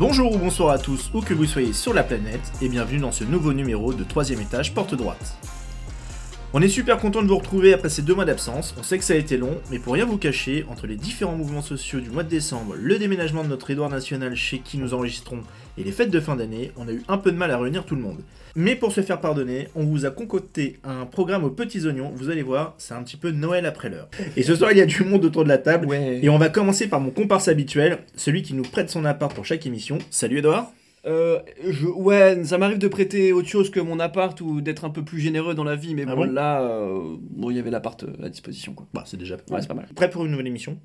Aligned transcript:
Bonjour 0.00 0.34
ou 0.34 0.38
bonsoir 0.38 0.70
à 0.70 0.78
tous, 0.78 1.10
où 1.12 1.20
que 1.20 1.34
vous 1.34 1.44
soyez 1.44 1.74
sur 1.74 1.92
la 1.92 2.02
planète, 2.02 2.40
et 2.62 2.70
bienvenue 2.70 3.00
dans 3.00 3.12
ce 3.12 3.22
nouveau 3.22 3.52
numéro 3.52 3.92
de 3.92 4.02
troisième 4.02 4.40
étage 4.40 4.72
porte 4.72 4.94
droite. 4.94 5.36
On 6.52 6.60
est 6.62 6.68
super 6.68 6.98
content 6.98 7.22
de 7.22 7.28
vous 7.28 7.36
retrouver 7.38 7.72
après 7.72 7.88
ces 7.88 8.02
deux 8.02 8.14
mois 8.14 8.24
d'absence, 8.24 8.74
on 8.76 8.82
sait 8.82 8.98
que 8.98 9.04
ça 9.04 9.12
a 9.12 9.16
été 9.16 9.36
long, 9.36 9.56
mais 9.70 9.78
pour 9.78 9.94
rien 9.94 10.04
vous 10.04 10.16
cacher, 10.18 10.66
entre 10.68 10.88
les 10.88 10.96
différents 10.96 11.36
mouvements 11.36 11.62
sociaux 11.62 12.00
du 12.00 12.10
mois 12.10 12.24
de 12.24 12.28
décembre, 12.28 12.74
le 12.76 12.98
déménagement 12.98 13.44
de 13.44 13.48
notre 13.48 13.70
Édouard 13.70 13.88
National 13.88 14.34
chez 14.34 14.58
qui 14.58 14.76
nous 14.76 14.92
enregistrons, 14.92 15.42
et 15.78 15.84
les 15.84 15.92
fêtes 15.92 16.10
de 16.10 16.18
fin 16.18 16.34
d'année, 16.34 16.72
on 16.76 16.88
a 16.88 16.92
eu 16.92 17.02
un 17.06 17.18
peu 17.18 17.30
de 17.30 17.36
mal 17.36 17.52
à 17.52 17.58
réunir 17.58 17.84
tout 17.84 17.94
le 17.94 18.02
monde. 18.02 18.18
Mais 18.56 18.74
pour 18.74 18.90
se 18.90 19.00
faire 19.00 19.20
pardonner, 19.20 19.68
on 19.76 19.84
vous 19.84 20.06
a 20.06 20.10
concocté 20.10 20.80
un 20.82 21.06
programme 21.06 21.44
aux 21.44 21.50
petits 21.50 21.86
oignons, 21.86 22.10
vous 22.16 22.30
allez 22.30 22.42
voir, 22.42 22.74
c'est 22.78 22.94
un 22.94 23.02
petit 23.04 23.16
peu 23.16 23.30
Noël 23.30 23.64
après 23.64 23.88
l'heure. 23.88 24.08
Et 24.36 24.42
ce 24.42 24.56
soir, 24.56 24.72
il 24.72 24.78
y 24.78 24.80
a 24.82 24.86
du 24.86 25.04
monde 25.04 25.24
autour 25.24 25.44
de 25.44 25.48
la 25.48 25.58
table, 25.58 25.86
Ouais. 25.86 26.18
et 26.20 26.28
on 26.30 26.38
va 26.38 26.48
commencer 26.48 26.88
par 26.88 26.98
mon 26.98 27.10
comparse 27.10 27.46
habituel, 27.46 27.98
celui 28.16 28.42
qui 28.42 28.54
nous 28.54 28.64
prête 28.64 28.90
son 28.90 29.04
appart 29.04 29.32
pour 29.32 29.46
chaque 29.46 29.66
émission. 29.66 29.98
Salut 30.10 30.38
Edouard 30.38 30.72
Euh, 31.06 31.40
je, 31.66 31.86
ouais, 31.86 32.44
ça 32.44 32.58
m'arrive 32.58 32.78
de 32.78 32.88
prêter 32.88 33.32
autre 33.32 33.48
chose 33.48 33.70
que 33.70 33.80
mon 33.80 33.98
appart 34.00 34.38
ou 34.42 34.60
d'être 34.60 34.84
un 34.84 34.90
peu 34.90 35.02
plus 35.02 35.18
généreux 35.18 35.54
dans 35.54 35.64
la 35.64 35.74
vie, 35.76 35.94
mais 35.94 36.04
Ah 36.06 36.14
bon, 36.14 36.26
bon 36.26 36.32
là, 36.32 36.62
euh, 36.62 37.16
bon, 37.18 37.50
il 37.50 37.56
y 37.56 37.58
avait 37.58 37.70
l'appart 37.70 38.02
euh, 38.04 38.12
à 38.22 38.28
disposition, 38.28 38.74
quoi. 38.74 38.86
Bah, 38.92 39.04
c'est 39.06 39.16
déjà 39.16 39.36
Ouais, 39.50 39.60
c'est 39.62 39.66
pas 39.68 39.74
mal. 39.74 39.86
Prêt 39.94 40.10
pour 40.10 40.24
une 40.26 40.30
nouvelle 40.32 40.46
émission? 40.48 40.78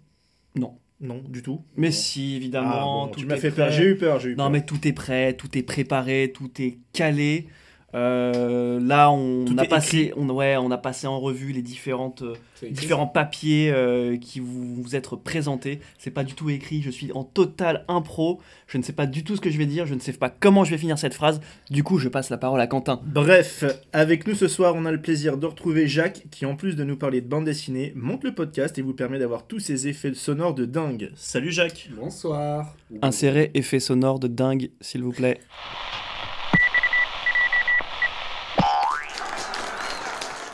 Non. 0.56 0.78
Non, 1.02 1.22
du 1.28 1.42
tout. 1.42 1.62
Mais 1.76 1.92
si, 1.92 2.36
évidemment. 2.38 2.70
Ah, 2.74 2.82
bon, 3.08 3.08
tout 3.12 3.20
tu 3.20 3.26
m'as 3.26 3.36
est 3.36 3.40
fait 3.40 3.52
prêt. 3.52 3.64
peur, 3.66 3.72
j'ai 3.72 3.84
eu 3.84 3.98
peur, 3.98 4.20
j'ai 4.22 4.30
eu 4.30 4.36
Non, 4.38 4.46
peur. 4.46 4.50
mais 4.52 4.66
tout 4.66 4.88
est 4.88 4.94
prêt, 4.94 5.34
tout 5.34 5.58
est 5.58 5.64
préparé, 5.64 6.32
tout 6.34 6.50
est 6.62 6.78
calé. 6.94 7.48
Euh, 7.96 8.80
là, 8.82 9.10
on 9.10 9.46
Tout 9.46 9.56
a 9.58 9.66
passé, 9.66 10.12
on, 10.18 10.30
ouais, 10.30 10.58
on 10.58 10.70
a 10.70 10.78
passé 10.78 11.08
en 11.08 11.20
revue 11.20 11.54
les 11.54 11.62
différentes, 11.62 12.24
euh, 12.24 12.36
différents 12.70 13.08
papiers 13.08 13.72
euh, 13.72 14.18
qui 14.18 14.42
vous, 14.42 14.84
vous 14.84 14.96
être 14.98 15.16
présentés. 15.16 15.80
C'est 15.98 16.12
pas 16.12 16.26
du 16.26 16.34
tout 16.34 16.50
écrit. 16.50 16.82
Je 16.82 16.90
suis 16.90 17.14
en 17.14 17.24
total 17.24 17.86
impro. 17.88 18.42
Je 18.68 18.78
ne 18.78 18.84
sais 18.84 18.92
pas 18.92 19.06
du 19.06 19.24
tout 19.24 19.38
ce 19.38 19.42
que 19.42 19.50
je 19.50 19.58
vais 19.58 19.66
dire. 19.66 19.86
Je 19.86 19.96
ne 19.96 20.00
sais 20.00 20.12
pas 20.12 20.30
comment 20.30 20.66
je 20.66 20.72
vais 20.72 20.78
finir 20.78 21.00
cette 21.00 21.14
phrase. 21.14 21.40
Du 21.70 21.84
coup, 21.84 21.98
je 21.98 22.10
passe 22.10 22.30
la 22.30 22.38
parole 22.38 22.60
à 22.60 22.68
Quentin. 22.68 23.00
Bref, 23.06 23.64
avec 23.94 24.28
nous 24.28 24.36
ce 24.36 24.50
soir, 24.50 24.74
on 24.76 24.86
a 24.86 24.92
le 24.92 25.02
plaisir 25.02 25.38
de 25.38 25.46
retrouver 25.46 25.88
Jacques, 25.88 26.24
qui 26.32 26.46
en 26.46 26.58
plus 26.58 26.76
de 26.76 26.84
nous 26.84 26.98
parler 26.98 27.22
de 27.22 27.28
bande 27.28 27.46
dessinée, 27.46 27.94
monte 27.96 28.26
le 28.26 28.36
podcast 28.36 28.78
et 28.78 28.82
vous 28.82 28.94
permet 28.94 29.20
d'avoir 29.20 29.48
tous 29.48 29.60
ces 29.60 29.88
effets 29.88 30.14
sonores 30.14 30.54
de 30.54 30.66
dingue. 30.66 31.12
Salut 31.16 31.52
Jacques 31.52 31.90
Bonsoir. 31.96 32.76
Insérez 33.02 33.52
effet 33.54 33.80
sonore 33.80 34.20
de 34.20 34.28
dingue, 34.28 34.72
s'il 34.82 35.02
vous 35.04 35.12
plaît. 35.14 35.40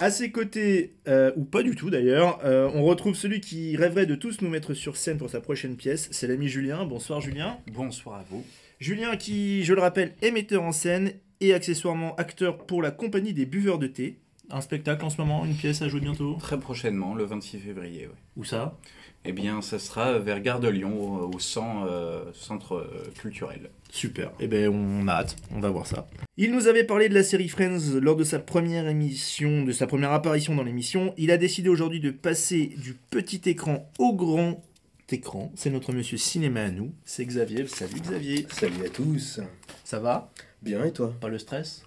À 0.02 0.10
ses 0.10 0.32
côtés, 0.32 0.96
euh, 1.08 1.32
ou 1.36 1.44
pas 1.44 1.62
du 1.62 1.76
tout 1.76 1.92
d'ailleurs, 1.92 2.40
euh, 2.44 2.68
on 2.74 2.82
retrouve 2.82 3.14
celui 3.14 3.40
qui 3.40 3.78
rêverait 3.78 4.08
de 4.08 4.16
tous 4.16 4.42
nous 4.42 4.50
mettre 4.50 4.74
sur 4.74 4.98
scène 4.98 5.20
pour 5.20 5.30
sa 5.30 5.42
prochaine 5.42 5.76
pièce, 5.76 6.10
c'est 6.10 6.26
l'ami 6.26 6.48
Julien. 6.48 6.86
Bonsoir 6.86 7.22
Julien. 7.22 7.60
Bonsoir 7.72 8.16
à 8.22 8.24
vous. 8.28 8.44
Julien 8.80 9.16
qui, 9.16 9.64
je 9.64 9.76
le 9.76 9.80
rappelle, 9.80 10.16
est 10.24 10.32
metteur 10.32 10.64
en 10.64 10.72
scène 10.72 11.14
et 11.40 11.54
accessoirement 11.54 12.16
acteur 12.16 12.66
pour 12.66 12.82
la 12.82 12.90
compagnie 12.90 13.34
des 13.34 13.46
buveurs 13.46 13.78
de 13.78 13.86
thé. 13.86 14.18
Un 14.50 14.62
spectacle 14.62 15.06
en 15.06 15.12
ce 15.12 15.18
moment, 15.22 15.46
une 15.46 15.54
pièce 15.54 15.84
à 15.84 15.88
jouer 15.88 16.00
bientôt? 16.00 16.36
Très 16.40 16.60
prochainement, 16.60 17.14
le 17.14 17.26
26 17.26 17.60
février. 17.60 18.08
oui. 18.08 18.16
Où 18.38 18.44
ça? 18.44 18.80
Eh 19.24 19.34
bien, 19.34 19.62
ça 19.62 19.78
sera 19.78 20.18
vers 20.18 20.42
Gare 20.42 20.60
de 20.60 20.68
Lyon, 20.68 21.00
au, 21.26 21.36
au 21.36 21.40
cent- 21.40 21.86
euh, 21.88 22.24
centre 22.34 22.76
euh, 22.76 23.12
culturel. 23.20 23.70
Super. 23.92 24.32
Eh 24.40 24.48
ben, 24.48 24.68
on 24.70 25.08
a 25.08 25.12
hâte. 25.14 25.36
On 25.54 25.60
va 25.60 25.70
voir 25.70 25.86
ça. 25.86 26.08
Il 26.38 26.52
nous 26.52 26.68
avait 26.68 26.84
parlé 26.86 27.08
de 27.08 27.14
la 27.14 27.24
série 27.24 27.48
Friends 27.48 28.00
lors 28.02 28.16
de 28.16 28.24
sa 28.24 28.40
première 28.40 28.88
émission, 28.88 29.64
de 29.64 29.72
sa 29.72 29.86
première 29.86 30.12
apparition 30.12 30.56
dans 30.56 30.64
l'émission. 30.64 31.14
Il 31.18 31.30
a 31.30 31.38
décidé 31.38 31.70
aujourd'hui 31.70 32.00
de 32.00 32.10
passer 32.10 32.74
du 32.78 32.96
petit 33.12 33.42
écran 33.48 33.92
au 34.00 34.14
grand 34.14 34.64
écran. 35.12 35.52
C'est 35.56 35.70
notre 35.70 35.92
monsieur 35.92 36.18
cinéma 36.18 36.62
à 36.64 36.72
nous. 36.72 36.92
C'est 37.04 37.26
Xavier. 37.26 37.68
Salut 37.68 38.00
Xavier. 38.00 38.48
Salut 38.50 38.86
à 38.86 38.90
tous. 38.90 39.40
Ça 39.84 40.00
va? 40.00 40.32
Bien 40.62 40.84
et 40.86 40.94
toi? 40.94 41.14
Pas 41.20 41.28
le 41.28 41.38
stress? 41.38 41.84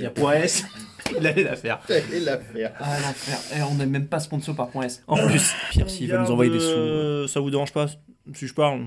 Il 0.00 0.04
y 0.04 0.06
a 0.06 0.10
Poès. 0.10 0.64
Il 1.18 1.26
allait 1.26 1.42
la 1.42 1.56
faire. 1.56 1.80
Et 1.90 2.20
l'affaire. 2.20 2.72
Ah 2.78 2.96
l'enfer. 3.00 3.38
Eh, 3.56 3.62
on 3.62 3.74
n'est 3.74 3.86
même 3.86 4.06
pas 4.06 4.20
sponsor 4.20 4.54
par 4.54 4.68
point 4.68 4.84
S. 4.84 5.02
En 5.08 5.16
plus, 5.26 5.52
Pire 5.70 5.90
s'il 5.90 6.10
veut 6.10 6.18
nous 6.18 6.30
envoyer 6.30 6.50
des 6.52 6.60
sous. 6.60 6.66
Euh, 6.68 7.26
ça 7.26 7.40
vous 7.40 7.50
dérange 7.50 7.72
pas 7.72 7.86
si 8.32 8.46
je 8.46 8.54
parle? 8.54 8.80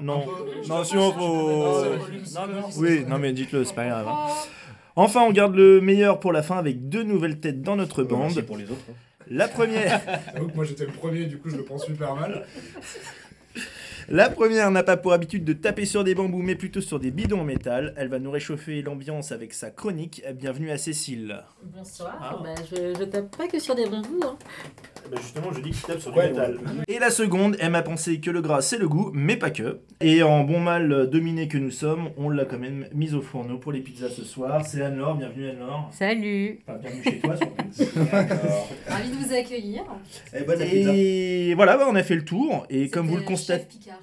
Non. 0.00 0.26
Non, 0.68 0.84
si 0.84 0.96
on 0.96 1.10
faut. 1.12 1.84
Oui, 2.76 3.04
non 3.08 3.18
mais 3.18 3.32
dites-le, 3.32 3.64
c'est 3.64 3.74
pas 3.74 3.86
grave. 3.86 4.06
hein. 4.08 4.26
Enfin, 4.96 5.22
on 5.22 5.30
garde 5.32 5.54
le 5.54 5.80
meilleur 5.80 6.20
pour 6.20 6.32
la 6.32 6.42
fin 6.42 6.58
avec 6.58 6.88
deux 6.88 7.02
nouvelles 7.02 7.40
têtes 7.40 7.62
dans 7.62 7.76
notre 7.76 8.02
bande. 8.02 8.32
C'est 8.32 8.42
pour 8.42 8.58
les 8.58 8.64
autres. 8.64 8.74
hein. 8.90 8.94
La 9.28 9.48
première, 9.48 10.00
J'avoue 10.34 10.48
que 10.48 10.56
moi 10.56 10.64
j'étais 10.64 10.84
le 10.86 10.92
premier, 10.92 11.24
du 11.26 11.38
coup 11.38 11.48
je 11.50 11.56
le 11.56 11.64
prends 11.64 11.78
super 11.78 12.14
mal. 12.16 12.44
La 14.10 14.28
première 14.28 14.72
n'a 14.72 14.82
pas 14.82 14.96
pour 14.96 15.12
habitude 15.12 15.44
de 15.44 15.52
taper 15.52 15.84
sur 15.84 16.02
des 16.02 16.16
bambous, 16.16 16.42
mais 16.42 16.56
plutôt 16.56 16.80
sur 16.80 16.98
des 16.98 17.12
bidons 17.12 17.42
en 17.42 17.44
métal. 17.44 17.94
Elle 17.96 18.08
va 18.08 18.18
nous 18.18 18.32
réchauffer 18.32 18.82
l'ambiance 18.82 19.30
avec 19.30 19.54
sa 19.54 19.70
chronique. 19.70 20.24
Bienvenue 20.34 20.72
à 20.72 20.78
Cécile. 20.78 21.44
Bonsoir. 21.62 22.18
Ah. 22.20 22.40
Bah, 22.42 22.60
je, 22.68 22.98
je 22.98 23.04
tape 23.04 23.36
pas 23.36 23.46
que 23.46 23.60
sur 23.60 23.76
des 23.76 23.86
bambous. 23.86 24.20
Hein. 24.24 24.36
justement, 25.16 25.52
je 25.52 25.60
dis 25.60 25.70
que 25.70 25.76
tu 25.76 25.82
tapes 25.82 26.00
sur 26.00 26.16
Ouais, 26.16 26.32
ouais. 26.32 26.54
Et 26.88 26.98
la 26.98 27.10
seconde, 27.10 27.56
elle 27.60 27.70
m'a 27.70 27.82
pensé 27.82 28.18
que 28.18 28.32
le 28.32 28.40
gras 28.40 28.62
c'est 28.62 28.78
le 28.78 28.88
goût, 28.88 29.12
mais 29.14 29.36
pas 29.36 29.50
que. 29.50 29.78
Et 30.00 30.24
en 30.24 30.42
bon 30.42 30.58
mal 30.58 31.08
dominé 31.08 31.46
que 31.46 31.58
nous 31.58 31.70
sommes, 31.70 32.10
on 32.16 32.30
l'a 32.30 32.44
quand 32.44 32.58
même 32.58 32.88
mise 32.92 33.14
au 33.14 33.22
fourneau 33.22 33.58
pour 33.58 33.70
les 33.70 33.80
pizzas 33.80 34.08
ce 34.08 34.24
soir. 34.24 34.66
C'est 34.66 34.82
Anne-Laure, 34.82 35.14
bienvenue 35.14 35.50
Anne-Laure. 35.50 35.88
Salut. 35.92 36.58
Enfin, 36.66 36.78
bienvenue 36.78 37.04
chez 37.04 37.20
toi 37.20 37.36
surtout. 37.36 38.00
Ravi 38.88 39.08
de 39.08 39.14
vous 39.14 39.32
accueillir. 39.32 39.84
Bonne 40.46 40.58
pizza. 40.58 40.92
Et 40.92 41.54
voilà, 41.54 41.76
bah, 41.76 41.86
on 41.88 41.94
a 41.94 42.02
fait 42.02 42.16
le 42.16 42.24
tour. 42.24 42.66
Et 42.70 42.88
comme 42.88 43.06
vous 43.06 43.16
le 43.16 43.22
constatez. 43.22 43.66
Picard. 43.66 43.99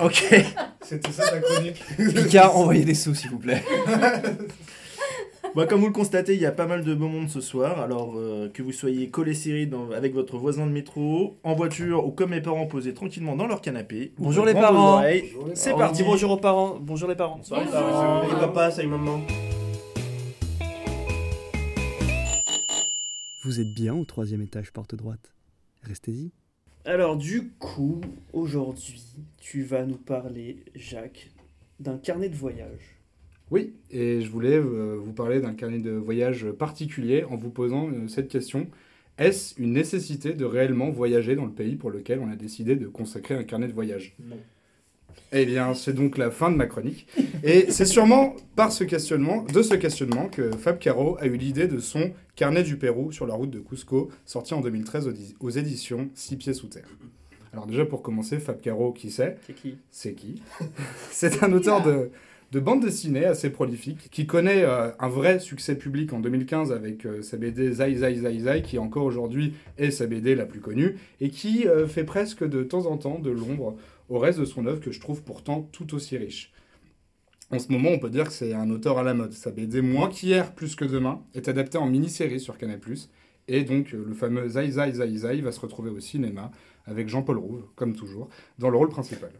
Ok. 0.00 0.24
C'était 0.82 1.12
ça 1.12 1.28
ta 1.30 1.38
chronique. 1.40 1.82
Picard, 2.14 2.56
envoyez 2.56 2.84
des 2.84 2.94
sous, 2.94 3.14
s'il 3.14 3.30
vous 3.30 3.38
plaît. 3.38 3.62
Bah, 5.54 5.64
comme 5.64 5.80
vous 5.80 5.86
le 5.86 5.92
constatez, 5.92 6.34
il 6.34 6.40
y 6.40 6.44
a 6.44 6.52
pas 6.52 6.66
mal 6.66 6.84
de 6.84 6.92
beau 6.94 7.08
monde 7.08 7.30
ce 7.30 7.40
soir. 7.40 7.80
Alors 7.80 8.12
euh, 8.16 8.50
que 8.52 8.62
vous 8.62 8.72
soyez 8.72 9.08
collés 9.08 9.32
serrés 9.32 9.64
dans- 9.64 9.90
avec 9.90 10.12
votre 10.12 10.36
voisin 10.36 10.66
de 10.66 10.70
métro, 10.72 11.38
en 11.44 11.54
voiture 11.54 12.04
ou 12.06 12.10
comme 12.10 12.30
mes 12.30 12.42
parents 12.42 12.66
posés 12.66 12.92
tranquillement 12.92 13.36
dans 13.36 13.46
leur 13.46 13.62
canapé. 13.62 14.12
Bonjour 14.18 14.44
les 14.44 14.52
vos 14.52 14.60
parents. 14.60 14.94
oreilles. 14.98 15.32
C'est 15.54 15.72
On 15.72 15.78
parti. 15.78 16.02
dit 16.02 16.08
bonjour 16.08 16.32
aux 16.32 16.36
parents. 16.36 16.76
Bonjour 16.78 17.08
les 17.08 17.14
parents. 17.14 17.40
Bonjour. 17.48 17.70
Salut 17.72 18.34
papa, 18.38 18.70
salut 18.70 18.88
maman. 18.88 19.22
Vous 23.44 23.58
êtes 23.60 23.72
bien 23.74 23.94
au 23.94 24.04
troisième 24.04 24.42
étage 24.42 24.72
porte 24.72 24.94
droite. 24.94 25.32
Restez-y. 25.84 26.32
Alors 26.86 27.16
du 27.16 27.48
coup, 27.58 28.00
aujourd'hui, 28.32 29.02
tu 29.38 29.64
vas 29.64 29.84
nous 29.84 29.96
parler, 29.96 30.58
Jacques, 30.76 31.32
d'un 31.80 31.98
carnet 31.98 32.28
de 32.28 32.36
voyage. 32.36 33.00
Oui, 33.50 33.74
et 33.90 34.20
je 34.20 34.30
voulais 34.30 34.56
euh, 34.56 34.96
vous 34.96 35.12
parler 35.12 35.40
d'un 35.40 35.54
carnet 35.54 35.80
de 35.80 35.90
voyage 35.90 36.48
particulier 36.52 37.24
en 37.24 37.34
vous 37.34 37.50
posant 37.50 37.88
euh, 37.88 38.06
cette 38.06 38.28
question. 38.28 38.68
Est-ce 39.18 39.60
une 39.60 39.72
nécessité 39.72 40.32
de 40.32 40.44
réellement 40.44 40.90
voyager 40.90 41.34
dans 41.34 41.46
le 41.46 41.50
pays 41.50 41.74
pour 41.74 41.90
lequel 41.90 42.20
on 42.20 42.30
a 42.30 42.36
décidé 42.36 42.76
de 42.76 42.86
consacrer 42.86 43.34
un 43.34 43.42
carnet 43.42 43.66
de 43.66 43.72
voyage? 43.72 44.14
Non. 44.20 44.36
Eh 45.32 45.44
bien, 45.44 45.74
c'est 45.74 45.92
donc 45.92 46.18
la 46.18 46.30
fin 46.30 46.50
de 46.50 46.56
ma 46.56 46.66
chronique. 46.66 47.06
Et 47.42 47.66
c'est 47.70 47.84
sûrement 47.84 48.34
par 48.54 48.72
ce 48.72 48.84
questionnement, 48.84 49.42
de 49.42 49.62
ce 49.62 49.74
questionnement 49.74 50.28
que 50.28 50.50
Fab 50.52 50.78
Caro 50.78 51.16
a 51.20 51.26
eu 51.26 51.36
l'idée 51.36 51.66
de 51.66 51.78
son 51.78 52.12
Carnet 52.36 52.62
du 52.62 52.76
Pérou 52.76 53.12
sur 53.12 53.26
la 53.26 53.34
route 53.34 53.50
de 53.50 53.58
Cusco, 53.58 54.10
sorti 54.24 54.54
en 54.54 54.60
2013 54.60 55.12
aux, 55.40 55.50
éditions 55.50 56.08
Six 56.14 56.36
Pieds 56.36 56.54
Sous 56.54 56.68
Terre. 56.68 56.88
Alors 57.52 57.66
déjà 57.66 57.84
pour 57.84 58.02
commencer, 58.02 58.38
Fab 58.38 58.60
Caro, 58.60 58.92
qui 58.92 59.10
c'est 59.10 59.38
C'est 59.46 59.54
qui? 59.54 59.78
C'est 59.90 60.14
qui? 60.14 60.42
C'est 61.10 61.42
un 61.42 61.52
auteur 61.52 61.82
de, 61.82 62.10
de 62.52 62.60
bande 62.60 62.80
dessinée 62.80 63.24
assez 63.24 63.50
prolifique 63.50 64.08
qui 64.10 64.26
connaît 64.26 64.62
euh, 64.62 64.90
un 65.00 65.08
vrai 65.08 65.40
succès 65.40 65.74
public 65.74 66.12
en 66.12 66.20
2015 66.20 66.70
avec 66.72 67.04
euh, 67.04 67.22
sa 67.22 67.36
BD 67.36 67.72
Zai 67.72 67.94
Zai 67.96 68.14
Zai 68.14 68.38
Zai 68.38 68.62
qui 68.62 68.78
encore 68.78 69.04
aujourd'hui 69.04 69.54
est 69.78 69.90
sa 69.90 70.06
BD 70.06 70.34
la 70.34 70.46
plus 70.46 70.60
connue 70.60 70.96
et 71.20 71.30
qui 71.30 71.66
euh, 71.66 71.86
fait 71.88 72.04
presque 72.04 72.44
de 72.48 72.62
temps 72.62 72.86
en 72.86 72.96
temps 72.96 73.18
de 73.18 73.30
l'ombre 73.30 73.76
au 74.08 74.18
reste 74.18 74.38
de 74.38 74.44
son 74.44 74.66
œuvre 74.66 74.80
que 74.80 74.92
je 74.92 75.00
trouve 75.00 75.22
pourtant 75.22 75.68
tout 75.72 75.94
aussi 75.94 76.16
riche. 76.16 76.52
En 77.50 77.58
ce 77.58 77.70
moment, 77.70 77.90
on 77.90 77.98
peut 77.98 78.10
dire 78.10 78.24
que 78.24 78.32
c'est 78.32 78.54
un 78.54 78.70
auteur 78.70 78.98
à 78.98 79.02
la 79.02 79.14
mode. 79.14 79.32
Sa 79.32 79.52
BD 79.52 79.80
Moins 79.80 80.08
qu'hier, 80.08 80.54
plus 80.54 80.74
que 80.74 80.84
demain 80.84 81.22
est 81.34 81.48
adaptée 81.48 81.78
en 81.78 81.86
mini-série 81.86 82.40
sur 82.40 82.58
Canal+. 82.58 82.80
Et 83.48 83.62
donc, 83.62 83.94
euh, 83.94 84.04
le 84.04 84.14
fameux 84.14 84.48
Zai 84.48 84.70
Zai 84.72 84.92
Zai 84.92 85.16
Zai 85.16 85.40
va 85.40 85.52
se 85.52 85.60
retrouver 85.60 85.90
au 85.90 86.00
cinéma 86.00 86.50
avec 86.86 87.08
Jean-Paul 87.08 87.38
Rouve, 87.38 87.64
comme 87.74 87.94
toujours, 87.94 88.28
dans 88.58 88.70
le 88.70 88.76
rôle 88.76 88.88
principal. 88.88 89.30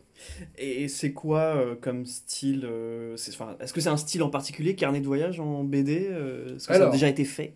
Et 0.59 0.89
c'est 0.89 1.13
quoi 1.13 1.41
euh, 1.41 1.75
comme 1.81 2.07
style 2.07 2.63
euh, 2.65 3.15
Est-ce 3.15 3.73
que 3.73 3.81
c'est 3.81 3.89
un 3.89 3.97
style 3.97 4.23
en 4.23 4.31
particulier, 4.31 4.75
carnet 4.75 5.01
de 5.01 5.07
voyage 5.07 5.41
en 5.41 5.63
BD 5.63 6.09
euh, 6.11 6.57
Est-ce 6.57 6.69
que 6.69 6.75
ça 6.75 6.89
a 6.89 6.91
déjà 6.91 7.09
été 7.09 7.25
fait? 7.25 7.55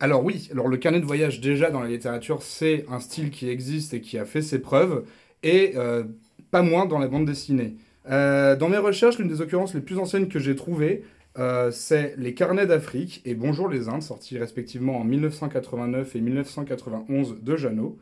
Alors 0.00 0.24
oui, 0.24 0.48
alors 0.50 0.66
le 0.66 0.76
carnet 0.78 1.00
de 1.00 1.06
voyage 1.06 1.40
déjà 1.40 1.70
dans 1.70 1.80
la 1.80 1.88
littérature, 1.88 2.42
c'est 2.42 2.84
un 2.88 2.98
style 2.98 3.30
qui 3.30 3.48
existe 3.48 3.94
et 3.94 4.00
qui 4.00 4.18
a 4.18 4.24
fait 4.24 4.42
ses 4.42 4.58
preuves, 4.58 5.04
et 5.44 5.74
pas 6.52 6.62
moins 6.62 6.84
dans 6.84 6.98
la 6.98 7.08
bande 7.08 7.24
dessinée. 7.24 7.74
Euh, 8.08 8.54
dans 8.56 8.68
mes 8.68 8.76
recherches, 8.76 9.18
l'une 9.18 9.26
des 9.26 9.40
occurrences 9.40 9.74
les 9.74 9.80
plus 9.80 9.98
anciennes 9.98 10.28
que 10.28 10.38
j'ai 10.38 10.54
trouvées, 10.54 11.02
euh, 11.38 11.70
c'est 11.72 12.14
Les 12.18 12.34
Carnets 12.34 12.66
d'Afrique 12.66 13.22
et 13.24 13.34
Bonjour 13.34 13.70
les 13.70 13.88
Indes, 13.88 14.02
sortis 14.02 14.38
respectivement 14.38 14.98
en 14.98 15.04
1989 15.04 16.14
et 16.14 16.20
1991 16.20 17.36
de 17.40 17.56
Jeannot. 17.56 17.98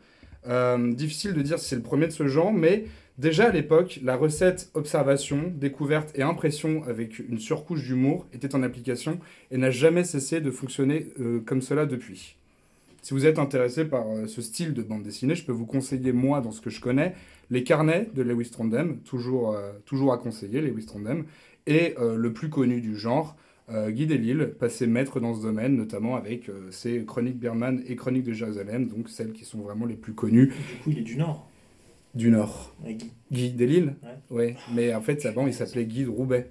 Euh, 0.49 0.93
difficile 0.93 1.33
de 1.33 1.43
dire 1.43 1.61
si 1.61 1.69
c'est 1.69 1.77
le 1.77 1.83
premier 1.83 2.09
de 2.09 2.13
ce 2.13 2.27
genre, 2.27 2.53
mais 2.53 2.87
déjà 3.19 3.47
à 3.47 3.53
l'époque, 3.53 4.01
la 4.03 4.17
recette 4.17 4.71
observation, 4.75 5.53
découverte 5.55 6.11
et 6.19 6.23
impression 6.23 6.83
avec 6.89 7.21
une 7.21 7.39
surcouche 7.39 7.85
d'humour 7.85 8.27
était 8.33 8.57
en 8.57 8.65
application 8.65 9.21
et 9.53 9.59
n'a 9.59 9.71
jamais 9.71 10.03
cessé 10.03 10.41
de 10.41 10.51
fonctionner 10.51 11.07
comme 11.47 11.63
cela 11.63 11.87
depuis. 11.87 12.40
Si 13.03 13.15
vous 13.15 13.27
êtes 13.27 13.39
intéressé 13.39 13.85
par 13.85 14.07
euh, 14.09 14.27
ce 14.27 14.43
style 14.43 14.75
de 14.75 14.83
bande 14.83 15.03
dessinée, 15.03 15.35
je 15.35 15.45
peux 15.45 15.53
vous 15.53 15.67
conseiller, 15.67 16.13
moi, 16.13 16.41
dans 16.41 16.53
ce 16.53 16.61
que 16.61 16.71
je 16.71 16.81
connais, 16.81 17.15
les 17.51 17.65
carnets 17.65 18.09
de 18.15 18.23
Lewis 18.23 18.51
Trondheim, 18.51 18.99
toujours, 19.05 19.55
euh, 19.55 19.73
toujours 19.87 20.13
à 20.13 20.19
conseiller, 20.19 20.61
Lewis 20.61 20.87
Trondheim, 20.87 21.25
et 21.67 21.95
euh, 21.99 22.17
le 22.17 22.33
plus 22.33 22.49
connu 22.51 22.81
du 22.81 22.97
genre, 22.97 23.37
euh, 23.71 23.91
Guy 23.91 24.07
Delisle, 24.07 24.55
passé 24.59 24.87
maître 24.87 25.21
dans 25.21 25.35
ce 25.35 25.43
domaine, 25.43 25.77
notamment 25.77 26.17
avec 26.17 26.49
euh, 26.49 26.71
ses 26.71 27.05
Chroniques 27.05 27.39
Birman 27.39 27.83
et 27.87 27.97
Chroniques 27.97 28.25
de 28.25 28.33
Jérusalem, 28.33 28.89
donc 28.89 29.09
celles 29.09 29.33
qui 29.33 29.45
sont 29.45 29.61
vraiment 29.61 29.87
les 29.87 29.95
plus 29.97 30.13
connues 30.13 30.49
Du 30.49 30.53
coup, 30.83 30.91
il 30.91 30.99
est 30.99 31.03
du 31.03 31.17
Nord. 31.17 31.49
du 32.15 32.31
Nord. 32.31 32.75
Ouais, 32.85 32.95
Guy. 32.95 33.13
Guy 33.31 33.53
Delisle 33.53 33.95
Ouais. 34.31 34.37
Ouais, 34.37 34.57
mais 34.75 34.95
en 34.95 35.01
fait, 35.01 35.25
avant, 35.25 35.47
il 35.47 35.55
s'appelait 35.55 35.85
Guy 35.87 36.05
de 36.05 36.09
Roubaix. 36.11 36.51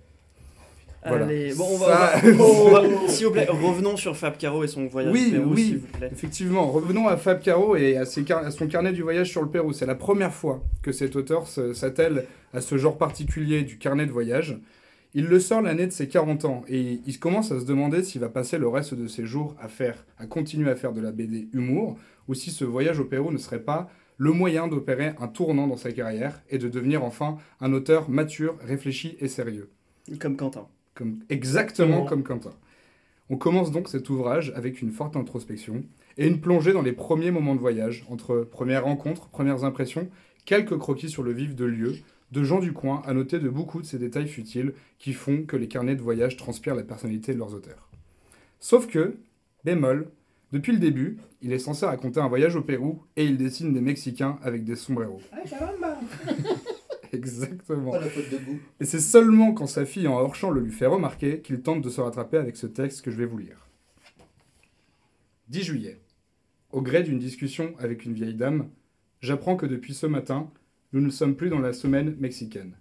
Voilà. 1.08 1.26
Allez, 1.26 1.54
bon, 1.54 1.66
on 1.72 1.78
va, 1.78 2.20
Ça- 2.20 2.22
on 2.28 2.70
va- 2.72 2.82
on 2.84 2.90
va- 3.06 3.08
s'il 3.08 3.26
vous 3.28 3.32
plaît, 3.32 3.48
revenons 3.50 3.96
sur 3.96 4.18
Fab 4.18 4.38
Caro 4.38 4.64
et 4.64 4.68
son 4.68 4.88
voyage 4.88 5.14
Oui, 5.14 5.28
au 5.30 5.32
Pérou, 5.32 5.54
oui. 5.54 5.64
s'il 5.66 5.78
vous 5.78 5.88
plaît. 5.88 6.10
Effectivement, 6.12 6.68
revenons 6.68 7.08
à 7.08 7.16
Fab 7.18 7.40
Caro 7.42 7.76
et 7.78 7.96
à, 7.98 8.06
ses 8.06 8.24
car- 8.24 8.46
à 8.46 8.52
son 8.52 8.68
carnet 8.68 8.92
du 8.92 9.02
voyage 9.02 9.30
sur 9.30 9.42
le 9.42 9.50
Pérou. 9.50 9.72
C'est 9.72 9.86
la 9.86 9.96
première 9.96 10.34
fois 10.34 10.64
que 10.82 10.92
cet 10.92 11.16
auteur 11.16 11.48
s'attelle 11.48 12.26
à 12.54 12.62
ce 12.62 12.78
genre 12.78 12.98
particulier 12.98 13.64
du 13.64 13.78
carnet 13.78 14.06
de 14.06 14.12
voyage. 14.12 14.58
Il 15.16 15.26
le 15.26 15.40
sort 15.40 15.62
l'année 15.62 15.88
de 15.88 15.92
ses 15.92 16.08
40 16.08 16.46
ans 16.46 16.64
et 16.68 17.00
il 17.06 17.18
commence 17.20 17.52
à 17.52 17.60
se 17.60 17.66
demander 17.66 18.04
s'il 18.04 18.22
va 18.22 18.30
passer 18.30 18.58
le 18.58 18.68
reste 18.68 18.94
de 18.94 19.08
ses 19.08 19.26
jours 19.26 19.56
à 19.60 19.68
faire, 19.68 20.06
à 20.20 20.28
continuer 20.28 20.70
à 20.70 20.76
faire 20.76 20.92
de 20.94 21.02
la 21.02 21.12
BD 21.12 21.48
humour, 21.54 21.98
ou 22.28 22.34
si 22.36 22.52
ce 22.52 22.64
voyage 22.66 23.00
au 23.00 23.06
Pérou 23.06 23.32
ne 23.32 23.38
serait 23.38 23.62
pas 23.64 23.90
le 24.18 24.32
moyen 24.34 24.68
d'opérer 24.68 25.14
un 25.20 25.28
tournant 25.28 25.66
dans 25.66 25.78
sa 25.78 25.92
carrière 25.94 26.42
et 26.50 26.58
de 26.60 26.68
devenir 26.68 27.04
enfin 27.06 27.38
un 27.62 27.72
auteur 27.74 28.10
mature, 28.10 28.58
réfléchi 28.62 29.16
et 29.20 29.28
sérieux. 29.30 29.70
Comme 30.20 30.36
Quentin. 30.36 30.68
Comme, 31.00 31.20
exactement 31.30 32.04
comme 32.04 32.24
Quentin. 32.24 32.52
On 33.30 33.38
commence 33.38 33.72
donc 33.72 33.88
cet 33.88 34.10
ouvrage 34.10 34.52
avec 34.54 34.82
une 34.82 34.92
forte 34.92 35.16
introspection 35.16 35.86
et 36.18 36.28
une 36.28 36.42
plongée 36.42 36.74
dans 36.74 36.82
les 36.82 36.92
premiers 36.92 37.32
moments 37.32 37.56
de 37.56 37.62
voyage, 37.62 38.06
entre 38.10 38.40
premières 38.40 38.84
rencontres, 38.84 39.30
premières 39.30 39.64
impressions, 39.64 40.10
quelques 40.44 40.78
croquis 40.78 41.10
sur 41.10 41.24
le 41.24 41.32
vif 41.32 41.56
de 41.56 41.64
lieux, 41.64 41.96
de 42.34 42.44
gens 42.44 42.60
du 42.60 42.74
coin, 42.74 43.02
à 43.06 43.14
noter 43.14 43.40
de 43.40 43.48
beaucoup 43.48 43.82
de 43.82 43.86
ces 43.86 43.98
détails 43.98 44.28
futiles 44.28 44.74
qui 44.98 45.14
font 45.14 45.44
que 45.44 45.56
les 45.56 45.70
carnets 45.70 45.96
de 45.96 46.02
voyage 46.02 46.36
transpirent 46.36 46.76
la 46.76 46.84
personnalité 46.84 47.34
de 47.34 47.38
leurs 47.38 47.54
auteurs. 47.54 47.88
Sauf 48.60 48.86
que, 48.86 49.16
bémol, 49.64 50.10
depuis 50.52 50.74
le 50.74 50.80
début, 50.80 51.20
il 51.42 51.54
est 51.54 51.60
censé 51.60 51.86
raconter 51.86 52.20
un 52.20 52.28
voyage 52.28 52.58
au 52.58 52.62
Pérou 52.62 53.04
et 53.16 53.24
il 53.24 53.38
dessine 53.38 53.72
des 53.72 53.80
Mexicains 53.80 54.38
avec 54.44 54.66
des 54.66 54.76
sombreros. 54.76 55.22
Exactement. 57.14 57.94
la 57.94 58.10
faute 58.10 58.30
de 58.32 58.38
goût. 58.38 58.60
Et 58.80 58.86
c'est 58.86 59.00
seulement 59.00 59.54
quand 59.54 59.68
sa 59.68 59.86
fille 59.86 60.08
en 60.08 60.18
hors-champ 60.18 60.52
le 60.52 60.62
lui 60.62 60.72
fait 60.72 60.86
remarquer 60.86 61.42
qu'il 61.42 61.62
tente 61.62 61.82
de 61.82 61.90
se 61.90 62.02
rattraper 62.02 62.38
avec 62.38 62.56
ce 62.56 62.68
texte 62.68 63.02
que 63.02 63.12
je 63.12 63.18
vais 63.18 63.26
vous 63.26 63.38
lire. 63.38 63.68
10 65.50 65.64
juillet. 65.64 66.00
Au 66.72 66.82
gré 66.82 67.02
d'une 67.02 67.18
discussion 67.18 67.74
avec 67.80 68.06
une 68.06 68.14
vieille 68.14 68.36
dame, 68.36 68.70
j'apprends 69.22 69.56
que 69.56 69.66
depuis 69.66 69.94
ce 69.94 70.06
matin, 70.06 70.52
nous 70.94 71.02
ne 71.02 71.10
sommes 71.10 71.36
plus 71.36 71.50
dans 71.50 71.60
la 71.60 71.74
semaine 71.74 72.16
mexicaine. 72.20 72.76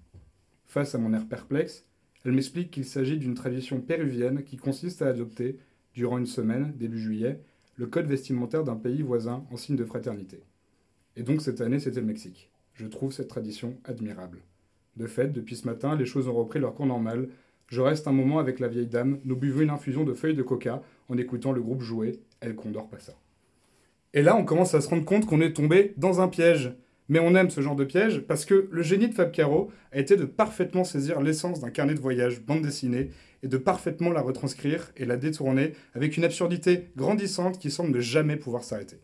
Face 0.66 0.94
à 0.94 0.98
mon 0.98 1.14
air 1.14 1.26
perplexe, 1.26 1.86
elle 2.25 2.32
m'explique 2.32 2.70
qu'il 2.70 2.84
s'agit 2.84 3.16
d'une 3.16 3.34
tradition 3.34 3.80
péruvienne 3.80 4.44
qui 4.44 4.58
consiste 4.58 5.00
à 5.00 5.08
adopter, 5.08 5.58
durant 5.94 6.19
une 6.19 6.26
semaine, 6.26 6.75
début 6.76 6.98
juillet, 6.98 7.40
le 7.76 7.86
code 7.86 8.06
vestimentaire 8.06 8.64
d'un 8.64 8.76
pays 8.76 9.02
voisin 9.02 9.46
en 9.50 9.56
signe 9.56 9.76
de 9.76 9.84
fraternité. 9.84 10.42
Et 11.16 11.22
donc 11.22 11.40
cette 11.40 11.60
année, 11.60 11.80
c'était 11.80 12.00
le 12.00 12.06
Mexique. 12.06 12.50
Je 12.78 12.86
trouve 12.86 13.12
cette 13.12 13.26
tradition 13.26 13.76
admirable. 13.84 14.38
De 14.96 15.08
fait, 15.08 15.32
depuis 15.32 15.56
ce 15.56 15.66
matin, 15.66 15.96
les 15.96 16.06
choses 16.06 16.28
ont 16.28 16.34
repris 16.34 16.60
leur 16.60 16.75
cours 16.75 16.86
normal. 16.86 17.28
Je 17.66 17.80
reste 17.80 18.06
un 18.06 18.12
moment 18.12 18.38
avec 18.38 18.60
la 18.60 18.69
vieille 18.69 18.86
dame, 18.86 19.19
nous 19.25 19.34
buvons 19.34 19.62
une 19.62 19.70
infusion 19.70 20.04
de 20.04 20.14
feuilles 20.14 20.36
de 20.36 20.44
coca 20.44 20.80
en 21.08 21.19
écoutant 21.19 21.50
le 21.50 21.60
groupe 21.60 21.82
jouer 21.82 22.20
El 22.40 22.54
Condor 22.54 22.88
Passa. 22.88 23.14
Et 24.14 24.22
là, 24.22 24.36
on 24.36 24.44
commence 24.44 24.75
à 24.75 24.80
se 24.80 24.88
rendre 24.88 25.04
compte 25.04 25.26
qu'on 25.26 25.40
est 25.40 25.54
tombé 25.54 25.92
dans 25.96 26.20
un 26.20 26.28
piège. 26.28 26.72
Mais 27.08 27.19
on 27.19 27.34
aime 27.34 27.50
ce 27.50 27.62
genre 27.62 27.75
de 27.75 27.84
piège 27.84 28.20
parce 28.20 28.44
que 28.44 28.69
le 28.70 28.82
génie 28.82 29.08
de 29.08 29.14
Fab 29.14 29.32
Caro 29.32 29.72
a 29.90 29.98
été 29.98 30.14
de 30.16 30.25
parfaitement 30.25 30.84
saisir 30.84 31.20
l'essence 31.20 31.60
d'un 31.60 31.70
carnet 31.70 31.94
de 31.94 32.00
voyage 32.00 32.42
bande 32.42 32.62
dessinée 32.62 33.10
et 33.42 33.48
de 33.48 33.56
parfaitement 33.56 34.10
la 34.10 34.20
retranscrire 34.20 34.92
et 34.96 35.04
la 35.04 35.16
détourner 35.16 35.72
avec 35.94 36.16
une 36.16 36.25
absurdité 36.25 36.90
grandissante 36.96 37.58
qui 37.58 37.70
semble 37.70 37.90
ne 37.90 38.00
jamais 38.00 38.36
pouvoir 38.36 38.62
s'arrêter. 38.62 39.00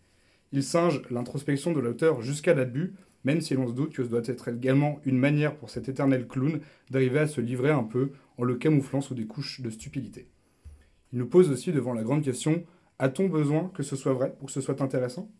Il 0.53 0.63
singe 0.63 1.03
l'introspection 1.11 1.73
de 1.73 1.81
l'auteur 1.81 2.23
jusqu'à 2.23 2.55
l'abus, 2.55 2.95
même 3.25 3.41
si 3.41 3.55
l'on 3.55 3.67
se 3.67 3.73
doute 3.73 3.93
que 3.93 4.05
ce 4.05 4.09
doit 4.09 4.23
être 4.25 4.49
également 4.49 5.01
une 5.05 5.19
manière 5.19 5.57
pour 5.57 5.71
cet 5.71 5.89
éternel 5.89 6.29
clown 6.29 6.61
d'arriver 6.91 7.21
à 7.21 7.27
se 7.27 7.41
livrer 7.41 7.71
un 7.71 7.85
peu 7.85 8.11
en 8.39 8.45
le 8.45 8.55
camouflant 8.57 9.01
sous 9.01 9.15
des 9.15 9.27
couches 9.27 9.61
de 9.61 9.71
stupidité. 9.71 10.29
Il 11.13 11.19
nous 11.19 11.27
pose 11.27 11.51
aussi 11.51 11.73
devant 11.73 11.93
la 11.93 12.03
grande 12.03 12.23
question 12.23 12.65
a-t-on 12.99 13.29
besoin 13.29 13.71
que 13.75 13.83
ce 13.83 13.97
soit 13.97 14.13
vrai 14.13 14.35
pour 14.39 14.47
que 14.47 14.53
ce 14.53 14.61
soit 14.61 14.81
intéressant? 14.81 15.31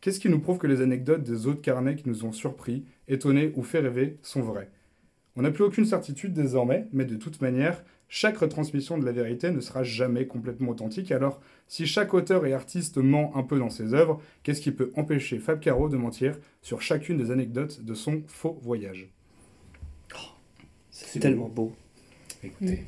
Qu'est-ce 0.00 0.20
qui 0.20 0.28
nous 0.28 0.40
prouve 0.40 0.58
que 0.58 0.66
les 0.66 0.80
anecdotes 0.80 1.22
des 1.22 1.46
autres 1.46 1.62
carnets 1.62 1.96
qui 1.96 2.08
nous 2.08 2.24
ont 2.24 2.32
surpris, 2.32 2.84
étonnés 3.08 3.52
ou 3.56 3.62
fait 3.62 3.80
rêver 3.80 4.18
sont 4.22 4.42
vraies? 4.42 4.70
On 5.36 5.42
n'a 5.42 5.50
plus 5.50 5.64
aucune 5.64 5.84
certitude 5.84 6.32
désormais, 6.32 6.88
mais 6.92 7.04
de 7.04 7.16
toute 7.16 7.40
manière, 7.40 7.84
chaque 8.10 8.36
retransmission 8.38 8.98
de 8.98 9.06
la 9.06 9.12
vérité 9.12 9.50
ne 9.50 9.60
sera 9.60 9.82
jamais 9.84 10.26
complètement 10.26 10.72
authentique, 10.72 11.12
alors 11.12 11.40
si 11.68 11.86
chaque 11.86 12.12
auteur 12.12 12.44
et 12.44 12.52
artiste 12.52 12.98
ment 12.98 13.32
un 13.36 13.44
peu 13.44 13.58
dans 13.58 13.70
ses 13.70 13.94
œuvres, 13.94 14.20
qu'est-ce 14.42 14.60
qui 14.60 14.72
peut 14.72 14.90
empêcher 14.96 15.38
Fab 15.38 15.60
Caro 15.60 15.88
de 15.88 15.96
mentir 15.96 16.36
sur 16.60 16.82
chacune 16.82 17.16
des 17.16 17.30
anecdotes 17.30 17.82
de 17.84 17.94
son 17.94 18.22
faux 18.26 18.58
voyage? 18.62 19.08
C'est 20.90 21.20
tellement 21.20 21.48
beau. 21.48 21.72
Écoutez. 22.44 22.84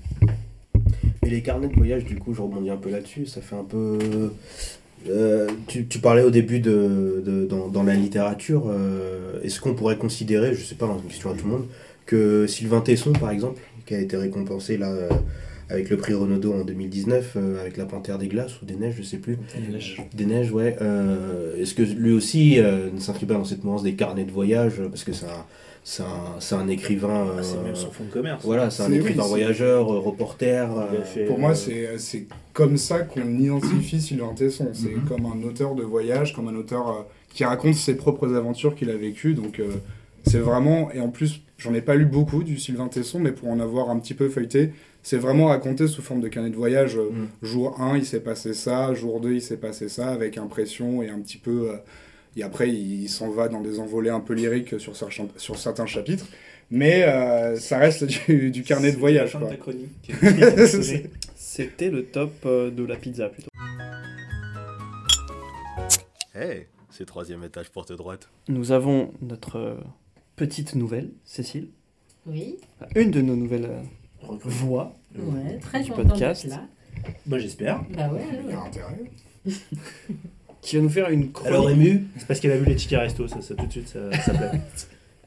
Et 1.25 1.30
les 1.30 1.42
carnets 1.42 1.68
de 1.68 1.75
voyage, 1.75 2.04
du 2.04 2.16
coup, 2.16 2.34
je 2.34 2.42
rebondis 2.42 2.70
un 2.70 2.76
peu 2.76 2.90
là-dessus. 2.90 3.26
Ça 3.26 3.40
fait 3.40 3.56
un 3.56 3.64
peu. 3.64 3.98
Euh, 5.08 5.48
tu, 5.66 5.86
tu 5.86 5.98
parlais 5.98 6.22
au 6.22 6.30
début 6.30 6.60
de, 6.60 7.22
de- 7.25 7.46
dans, 7.46 7.68
dans 7.68 7.82
la 7.84 7.94
littérature. 7.94 8.64
euh, 8.68 9.40
Est-ce 9.42 9.60
qu'on 9.60 9.75
pourrait 9.75 9.96
considérer, 9.96 10.54
je 10.54 10.62
sais 10.62 10.75
pas, 10.75 10.86
une 10.86 11.02
question 11.08 11.30
à 11.30 11.34
tout 11.34 11.46
le 11.46 11.52
monde, 11.52 11.66
que 12.04 12.46
Sylvain 12.46 12.80
Tesson, 12.80 13.12
par 13.12 13.30
exemple, 13.30 13.60
qui 13.92 13.96
a 13.98 14.00
été 14.00 14.16
récompensé 14.16 14.78
là 14.78 14.90
euh, 14.90 15.08
avec 15.68 15.90
le 15.90 15.98
prix 15.98 16.14
Renaudot 16.14 16.54
en 16.54 16.64
2019, 16.64 17.32
euh, 17.36 17.60
avec 17.60 17.76
La 17.76 17.84
Panthère 17.84 18.16
des 18.18 18.26
Glaces 18.28 18.60
ou 18.62 18.64
des 18.64 18.74
Neiges, 18.74 18.94
je 18.96 19.02
sais 19.02 19.18
plus. 19.18 19.38
Des 20.14 20.24
Neiges, 20.24 20.50
ouais. 20.50 20.76
euh, 20.80 21.60
Est-ce 21.60 21.74
que 21.74 21.82
lui 21.82 22.12
aussi 22.12 22.58
euh, 22.58 22.88
ne 22.92 22.99
s'inscrit 23.00 23.26
pas 23.26 23.34
dans 23.34 23.44
cette 23.44 23.64
mouvance 23.64 23.82
des 23.82 23.94
carnets 23.94 24.25
de 24.25 24.30
voyage 24.30 24.80
Parce 24.88 25.04
que 25.04 25.12
c'est 25.12 25.26
un, 25.26 25.44
c'est 25.84 26.02
un, 26.02 26.40
c'est 26.40 26.54
un 26.54 26.68
écrivain. 26.68 27.26
Ah, 27.38 27.42
c'est 27.42 27.62
même 27.62 27.75
son 27.76 27.90
fond 27.90 28.04
de 28.04 28.11
commerce. 28.12 28.42
Voilà, 28.44 28.70
c'est 28.70 28.82
un 28.82 28.92
écrivain 28.92 29.25
oui, 29.25 29.28
voyageur, 29.28 29.92
euh, 29.92 29.99
reporter. 29.99 30.70
Euh, 30.75 31.02
fait, 31.04 31.26
Pour 31.26 31.38
moi, 31.38 31.50
euh, 31.50 31.54
c'est 31.54 31.99
c'est 31.99 32.26
comme 32.54 32.78
ça 32.78 33.00
qu'on 33.00 33.38
identifie 33.38 34.00
Sylvain 34.00 34.32
Tesson. 34.34 34.68
C'est 34.72 34.88
Mhm. 34.96 35.04
comme 35.06 35.26
un 35.26 35.46
auteur 35.46 35.75
de 35.75 35.82
voyage, 35.82 36.34
comme 36.34 36.49
un 36.49 36.56
auteur 36.56 36.88
euh, 36.88 37.02
qui 37.34 37.44
raconte 37.44 37.75
ses 37.75 37.94
propres 37.96 38.34
aventures 38.34 38.75
qu'il 38.75 38.88
a 38.90 38.96
vécues. 38.96 39.34
Donc, 39.34 39.58
euh, 39.61 39.68
c'est 40.25 40.38
vraiment. 40.38 40.91
Et 40.93 41.00
en 41.00 41.09
plus, 41.11 41.43
j'en 41.59 41.75
ai 41.75 41.81
pas 41.83 41.95
lu 41.95 42.05
beaucoup 42.07 42.43
du 42.43 42.59
Sylvain 42.59 42.88
Tesson, 42.88 43.19
mais 43.21 43.33
pour 43.33 43.49
en 43.49 43.61
avoir 43.61 43.91
un 43.91 43.99
petit 43.99 44.14
peu 44.14 44.29
feuilleté, 44.29 44.73
c'est 45.02 45.17
vraiment 45.19 45.47
raconté 45.47 45.88
sous 45.88 46.02
forme 46.02 46.21
de 46.21 46.29
carnet 46.29 46.50
de 46.50 46.57
voyage. 46.57 46.97
Euh, 46.97 47.11
Mhm. 47.11 47.29
Jour 47.43 47.81
1, 47.81 47.97
il 47.97 48.05
s'est 48.05 48.21
passé 48.21 48.55
ça. 48.55 48.95
Jour 48.95 49.21
2, 49.21 49.33
il 49.35 49.43
s'est 49.43 49.57
passé 49.57 49.88
ça, 49.88 50.09
avec 50.11 50.38
impression 50.38 51.02
et 51.02 51.09
un 51.09 51.19
petit 51.21 51.38
peu. 51.38 51.71
euh, 51.71 51.76
et 52.37 52.43
après, 52.43 52.69
il, 52.71 53.02
il 53.02 53.09
s'en 53.09 53.29
va 53.31 53.49
dans 53.49 53.61
des 53.61 53.79
envolées 53.81 54.11
un 54.11 54.21
peu 54.21 54.33
lyriques 54.35 54.81
sur, 54.81 54.97
certains- 54.97 55.29
sur 55.37 55.59
certains 55.59 55.87
chapitres. 55.87 56.26
Mais 56.71 57.02
euh, 57.05 57.57
ça 57.57 57.76
reste 57.79 58.05
du, 58.05 58.50
du 58.50 58.62
carnet 58.62 58.93
de 58.93 58.97
voyage. 58.97 59.37
C'était 61.35 61.91
le 61.91 62.05
top 62.05 62.33
de 62.47 62.85
la 62.85 62.97
pizza 62.97 63.29
plutôt. 63.29 63.49
Hey, 66.35 66.67
c'est 66.91 67.05
troisième 67.05 67.45
étage 67.45 67.71
porte 67.71 67.93
droite. 67.93 68.29
Nous 68.49 68.73
avons 68.73 69.12
notre 69.21 69.76
petite 70.36 70.74
nouvelle, 70.74 71.10
Cécile. 71.24 71.68
Oui, 72.26 72.56
Une 72.94 73.10
de 73.10 73.20
nos 73.20 73.34
nouvelles 73.36 73.64
euh, 73.70 74.36
voix. 74.44 74.96
ouais, 75.16 75.58
très 75.58 75.82
du 75.82 75.90
podcast. 75.90 76.44
là. 76.46 76.62
Bah, 77.26 77.38
j'espère. 77.38 77.82
Bah 77.96 78.08
ouais, 78.12 78.20
Il 78.44 78.50
y 78.50 78.52
a 78.52 78.60
ouais. 78.60 78.66
intérêt. 78.66 78.98
Qui 80.60 80.76
va 80.76 80.82
nous 80.82 80.88
faire 80.88 81.10
une 81.10 81.32
chronique. 81.32 81.52
Alors 81.52 81.70
ému 81.70 82.04
C'est 82.18 82.28
parce 82.28 82.38
qu'elle 82.38 82.52
a 82.52 82.56
vu 82.56 82.64
les 82.66 82.76
tickets 82.76 83.00
resto, 83.00 83.26
ça, 83.26 83.40
ça 83.42 83.56
tout 83.56 83.66
de 83.66 83.72
suite, 83.72 83.88
ça, 83.88 84.12
ça 84.12 84.32
plaît. 84.34 84.60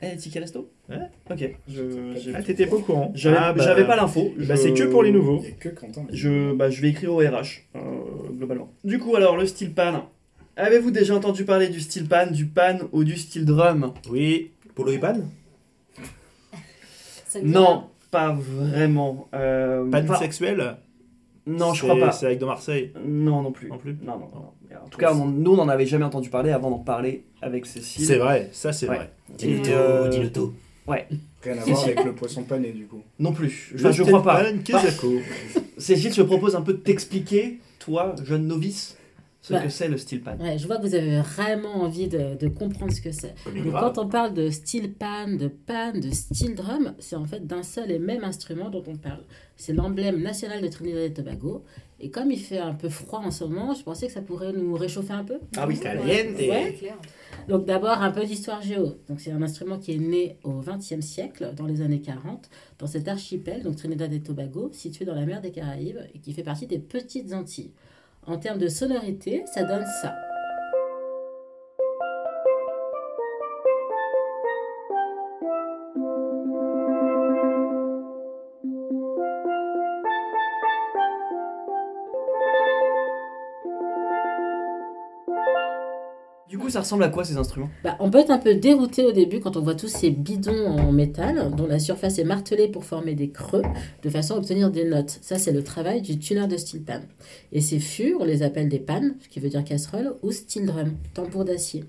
Eh, 0.01 0.17
Ticket 0.17 0.41
Resto 0.41 0.69
Ouais. 0.89 0.97
Ok. 1.31 1.55
Je, 1.69 2.33
Ah, 2.35 2.43
t'étais 2.43 2.67
pas 2.67 2.75
au 2.75 2.81
courant 2.81 3.11
J'avais 3.15 3.37
Ah, 3.39 3.53
bah, 3.53 3.63
j'avais 3.63 3.85
pas 3.85 3.95
l'info. 3.95 4.33
Bah, 4.39 4.57
c'est 4.57 4.73
que 4.73 4.83
pour 4.83 5.03
les 5.03 5.11
nouveaux. 5.11 5.41
Il 5.41 5.47
a 5.47 5.51
que 5.51 5.69
Quentin. 5.69 6.05
Je, 6.11 6.53
bah, 6.53 6.69
je 6.69 6.81
vais 6.81 6.89
écrire 6.89 7.13
au 7.13 7.19
RH, 7.19 7.63
euh, 7.75 7.79
globalement. 8.37 8.69
Du 8.83 8.99
coup, 8.99 9.15
alors, 9.15 9.37
le 9.37 9.45
style 9.47 9.73
pan. 9.73 10.09
Avez-vous 10.57 10.91
déjà 10.91 11.15
entendu 11.15 11.45
parler 11.45 11.69
du 11.69 11.79
style 11.79 12.07
pan, 12.09 12.27
du 12.29 12.45
pan 12.45 12.77
ou 12.91 13.05
du 13.05 13.15
style 13.15 13.45
drum? 13.45 13.93
Oui. 14.11 14.51
Polo 14.75 14.91
et 14.91 14.97
Pan 14.99 15.15
Non, 17.43 17.85
pas 18.11 18.33
vraiment. 18.33 19.27
Euh, 19.33 19.89
pas- 19.89 20.01
Pansexuel 20.03 20.77
Non, 21.47 21.73
je 21.73 21.83
crois 21.83 21.99
pas. 21.99 22.11
C'est 22.11 22.25
avec 22.27 22.39
de 22.39 22.45
Marseille. 22.45 22.91
Non, 23.05 23.41
non 23.41 23.51
plus. 23.51 23.69
Non 23.69 23.77
plus 23.77 23.95
Non, 24.03 24.13
non, 24.19 24.29
non. 24.33 24.51
En 24.83 24.89
tout 24.89 24.97
cas, 24.97 25.13
on- 25.13 25.25
nous, 25.25 25.51
on 25.53 25.55
n'en 25.55 25.69
avait 25.69 25.85
jamais 25.85 26.05
entendu 26.05 26.29
parler 26.29 26.51
avant 26.51 26.69
d'en 26.69 26.79
parler 26.79 27.23
avec 27.41 27.65
Cécile. 27.65 28.05
C'est 28.05 28.17
vrai, 28.17 28.49
ça 28.51 28.73
c'est 28.73 28.89
Ouais. 28.89 28.95
vrai. 28.97 29.11
Dis-le 29.37 29.61
euh, 29.67 30.07
dis-le 30.09 30.31
tout. 30.31 30.53
Ouais, 30.87 31.07
Rien 31.43 31.57
à 31.57 31.63
voir 31.65 31.83
avec 31.83 32.03
le 32.03 32.13
poisson 32.13 32.43
pané, 32.43 32.71
du 32.71 32.85
coup. 32.85 33.01
non 33.19 33.31
plus. 33.31 33.71
Enfin, 33.75 33.91
je 33.91 34.03
crois 34.03 34.21
pas. 34.21 34.43
Cécile, 35.77 36.11
je 36.13 36.17
te 36.21 36.21
propose 36.21 36.55
un 36.55 36.61
peu 36.61 36.73
de 36.73 36.77
t'expliquer, 36.79 37.59
toi, 37.79 38.15
jeune 38.23 38.45
novice, 38.47 38.97
ce 39.47 39.53
Bah. 39.53 39.61
que 39.61 39.69
c'est 39.69 39.87
le 39.87 39.97
steel 39.97 40.21
pan. 40.21 40.35
Ouais, 40.39 40.57
je 40.57 40.65
vois 40.65 40.77
que 40.77 40.81
vous 40.87 40.95
avez 40.95 41.19
vraiment 41.21 41.75
envie 41.83 42.07
de, 42.07 42.35
de 42.35 42.47
comprendre 42.47 42.91
ce 42.91 42.99
que 43.01 43.11
c'est. 43.11 43.35
Donc, 43.45 43.71
quand 43.73 43.97
on 43.99 44.07
parle 44.07 44.33
de 44.33 44.49
steel 44.49 44.91
pan, 44.93 45.27
de 45.27 45.47
pan, 45.47 45.91
de 45.93 46.09
steel 46.11 46.55
drum, 46.55 46.95
c'est 46.99 47.15
en 47.15 47.25
fait 47.25 47.45
d'un 47.45 47.61
seul 47.61 47.91
et 47.91 47.99
même 47.99 48.23
instrument 48.23 48.69
dont 48.69 48.83
on 48.87 48.95
parle. 48.95 49.23
C'est 49.55 49.73
l'emblème 49.73 50.21
national 50.21 50.61
de 50.61 50.67
Trinidad 50.67 51.03
et 51.03 51.13
Tobago. 51.13 51.63
Et 51.99 52.09
comme 52.09 52.29
il 52.31 52.39
fait 52.39 52.57
un 52.57 52.73
peu 52.73 52.89
froid 52.89 53.19
en 53.23 53.31
ce 53.31 53.43
moment, 53.45 53.73
je 53.73 53.83
pensais 53.83 54.07
que 54.07 54.13
ça 54.13 54.21
pourrait 54.21 54.51
nous 54.51 54.73
réchauffer 54.73 55.13
un 55.13 55.23
peu. 55.23 55.37
Ah 55.55 55.65
oui, 55.67 55.79
caliente. 55.79 56.05
Ouais. 56.37 56.75
clair. 56.77 56.97
Donc 57.47 57.65
d'abord 57.65 58.01
un 58.01 58.11
peu 58.11 58.25
d'histoire 58.25 58.61
géo. 58.61 58.95
Donc 59.07 59.19
c'est 59.21 59.31
un 59.31 59.41
instrument 59.41 59.77
qui 59.77 59.93
est 59.93 59.97
né 59.99 60.37
au 60.43 60.59
XXe 60.61 60.99
siècle, 61.05 61.53
dans 61.55 61.65
les 61.67 61.81
années 61.81 62.01
40, 62.01 62.49
dans 62.79 62.87
cet 62.87 63.07
archipel, 63.07 63.63
donc 63.63 63.75
Trinidad 63.77 64.11
et 64.11 64.19
Tobago, 64.21 64.69
situé 64.73 65.05
dans 65.05 65.15
la 65.15 65.25
mer 65.25 65.39
des 65.41 65.51
Caraïbes 65.51 65.99
et 66.13 66.19
qui 66.19 66.33
fait 66.33 66.43
partie 66.43 66.67
des 66.67 66.79
petites 66.79 67.31
Antilles. 67.33 67.71
En 68.27 68.37
termes 68.37 68.57
de 68.57 68.67
sonorité, 68.67 69.43
ça 69.53 69.63
donne 69.63 69.85
ça. 70.01 70.15
Ça 86.75 86.81
ressemble 86.81 87.03
à 87.03 87.07
quoi 87.07 87.23
ces 87.23 87.37
instruments? 87.37 87.69
Bah, 87.85 87.95
on 88.01 88.09
peut 88.09 88.17
être 88.17 88.31
un 88.31 88.37
peu 88.37 88.53
dérouté 88.53 89.05
au 89.05 89.13
début 89.13 89.39
quand 89.39 89.55
on 89.55 89.61
voit 89.61 89.75
tous 89.75 89.87
ces 89.87 90.11
bidons 90.11 90.67
en 90.67 90.91
métal 90.91 91.55
dont 91.55 91.67
la 91.67 91.79
surface 91.79 92.19
est 92.19 92.25
martelée 92.25 92.67
pour 92.67 92.83
former 92.83 93.15
des 93.15 93.29
creux 93.29 93.61
de 94.03 94.09
façon 94.09 94.33
à 94.33 94.37
obtenir 94.39 94.69
des 94.71 94.83
notes. 94.83 95.19
Ça, 95.21 95.37
c'est 95.37 95.53
le 95.53 95.63
travail 95.63 96.01
du 96.01 96.19
tuner 96.19 96.47
de 96.47 96.57
steel 96.57 96.81
pan. 96.81 96.99
Et 97.53 97.61
ces 97.61 97.79
fûts, 97.79 98.17
on 98.19 98.25
les 98.25 98.43
appelle 98.43 98.67
des 98.67 98.79
pannes, 98.79 99.15
ce 99.21 99.29
qui 99.29 99.39
veut 99.39 99.47
dire 99.47 99.63
casserole, 99.63 100.15
ou 100.21 100.33
steel 100.33 100.65
drum, 100.65 100.95
tambour 101.13 101.45
d'acier. 101.45 101.85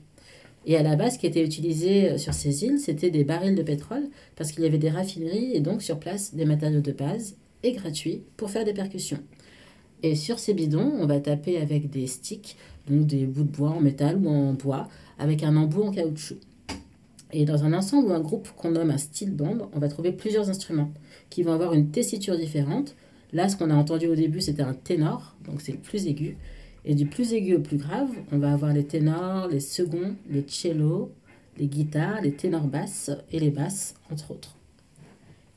Et 0.66 0.76
à 0.76 0.84
la 0.84 0.94
base, 0.94 1.14
ce 1.14 1.18
qui 1.18 1.26
était 1.26 1.44
utilisé 1.44 2.10
euh, 2.10 2.18
sur 2.18 2.32
ces 2.32 2.64
îles, 2.64 2.78
c'était 2.78 3.10
des 3.10 3.24
barils 3.24 3.56
de 3.56 3.62
pétrole 3.64 4.04
parce 4.36 4.52
qu'il 4.52 4.62
y 4.62 4.66
avait 4.68 4.78
des 4.78 4.90
raffineries 4.90 5.50
et 5.52 5.60
donc 5.60 5.82
sur 5.82 5.98
place 5.98 6.32
des 6.32 6.44
matériaux 6.44 6.80
de 6.80 6.92
base 6.92 7.34
et 7.64 7.72
gratuits 7.72 8.22
pour 8.36 8.50
faire 8.50 8.64
des 8.64 8.74
percussions. 8.74 9.18
Et 10.02 10.14
sur 10.14 10.38
ces 10.38 10.54
bidons, 10.54 10.92
on 10.98 11.06
va 11.06 11.20
taper 11.20 11.58
avec 11.58 11.90
des 11.90 12.06
sticks, 12.06 12.56
donc 12.88 13.06
des 13.06 13.26
bouts 13.26 13.44
de 13.44 13.48
bois 13.48 13.70
en 13.70 13.80
métal 13.80 14.18
ou 14.18 14.28
en 14.28 14.52
bois, 14.52 14.88
avec 15.18 15.42
un 15.42 15.56
embout 15.56 15.82
en 15.82 15.90
caoutchouc. 15.90 16.38
Et 17.32 17.44
dans 17.44 17.64
un 17.64 17.72
ensemble 17.72 18.08
ou 18.08 18.12
un 18.12 18.20
groupe 18.20 18.48
qu'on 18.56 18.70
nomme 18.70 18.90
un 18.90 18.98
steel 18.98 19.32
band, 19.32 19.70
on 19.72 19.78
va 19.78 19.88
trouver 19.88 20.12
plusieurs 20.12 20.48
instruments 20.48 20.92
qui 21.28 21.42
vont 21.42 21.52
avoir 21.52 21.72
une 21.72 21.90
tessiture 21.90 22.36
différente. 22.36 22.94
Là, 23.32 23.48
ce 23.48 23.56
qu'on 23.56 23.70
a 23.70 23.74
entendu 23.74 24.06
au 24.06 24.14
début, 24.14 24.40
c'était 24.40 24.62
un 24.62 24.74
ténor, 24.74 25.34
donc 25.44 25.60
c'est 25.60 25.72
le 25.72 25.78
plus 25.78 26.06
aigu. 26.06 26.36
Et 26.84 26.94
du 26.94 27.06
plus 27.06 27.32
aigu 27.32 27.56
au 27.56 27.60
plus 27.60 27.78
grave, 27.78 28.10
on 28.30 28.38
va 28.38 28.52
avoir 28.52 28.72
les 28.72 28.84
ténors, 28.84 29.48
les 29.48 29.60
seconds, 29.60 30.14
les 30.30 30.44
cellos, 30.46 31.10
les 31.58 31.66
guitares, 31.66 32.20
les 32.22 32.32
ténors 32.32 32.68
basses 32.68 33.10
et 33.32 33.40
les 33.40 33.50
basses, 33.50 33.94
entre 34.12 34.30
autres. 34.30 34.54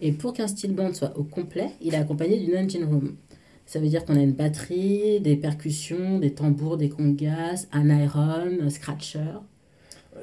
Et 0.01 0.11
pour 0.11 0.33
qu'un 0.33 0.47
steel 0.47 0.73
band 0.73 0.93
soit 0.93 1.17
au 1.17 1.23
complet, 1.23 1.71
il 1.81 1.93
est 1.93 1.97
accompagné 1.97 2.39
d'une 2.39 2.57
engine 2.57 2.85
room. 2.85 3.15
Ça 3.69 3.77
veut 3.77 3.87
dire 3.87 4.03
qu'on 4.03 4.15
a 4.15 4.21
une 4.23 4.33
batterie, 4.33 5.19
des 5.19 5.35
percussions, 5.35 6.17
des 6.17 6.33
tambours, 6.33 6.75
des 6.75 6.89
congas, 6.89 7.67
un 7.71 7.87
iron, 7.87 8.47
un 8.63 8.69
scratcher. 8.71 9.19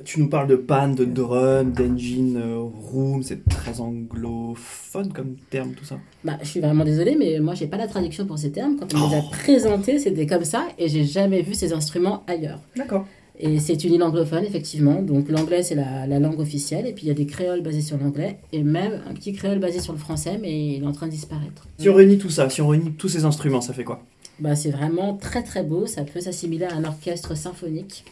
Tu 0.04 0.18
nous 0.18 0.28
parles 0.28 0.48
de 0.48 0.56
pan, 0.56 0.88
de 0.88 1.04
drum, 1.04 1.70
d'engine 1.70 2.38
euh, 2.38 2.58
room, 2.58 3.22
c'est 3.22 3.48
très 3.48 3.80
anglophone 3.80 5.12
comme 5.12 5.36
terme 5.48 5.74
tout 5.74 5.84
ça. 5.84 6.00
Bah, 6.24 6.38
je 6.42 6.48
suis 6.48 6.58
vraiment 6.58 6.84
désolée, 6.84 7.14
mais 7.16 7.38
moi, 7.38 7.54
j'ai 7.54 7.68
pas 7.68 7.76
la 7.76 7.86
traduction 7.86 8.26
pour 8.26 8.36
ces 8.36 8.50
termes. 8.50 8.78
Quand 8.80 8.92
on 8.92 9.08
les 9.08 9.16
a 9.16 9.22
présentés, 9.30 10.00
c'était 10.00 10.26
comme 10.26 10.44
ça, 10.44 10.66
et 10.76 10.88
j'ai 10.88 11.04
jamais 11.04 11.42
vu 11.42 11.54
ces 11.54 11.72
instruments 11.72 12.24
ailleurs. 12.26 12.58
D'accord. 12.74 13.06
Et 13.38 13.58
c'est 13.60 13.84
une 13.84 13.92
île 13.92 14.02
anglophone, 14.02 14.44
effectivement. 14.44 15.02
Donc 15.02 15.28
l'anglais, 15.28 15.62
c'est 15.62 15.74
la, 15.74 16.06
la 16.06 16.18
langue 16.18 16.40
officielle. 16.40 16.86
Et 16.86 16.92
puis 16.92 17.04
il 17.04 17.08
y 17.08 17.10
a 17.10 17.14
des 17.14 17.26
créoles 17.26 17.62
basés 17.62 17.82
sur 17.82 17.98
l'anglais. 17.98 18.38
Et 18.52 18.62
même 18.62 19.02
un 19.08 19.12
petit 19.12 19.32
créole 19.32 19.58
basé 19.58 19.80
sur 19.80 19.92
le 19.92 19.98
français, 19.98 20.38
mais 20.40 20.76
il 20.76 20.82
est 20.82 20.86
en 20.86 20.92
train 20.92 21.06
de 21.06 21.12
disparaître. 21.12 21.66
Si 21.78 21.88
on 21.88 21.94
réunit 21.94 22.18
tout 22.18 22.30
ça, 22.30 22.48
si 22.48 22.62
on 22.62 22.68
réunit 22.68 22.92
tous 22.92 23.08
ces 23.08 23.24
instruments, 23.24 23.60
ça 23.60 23.74
fait 23.74 23.84
quoi? 23.84 24.02
Bah, 24.40 24.54
c'est 24.54 24.70
vraiment 24.70 25.14
très 25.14 25.42
très 25.42 25.62
beau. 25.62 25.86
Ça 25.86 26.02
peut 26.02 26.20
s'assimiler 26.20 26.64
à 26.64 26.74
un 26.74 26.84
orchestre 26.84 27.36
symphonique. 27.36 28.04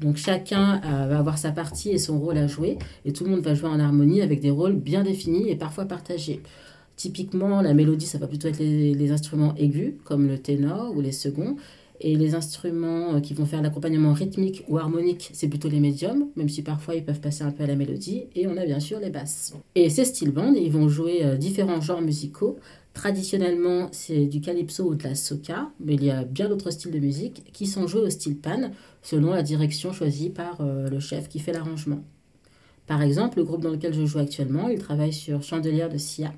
Donc 0.00 0.16
chacun 0.16 0.80
euh, 0.84 1.06
va 1.06 1.18
avoir 1.18 1.38
sa 1.38 1.52
partie 1.52 1.90
et 1.90 1.98
son 1.98 2.18
rôle 2.18 2.38
à 2.38 2.48
jouer. 2.48 2.78
Et 3.04 3.12
tout 3.12 3.22
le 3.24 3.30
monde 3.30 3.42
va 3.42 3.54
jouer 3.54 3.68
en 3.68 3.78
harmonie 3.78 4.20
avec 4.20 4.40
des 4.40 4.50
rôles 4.50 4.74
bien 4.74 5.04
définis 5.04 5.48
et 5.48 5.54
parfois 5.54 5.84
partagés. 5.84 6.40
Typiquement, 6.96 7.62
la 7.62 7.72
mélodie, 7.72 8.06
ça 8.06 8.18
va 8.18 8.26
plutôt 8.26 8.48
être 8.48 8.58
les, 8.58 8.94
les 8.94 9.12
instruments 9.12 9.54
aigus, 9.56 9.94
comme 10.04 10.26
le 10.26 10.38
ténor 10.38 10.92
ou 10.96 11.00
les 11.00 11.12
seconds. 11.12 11.56
Et 12.04 12.16
les 12.16 12.34
instruments 12.34 13.14
euh, 13.14 13.20
qui 13.20 13.32
vont 13.32 13.46
faire 13.46 13.62
l'accompagnement 13.62 14.12
rythmique 14.12 14.64
ou 14.68 14.76
harmonique, 14.76 15.30
c'est 15.32 15.46
plutôt 15.46 15.68
les 15.68 15.78
médiums, 15.78 16.26
même 16.34 16.48
si 16.48 16.62
parfois 16.62 16.96
ils 16.96 17.04
peuvent 17.04 17.20
passer 17.20 17.44
un 17.44 17.52
peu 17.52 17.62
à 17.62 17.66
la 17.68 17.76
mélodie. 17.76 18.24
Et 18.34 18.48
on 18.48 18.56
a 18.56 18.66
bien 18.66 18.80
sûr 18.80 18.98
les 18.98 19.10
basses. 19.10 19.54
Et 19.76 19.88
ces 19.88 20.04
steel 20.04 20.32
bands, 20.32 20.52
ils 20.52 20.72
vont 20.72 20.88
jouer 20.88 21.24
euh, 21.24 21.36
différents 21.36 21.80
genres 21.80 22.02
musicaux. 22.02 22.58
Traditionnellement, 22.92 23.88
c'est 23.92 24.26
du 24.26 24.40
calypso 24.40 24.84
ou 24.84 24.94
de 24.96 25.04
la 25.04 25.14
soca, 25.14 25.70
mais 25.78 25.94
il 25.94 26.04
y 26.04 26.10
a 26.10 26.24
bien 26.24 26.48
d'autres 26.48 26.72
styles 26.72 26.90
de 26.90 26.98
musique 26.98 27.44
qui 27.52 27.66
sont 27.66 27.86
joués 27.86 28.02
au 28.02 28.10
steel 28.10 28.36
pan 28.36 28.72
selon 29.02 29.32
la 29.32 29.42
direction 29.44 29.92
choisie 29.92 30.28
par 30.28 30.60
euh, 30.60 30.90
le 30.90 30.98
chef 30.98 31.28
qui 31.28 31.38
fait 31.38 31.52
l'arrangement. 31.52 32.02
Par 32.88 33.00
exemple, 33.00 33.38
le 33.38 33.44
groupe 33.44 33.62
dans 33.62 33.70
lequel 33.70 33.94
je 33.94 34.04
joue 34.04 34.18
actuellement, 34.18 34.68
il 34.68 34.80
travaille 34.80 35.12
sur 35.12 35.42
Chandelier 35.44 35.88
de 35.90 35.98
Sia. 35.98 36.34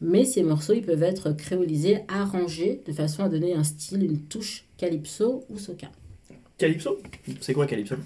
Mais 0.00 0.24
ces 0.24 0.42
morceaux, 0.42 0.74
ils 0.74 0.84
peuvent 0.84 1.02
être 1.02 1.32
créolisés, 1.32 2.00
arrangés 2.08 2.82
de 2.86 2.92
façon 2.92 3.24
à 3.24 3.28
donner 3.28 3.54
un 3.54 3.64
style, 3.64 4.04
une 4.04 4.20
touche 4.20 4.64
calypso 4.76 5.44
ou 5.48 5.58
soca. 5.58 5.88
Calypso? 6.56 6.98
C'est 7.40 7.52
quoi 7.52 7.66
Calypso? 7.66 7.96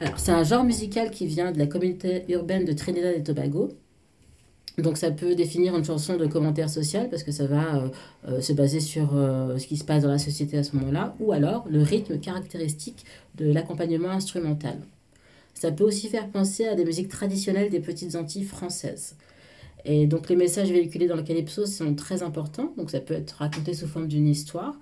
Alors, 0.00 0.18
c'est 0.18 0.32
un 0.32 0.44
genre 0.44 0.64
musical 0.64 1.10
qui 1.10 1.26
vient 1.26 1.52
de 1.52 1.58
la 1.58 1.66
communauté 1.66 2.24
urbaine 2.28 2.64
de 2.64 2.72
Trinidad 2.72 3.14
et 3.16 3.22
Tobago. 3.22 3.70
Donc, 4.78 4.98
ça 4.98 5.10
peut 5.10 5.34
définir 5.34 5.74
une 5.74 5.84
chanson 5.84 6.16
de 6.16 6.26
commentaire 6.26 6.68
social 6.68 7.08
parce 7.08 7.22
que 7.22 7.32
ça 7.32 7.46
va 7.46 7.76
euh, 7.76 7.88
euh, 8.28 8.40
se 8.42 8.52
baser 8.52 8.80
sur 8.80 9.16
euh, 9.16 9.56
ce 9.56 9.66
qui 9.66 9.78
se 9.78 9.84
passe 9.84 10.02
dans 10.02 10.10
la 10.10 10.18
société 10.18 10.58
à 10.58 10.64
ce 10.64 10.76
moment-là, 10.76 11.14
ou 11.18 11.32
alors 11.32 11.66
le 11.70 11.80
rythme 11.80 12.18
caractéristique 12.18 13.06
de 13.36 13.50
l'accompagnement 13.50 14.10
instrumental. 14.10 14.78
Ça 15.54 15.72
peut 15.72 15.84
aussi 15.84 16.08
faire 16.08 16.28
penser 16.28 16.66
à 16.66 16.74
des 16.74 16.84
musiques 16.84 17.08
traditionnelles 17.08 17.70
des 17.70 17.80
petites 17.80 18.14
Antilles 18.16 18.44
françaises. 18.44 19.16
Et 19.88 20.06
donc, 20.06 20.28
les 20.28 20.36
messages 20.36 20.70
véhiculés 20.70 21.06
dans 21.06 21.16
le 21.16 21.22
calypso 21.22 21.64
sont 21.64 21.94
très 21.94 22.24
importants. 22.24 22.74
Donc, 22.76 22.90
ça 22.90 23.00
peut 23.00 23.14
être 23.14 23.32
raconté 23.32 23.72
sous 23.72 23.86
forme 23.86 24.08
d'une 24.08 24.26
histoire. 24.26 24.74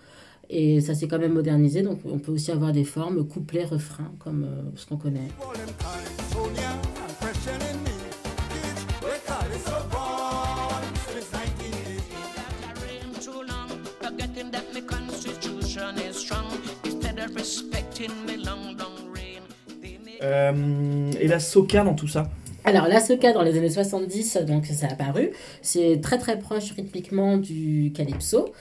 Et 0.48 0.80
ça 0.80 0.94
s'est 0.94 1.08
quand 1.08 1.18
même 1.18 1.32
modernisé, 1.32 1.82
donc 1.82 2.00
on 2.04 2.18
peut 2.18 2.32
aussi 2.32 2.50
avoir 2.50 2.72
des 2.72 2.84
formes 2.84 3.26
couplet, 3.26 3.64
refrain, 3.64 4.12
comme 4.18 4.44
euh, 4.44 4.70
ce 4.76 4.86
qu'on 4.86 4.96
connaît. 4.96 5.28
Euh, 20.22 21.12
et 21.20 21.28
la 21.28 21.40
soca 21.40 21.84
dans 21.84 21.94
tout 21.94 22.08
ça? 22.08 22.30
Alors 22.66 22.88
la 22.88 22.98
soca 22.98 23.32
dans 23.32 23.42
les 23.42 23.58
années 23.58 23.68
70, 23.68 24.38
donc 24.46 24.64
ça 24.64 24.86
a 24.86 24.92
apparu, 24.92 25.32
c'est 25.60 26.00
très 26.00 26.16
très 26.16 26.38
proche 26.38 26.72
rythmiquement 26.72 27.36
du 27.36 27.92
calypso, 27.94 28.54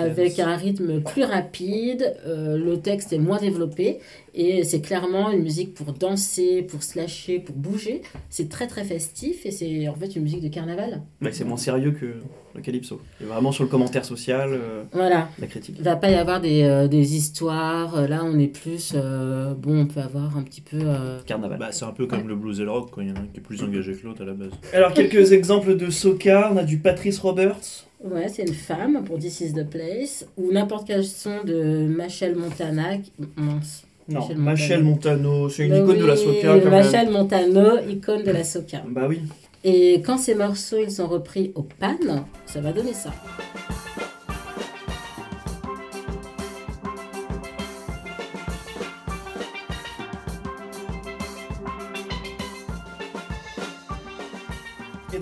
avec 0.00 0.38
un 0.38 0.56
rythme 0.56 1.02
plus 1.02 1.24
rapide, 1.24 2.16
euh, 2.26 2.56
le 2.56 2.80
texte 2.80 3.12
est 3.12 3.18
moins 3.18 3.36
développé 3.36 4.00
et 4.34 4.64
c'est 4.64 4.80
clairement 4.80 5.30
une 5.30 5.42
musique 5.42 5.74
pour 5.74 5.92
danser, 5.92 6.62
pour 6.62 6.82
se 6.82 6.98
lâcher, 6.98 7.38
pour 7.38 7.54
bouger. 7.54 8.02
C'est 8.30 8.48
très 8.48 8.66
très 8.66 8.84
festif 8.84 9.46
et 9.46 9.50
c'est 9.50 9.88
en 9.88 9.94
fait 9.94 10.16
une 10.16 10.22
musique 10.22 10.42
de 10.42 10.48
carnaval. 10.48 11.02
Ouais, 11.22 11.32
C'est 11.32 11.44
moins 11.44 11.56
sérieux 11.56 11.92
que 11.92 12.14
le 12.54 12.60
calypso. 12.60 13.00
C'est 13.18 13.24
vraiment 13.26 13.50
sur 13.52 13.64
le 13.64 13.70
commentaire 13.70 14.04
social, 14.04 14.50
euh, 14.52 14.82
Voilà. 14.92 15.28
la 15.40 15.46
critique. 15.46 15.74
Il 15.78 15.84
va 15.84 15.96
pas 15.96 16.10
y 16.10 16.14
avoir 16.14 16.40
des, 16.40 16.62
euh, 16.62 16.86
des 16.88 17.16
histoires. 17.16 17.96
euh, 17.96 18.06
Là, 18.06 18.22
on 18.24 18.38
est 18.38 18.46
plus. 18.48 18.92
euh, 18.94 19.54
bon, 19.54 19.80
on 19.82 19.86
peut 19.86 20.00
avoir 20.00 20.36
un 20.36 20.42
petit 20.42 20.60
peu. 20.60 20.78
euh, 20.80 21.20
Carnaval. 21.26 21.58
Bah, 21.58 21.72
c'est 21.72 21.84
un 21.84 21.92
peu 21.92 22.06
comme 22.06 22.28
le 22.28 22.36
blues 22.36 22.60
et 22.60 22.64
le 22.64 22.70
rock, 22.70 22.90
quoi. 22.90 23.02
Il 23.02 23.08
y 23.08 23.12
en 23.12 23.16
a 23.16 23.20
un 23.20 23.26
qui 23.32 23.38
est 23.38 23.42
plus 23.42 23.62
engagé 23.62 23.92
que 23.94 24.06
l'autre 24.06 24.22
à 24.22 24.24
la 24.26 24.34
base. 24.34 24.50
Alors, 24.72 24.92
quelques 24.92 25.32
exemples 25.32 25.76
de 25.76 25.90
soca. 25.90 26.50
On 26.52 26.56
a 26.56 26.64
du 26.64 26.78
Patrice 26.78 27.18
Roberts. 27.18 27.86
Ouais, 28.02 28.28
c'est 28.28 28.42
une 28.42 28.54
femme 28.54 29.02
pour 29.04 29.18
This 29.18 29.40
is 29.40 29.52
the 29.54 29.68
Place. 29.68 30.26
Ou 30.36 30.52
n'importe 30.52 30.86
quel 30.86 31.04
son 31.04 31.42
de 31.44 31.86
Machel 31.86 32.36
Montana. 32.36 32.98
qui- 32.98 33.12
mince. 33.36 33.84
Non, 34.08 34.28
Machel 34.36 34.82
Montano. 34.84 35.48
C'est 35.48 35.64
une 35.66 35.70
Bah 35.70 35.78
icône 35.78 35.98
de 35.98 36.04
la 36.06 36.16
soca 36.16 36.60
quand 36.60 36.70
Machel 36.70 37.10
Montano, 37.10 37.78
icône 37.88 38.22
de 38.22 38.30
la 38.30 38.44
soca. 38.44 38.82
même. 38.82 38.92
Bah 38.92 39.06
oui. 39.08 39.20
Et 39.64 40.02
quand 40.04 40.18
ces 40.18 40.34
morceaux 40.34 40.76
ils 40.82 40.90
sont 40.90 41.06
repris 41.06 41.52
au 41.54 41.62
pan, 41.62 41.96
ça 42.44 42.60
va 42.60 42.72
donner 42.72 42.92
ça. 42.92 43.10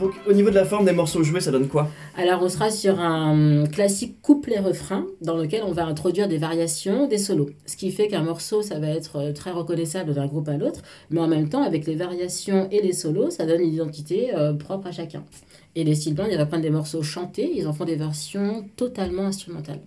Donc, 0.02 0.12
au 0.28 0.32
niveau 0.32 0.50
de 0.50 0.54
la 0.54 0.64
forme 0.64 0.84
des 0.84 0.92
morceaux 0.92 1.22
joués, 1.22 1.40
ça 1.40 1.50
donne 1.50 1.68
quoi? 1.68 1.88
Alors, 2.16 2.42
on 2.42 2.48
sera 2.48 2.70
sur 2.70 3.00
un 3.00 3.64
classique 3.66 4.20
couplet-refrain 4.20 5.06
dans 5.20 5.36
lequel 5.36 5.62
on 5.64 5.72
va 5.72 5.86
introduire 5.86 6.28
des 6.28 6.38
variations, 6.38 7.06
des 7.06 7.18
solos. 7.18 7.50
Ce 7.66 7.76
qui 7.76 7.90
fait 7.90 8.08
qu'un 8.08 8.22
morceau, 8.22 8.62
ça 8.62 8.78
va 8.78 8.88
être 8.88 9.16
euh, 9.16 9.32
très 9.32 9.50
reconnaissable 9.50 10.14
d'un 10.14 10.26
groupe 10.26 10.48
à 10.48 10.56
l'autre, 10.56 10.82
mais 11.10 11.20
en 11.20 11.28
même 11.28 11.48
temps, 11.48 11.62
avec 11.62 11.86
les 11.86 11.94
variations 11.94 12.68
et 12.70 12.82
les 12.82 12.92
solos, 12.92 13.30
ça 13.30 13.46
donne 13.46 13.62
une 13.62 13.72
identité 13.72 14.34
euh, 14.34 14.52
propre 14.52 14.88
à 14.88 14.92
chacun. 14.92 15.24
Et 15.74 15.84
les 15.84 15.94
style 15.94 16.14
bands, 16.14 16.26
ils 16.30 16.38
reprennent 16.38 16.60
des 16.60 16.70
morceaux 16.70 17.02
chantés, 17.02 17.50
ils 17.54 17.66
en 17.66 17.72
font 17.72 17.84
des 17.84 17.96
versions 17.96 18.64
totalement 18.76 19.22
instrumentales. 19.22 19.80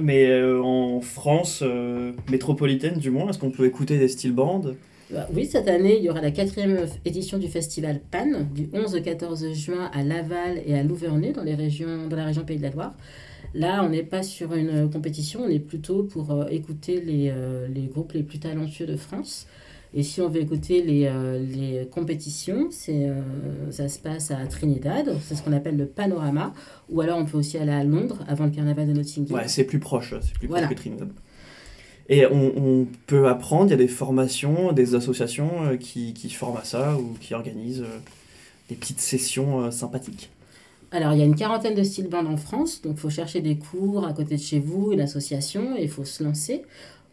Mais 0.00 0.26
euh, 0.26 0.62
en 0.62 1.00
France 1.00 1.62
euh, 1.62 2.12
métropolitaine, 2.30 2.98
du 2.98 3.10
moins, 3.10 3.28
est-ce 3.28 3.38
qu'on 3.38 3.50
peut 3.50 3.66
écouter 3.66 3.98
des 3.98 4.08
style 4.08 4.32
bands 4.32 4.62
oui, 5.32 5.46
cette 5.46 5.68
année, 5.68 5.96
il 5.98 6.04
y 6.04 6.10
aura 6.10 6.20
la 6.20 6.30
quatrième 6.30 6.86
édition 7.04 7.38
du 7.38 7.48
festival 7.48 8.00
Pan, 8.10 8.26
du 8.54 8.68
11 8.72 8.94
au 8.96 9.00
14 9.00 9.52
juin 9.52 9.90
à 9.92 10.02
Laval 10.02 10.60
et 10.66 10.74
à 10.74 10.82
Louvernay, 10.82 11.32
dans, 11.32 11.42
les 11.42 11.54
régions, 11.54 12.08
dans 12.08 12.16
la 12.16 12.24
région 12.26 12.44
Pays 12.44 12.58
de 12.58 12.62
la 12.62 12.70
Loire. 12.70 12.94
Là, 13.54 13.82
on 13.84 13.88
n'est 13.88 14.04
pas 14.04 14.22
sur 14.22 14.54
une 14.54 14.88
compétition, 14.90 15.40
on 15.44 15.48
est 15.48 15.58
plutôt 15.58 16.04
pour 16.04 16.30
euh, 16.30 16.46
écouter 16.50 17.00
les, 17.00 17.30
euh, 17.34 17.66
les 17.68 17.86
groupes 17.86 18.12
les 18.12 18.22
plus 18.22 18.38
talentueux 18.38 18.86
de 18.86 18.96
France. 18.96 19.46
Et 19.92 20.04
si 20.04 20.20
on 20.20 20.28
veut 20.28 20.40
écouter 20.40 20.82
les, 20.82 21.06
euh, 21.06 21.40
les 21.44 21.88
compétitions, 21.90 22.68
c'est, 22.70 23.08
ça 23.72 23.88
se 23.88 23.98
passe 23.98 24.30
à 24.30 24.36
Trinidad, 24.46 25.16
c'est 25.24 25.34
ce 25.34 25.42
qu'on 25.42 25.52
appelle 25.52 25.76
le 25.76 25.86
panorama, 25.86 26.54
ou 26.90 27.00
alors 27.00 27.18
on 27.18 27.24
peut 27.24 27.38
aussi 27.38 27.58
aller 27.58 27.72
à 27.72 27.82
Londres 27.82 28.18
avant 28.28 28.44
le 28.44 28.52
carnaval 28.52 28.86
de 28.86 28.92
Nottingham. 28.92 29.36
Ouais, 29.36 29.48
c'est 29.48 29.64
plus 29.64 29.80
proche, 29.80 30.14
c'est 30.22 30.34
plus 30.34 30.46
Voilà. 30.46 30.66
proche 30.68 30.76
que 30.76 30.80
Trinidad. 30.82 31.08
Et 32.10 32.26
on, 32.26 32.52
on 32.56 32.86
peut 33.06 33.28
apprendre, 33.28 33.66
il 33.66 33.70
y 33.70 33.74
a 33.74 33.76
des 33.76 33.88
formations, 33.88 34.72
des 34.72 34.96
associations 34.96 35.62
euh, 35.62 35.76
qui, 35.76 36.12
qui 36.12 36.28
forment 36.28 36.56
à 36.56 36.64
ça 36.64 36.96
ou 36.96 37.14
qui 37.20 37.34
organisent 37.34 37.82
euh, 37.82 37.98
des 38.68 38.74
petites 38.74 39.00
sessions 39.00 39.62
euh, 39.62 39.70
sympathiques. 39.70 40.28
Alors, 40.90 41.12
il 41.12 41.20
y 41.20 41.22
a 41.22 41.24
une 41.24 41.36
quarantaine 41.36 41.76
de 41.76 41.84
style 41.84 42.08
bands 42.08 42.26
en 42.26 42.36
France, 42.36 42.82
donc 42.82 42.94
il 42.96 43.00
faut 43.00 43.10
chercher 43.10 43.40
des 43.40 43.56
cours 43.56 44.04
à 44.04 44.12
côté 44.12 44.34
de 44.34 44.40
chez 44.40 44.58
vous, 44.58 44.90
une 44.90 45.00
association, 45.00 45.76
et 45.76 45.84
il 45.84 45.88
faut 45.88 46.04
se 46.04 46.24
lancer. 46.24 46.62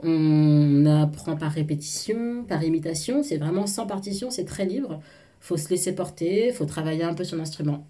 On 0.02 0.84
apprend 0.88 1.36
par 1.36 1.52
répétition, 1.52 2.44
par 2.48 2.64
imitation, 2.64 3.22
c'est 3.22 3.38
vraiment 3.38 3.68
sans 3.68 3.86
partition, 3.86 4.32
c'est 4.32 4.46
très 4.46 4.66
libre. 4.66 5.00
faut 5.42 5.58
se 5.58 5.70
laisser 5.70 5.94
porter, 5.94 6.52
faut 6.52 6.66
travailler 6.66 7.04
un 7.04 7.14
peu 7.14 7.24
son 7.24 7.40
instrument. 7.40 7.86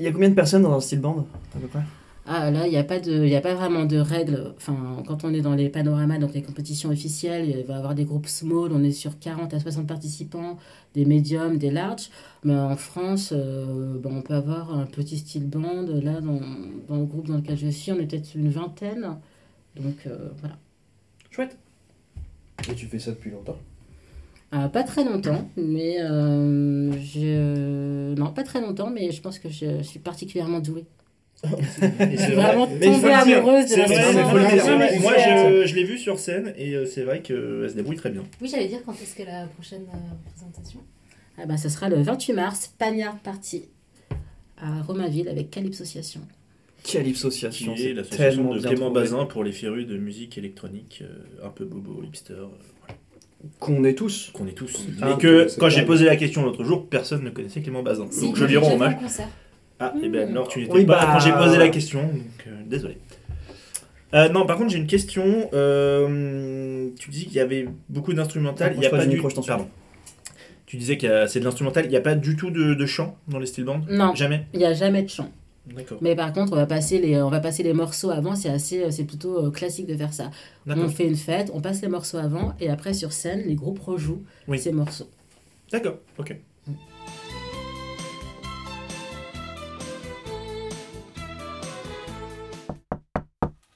Il 0.00 0.04
y 0.04 0.08
a 0.08 0.12
combien 0.12 0.30
de 0.30 0.34
personnes 0.34 0.62
dans 0.62 0.72
un 0.72 0.80
style 0.80 1.00
band 1.00 1.26
à 1.54 1.60
peu 1.60 1.68
près? 1.68 1.82
Ah, 2.26 2.50
là, 2.50 2.66
il 2.66 2.70
n'y 2.70 2.76
a, 2.76 2.84
pas 2.84 3.00
de- 3.00 3.24
il 3.24 3.30
y 3.30 3.34
a 3.34 3.40
pas 3.40 3.54
vraiment 3.54 3.84
de 3.86 3.96
règles. 3.96 4.52
Enfin, 4.56 5.02
quand 5.06 5.24
on 5.24 5.32
est 5.32 5.40
dans 5.40 5.54
les 5.54 5.68
panoramas, 5.70 6.18
donc 6.18 6.34
les 6.34 6.42
compétitions 6.42 6.90
officielles, 6.90 7.48
il 7.48 7.64
va 7.64 7.74
y 7.74 7.76
avoir 7.78 7.94
des 7.94 8.04
groupes 8.04 8.26
small, 8.28 8.70
on 8.72 8.82
est 8.84 8.92
sur 8.92 9.18
40 9.18 9.54
à 9.54 9.58
60 9.60 9.86
participants, 9.86 10.58
des 10.94 11.06
médiums, 11.06 11.56
des 11.58 11.70
larges. 11.70 12.10
Mais 12.44 12.54
en 12.54 12.76
France, 12.76 13.32
euh, 13.34 13.98
ben, 13.98 14.10
on 14.18 14.22
peut 14.22 14.34
avoir 14.34 14.72
un 14.78 14.86
petit 14.86 15.18
style 15.18 15.48
band. 15.48 15.86
Là, 16.02 16.20
dans, 16.20 16.40
dans 16.88 16.96
le 16.98 17.06
groupe 17.06 17.26
dans 17.26 17.36
lequel 17.36 17.56
je 17.58 17.68
suis, 17.68 17.90
on 17.92 17.98
est 17.98 18.06
peut-être 18.06 18.34
une 18.34 18.50
vingtaine. 18.50 19.18
Donc, 19.76 20.06
euh, 20.06 20.30
voilà. 20.40 20.56
Chouette. 21.30 21.58
Et 22.68 22.74
tu 22.74 22.86
fais 22.86 22.98
ça 22.98 23.10
depuis 23.12 23.30
longtemps? 23.30 23.58
Ah, 24.52 24.68
pas 24.68 24.82
très 24.82 25.04
longtemps, 25.04 25.48
mais 25.56 26.00
euh, 26.00 26.90
je... 27.00 28.14
Non, 28.16 28.32
pas 28.32 28.42
très 28.42 28.60
longtemps, 28.60 28.90
mais 28.90 29.12
je 29.12 29.20
pense 29.22 29.38
que 29.38 29.48
je 29.48 29.82
suis 29.82 30.00
particulièrement 30.00 30.58
douée. 30.60 30.86
Et 31.44 32.16
Je 32.16 32.16
c'est 32.16 32.32
vraiment 32.32 32.66
tombée 32.66 33.12
amoureuse 33.12 33.64
de 33.64 33.70
C'est 33.70 33.84
vrai, 33.86 34.98
Moi, 35.00 35.12
je, 35.18 35.66
je 35.66 35.74
l'ai 35.74 35.84
vu 35.84 35.96
sur 35.98 36.18
scène 36.18 36.52
et 36.58 36.74
euh, 36.74 36.84
c'est 36.86 37.02
vrai 37.02 37.20
qu'elle 37.22 37.66
se 37.68 37.74
débrouille 37.74 37.96
très 37.96 38.10
bien. 38.10 38.22
Oui, 38.42 38.48
j'allais 38.50 38.68
dire 38.68 38.80
quand 38.84 38.92
est-ce 38.92 39.14
que 39.16 39.22
la 39.22 39.46
prochaine 39.46 39.84
euh, 39.94 40.30
présentation? 40.34 40.80
Ah 41.38 41.46
bah, 41.46 41.56
ce 41.56 41.68
sera 41.70 41.88
le 41.88 41.96
28 42.02 42.32
mars, 42.34 42.74
Pagnard 42.78 43.16
Party, 43.20 43.64
à 44.58 44.82
Romainville 44.82 45.28
avec 45.28 45.50
Calypsociation. 45.50 46.20
Calypsociation, 46.82 47.74
Qui 47.74 47.82
est 47.82 47.84
c'est 47.88 47.92
l'association 47.94 48.54
de 48.54 48.58
bien 48.58 48.68
Clément 48.70 48.86
trouvé. 48.86 49.00
Bazin 49.02 49.24
pour 49.26 49.44
les 49.44 49.52
férus 49.52 49.86
de 49.86 49.96
musique 49.96 50.36
électronique, 50.38 51.02
euh, 51.02 51.46
un 51.46 51.50
peu 51.50 51.64
bobo, 51.64 52.02
hipster, 52.02 52.32
euh, 52.34 52.46
voilà, 52.80 52.94
Qu'on 53.58 53.84
est 53.84 53.94
tous. 53.94 54.30
qu'on 54.32 54.46
est 54.46 54.52
tous. 54.52 54.86
Ah, 55.00 55.10
Mais 55.10 55.22
que 55.22 55.48
quand 55.58 55.68
j'ai 55.70 55.82
posé 55.84 56.04
la 56.06 56.16
question 56.16 56.42
l'autre 56.42 56.64
jour, 56.64 56.86
personne 56.88 57.22
ne 57.24 57.30
connaissait 57.30 57.60
Clément 57.62 57.82
Bazin. 57.82 58.06
Si, 58.10 58.22
Donc 58.26 58.36
je 58.36 58.44
lui 58.44 58.56
rends 58.58 58.74
hommage. 58.74 58.96
Ah, 59.80 59.94
et 60.02 60.08
ben 60.08 60.28
alors 60.30 60.46
tu 60.46 60.60
n'étais 60.60 60.72
Oui, 60.72 60.84
pas 60.84 60.96
là 60.96 61.06
bah- 61.06 61.12
quand 61.14 61.20
j'ai 61.20 61.32
posé 61.32 61.56
la 61.58 61.68
question, 61.70 62.02
donc 62.02 62.46
euh, 62.46 62.62
désolé. 62.66 62.98
Euh, 64.12 64.28
non, 64.28 64.44
par 64.44 64.56
contre, 64.58 64.70
j'ai 64.70 64.78
une 64.78 64.86
question. 64.86 65.48
Euh, 65.54 66.88
tu 66.98 67.10
dis 67.10 67.24
qu'il 67.24 67.34
y 67.34 67.40
avait 67.40 67.68
beaucoup 67.88 68.12
d'instrumental. 68.12 68.74
Il 68.76 68.82
y 68.82 68.86
a 68.86 68.90
pas 68.90 69.04
du 69.06 69.08
micro, 69.08 69.30
je 69.30 69.36
t'en 69.36 69.42
Pardon. 69.42 69.68
Tu 70.66 70.76
disais 70.76 70.98
que 70.98 71.26
c'est 71.26 71.40
de 71.40 71.44
l'instrumental. 71.44 71.84
Il 71.86 71.90
n'y 71.90 71.96
a 71.96 72.00
pas 72.00 72.14
du 72.14 72.36
tout 72.36 72.50
de, 72.50 72.74
de 72.74 72.86
chant 72.86 73.16
dans 73.28 73.38
les 73.38 73.46
style 73.46 73.64
bands? 73.64 73.80
Non, 73.88 74.14
Jamais? 74.14 74.46
Il 74.52 74.58
n'y 74.58 74.66
a 74.66 74.72
jamais 74.74 75.02
de 75.02 75.08
chant. 75.08 75.30
D'accord. 75.66 75.98
Mais 76.00 76.14
par 76.16 76.32
contre, 76.32 76.52
on 76.52 76.56
va 76.56 76.66
passer 76.66 76.98
les, 76.98 77.20
on 77.22 77.30
va 77.30 77.40
passer 77.40 77.62
les 77.62 77.72
morceaux 77.72 78.10
avant. 78.10 78.34
C'est 78.34 78.48
assez, 78.50 78.90
c'est 78.90 79.04
plutôt 79.04 79.50
classique 79.50 79.86
de 79.86 79.96
faire 79.96 80.12
ça. 80.12 80.30
On 80.66 80.88
fait 80.88 81.06
une 81.06 81.16
fête, 81.16 81.50
on 81.54 81.60
passe 81.60 81.80
les 81.82 81.88
morceaux 81.88 82.18
avant, 82.18 82.54
et 82.60 82.68
après 82.68 82.94
sur 82.94 83.12
scène, 83.12 83.42
les 83.46 83.54
groupes 83.54 83.80
rejouent 83.80 84.22
Oui. 84.48 84.58
ces 84.58 84.72
morceaux. 84.72 85.08
D'accord, 85.72 85.98
ok. 86.18 86.36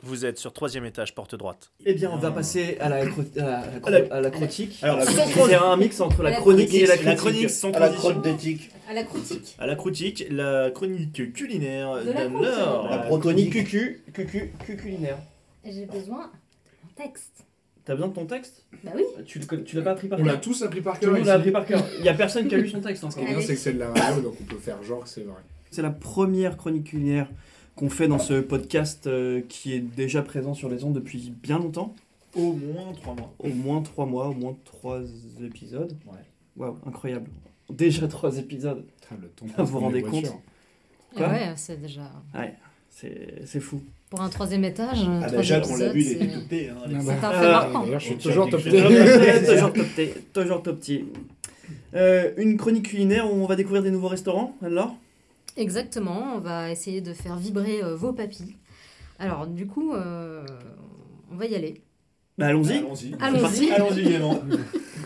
Vous 0.05 0.27
êtes 0.27 0.39
sur 0.39 0.53
troisième 0.53 0.85
étage, 0.85 1.15
porte 1.15 1.35
droite. 1.35 1.71
Eh 1.87 1.95
bien, 1.95 2.11
on 2.13 2.19
va 2.19 2.31
passer 2.31 2.77
à 2.79 2.89
la, 2.91 3.07
cro- 3.07 3.23
à 3.39 3.41
la, 3.43 3.59
à 3.59 3.67
la 3.71 3.79
cro- 3.81 3.87
À 3.87 3.91
la- 3.91 4.15
à 4.17 4.21
la 4.21 4.31
critique. 4.31 4.79
Alors, 4.83 4.99
la- 4.99 5.07
c'est 5.07 5.55
un 5.55 5.77
mix 5.79 6.01
entre 6.01 6.23
la 6.23 6.31
la 6.31 6.37
chronique 6.37 6.75
et 6.75 6.83
la 6.83 6.89
La 6.89 6.97
critique. 6.97 7.17
chronique 7.17 7.51
sans 7.51 7.71
À 7.73 7.79
la 7.79 7.89
d'éthique. 8.23 8.71
À 8.89 8.93
la 8.93 9.05
critique. 9.05 9.57
À 9.59 9.67
la 9.67 9.77
critique, 9.77 10.27
la 10.31 10.71
chronique 10.73 11.33
culinaire 11.33 12.05
De 12.05 12.13
la 12.13 12.27
croûte. 12.27 12.43
Laure. 12.43 12.87
La 12.91 12.97
La 12.97 13.03
pro- 13.05 13.19
chronique 13.19 13.51
cucu, 13.53 14.03
cucu, 14.13 14.53
cucu 14.59 14.77
culinaire. 14.77 15.19
J'ai 15.65 15.87
besoin 15.87 16.31
d'un 16.97 17.05
texte. 17.05 17.33
T'as 17.87 17.95
besoin 17.95 18.09
de 18.09 18.15
ton 18.15 18.27
texte? 18.27 18.65
Bah 18.83 18.93
oui. 18.95 19.03
Tu 19.27 19.39
le 19.39 19.47
con- 19.47 19.63
tu 19.65 19.77
l'as 19.77 19.83
pas 19.83 19.93
appris 19.93 20.09
par 20.09 20.19
On 20.21 20.25
l'a 20.25 20.33
cœur 20.33 20.41
tous 20.43 20.63
appris 20.63 20.81
par 20.83 20.95
Tout 20.95 21.01
cœur. 21.01 21.11
le 21.11 21.17
monde 21.17 21.23
ici. 21.23 21.29
l'a 21.29 21.35
appris 21.35 21.51
par 21.51 21.65
cœur. 21.67 21.83
Il 21.99 22.05
y 22.05 22.09
a 22.11 22.15
personne 22.15 22.47
qui 22.49 22.55
a 22.55 22.59
lu 22.59 22.69
son 22.69 22.81
texte 22.81 23.03
Ce 23.03 23.09
qui 23.09 23.21
encore. 23.23 23.23
est 23.31 23.37
bien, 23.37 23.41
c'est 23.47 23.55
que 23.55 23.61
c'est 23.61 23.73
de 23.73 23.79
la 23.79 23.89
radio, 23.93 24.23
donc 24.23 24.35
on 24.41 24.45
peut 24.45 24.59
faire 24.59 24.83
genre 24.83 25.05
que 25.05 25.09
c'est 25.09 25.23
vrai. 25.23 25.41
C'est 25.71 25.83
la 25.83 25.91
première 25.91 26.57
chronique 26.57 26.85
culinaire 26.85 27.29
qu'on 27.77 27.91
fait 27.91 28.09
dans 28.09 28.19
ce 28.19 28.41
podcast 28.41 29.07
euh, 29.07 29.41
qui 29.49 29.73
est 29.75 29.81
déjà 29.81 30.23
présent 30.23 30.55
sur 30.55 30.69
les 30.69 30.85
ondes 30.85 30.95
depuis 30.95 31.33
bien 31.43 31.59
longtemps. 31.59 31.95
Au 32.37 32.53
moins 32.53 32.93
trois 32.95 33.15
mois. 33.15 33.33
Au 33.39 33.49
moins 33.49 33.83
trois 33.83 34.07
mois, 34.07 34.29
au 34.29 34.35
moins 34.35 34.57
trois 34.65 35.01
épisodes. 35.45 35.97
Ouais. 36.07 36.19
Waouh, 36.57 36.77
incroyable. 36.87 37.29
Déjà 37.71 38.07
trois 38.09 38.37
épisodes. 38.39 38.85
Putain, 39.01 39.17
le 39.23 39.29
temps 39.29 39.47
Vous 39.59 39.67
vous 39.67 39.79
rendez 39.81 40.03
compte. 40.03 40.33
Quoi 41.17 41.29
ouais, 41.29 41.53
c'est 41.57 41.81
déjà. 41.81 42.11
C'est 42.91 43.43
c'est 43.47 43.61
fou. 43.61 43.81
Pour 44.11 44.21
un 44.21 44.29
troisième 44.29 44.65
étage, 44.65 45.01
Ah 45.09 45.27
trois 45.27 45.39
bah 45.39 45.43
Jacques, 45.43 45.67
on 45.69 45.77
l'a 45.77 45.89
vu, 45.93 46.01
il 46.01 46.07
épisodes, 46.13 46.23
était 46.23 46.33
c'est- 46.35 46.41
topé. 46.41 46.69
Hein, 46.69 46.75
Ah 46.85 46.89
bah. 46.89 46.99
C'est 47.05 47.25
un 47.27 47.33
fait 47.33 47.51
marquant. 47.51 47.85
D'ailleurs, 47.85 48.01
je 48.01 48.07
suis 48.07 48.17
toujours 48.19 48.49
tu 48.49 48.55
as 48.55 48.59
top 48.59 48.69
dit 48.69 48.77
que 48.77 48.83
T. 48.89 49.41
j'étais- 49.41 49.55
toujours 49.55 49.73
top 49.73 49.87
T, 49.97 50.15
toujours 50.33 50.63
top 50.63 50.81
T. 50.81 51.05
Euh, 51.95 52.33
une 52.37 52.57
chronique 52.57 52.89
culinaire 52.89 53.33
où 53.33 53.35
on 53.37 53.47
va 53.47 53.57
découvrir 53.57 53.83
des 53.83 53.91
nouveaux 53.91 54.09
restaurants, 54.09 54.57
alors? 54.63 54.97
Exactement, 55.57 56.35
on 56.37 56.41
va 56.41 56.71
essayer 56.71 57.01
de 57.01 57.13
faire 57.13 57.37
vibrer 57.37 57.83
euh, 57.83 57.95
vos 57.95 58.13
papilles. 58.13 58.57
Alors, 59.19 59.47
du 59.47 59.67
coup, 59.67 59.93
euh, 59.95 60.45
on 61.33 61.37
va 61.37 61.47
y 61.47 61.55
aller. 61.55 61.83
Bah 62.37 62.47
allons-y. 62.49 62.79
Allons-y. 62.79 63.15
Allons-y. 63.21 63.71
Allons-y. 63.71 64.03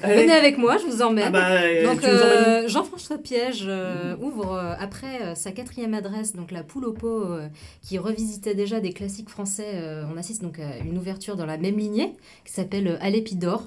Venez 0.02 0.32
avec 0.32 0.56
moi, 0.56 0.78
je 0.78 0.86
vous 0.86 1.02
emmène. 1.02 1.26
Ah 1.26 1.30
bah, 1.30 1.50
euh, 1.60 1.84
Donc, 1.84 2.02
euh, 2.04 2.66
Jean-François 2.68 3.18
Piège 3.18 3.64
euh, 3.66 4.16
ouvre 4.16 4.54
euh, 4.54 4.74
après 4.78 5.20
euh, 5.20 5.34
sa 5.34 5.52
quatrième 5.52 5.92
adresse, 5.92 6.34
donc 6.34 6.50
la 6.50 6.62
poule 6.62 6.86
au 6.86 6.94
pot, 6.94 7.24
euh, 7.24 7.46
qui 7.82 7.98
revisitait 7.98 8.54
déjà 8.54 8.80
des 8.80 8.94
classiques 8.94 9.28
français. 9.28 9.72
euh, 9.74 10.04
on 10.10 10.16
assiste 10.16 10.40
donc 10.40 10.58
à 10.58 10.78
une 10.78 10.96
ouverture 10.96 11.36
dans 11.36 11.44
la 11.44 11.58
même 11.58 11.76
lignée, 11.76 12.14
qui 12.46 12.52
s'appelle 12.54 12.88
euh, 12.88 12.96
Alépidore. 13.02 13.64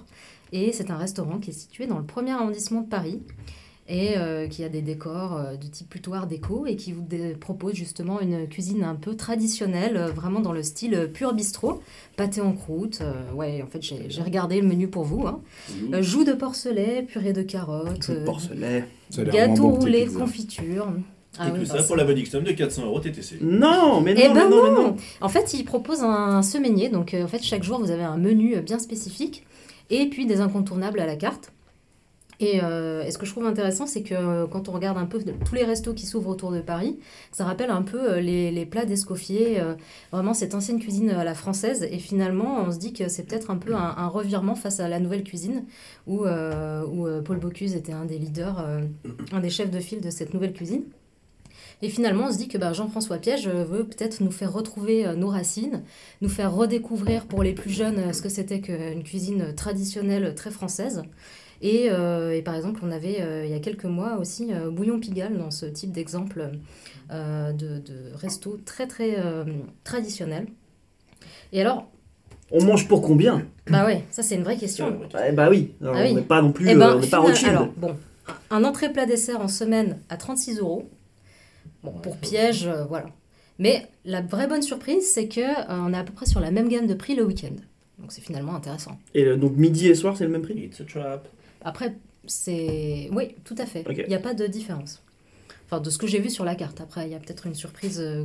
Et 0.54 0.72
c'est 0.74 0.89
un 0.89 0.98
restaurant 0.98 1.38
qui 1.38 1.52
est 1.52 1.54
situé 1.54 1.86
dans 1.86 2.00
le 2.00 2.04
premier 2.06 2.32
arrondissement 2.32 2.82
de 2.82 2.89
Paris 2.89 3.22
et 3.91 4.17
euh, 4.17 4.47
qui 4.47 4.63
a 4.63 4.69
des 4.69 4.82
décors 4.82 5.36
euh, 5.38 5.58
de 5.58 5.67
type 5.67 5.89
plutôt 5.89 6.13
art 6.13 6.25
déco 6.25 6.65
et 6.65 6.77
qui 6.77 6.93
vous 6.93 7.06
propose 7.41 7.73
justement 7.73 8.21
une 8.21 8.47
cuisine 8.47 8.84
un 8.84 8.95
peu 8.95 9.15
traditionnelle, 9.15 9.97
euh, 9.97 10.08
vraiment 10.08 10.39
dans 10.39 10.54
le 10.54 10.63
style 10.63 11.10
pur 11.13 11.34
bistrot, 11.34 11.82
pâté 12.15 12.39
en 12.39 12.54
croûte. 12.54 12.99
euh, 13.01 13.34
ouais, 13.34 13.62
en 13.62 13.67
fait, 13.67 13.82
j'ai 13.82 14.21
regardé 14.21 14.62
le 14.62 14.67
menu 14.67 14.88
pour 14.88 15.04
vous. 15.04 15.27
hein. 15.27 15.41
Euh, 15.93 16.01
joues 16.01 16.23
de 16.23 16.32
porcelet, 16.32 17.04
purée 17.04 17.34
de 17.34 17.41
carottes, 17.43 18.10
euh, 18.10 18.23
porcelet. 18.23 18.86
Gâteau 19.12 19.63
bon 19.63 19.71
roulé, 19.71 20.06
confiture. 20.08 20.88
Ah 21.38 21.49
Et 21.49 21.51
oui, 21.51 21.60
tout 21.65 21.71
bah, 21.73 21.80
ça 21.80 21.84
pour 21.84 21.97
la 21.97 22.06
bonne 22.06 22.25
somme 22.25 22.43
de 22.45 22.51
400 22.54 22.86
euros 22.86 22.99
TTC. 23.01 23.39
Non, 23.41 23.99
mais 24.01 24.13
non, 24.13 24.21
Eh 24.23 24.27
mais 24.30 24.34
ben 24.34 24.49
non, 24.49 24.63
mais 24.63 24.69
non 24.69 24.84
non. 24.84 24.95
En 25.19 25.30
fait, 25.30 25.54
il 25.54 25.65
propose 25.65 26.01
un 26.01 26.41
semainier, 26.43 26.88
donc 26.88 27.13
euh, 27.13 27.23
en 27.25 27.27
fait 27.27 27.43
chaque 27.43 27.63
jour 27.63 27.80
vous 27.80 27.91
avez 27.91 28.04
un 28.04 28.17
menu 28.17 28.56
bien 28.62 28.80
spécifique 28.80 29.45
et 29.89 30.08
puis 30.08 30.25
des 30.25 30.39
incontournables 30.39 30.99
à 31.01 31.06
la 31.06 31.17
carte. 31.17 31.51
Et, 32.41 32.60
euh, 32.63 33.04
et 33.04 33.12
ce 33.12 33.19
que 33.19 33.27
je 33.27 33.32
trouve 33.32 33.45
intéressant, 33.45 33.86
c'est 33.86 34.01
que 34.01 34.15
euh, 34.15 34.47
quand 34.47 34.67
on 34.67 34.71
regarde 34.71 34.97
un 34.97 35.06
peu 35.06 35.23
tous 35.45 35.54
les 35.54 35.63
restos 35.63 35.93
qui 35.93 36.08
s'ouvrent 36.08 36.30
autour 36.30 36.51
de 36.51 36.60
Paris, 36.60 36.97
ça 37.32 37.45
rappelle 37.45 37.69
un 37.69 37.84
peu 37.84 38.13
euh, 38.13 38.19
les, 38.19 38.49
les 38.49 38.65
plats 38.65 38.86
d'Escoffier, 38.86 39.62
vraiment 40.12 40.34
cette 40.34 40.56
ancienne 40.56 40.80
cuisine 40.80 41.12
à 41.12 41.23
la 41.23 41.36
française. 41.36 41.88
Et 41.89 41.99
finalement, 41.99 42.63
on 42.65 42.71
se 42.71 42.80
dit 42.80 42.93
que 42.93 43.10
c'est 43.10 43.23
peut-être 43.23 43.51
un 43.51 43.58
peu 43.58 43.75
un, 43.75 44.08
revirement 44.08 44.56
face 44.56 44.80
à 44.80 44.89
la 44.89 44.99
nouvelle 44.99 45.23
cuisine, 45.23 45.65
où, 46.08 46.25
où 46.25 47.08
Paul 47.23 47.38
Bocuse 47.38 47.75
était 47.75 47.93
un 47.93 48.06
des 48.06 48.17
leaders, 48.17 48.65
un 49.32 49.39
des 49.39 49.49
chefs 49.49 49.69
de 49.69 49.80
file 49.80 50.01
de 50.01 50.10
cette 50.10 50.34
nouvelle 50.34 50.54
cuisine. 50.54 50.84
Et 51.84 51.89
finalement, 51.89 52.25
on 52.27 52.32
se 52.32 52.38
dit 52.38 52.47
que 52.47 52.58
bah, 52.58 52.73
Jean-François 52.73 53.17
Piège 53.17 53.47
veut 53.47 53.86
peut-être 53.86 54.21
nous 54.21 54.32
faire 54.32 54.51
retrouver 54.51 55.15
nos 55.15 55.30
racines, 55.30 55.84
nous 56.21 56.30
faire 56.30 56.54
redécouvrir 56.54 57.25
pour 57.25 57.43
les 57.43 57.54
plus 57.54 57.71
jeunes 57.71 58.13
ce 58.13 58.21
que 58.21 58.30
c'était 58.30 58.62
qu'une 58.62 59.04
cuisine 59.04 59.54
traditionnelle 59.56 60.34
très 60.36 60.51
française. 60.51 61.04
Et, 61.62 61.89
euh, 61.91 62.36
et 62.36 62.41
par 62.41 62.56
exemple, 62.56 62.80
on 62.84 62.91
avait 62.91 63.21
euh, 63.21 63.45
il 63.45 63.52
y 63.52 63.54
a 63.54 63.60
quelques 63.60 63.86
mois 63.86 64.17
aussi 64.17 64.52
euh, 64.52 64.69
Bouillon 64.71 65.00
Pigalle 65.00 65.38
dans 65.38 65.52
ce 65.52 65.65
type 65.67 65.91
d'exemple 65.91 66.50
euh, 67.12 67.52
de, 67.54 67.78
de 67.80 68.15
resto 68.15 68.60
très 68.65 68.88
très 68.88 69.19
euh, 69.19 69.43
traditionnel. 69.84 70.47
Et 71.54 71.62
alors, 71.62 71.88
On 72.52 72.63
mange 72.63 72.88
pour 72.88 73.02
combien? 73.02 73.45
bah 73.69 73.86
ouais, 73.86 74.04
ça 74.10 74.24
c'est 74.24 74.36
une 74.36 74.43
vraie 74.43 74.58
question. 74.58 75.00
Eh 75.28 75.32
Bah 75.34 75.50
oui, 75.50 75.74
Alors, 75.82 75.95
Ah 75.97 76.02
oui. 76.04 76.10
on 76.12 76.15
n'est 76.15 76.21
pas 76.24 76.41
non 76.41 76.52
plus 76.52 76.67
Eh 76.69 76.74
euh, 76.76 76.80
ben, 76.80 76.95
on 76.95 77.00
n'est 77.00 77.02
pas 77.02 77.06
final- 77.17 77.21
Rothschild. 77.21 77.50
alors, 77.52 77.67
bon, 77.78 77.95
un 78.50 78.63
entrée 78.63 78.91
plat 78.91 79.06
dessert 79.06 79.39
en 79.39 79.47
semaine 79.47 80.00
à 80.10 80.17
36 80.17 80.60
euros. 80.60 80.89
Bon, 81.84 81.91
pour 81.91 82.17
piège, 82.17 82.65
euh, 82.67 82.86
voilà. 82.86 83.06
Mais 83.60 83.88
la 84.06 84.21
vraie 84.21 84.47
bonne 84.47 84.62
surprise, 84.63 85.12
c'est 85.12 85.28
que 85.28 85.41
euh, 85.41 85.63
on 85.69 85.93
est 85.93 85.97
à 85.97 86.04
peu 86.04 86.13
près 86.13 86.26
sur 86.26 86.39
la 86.39 86.50
même 86.50 86.69
gamme 86.69 86.88
de 86.88 86.93
prix 86.95 87.13
le 87.15 87.24
week-end. 87.24 87.54
Donc 88.00 88.12
c'est 88.12 88.21
finalement 88.21 88.56
intéressant. 88.56 88.97
Et 89.13 89.26
euh, 89.26 89.38
donc 89.38 89.56
midi 89.58 89.88
et 89.89 89.95
soir, 89.95 90.17
c'est 90.17 90.24
le 90.24 90.32
même 90.32 90.41
prix? 90.41 90.58
It's 90.58 90.82
a 90.82 90.86
trap. 90.86 91.28
Après, 91.63 91.93
c'est... 92.28 93.10
Oui, 93.12 93.36
tout 93.45 93.56
à 93.58 93.65
fait. 93.65 93.84
Il 93.89 94.08
n'y 94.08 94.15
a 94.15 94.19
pas 94.19 94.34
de 94.34 94.47
différence. 94.47 95.02
Enfin, 95.67 95.80
de 95.82 95.89
ce 95.89 95.97
que 95.97 96.08
j'ai 96.08 96.19
vu 96.19 96.30
sur 96.30 96.43
la 96.45 96.56
carte. 96.56 96.82
Après, 96.82 97.06
il 97.08 97.12
y 97.12 97.15
a 97.15 97.19
peut-être 97.19 97.47
une 97.47 97.56
surprise 97.56 98.00
euh, 98.02 98.24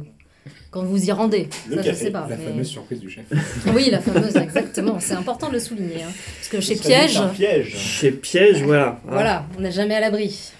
quand 0.71 0.83
vous 0.83 1.05
y 1.07 1.13
rendez. 1.13 1.49
Le 1.69 1.77
ça, 1.77 1.83
je 1.83 1.87
café, 1.91 2.05
sais 2.07 2.11
pas. 2.11 2.27
la 2.29 2.37
mais- 2.37 2.45
fameuse 2.45 2.67
surprise 2.67 3.01
du 3.01 3.09
chef. 3.11 3.25
Oui, 3.75 3.89
la 3.91 4.01
fameuse, 4.01 4.35
exactement. 4.37 4.99
C'est 5.01 5.15
important 5.15 5.49
de 5.49 5.55
le 5.55 5.61
souligner. 5.61 6.03
hein. 6.03 6.11
Parce 6.39 6.49
que 6.49 6.61
chez 6.61 6.77
Piège, 6.77 7.17
un 7.19 7.29
piège. 7.29 7.77
Chez 7.77 8.11
Piège, 8.13 8.63
voilà. 8.63 9.01
voilà, 9.07 9.47
on 9.57 9.61
n'est 9.61 9.73
jamais 9.73 9.95
à 9.95 10.01
l'abri. 10.01 10.53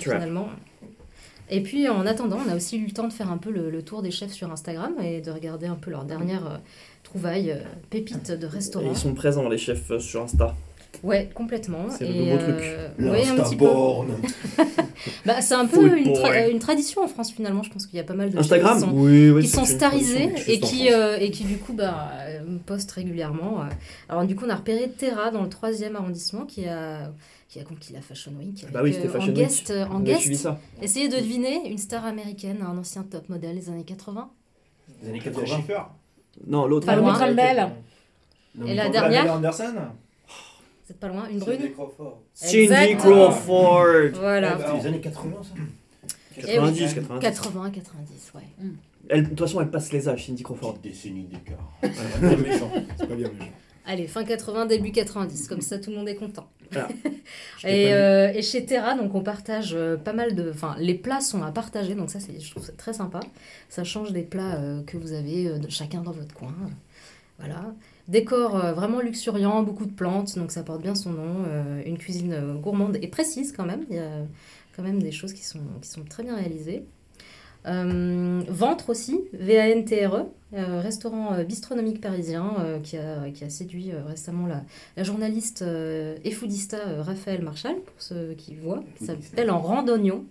Finalement. 0.00 0.48
Et 1.52 1.62
puis 1.62 1.88
en 1.88 2.06
attendant, 2.06 2.38
on 2.46 2.50
a 2.50 2.54
aussi 2.56 2.78
eu 2.78 2.86
le 2.86 2.92
temps 2.92 3.08
de 3.08 3.12
faire 3.12 3.30
un 3.30 3.38
peu 3.38 3.50
le, 3.50 3.70
le 3.70 3.82
tour 3.82 4.02
des 4.02 4.10
chefs 4.12 4.32
sur 4.32 4.50
Instagram 4.52 4.92
et 5.02 5.20
de 5.20 5.30
regarder 5.32 5.66
un 5.66 5.74
peu 5.74 5.90
leurs 5.90 6.04
dernières 6.04 6.46
euh, 6.46 6.56
trouvailles, 7.02 7.50
euh, 7.52 7.56
pépites 7.88 8.30
de 8.30 8.46
Et 8.46 8.48
restaurants. 8.48 8.90
Ils 8.90 8.96
sont 8.96 9.14
présents, 9.14 9.48
les 9.48 9.58
chefs, 9.58 9.90
euh, 9.90 9.98
sur 9.98 10.22
Insta. 10.22 10.54
Ouais, 11.02 11.30
complètement. 11.34 11.86
C'est 11.90 12.04
le 12.06 12.14
Et, 12.14 12.18
nouveau 12.26 12.36
truc. 12.38 12.56
ouais, 12.98 13.28
un 13.28 13.36
petit 13.42 13.56
peu. 13.56 13.64
L'Instaborn. 13.64 14.08
Bah, 15.24 15.40
c'est 15.40 15.54
un 15.54 15.66
peu 15.66 15.96
une, 15.96 16.12
tra- 16.12 16.42
boy. 16.44 16.50
une 16.52 16.58
tradition 16.58 17.02
en 17.02 17.08
France 17.08 17.32
finalement. 17.32 17.62
Je 17.62 17.70
pense 17.70 17.86
qu'il 17.86 17.96
y 17.96 18.00
a 18.00 18.04
pas 18.04 18.12
mal 18.14 18.28
de 18.30 18.36
Instagram 18.38 18.74
qui 18.74 18.80
sont, 18.80 18.92
Oui, 18.92 19.30
oui. 19.30 19.42
qui 19.42 19.48
sont 19.48 19.64
starisés 19.64 20.28
tradition. 20.32 20.52
et 20.52 20.60
qui, 20.60 20.86
France. 20.88 20.92
euh, 20.94 21.16
et 21.18 21.30
qui 21.30 21.44
du 21.44 21.56
coup 21.56 21.72
bah, 21.72 22.10
euh, 22.20 22.40
postent 22.66 22.90
régulièrement. 22.92 23.62
euh. 23.62 23.64
Alors 24.10 24.26
du 24.26 24.36
coup, 24.36 24.44
on 24.46 24.50
a 24.50 24.56
repéré 24.56 24.90
Terra 24.90 25.30
dans 25.30 25.42
le 25.42 25.48
3e 25.48 25.94
arrondissement 25.94 26.44
qui 26.44 26.66
a, 26.68 27.12
qui 27.48 27.58
a 27.60 27.64
conquis 27.64 27.94
la 27.94 28.02
Fashion 28.02 28.32
Week. 28.38 28.66
Bah 28.72 28.80
oui, 28.82 28.92
c'était 28.92 29.06
euh, 29.08 29.10
Fashion 29.12 29.24
en 29.32 29.34
Week. 29.34 29.36
guest, 29.36 29.70
euh, 29.70 29.86
en 29.86 29.96
On 29.96 30.00
guest 30.00 30.20
suivi 30.20 30.36
ça. 30.36 30.58
Essayez 30.82 31.08
de 31.08 31.16
deviner 31.16 31.70
une 31.70 31.78
star 31.78 32.04
américaine, 32.04 32.58
un 32.62 32.76
ancien 32.76 33.02
top 33.04 33.26
modèle 33.30 33.56
des 33.58 33.70
années 33.70 33.84
80. 33.84 34.28
Les 35.02 35.08
années 35.08 35.20
Schiffer. 35.20 35.32
80. 35.46 35.88
Non, 36.46 36.66
l'autre. 36.66 36.86
Pas 36.86 36.96
loin. 36.96 37.16
Et 38.66 38.74
la 38.74 38.88
dernière 38.90 39.32
Anderson 39.34 39.72
C'est 40.90 40.98
pas 40.98 41.06
loin, 41.06 41.28
une 41.30 41.38
brune 41.38 41.60
Cindy 42.34 42.56
Exactement. 42.64 43.28
Crawford. 43.28 44.10
Voilà. 44.14 44.58
C'est 44.66 44.76
les 44.80 44.86
années 44.88 45.00
80, 45.00 45.30
ça 45.40 45.50
Eh 46.36 46.42
oui. 46.42 46.54
90, 46.54 46.94
90. 46.94 47.20
80, 47.20 47.70
90, 47.70 48.32
ouais. 48.34 48.40
Elle- 49.08 49.22
De 49.22 49.28
toute 49.28 49.38
façon, 49.38 49.60
elle 49.60 49.70
passe 49.70 49.92
les 49.92 50.08
âges, 50.08 50.26
Cindy 50.26 50.42
Crawford. 50.42 50.78
Petite 50.78 50.92
décennie 50.92 51.28
d'écart. 51.28 51.70
Bien 52.20 52.36
méchant. 52.36 52.72
C'est 52.98 53.06
pas 53.06 53.14
bien 53.14 53.28
méchant. 53.28 53.52
Allez, 53.86 54.08
fin 54.08 54.24
80, 54.24 54.66
début 54.66 54.90
90, 54.90 55.46
comme 55.46 55.60
ça 55.60 55.78
tout 55.78 55.90
le 55.90 55.96
monde 55.96 56.08
est 56.08 56.16
content. 56.16 56.48
Voilà. 56.72 56.88
et, 57.64 57.92
euh, 57.94 58.32
et 58.34 58.42
chez 58.42 58.64
Terra, 58.66 58.96
donc 58.96 59.14
on 59.14 59.20
partage 59.22 59.74
euh, 59.74 59.96
pas 59.96 60.12
mal 60.12 60.34
de. 60.34 60.50
Enfin, 60.52 60.74
les 60.80 60.94
plats 60.94 61.20
sont 61.20 61.44
à 61.44 61.52
partager, 61.52 61.94
donc 61.94 62.10
ça, 62.10 62.18
c'est, 62.18 62.40
je 62.40 62.50
trouve 62.50 62.64
ça 62.64 62.72
très 62.72 62.94
sympa. 62.94 63.20
Ça 63.68 63.84
change 63.84 64.12
des 64.12 64.22
plats 64.22 64.56
euh, 64.56 64.82
que 64.82 64.96
vous 64.96 65.12
avez 65.12 65.46
euh, 65.46 65.58
de 65.58 65.70
chacun 65.70 66.00
dans 66.02 66.10
votre 66.12 66.34
coin. 66.34 66.52
Voilà. 67.38 67.74
Décor 68.10 68.56
euh, 68.56 68.72
vraiment 68.72 69.00
luxuriant, 69.00 69.62
beaucoup 69.62 69.86
de 69.86 69.92
plantes, 69.92 70.36
donc 70.36 70.50
ça 70.50 70.62
porte 70.64 70.82
bien 70.82 70.94
son 70.96 71.12
nom. 71.12 71.44
euh, 71.46 71.82
une 71.86 71.96
cuisine 71.96 72.32
euh, 72.32 72.54
gourmande 72.54 72.98
et 73.00 73.08
précise 73.08 73.52
quand 73.52 73.64
même. 73.66 73.84
Il 73.88 73.96
y 73.96 74.00
a 74.00 74.26
quand 74.74 74.82
même 74.82 75.00
des 75.02 75.12
choses 75.12 75.32
qui 75.32 75.44
sont, 75.44 75.60
qui 75.80 75.88
sont 75.88 76.04
très 76.04 76.22
bien 76.24 76.34
réalisées. 76.36 76.84
Euh, 77.66 78.42
Ventre 78.48 78.88
aussi, 78.90 79.20
V-A-N-T-R-E, 79.34 80.24
euh, 80.54 80.80
restaurant 80.80 81.44
bistronomique 81.44 82.00
parisien 82.00 82.54
euh, 82.58 82.80
qui, 82.80 82.96
a, 82.96 83.30
qui 83.30 83.44
a 83.44 83.50
séduit 83.50 83.92
récemment 83.92 84.46
la, 84.46 84.64
la 84.96 85.02
journaliste 85.04 85.62
et 86.24 86.30
foodista 86.32 86.78
Raphaël 87.02 87.42
Marchal, 87.42 87.76
pour 87.76 87.94
ceux 87.98 88.32
qui 88.36 88.54
voient. 88.54 88.82
Ça 89.00 89.14
s'appelle 89.20 89.50
En 89.50 89.60
Randonnion, 89.60 90.24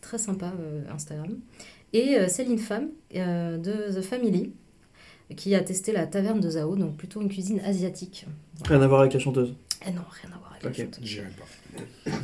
très 0.00 0.18
sympa 0.18 0.52
Instagram. 0.92 1.38
Et 1.92 2.16
Céline 2.28 2.58
Femme 2.58 2.88
de 3.12 3.92
The 3.94 4.00
Family, 4.00 4.52
qui 5.36 5.54
a 5.54 5.60
testé 5.60 5.92
la 5.92 6.06
taverne 6.06 6.40
de 6.40 6.50
Zao, 6.50 6.76
donc 6.76 6.96
plutôt 6.96 7.20
une 7.20 7.28
cuisine 7.28 7.60
asiatique. 7.60 8.26
Rien 8.64 8.82
à 8.82 8.86
voir 8.88 9.00
avec 9.00 9.12
la 9.12 9.20
chanteuse. 9.20 9.54
Eh 9.86 9.92
non, 9.92 10.02
rien 10.22 10.34
à 10.34 10.38
voir 10.38 10.49
chanteuse. 10.62 10.88
J'irai 11.02 11.26
pas. 11.38 12.10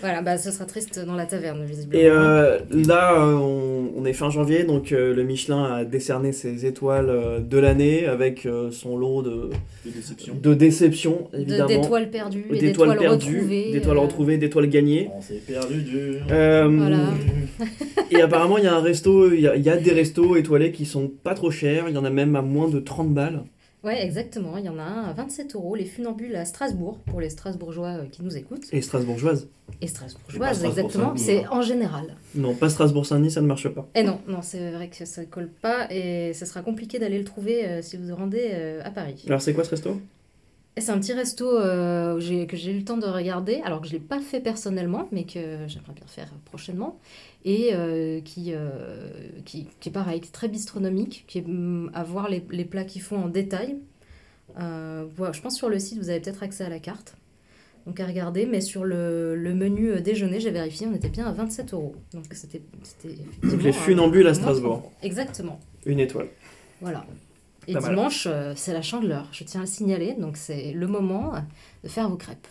Voilà, 0.00 0.22
bah 0.22 0.38
ce 0.38 0.50
sera 0.50 0.64
triste 0.64 0.98
dans 1.04 1.14
la 1.14 1.26
taverne, 1.26 1.64
visiblement. 1.64 2.00
Et 2.02 2.06
euh, 2.06 2.58
là, 2.70 3.14
euh, 3.20 3.34
on, 3.34 3.92
on 3.96 4.04
est 4.04 4.12
fin 4.12 4.30
janvier, 4.30 4.64
donc 4.64 4.90
euh, 4.92 5.14
le 5.14 5.22
Michelin 5.24 5.62
a 5.64 5.84
décerné 5.84 6.32
ses 6.32 6.66
étoiles 6.66 7.08
euh, 7.08 7.38
de 7.40 7.58
l'année 7.58 8.06
avec 8.06 8.46
euh, 8.46 8.70
son 8.70 8.96
lot 8.96 9.22
de, 9.22 9.50
De 9.84 9.90
déception. 9.92 10.34
de 10.40 10.54
déceptions, 10.54 11.28
De- 11.32 11.38
évidemment. 11.40 11.66
d'étoiles 11.68 12.10
perdues, 12.10 12.44
et 12.52 12.58
d'étoiles 12.58 12.98
retrouvées. 12.98 13.72
d'étoiles 13.72 13.96
euh, 13.96 14.00
retrouvées, 14.00 14.38
d'étoiles 14.38 14.68
gagnées. 14.68 15.08
On 15.16 15.20
s'est 15.22 15.42
perdu 15.46 15.82
du. 15.82 16.14
Euh, 16.30 16.68
Voilà. 16.68 16.98
Et 18.10 18.20
apparemment, 18.22 18.58
il 18.58 18.64
y 18.64 18.68
a 18.68 18.74
un 18.74 18.80
resto, 18.80 19.32
il 19.32 19.40
y, 19.40 19.48
a- 19.48 19.56
il 19.56 19.62
y 19.62 19.68
a 19.70 19.76
des 19.76 19.92
restos 19.92 20.36
étoilés 20.36 20.72
qui 20.72 20.84
sont 20.84 21.08
pas 21.08 21.34
trop 21.34 21.50
chers. 21.50 21.88
Il 21.88 21.94
y 21.94 21.98
en 21.98 22.04
a 22.04 22.10
même 22.10 22.34
à 22.36 22.42
moins 22.42 22.68
de 22.68 22.78
30 22.80 23.12
balles. 23.12 23.42
Ouais, 23.84 24.04
exactement. 24.04 24.56
Il 24.58 24.64
y 24.64 24.68
en 24.68 24.78
a 24.78 24.82
un 24.82 25.04
à 25.04 25.12
27 25.12 25.56
euros, 25.56 25.74
les 25.74 25.84
funambules 25.84 26.36
à 26.36 26.44
Strasbourg, 26.44 26.98
pour 27.06 27.20
les 27.20 27.30
Strasbourgeois 27.30 27.88
euh, 27.88 28.04
qui 28.10 28.22
nous 28.22 28.36
écoutent. 28.36 28.72
Et 28.72 28.80
Strasbourgeoise. 28.80 29.48
Et 29.80 29.88
Strasbourgeoises, 29.88 30.58
Strasbourg 30.58 30.78
exactement. 30.78 31.16
C'est 31.16 31.46
en 31.48 31.62
général. 31.62 32.16
Non, 32.34 32.54
pas 32.54 32.68
Strasbourg-Saint-Denis, 32.68 33.32
ça 33.32 33.40
ne 33.40 33.46
marche 33.46 33.68
pas. 33.68 33.88
Et 33.94 34.04
non, 34.04 34.20
non, 34.28 34.42
c'est 34.42 34.70
vrai 34.70 34.88
que 34.88 35.04
ça 35.04 35.24
colle 35.24 35.48
pas 35.48 35.90
et 35.90 36.32
ce 36.34 36.46
sera 36.46 36.62
compliqué 36.62 36.98
d'aller 36.98 37.18
le 37.18 37.24
trouver 37.24 37.66
euh, 37.66 37.82
si 37.82 37.96
vous 37.96 38.06
vous 38.06 38.14
rendez 38.14 38.50
euh, 38.52 38.82
à 38.84 38.90
Paris. 38.90 39.24
Alors, 39.26 39.40
c'est 39.40 39.52
quoi 39.52 39.64
ce 39.64 39.70
resto? 39.70 40.00
Et 40.76 40.80
c'est 40.80 40.92
un 40.92 40.98
petit 40.98 41.12
resto 41.12 41.46
euh, 41.58 42.18
que 42.46 42.56
j'ai 42.56 42.72
eu 42.72 42.78
le 42.78 42.84
temps 42.84 42.96
de 42.96 43.06
regarder, 43.06 43.60
alors 43.62 43.82
que 43.82 43.88
je 43.88 43.92
ne 43.92 43.98
l'ai 43.98 44.04
pas 44.04 44.20
fait 44.20 44.40
personnellement, 44.40 45.06
mais 45.12 45.24
que 45.24 45.58
j'aimerais 45.66 45.92
bien 45.92 46.06
faire 46.06 46.30
prochainement. 46.46 46.98
Et 47.44 47.70
euh, 47.72 48.20
qui, 48.20 48.52
euh, 48.54 49.10
qui, 49.44 49.66
qui 49.80 49.88
est 49.88 49.92
pareil, 49.92 50.20
qui 50.20 50.28
est 50.28 50.32
très 50.32 50.48
bistronomique, 50.48 51.24
qui 51.26 51.38
est 51.38 51.44
hum, 51.46 51.90
à 51.92 52.04
voir 52.04 52.28
les, 52.28 52.44
les 52.50 52.64
plats 52.64 52.84
qu'ils 52.84 53.02
font 53.02 53.16
en 53.24 53.28
détail. 53.28 53.76
Euh, 54.60 55.06
voilà, 55.16 55.32
je 55.32 55.40
pense 55.40 55.56
sur 55.56 55.68
le 55.68 55.78
site, 55.78 55.98
vous 55.98 56.08
avez 56.10 56.20
peut-être 56.20 56.42
accès 56.42 56.64
à 56.64 56.68
la 56.68 56.78
carte. 56.78 57.16
Donc 57.86 57.98
à 57.98 58.06
regarder, 58.06 58.46
mais 58.46 58.60
sur 58.60 58.84
le, 58.84 59.34
le 59.34 59.54
menu 59.54 60.00
déjeuner, 60.00 60.38
j'ai 60.38 60.52
vérifié, 60.52 60.86
on 60.86 60.94
était 60.94 61.08
bien 61.08 61.26
à 61.26 61.32
27 61.32 61.72
euros. 61.74 61.96
Donc 62.14 62.26
c'était 62.30 62.62
c'était 62.84 63.08
effectivement 63.42 63.56
les 63.64 63.68
un- 63.70 63.72
funambules 63.72 64.26
à 64.28 64.34
Strasbourg. 64.34 64.92
Exactement. 65.02 65.58
Une 65.84 65.98
étoile. 65.98 66.28
Voilà. 66.80 67.04
Et 67.66 67.72
Pas 67.72 67.80
dimanche, 67.88 68.28
euh, 68.30 68.52
c'est 68.56 68.72
la 68.72 68.82
chandeleur, 68.82 69.28
je 69.32 69.42
tiens 69.44 69.60
à 69.60 69.64
le 69.64 69.68
signaler, 69.68 70.14
donc 70.14 70.36
c'est 70.36 70.72
le 70.72 70.86
moment 70.86 71.32
de 71.82 71.88
faire 71.88 72.08
vos 72.08 72.16
crêpes. 72.16 72.46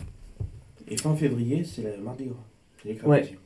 Et 0.88 0.96
fin 0.98 1.14
février, 1.16 1.64
c'est 1.64 1.82
le 1.96 2.02
mardi 2.02 2.26
gras. 2.26 2.36
Les 2.84 2.94
crêpes 2.96 3.08
Ouais. 3.08 3.38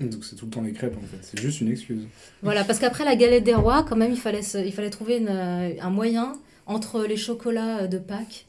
Donc 0.00 0.24
c'est 0.24 0.34
tout 0.36 0.46
le 0.46 0.50
temps 0.50 0.60
les 0.62 0.72
crêpes 0.72 0.96
en 0.96 1.06
fait. 1.06 1.18
C'est 1.22 1.40
juste 1.40 1.60
une 1.60 1.70
excuse. 1.70 2.06
Voilà, 2.42 2.64
parce 2.64 2.78
qu'après 2.80 3.04
la 3.04 3.14
galette 3.16 3.44
des 3.44 3.54
rois, 3.54 3.84
quand 3.88 3.96
même, 3.96 4.10
il 4.12 4.18
fallait, 4.18 4.42
se- 4.42 4.58
il 4.58 4.72
fallait 4.72 4.90
trouver 4.90 5.18
une, 5.18 5.28
euh, 5.28 5.70
un 5.80 5.90
moyen 5.90 6.32
entre 6.66 7.04
les 7.04 7.16
chocolats 7.16 7.82
euh, 7.82 7.86
de 7.86 7.98
Pâques 7.98 8.46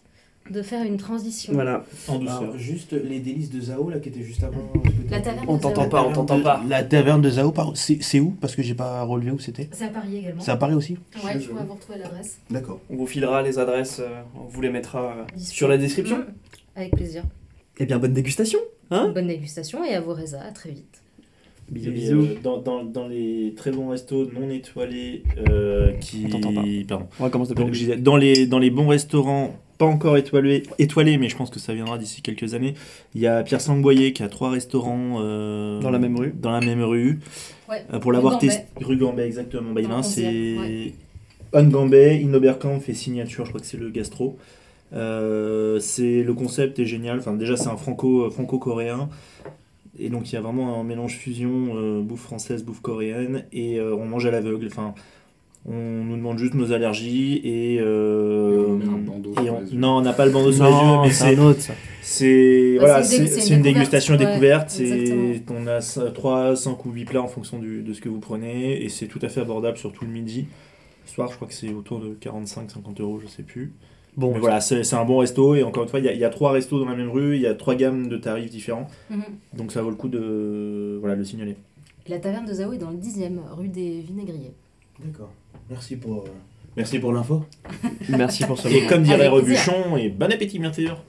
de 0.52 0.62
faire 0.62 0.84
une 0.86 0.98
transition. 0.98 1.54
Voilà. 1.54 1.84
En 2.08 2.20
douceur. 2.20 2.38
Alors, 2.42 2.58
juste 2.58 2.94
les 2.94 3.20
délices 3.20 3.50
de 3.50 3.60
Zao 3.62 3.90
là 3.90 4.00
qui 4.00 4.10
étaient 4.10 4.22
juste 4.24 4.44
avant. 4.44 4.72
La 5.10 5.20
taverne 5.20 5.46
On 5.48 5.58
de 5.58 5.62
t'entend 5.62 5.82
Zao. 5.84 5.90
pas, 5.90 6.04
on 6.04 6.14
t'entend 6.14 6.40
pas. 6.42 6.62
La 6.68 6.84
taverne 6.84 7.22
de 7.22 7.30
Zao, 7.32 7.52
c'est 7.74 8.20
où? 8.20 8.32
Parce 8.42 8.56
que 8.56 8.62
j'ai 8.62 8.76
pas 8.76 9.02
relevé 9.04 9.32
où 9.32 9.40
c'était. 9.40 9.70
C'est 9.72 9.86
à 9.86 9.90
Paris 9.90 10.18
également. 10.18 10.42
C'est 10.42 10.52
à 10.52 10.56
Paris 10.58 10.74
aussi? 10.76 10.98
Ouais, 11.24 11.40
je 11.40 11.48
pourrais 11.50 11.64
vous 11.66 11.74
retrouver 11.74 11.98
l'adresse. 12.00 12.38
D'accord. 12.52 12.80
On 12.92 12.96
vous 12.96 13.08
filera 13.08 13.42
les 13.42 13.58
adresses, 13.60 14.00
euh, 14.00 14.08
on 14.36 14.44
vous 14.46 14.62
les 14.62 14.70
mettra 14.70 15.04
euh, 15.20 15.24
Dispo. 15.36 15.56
sur 15.56 15.68
la 15.68 15.78
description. 15.78 16.24
Avec 16.76 16.92
plaisir. 16.96 17.24
Eh 17.80 17.86
bien, 17.88 17.98
bonne 17.98 18.14
dégustation. 18.14 18.60
Hein? 18.92 19.12
Bonne 19.16 19.28
dégustation 19.28 19.84
et 19.84 19.96
à 19.96 20.02
vos 20.02 20.14
résas, 20.14 20.42
à 20.44 20.52
très 20.52 20.70
vite. 20.72 21.02
Bisous, 21.70 21.90
Et, 21.90 21.94
bisous. 21.94 22.20
euh, 22.22 22.36
dans, 22.44 22.58
dans, 22.62 22.84
dans 22.84 23.08
les 23.08 23.54
très 23.56 23.72
bons 23.72 23.90
restos 23.90 24.28
non 24.40 24.50
étoilés 24.50 25.24
euh, 25.50 25.94
qui. 25.94 26.26
On 26.28 26.30
t'entend 26.30 26.54
pas. 26.54 26.64
Pardon. 26.88 27.08
On 27.20 27.24
va 27.24 27.30
commencer 27.30 27.54
Donc, 27.56 27.74
je 27.74 27.94
dans 27.96 28.18
les, 28.18 28.46
dans 28.46 28.60
les 28.60 28.70
bons 28.70 28.88
restaurants 28.88 29.56
pas 29.78 29.86
encore 29.86 30.16
étoilé, 30.18 30.64
étoilé, 30.80 31.18
mais 31.18 31.28
je 31.28 31.36
pense 31.36 31.50
que 31.50 31.60
ça 31.60 31.74
viendra 31.74 31.98
d'ici 31.98 32.22
quelques 32.22 32.54
années. 32.54 32.76
Il 33.14 33.22
y 33.22 33.28
a 33.28 33.44
Pierre 33.44 33.60
Sangboyer 33.62 34.14
qui 34.14 34.24
a 34.24 34.30
trois 34.30 34.50
restaurants 34.50 35.18
euh, 35.20 35.82
Dans 35.82 35.90
la 35.92 36.00
même 36.00 36.18
rue. 36.18 36.34
Dans 36.34 36.52
la 36.52 36.62
même 36.62 36.82
rue. 36.84 37.20
Ouais. 37.70 37.84
Euh, 37.94 38.00
pour 38.00 38.12
l'avoir 38.14 38.38
testé, 38.38 38.64
rue 38.82 38.96
Gambet 38.96 39.26
exactement. 39.26 39.74
Bah, 39.74 39.82
il 39.82 39.86
y 39.86 39.88
en 39.88 39.92
a 39.92 39.94
Dans 39.96 39.98
un, 39.98 40.02
le 40.02 40.06
c'est 40.08 40.22
11e, 40.22 40.94
ouais. 41.54 41.66
Gambet, 41.66 42.22
Innoberkampf 42.22 42.88
et 42.90 42.94
Signature, 42.94 43.46
je 43.46 43.50
crois 43.50 43.60
que 43.62 43.68
c'est 43.68 43.78
le 43.78 43.90
gastro. 43.90 44.38
Euh, 44.94 45.80
c'est 45.80 46.24
le 46.24 46.34
concept 46.34 46.80
est 46.80 46.86
génial. 46.86 47.20
Enfin, 47.20 47.34
déjà, 47.34 47.58
c'est 47.58 47.68
un 47.68 47.76
franco 47.78 48.30
franco-coréen. 48.30 49.10
Et 50.00 50.10
donc, 50.10 50.32
il 50.32 50.36
y 50.36 50.38
a 50.38 50.42
vraiment 50.42 50.80
un 50.80 50.84
mélange 50.84 51.18
fusion 51.18 51.76
euh, 51.76 52.02
bouffe 52.02 52.22
française, 52.22 52.64
bouffe 52.64 52.82
coréenne. 52.82 53.46
Et 53.54 53.80
euh, 53.80 53.96
on 53.96 54.06
mange 54.06 54.26
à 54.26 54.32
l'aveugle. 54.32 54.68
Enfin, 54.68 54.94
on 55.68 55.74
nous 56.04 56.16
demande 56.18 56.38
juste 56.38 56.54
nos 56.54 56.72
allergies. 56.74 57.42
Et, 57.44 57.78
euh, 57.80 58.54
Et 58.54 58.66
on 58.68 58.76
met 58.76 58.86
un 58.86 58.98
bandeau 58.98 59.32
et 59.40 59.44
sur 59.46 59.54
on- 59.56 59.60
les 59.62 59.74
yeux. 59.74 59.80
non, 59.80 59.98
on 59.98 60.02
n'a 60.02 60.14
pas 60.14 60.26
le 60.26 60.32
bandeau 60.32 60.52
sur 60.52 60.64
les 60.66 60.70
yeux, 60.72 60.76
Non, 60.78 61.02
mais 61.04 61.12
c'est 61.12 61.36
un 61.36 61.40
autre 61.40 61.62
c'est 62.02 62.76
Bah, 62.78 62.86
voilà, 62.86 63.04
c'est 63.04 63.48
une 63.50 63.62
dé- 63.64 63.74
dégustation 63.74 64.14
ouais, 64.14 64.20
découverte. 64.26 64.80
On 65.50 65.66
a 65.68 65.80
3, 66.12 66.56
5 66.56 66.86
ou 66.86 66.92
8 66.92 67.06
plats 67.06 67.22
en 67.24 67.28
fonction 67.28 67.58
du- 67.58 67.82
de 67.82 67.94
ce 67.94 68.02
que 68.02 68.10
vous 68.10 68.20
prenez 68.20 68.84
et 68.84 68.90
c'est 68.90 69.08
tout 69.08 69.20
à 69.24 69.30
fait 69.30 69.42
abordable 69.42 69.78
sur 69.78 69.92
tout 69.92 70.06
le 70.06 70.12
midi. 70.12 70.46
Soir, 71.06 71.30
je 71.32 71.36
crois 71.36 71.48
que 71.48 71.54
c'est 71.54 71.74
autour 71.74 72.00
de 72.00 72.16
45-50 72.20 73.00
euros, 73.02 73.20
je 73.20 73.28
sais 73.28 73.44
plus. 73.44 73.74
Bon, 74.18 74.32
Mais 74.34 74.40
voilà, 74.40 74.62
c'est 74.62 74.84
c'est 74.84 74.96
un 74.96 75.04
bon 75.06 75.18
resto 75.18 75.56
et 75.56 75.64
encore 75.64 75.84
une 75.84 75.90
fois, 75.90 76.00
il 76.00 76.06
y, 76.06 76.10
a- 76.10 76.14
il 76.14 76.20
y 76.20 76.24
a 76.24 76.30
trois 76.30 76.52
restos 76.52 76.80
dans 76.80 76.90
la 76.90 76.96
même 76.96 77.10
rue, 77.10 77.36
il 77.36 77.42
y 77.42 77.48
a 77.48 77.54
trois 77.54 77.76
gammes 77.76 78.08
de 78.08 78.16
tarifs 78.18 78.50
différents, 78.50 78.88
Mhm. 79.10 79.24
donc 79.58 79.72
ça 79.74 79.82
vaut 79.82 79.90
le 79.90 79.96
coup 79.98 80.08
de 80.08 80.98
voilà, 81.02 81.16
le 81.16 81.26
signaler. 81.26 81.56
La 82.08 82.20
taverne 82.20 82.46
de 82.46 82.54
Zao 82.54 82.72
est 82.72 82.78
dans 82.78 82.92
le 82.92 82.98
10e, 82.98 83.42
rue 83.58 83.68
des 83.68 84.00
Vinaigriers. 84.02 84.54
D'accord. 85.04 85.32
Merci 85.70 85.98
pour, 85.98 86.20
euh, 86.20 86.30
merci 86.78 87.00
pour 87.00 87.12
l'info. 87.12 87.44
merci 88.10 88.46
pour 88.46 88.58
ce 88.58 88.68
Et 88.70 88.86
comme 88.88 89.04
dirait. 89.04 89.28
Rebuchon, 89.28 89.98
et 89.98 90.10
bon 90.10 90.32
appétit 90.32 90.60
bien 90.60 90.72
sûr. 90.72 91.04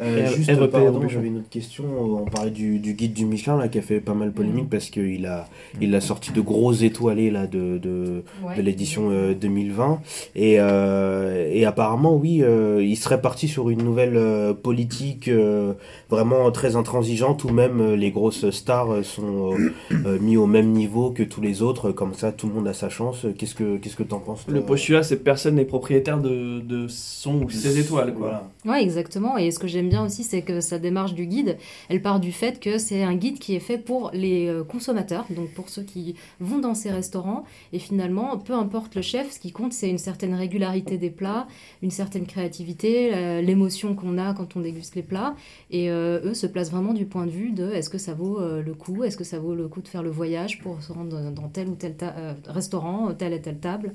Euh, 0.00 0.26
juste, 0.26 0.50
REP, 0.50 0.70
pardon, 0.72 1.00
j'avais 1.08 1.28
une 1.28 1.38
autre 1.38 1.48
question. 1.48 1.84
On 1.86 2.24
parlait 2.24 2.50
du, 2.50 2.78
du 2.80 2.94
guide 2.94 3.12
du 3.12 3.24
Michelin 3.24 3.56
là, 3.56 3.68
qui 3.68 3.78
a 3.78 3.82
fait 3.82 4.00
pas 4.00 4.14
mal 4.14 4.32
polémique 4.32 4.64
Mhm. 4.64 4.68
parce 4.68 4.90
qu'il 4.90 5.26
a, 5.26 5.46
il 5.80 5.94
a 5.94 6.00
sorti 6.00 6.32
de 6.32 6.40
gros 6.40 6.72
étoilés 6.72 7.30
là, 7.30 7.46
de, 7.46 7.78
de, 7.78 8.24
Ouais. 8.44 8.56
de 8.56 8.62
l'édition 8.62 9.10
euh, 9.10 9.32
2020. 9.34 10.00
Et, 10.34 10.56
euh, 10.58 11.48
et 11.52 11.64
apparemment, 11.64 12.16
oui, 12.16 12.42
euh, 12.42 12.82
il 12.82 12.96
serait 12.96 13.20
parti 13.20 13.46
sur 13.46 13.70
une 13.70 13.82
nouvelle 13.84 14.16
euh, 14.16 14.52
politique 14.54 15.28
euh, 15.28 15.74
vraiment 16.10 16.50
très 16.50 16.74
intransigeante 16.74 17.44
où 17.44 17.50
même 17.50 17.80
euh, 17.80 17.96
les 17.96 18.10
grosses 18.10 18.50
stars 18.50 19.04
sont 19.04 19.52
euh, 19.54 19.70
euh, 20.06 20.18
mis 20.20 20.36
au 20.36 20.46
même 20.46 20.72
niveau 20.72 21.10
que 21.12 21.22
tous 21.22 21.40
les 21.40 21.62
autres. 21.62 21.92
Comme 21.92 22.14
ça, 22.14 22.32
tout 22.32 22.48
le 22.48 22.54
monde 22.54 22.66
a 22.66 22.72
sa 22.74 22.88
chance. 22.88 23.24
Qu'est-ce 23.38 23.54
que 23.54 23.76
qu'est-ce 23.76 23.96
que 23.96 24.02
t'en 24.02 24.18
penses 24.18 24.44
Le 24.48 24.62
postulat, 24.62 25.04
c'est 25.04 25.16
que 25.18 25.22
personne 25.22 25.54
n'est 25.54 25.64
propriétaire 25.64 26.18
de, 26.18 26.58
de 26.60 26.86
son 26.88 27.42
ou 27.42 27.50
ses 27.50 27.78
étoiles. 27.78 28.14
Quoi. 28.14 28.26
Voilà. 28.26 28.50
Ouais, 28.64 28.80
exactement. 28.80 29.36
Et 29.38 29.50
ce 29.50 29.58
que 29.58 29.66
j'aime 29.66 29.88
bien 29.88 30.04
aussi, 30.04 30.22
c'est 30.22 30.42
que 30.42 30.60
sa 30.60 30.78
démarche 30.78 31.14
du 31.14 31.26
guide, 31.26 31.58
elle 31.88 32.00
part 32.00 32.20
du 32.20 32.30
fait 32.30 32.60
que 32.60 32.78
c'est 32.78 33.02
un 33.02 33.16
guide 33.16 33.40
qui 33.40 33.56
est 33.56 33.60
fait 33.60 33.76
pour 33.76 34.12
les 34.14 34.46
euh, 34.46 34.62
consommateurs, 34.62 35.26
donc 35.30 35.50
pour 35.50 35.68
ceux 35.68 35.82
qui 35.82 36.14
vont 36.38 36.60
dans 36.60 36.74
ces 36.76 36.92
restaurants. 36.92 37.42
Et 37.72 37.80
finalement, 37.80 38.38
peu 38.38 38.52
importe 38.52 38.94
le 38.94 39.02
chef, 39.02 39.32
ce 39.32 39.40
qui 39.40 39.50
compte, 39.50 39.72
c'est 39.72 39.90
une 39.90 39.98
certaine 39.98 40.32
régularité 40.34 40.96
des 40.96 41.10
plats, 41.10 41.48
une 41.82 41.90
certaine 41.90 42.24
créativité, 42.24 43.42
l'émotion 43.42 43.96
qu'on 43.96 44.16
a 44.16 44.32
quand 44.32 44.54
on 44.54 44.60
déguste 44.60 44.94
les 44.94 45.02
plats. 45.02 45.34
Et 45.72 45.90
euh, 45.90 46.20
eux 46.24 46.34
se 46.34 46.46
placent 46.46 46.70
vraiment 46.70 46.94
du 46.94 47.04
point 47.04 47.26
de 47.26 47.32
vue 47.32 47.50
de 47.50 47.68
est-ce 47.72 47.90
que 47.90 47.98
ça 47.98 48.14
vaut 48.14 48.38
euh, 48.40 48.62
le 48.62 48.74
coup, 48.74 49.02
est-ce 49.02 49.16
que 49.16 49.24
ça 49.24 49.40
vaut 49.40 49.56
le 49.56 49.66
coup 49.66 49.82
de 49.82 49.88
faire 49.88 50.04
le 50.04 50.10
voyage 50.10 50.60
pour 50.60 50.80
se 50.82 50.92
rendre 50.92 51.32
dans 51.32 51.48
tel 51.48 51.68
ou 51.68 51.74
tel 51.74 51.96
ta- 51.96 52.14
restaurant, 52.46 53.12
telle 53.12 53.32
et 53.32 53.40
telle 53.42 53.58
table? 53.58 53.92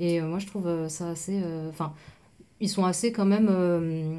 Et 0.00 0.20
moi, 0.20 0.38
je 0.40 0.46
trouve 0.46 0.88
ça 0.88 1.10
assez. 1.10 1.40
Ils 2.60 2.68
sont 2.68 2.84
assez 2.84 3.12
quand 3.12 3.24
même 3.24 3.48
euh, 3.50 4.14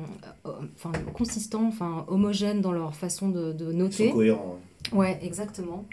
euh, 0.45 0.51
enfin, 0.75 0.91
consistants, 1.13 1.67
enfin, 1.67 2.05
homogènes 2.07 2.61
dans 2.61 2.71
leur 2.71 2.95
façon 2.95 3.29
de, 3.29 3.51
de 3.53 3.65
Ils 3.65 3.71
sont 3.71 3.77
noter. 3.77 4.11
cohérents. 4.11 4.57
hein. 4.93 4.95
Ouais, 4.97 5.19
exactement. 5.21 5.85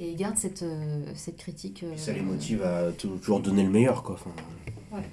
Et 0.00 0.10
ils 0.10 0.16
gardent 0.16 0.36
cette, 0.36 0.62
euh, 0.62 1.02
cette 1.14 1.36
critique. 1.36 1.82
euh, 1.84 1.94
Et 1.94 1.98
ça 1.98 2.12
les 2.12 2.20
motive 2.20 2.62
à 2.62 2.90
toujours 2.92 3.40
donner 3.40 3.62
le 3.62 3.70
meilleur, 3.70 4.02
quoi. 4.02 4.16
Enfin, 4.16 4.30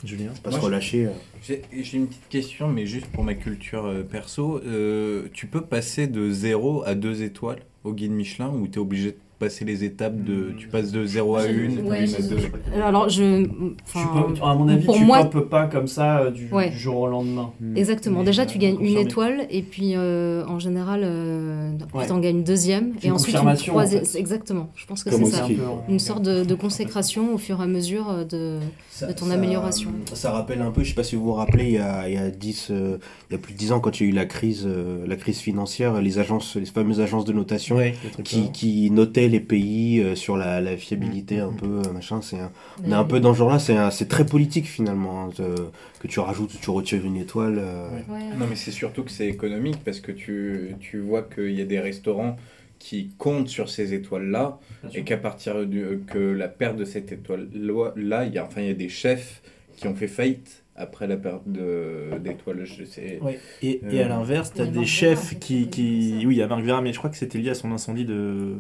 Julien. 0.04 0.32
pas 0.43 0.49
Moi, 0.51 0.60
se 0.60 0.65
relâcher. 0.65 1.10
J'ai 1.41 1.62
j'ai 1.71 1.97
une 1.97 2.08
petite 2.08 2.27
question, 2.30 2.67
mais 2.67 2.86
juste 2.86 3.08
pour 3.08 3.23
ma 3.23 3.34
culture 3.36 3.86
euh, 3.86 4.04
perso. 4.04 4.60
Euh, 4.65 5.27
tu 5.34 5.47
peux 5.47 5.62
passer 5.62 6.08
de 6.08 6.30
0 6.32 6.84
à 6.86 6.93
2 6.95 7.23
étoiles 7.23 7.62
au 7.84 7.93
guide 7.93 8.12
Michelin 8.12 8.49
ou 8.49 8.67
tu 8.67 8.77
es 8.77 8.82
obligé 8.82 9.12
de 9.13 9.17
passer 9.41 9.65
les 9.65 9.84
étapes 9.84 10.23
de. 10.23 10.54
Tu 10.58 10.67
passes 10.67 10.91
de 10.91 11.04
0 11.06 11.36
à 11.36 11.41
1, 11.41 11.45
J'ai- 11.47 11.67
de 11.67 11.82
ouais, 11.82 11.97
1 11.99 12.04
à 12.04 12.06
j'ai- 12.06 12.23
2. 12.23 12.38
Alors, 12.84 13.10
je. 13.10 13.45
Peux, 13.45 14.43
à 14.43 14.56
mon 14.56 14.67
avis, 14.69 14.86
pour 14.86 14.95
tu 14.95 15.04
moi- 15.04 15.25
peux 15.25 15.45
pas 15.45 15.65
comme 15.65 15.88
ça 15.88 16.19
euh, 16.19 16.32
du, 16.32 16.47
Ouais. 16.51 16.69
du 16.69 16.77
jour 16.77 16.97
au 17.01 17.08
lendemain. 17.08 17.51
Exactement. 17.75 18.19
Mais, 18.19 18.25
Déjà, 18.25 18.43
euh, 18.43 18.45
tu 18.45 18.58
gagnes 18.60 18.77
une 18.80 18.97
étoile, 18.97 19.47
et 19.49 19.62
puis 19.63 19.93
euh, 19.95 20.45
en 20.47 20.60
général, 20.60 21.01
euh, 21.04 21.71
Ouais. 21.93 22.06
tu 22.06 22.12
en 22.12 22.19
gagnes 22.19 22.38
une 22.38 22.43
deuxième, 22.43 22.93
et 23.04 23.08
une 23.08 23.13
ensuite 23.13 23.36
une 23.36 23.56
troisième. 23.56 24.04
en 24.04 24.06
fait. 24.06 24.19
Exactement. 24.19 24.69
Je 24.75 24.86
pense 24.86 25.04
que 25.04 25.10
Comme 25.10 25.25
c'est 25.25 25.32
ça. 25.32 25.43
ski. 25.43 25.58
Une 25.89 25.99
sorte 25.99 26.21
de, 26.23 26.43
de 26.43 26.56
consécration 26.56 27.34
au 27.34 27.38
fur 27.38 27.60
et 27.60 27.63
à 27.63 27.67
mesure 27.67 28.10
euh, 28.10 28.23
de. 28.23 28.60
Ça- 28.89 29.08
de 29.08 29.13
ton 29.13 29.25
ça- 29.25 29.34
amélioration. 29.34 29.89
Ça 30.13 30.32
rappelle 30.32 30.62
un 30.62 30.69
peu, 30.69 30.84
je 30.84 30.89
sais 30.89 30.95
pas 30.95 31.04
si 31.04 31.15
vous 31.15 31.23
vous 31.23 31.34
rappelez, 31.34 31.65
il 31.65 31.71
y 31.73 31.77
a, 31.80 32.08
il 32.08 32.13
y 32.13 32.17
a 32.17 32.30
10, 32.30 32.67
euh, 32.69 32.97
il 33.30 33.34
y 33.34 33.36
a 33.36 33.39
plus 33.39 33.54
de 33.54 33.58
10 33.58 33.71
ans, 33.71 33.80
quand 33.80 33.99
il 33.99 34.04
y 34.04 34.06
a 34.08 34.10
eu 34.12 34.15
la 34.15 34.25
crise, 34.25 34.65
euh, 34.67 35.06
la 35.08 35.15
crise 35.15 35.39
financière, 35.39 35.99
les 36.01 36.19
agences, 36.19 36.56
les 36.56 36.65
fameuses 36.65 36.99
agences 37.01 37.25
de 37.25 37.34
notation 37.34 37.77
qui, 38.23 38.51
qui 38.51 38.91
notaient 38.91 39.27
les 39.32 39.39
pays 39.39 40.00
euh, 40.02 40.15
sur 40.15 40.38
la, 40.38 40.62
la 40.62 40.78
fiabilité 40.78 41.39
un 41.39 41.52
peu, 41.54 41.82
euh, 41.86 41.91
machin. 41.94 42.22
C'est 42.22 42.39
un, 42.39 42.52
on 42.86 42.91
est 42.91 42.94
un 42.94 43.04
peu 43.04 43.20
dans 43.20 43.34
ce 43.34 43.39
genre-là, 43.39 43.60
c'est 43.60 43.76
un- 43.76 43.89
c'est 43.91 44.08
très 44.08 44.26
politique 44.26 44.65
finalement, 44.67 45.26
hein, 45.26 45.30
de- 45.38 45.56
que 46.00 46.08
tu 46.08 46.20
rajoutes, 46.20 46.52
tu 46.62 46.70
retires 46.70 47.06
une 47.06 47.17
étoile. 47.17 47.58
euh, 47.60 47.89
Ouais. 48.10 48.36
Non, 48.38 48.46
mais 48.50 48.56
c'est 48.56 48.72
surtout 48.72 49.04
que 49.04 49.12
c'est 49.12 49.28
économique 49.28 49.78
parce 49.84 50.00
que 50.00 50.12
tu, 50.12 50.76
tu 50.80 51.00
vois 51.00 51.24
qu'il 51.24 51.52
y 51.52 51.62
a 51.62 51.65
des 51.65 51.80
restaurants 51.80 52.36
qui 52.80 53.10
comptent 53.17 53.48
sur 53.50 53.70
ces 53.70 53.94
étoiles-là 53.94 54.60
et 54.96 55.04
qu'à 55.04 55.17
partir 55.17 55.65
du, 55.65 55.82
euh, 55.84 56.00
que 56.08 56.17
la 56.17 56.48
perte 56.48 56.78
de 56.78 56.86
cette 56.86 57.12
étoile-là, 57.12 58.26
il 58.26 58.34
y 58.34 58.38
a, 58.38 58.46
enfin, 58.46 58.62
il 58.62 58.67
y 58.67 58.72
a 58.72 58.74
des 58.74 58.89
chefs 58.89 59.41
qui 59.78 59.88
ont 59.88 59.96
fait 59.96 60.08
faillite 60.08 60.63
après 60.76 61.06
la 61.08 61.15
perte 61.17 61.44
de- 61.48 62.17
d'étoiles. 62.24 62.63
Je 62.65 62.84
sais. 62.84 63.20
Et, 63.62 63.82
Euh, 63.84 63.91
et 63.91 64.02
à 64.02 64.08
l'inverse, 64.08 64.52
tu 64.56 64.62
as 64.62 64.65
des 64.65 64.86
chefs 64.86 65.38
qui, 65.39 65.67
qui. 65.70 66.24
Oui, 66.26 66.36
il 66.36 66.38
y 66.39 66.41
a 66.41 66.48
Marc 66.48 66.63
Vera, 66.63 66.82
mais 66.82 66.91
je 66.91 66.98
crois 66.98 67.10
que 67.12 67.17
c'était 67.17 67.38
lié 67.38 67.52
à 67.52 67.54
son 67.56 67.72
incendie 67.72 68.06
de, 68.06 68.56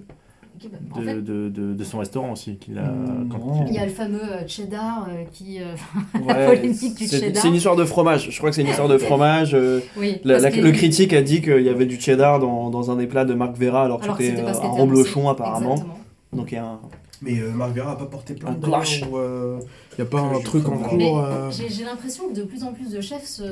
Bah, 0.69 0.77
en 0.95 0.99
de, 0.99 1.05
fait, 1.05 1.15
de, 1.21 1.49
de- 1.49 1.73
de 1.73 1.83
son 1.83 1.99
restaurant 1.99 2.31
aussi. 2.33 2.57
Qu'il 2.57 2.77
a, 2.77 2.83
Mm, 2.83 3.29
quand 3.29 3.37
non. 3.39 3.65
il 3.67 3.73
y 3.73 3.77
a 3.79 3.85
le 3.85 3.91
fameux 3.91 4.21
euh, 4.23 4.47
cheddar 4.47 5.07
euh, 5.09 5.23
qui. 5.31 5.59
euh, 5.59 5.73
Ouais, 6.27 6.45
polémique 6.55 6.95
du 6.97 7.07
c'est 7.07 7.19
cheddar. 7.19 7.41
c'est 7.41 7.47
une 7.47 7.55
histoire 7.55 7.75
de 7.75 7.85
fromage. 7.85 8.29
Je 8.29 8.37
crois 8.37 8.49
que 8.49 8.55
c'est 8.55 8.61
une 8.61 8.67
histoire 8.67 8.87
de 8.87 8.97
fromage. 8.99 9.53
euh, 9.55 9.79
oui, 9.97 10.19
la- 10.23 10.33
parce 10.35 10.43
la- 10.43 10.51
que- 10.51 10.59
le 10.61 10.71
critique 10.71 11.13
a 11.13 11.21
dit 11.21 11.41
qu'il 11.41 11.61
y 11.61 11.69
avait 11.69 11.85
du 11.85 11.99
cheddar 11.99 12.39
dans, 12.39 12.69
dans 12.69 12.91
un 12.91 12.95
des 12.95 13.07
plats 13.07 13.25
de 13.25 13.33
Marc 13.33 13.55
Vera 13.57 13.83
alors 13.85 13.99
que 13.99 14.03
Alors 14.05 14.17
que 14.17 14.23
c'était 14.23 14.41
un 14.41 14.51
reblochon 14.69 15.29
apparemment. 15.29 15.71
Exactement. 15.73 15.97
Donc 16.33 16.51
il 16.51 16.55
y 16.55 16.57
a 16.57 16.65
un... 16.65 16.79
Mais 17.23 17.39
euh, 17.39 17.51
Marc 17.51 17.75
Vera 17.75 17.91
a 17.91 17.95
pas 17.95 18.05
porté 18.05 18.33
plainte. 18.33 18.59
Clash. 18.61 19.01
d'ailleurs, 19.01 19.13
ou, 19.13 19.17
euh, 19.17 19.59
y 19.99 20.01
a 20.01 20.05
pas 20.05 20.19
un 20.21 20.39
truc 20.39 20.67
en 20.67 20.77
cours. 20.77 21.19
Euh, 21.19 21.51
j'ai 21.51 21.83
l'impression 21.83 22.29
que 22.29 22.33
de 22.35 22.43
plus 22.43 22.63
en 22.63 22.73
plus 22.73 22.89
de 22.89 22.99
chefs 22.99 23.25
se, 23.25 23.43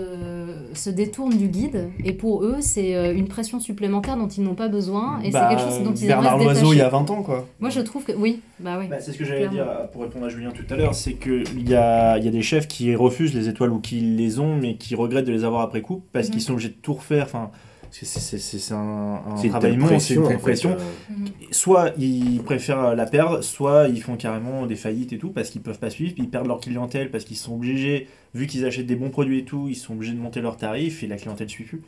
se 0.74 0.90
détournent 0.90 1.38
du 1.38 1.48
guide 1.50 1.90
et 2.04 2.14
pour 2.14 2.44
eux 2.44 2.58
c'est 2.62 2.96
euh, 2.96 3.14
une 3.14 3.28
pression 3.28 3.60
supplémentaire 3.60 4.18
dont 4.18 4.28
ils 4.28 4.42
n'ont 4.44 4.56
pas 4.56 4.70
besoin 4.70 5.20
et 5.24 5.30
Bah, 5.30 5.50
c'est 5.52 5.56
quelque 5.56 5.70
chose 5.72 5.84
dont 5.84 5.94
ils 5.94 6.08
Bernard 6.08 6.38
Loiseau 6.40 6.74
il 6.74 6.78
y 6.80 6.82
a 6.82 6.90
20 6.90 7.10
ans 7.12 7.22
quoi. 7.22 7.46
Moi 7.60 7.70
je 7.70 7.82
trouve 7.82 8.04
que 8.04 8.14
oui, 8.14 8.42
bah 8.60 8.78
oui. 8.80 8.88
Bah, 8.90 8.98
c'est 9.00 9.12
ce 9.12 9.18
que 9.20 9.26
j'allais 9.26 9.50
dire 9.50 9.68
euh, 9.70 9.86
pour 9.86 10.02
répondre 10.02 10.26
à 10.26 10.30
Julien 10.30 10.50
tout 10.52 10.66
à 10.74 10.76
l'heure, 10.76 10.96
c'est 10.96 11.14
qu'il 11.14 11.70
y 11.70 11.76
a, 11.76 12.18
il 12.18 12.26
y 12.26 12.28
a 12.28 12.32
des 12.32 12.42
chefs 12.42 12.68
qui 12.68 12.96
refusent 12.96 13.36
les 13.36 13.50
étoiles 13.50 13.72
ou 13.72 13.80
qui 13.80 14.00
les 14.00 14.40
ont, 14.40 14.56
mais 14.56 14.78
qui 14.78 14.96
regrettent 14.96 15.26
de 15.28 15.32
les 15.32 15.44
avoir 15.44 15.62
après 15.62 15.82
coup 15.82 16.02
parce 16.12 16.28
Mhm. 16.28 16.32
qu'ils 16.34 16.42
sont 16.42 16.54
obligés 16.54 16.70
de 16.70 16.74
tout 16.82 16.94
refaire. 16.94 17.26
Enfin, 17.26 17.52
c'est- 17.91 18.06
c'est 18.06 18.38
c'est- 18.38 18.60
c'est 18.60 18.73
un, 18.73 18.78
un 19.25 19.36
travail 19.49 19.71
c'est 19.71 19.75
une 19.78 19.86
pression. 19.86 20.21
telle 20.28 20.36
en 20.36 20.39
fait, 20.39 20.43
pression. 20.43 20.71
euh, 20.71 21.13
Mhm. 21.17 21.25
Soit 21.52 21.93
ils 21.97 22.41
préfèrent 22.43 22.95
la 22.95 23.06
perdre, 23.06 23.41
soit 23.43 23.88
ils 23.88 24.02
font 24.02 24.15
carrément 24.15 24.65
des 24.67 24.75
faillites 24.75 25.13
et 25.13 25.17
tout 25.17 25.30
parce 25.32 25.49
qu'ils 25.49 25.62
peuvent 25.62 25.80
pas 25.80 25.89
suivre, 25.89 26.13
puis 26.13 26.23
ils 26.23 26.30
perdent 26.30 26.47
leur 26.47 26.60
clientèle 26.60 27.10
parce 27.12 27.25
qu'ils 27.25 27.38
sont 27.38 27.56
obligés, 27.56 28.08
vu 28.34 28.45
qu'ils 28.47 28.65
achètent 28.65 28.86
des 28.86 28.95
bons 28.95 29.10
produits 29.10 29.39
et 29.39 29.45
tout, 29.45 29.67
ils 29.69 29.75
sont 29.75 29.93
obligés 29.93 30.13
de 30.13 30.19
monter 30.19 30.41
leurs 30.41 30.58
tarifs 30.58 31.02
et 31.04 31.08
la 31.08 31.17
clientèle 31.17 31.49
suit 31.49 31.63
plus. 31.65 31.82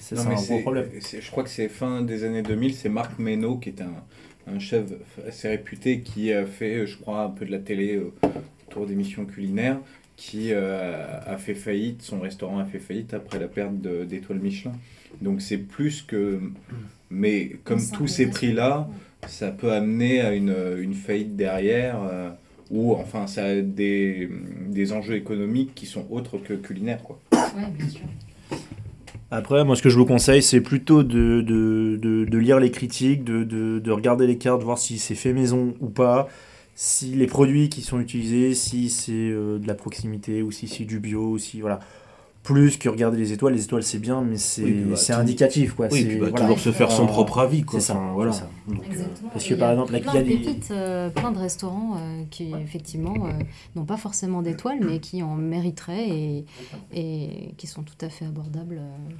C'est 0.00 0.18
un 0.18 0.24
gros 0.34 0.60
problème. 0.62 0.88
c'est- 1.00 1.20
Je 1.20 1.30
crois 1.30 1.42
que 1.42 1.50
c'est 1.50 1.68
fin 1.68 2.02
des 2.02 2.24
années 2.24 2.42
2000, 2.42 2.74
c'est 2.74 2.88
Marc 2.88 3.18
Meno 3.18 3.56
qui 3.56 3.70
est 3.70 3.80
un, 3.80 4.52
un 4.54 4.58
chef 4.58 4.84
assez 5.26 5.48
réputé 5.48 6.00
qui 6.02 6.32
a 6.32 6.44
fait, 6.46 6.86
je 6.86 6.96
crois, 6.98 7.22
un 7.22 7.30
peu 7.30 7.44
de 7.46 7.50
la 7.50 7.58
télé 7.58 7.96
euh, 7.96 8.12
autour 8.68 8.86
d'émissions 8.86 9.24
culinaires, 9.24 9.78
qui 10.16 10.48
euh, 10.50 11.20
a 11.26 11.36
fait 11.36 11.54
faillite, 11.54 12.02
son 12.02 12.20
restaurant 12.20 12.58
a 12.58 12.64
fait 12.64 12.78
faillite 12.78 13.14
après 13.14 13.38
la 13.38 13.48
perte 13.48 13.74
d'étoiles 13.76 14.38
Michelin. 14.38 14.72
Donc 15.20 15.42
c'est 15.42 15.58
plus 15.58 16.02
que... 16.02 16.40
Mais 17.10 17.52
comme 17.64 17.80
tous 17.92 18.08
ces 18.08 18.26
prix-là, 18.26 18.88
ça 19.28 19.50
peut 19.50 19.72
amener 19.72 20.20
à 20.20 20.32
une, 20.34 20.54
une 20.80 20.94
faillite 20.94 21.36
derrière, 21.36 21.96
euh, 22.02 22.30
ou 22.70 22.94
enfin 22.94 23.26
ça 23.28 23.44
a 23.44 23.60
des, 23.60 24.28
des 24.68 24.92
enjeux 24.92 25.14
économiques 25.14 25.72
qui 25.74 25.86
sont 25.86 26.06
autres 26.10 26.38
que 26.38 26.54
culinaires. 26.54 27.02
Quoi. 27.04 27.20
Ouais, 27.32 27.70
bien 27.78 27.88
sûr. 27.88 28.00
Après, 29.30 29.64
moi, 29.64 29.76
ce 29.76 29.82
que 29.82 29.88
je 29.88 29.98
vous 29.98 30.06
conseille, 30.06 30.42
c'est 30.42 30.60
plutôt 30.60 31.02
de, 31.02 31.42
de, 31.42 31.98
de, 32.00 32.24
de 32.24 32.38
lire 32.38 32.60
les 32.60 32.70
critiques, 32.70 33.24
de, 33.24 33.44
de, 33.44 33.78
de 33.78 33.90
regarder 33.90 34.26
les 34.26 34.38
cartes, 34.38 34.62
voir 34.62 34.78
si 34.78 34.98
c'est 34.98 35.16
fait 35.16 35.32
maison 35.32 35.74
ou 35.80 35.88
pas, 35.88 36.28
si 36.76 37.06
les 37.14 37.26
produits 37.26 37.68
qui 37.70 37.80
sont 37.82 37.98
utilisés, 37.98 38.54
si 38.54 38.90
c'est 38.90 39.12
euh, 39.12 39.58
de 39.58 39.66
la 39.66 39.74
proximité 39.74 40.42
ou 40.42 40.52
si 40.52 40.68
c'est 40.68 40.84
du 40.84 41.00
bio, 41.00 41.30
ou 41.32 41.38
si 41.38 41.60
voilà. 41.60 41.80
plus 42.42 42.76
que 42.76 42.88
regarder 42.88 43.18
les 43.18 43.32
étoiles. 43.32 43.54
Les 43.54 43.64
étoiles, 43.64 43.82
c'est 43.82 43.98
bien, 43.98 44.20
mais 44.22 44.36
c'est 44.36 44.62
Oui, 44.62 44.84
bah, 44.88 44.96
tout- 44.96 45.12
indicatif, 45.14 45.72
quoi. 45.74 45.88
Oui, 45.90 45.98
C'est- 46.02 46.06
puis 46.06 46.18
bah, 46.20 46.26
voilà. 46.30 46.44
toujours 46.44 46.60
se 46.60 46.70
faire 46.70 46.92
son 46.92 47.02
Euh, 47.02 47.08
propre 47.08 47.38
avis, 47.40 47.62
quoi. 47.64 47.80
c'est 47.80 47.86
ça, 47.86 47.94
Enfin, 47.96 48.12
voilà. 48.12 48.30
ça. 48.30 48.48
Donc, 48.68 48.78
euh, 48.82 48.86
Exactement. 48.86 49.30
Parce 49.32 49.44
Et 49.44 49.48
que, 49.48 49.54
il 49.54 49.58
par 49.58 49.68
y 49.68 49.70
a 49.70 49.74
exemple, 49.74 49.92
là, 49.94 49.98
plein 50.00 50.12
il 50.12 50.14
y 50.14 50.18
a 50.18 50.22
de 50.22 50.28
des- 50.28 50.36
pépites, 50.36 50.70
euh, 50.70 51.10
plein 51.10 51.32
de 51.32 51.38
restaurants 51.38 51.96
euh, 51.98 52.22
qui 52.30 52.52
effectivement 52.62 53.26
euh, 53.26 53.32
n'ont 53.74 53.84
pas 53.84 53.96
forcément 53.96 54.42
d'étoiles, 54.42 54.78
mais 54.80 55.00
qui 55.00 55.24
en 55.24 55.34
mériteraient 55.34 56.08
et, 56.08 56.44
et 56.94 57.28
qui 57.56 57.66
sont 57.66 57.82
tout 57.82 57.98
à 58.00 58.08
fait 58.10 58.26
abordables. 58.26 58.78
euh. 58.80 59.12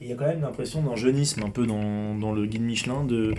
Il 0.00 0.08
y 0.08 0.12
a 0.12 0.16
quand 0.16 0.26
même 0.26 0.40
l'impression 0.40 0.82
d'un 0.82 0.96
jeunisme 0.96 1.44
un 1.44 1.50
peu 1.50 1.64
dans, 1.64 2.16
dans 2.18 2.32
le 2.32 2.44
guide 2.46 2.62
Michelin 2.62 3.04
de... 3.04 3.34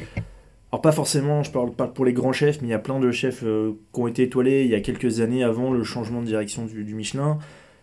Alors 0.73 0.81
pas 0.81 0.91
forcément, 0.91 1.43
je 1.43 1.51
parle 1.51 1.71
pas 1.71 1.85
pour 1.85 2.03
les 2.03 2.13
grands 2.13 2.33
chefs, 2.33 2.59
mais 2.59 2.69
il 2.69 2.71
y 2.71 2.73
a 2.73 2.79
plein 2.79 2.99
de 2.99 3.11
chefs 3.11 3.43
euh, 3.43 3.73
qui 3.93 4.01
ont 4.01 4.07
été 4.07 4.23
étoilés 4.23 4.63
il 4.63 4.71
y 4.71 4.73
a 4.73 4.79
quelques 4.79 5.19
années 5.19 5.43
avant 5.43 5.71
le 5.71 5.83
changement 5.83 6.19
de 6.19 6.25
direction 6.25 6.65
du, 6.65 6.83
du 6.83 6.95
Michelin. 6.95 7.37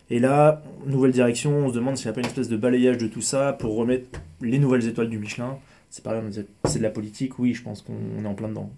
Et 0.09 0.19
là, 0.19 0.61
nouvelle 0.85 1.13
direction, 1.13 1.55
on 1.55 1.69
se 1.69 1.73
demande 1.73 1.95
s'il 1.95 2.07
n'y 2.07 2.09
a 2.09 2.13
pas 2.15 2.19
une 2.19 2.25
espèce 2.25 2.49
de 2.49 2.57
balayage 2.57 2.97
de 2.97 3.07
tout 3.07 3.21
ça 3.21 3.53
pour 3.53 3.77
remettre 3.77 4.19
les 4.41 4.59
nouvelles 4.59 4.85
étoiles 4.89 5.07
du 5.07 5.19
Michelin. 5.19 5.57
C'est 5.89 6.03
pareil, 6.03 6.21
c'est 6.65 6.79
de 6.79 6.83
la 6.83 6.89
politique, 6.89 7.39
oui, 7.39 7.53
je 7.53 7.63
pense 7.63 7.81
qu'on 7.81 8.21
est 8.21 8.27
en 8.27 8.33
plein 8.33 8.49
dedans. 8.49 8.69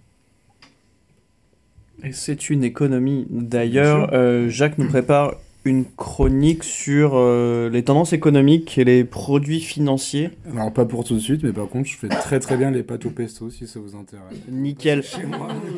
Et 2.03 2.11
c'est 2.11 2.51
une 2.51 2.63
économie. 2.63 3.25
D'ailleurs, 3.31 4.13
euh, 4.13 4.47
Jacques 4.47 4.77
nous 4.77 4.89
prépare 4.89 5.37
une 5.65 5.85
chronique 5.85 6.63
sur 6.63 7.11
euh, 7.15 7.69
les 7.69 7.83
tendances 7.83 8.11
économiques 8.13 8.77
et 8.77 8.83
les 8.83 9.03
produits 9.03 9.61
financiers. 9.61 10.31
Alors, 10.51 10.73
pas 10.73 10.85
pour 10.85 11.03
tout 11.03 11.15
de 11.15 11.19
suite, 11.19 11.43
mais 11.43 11.53
par 11.53 11.67
contre, 11.69 11.87
je 11.87 11.97
fais 11.97 12.09
très 12.09 12.39
très 12.39 12.57
bien 12.57 12.71
les 12.71 12.83
pâtes 12.83 13.05
au 13.05 13.11
pesto 13.11 13.49
si 13.49 13.65
ça 13.67 13.79
vous 13.79 13.95
intéresse. 13.95 14.37
Nickel. 14.49 15.03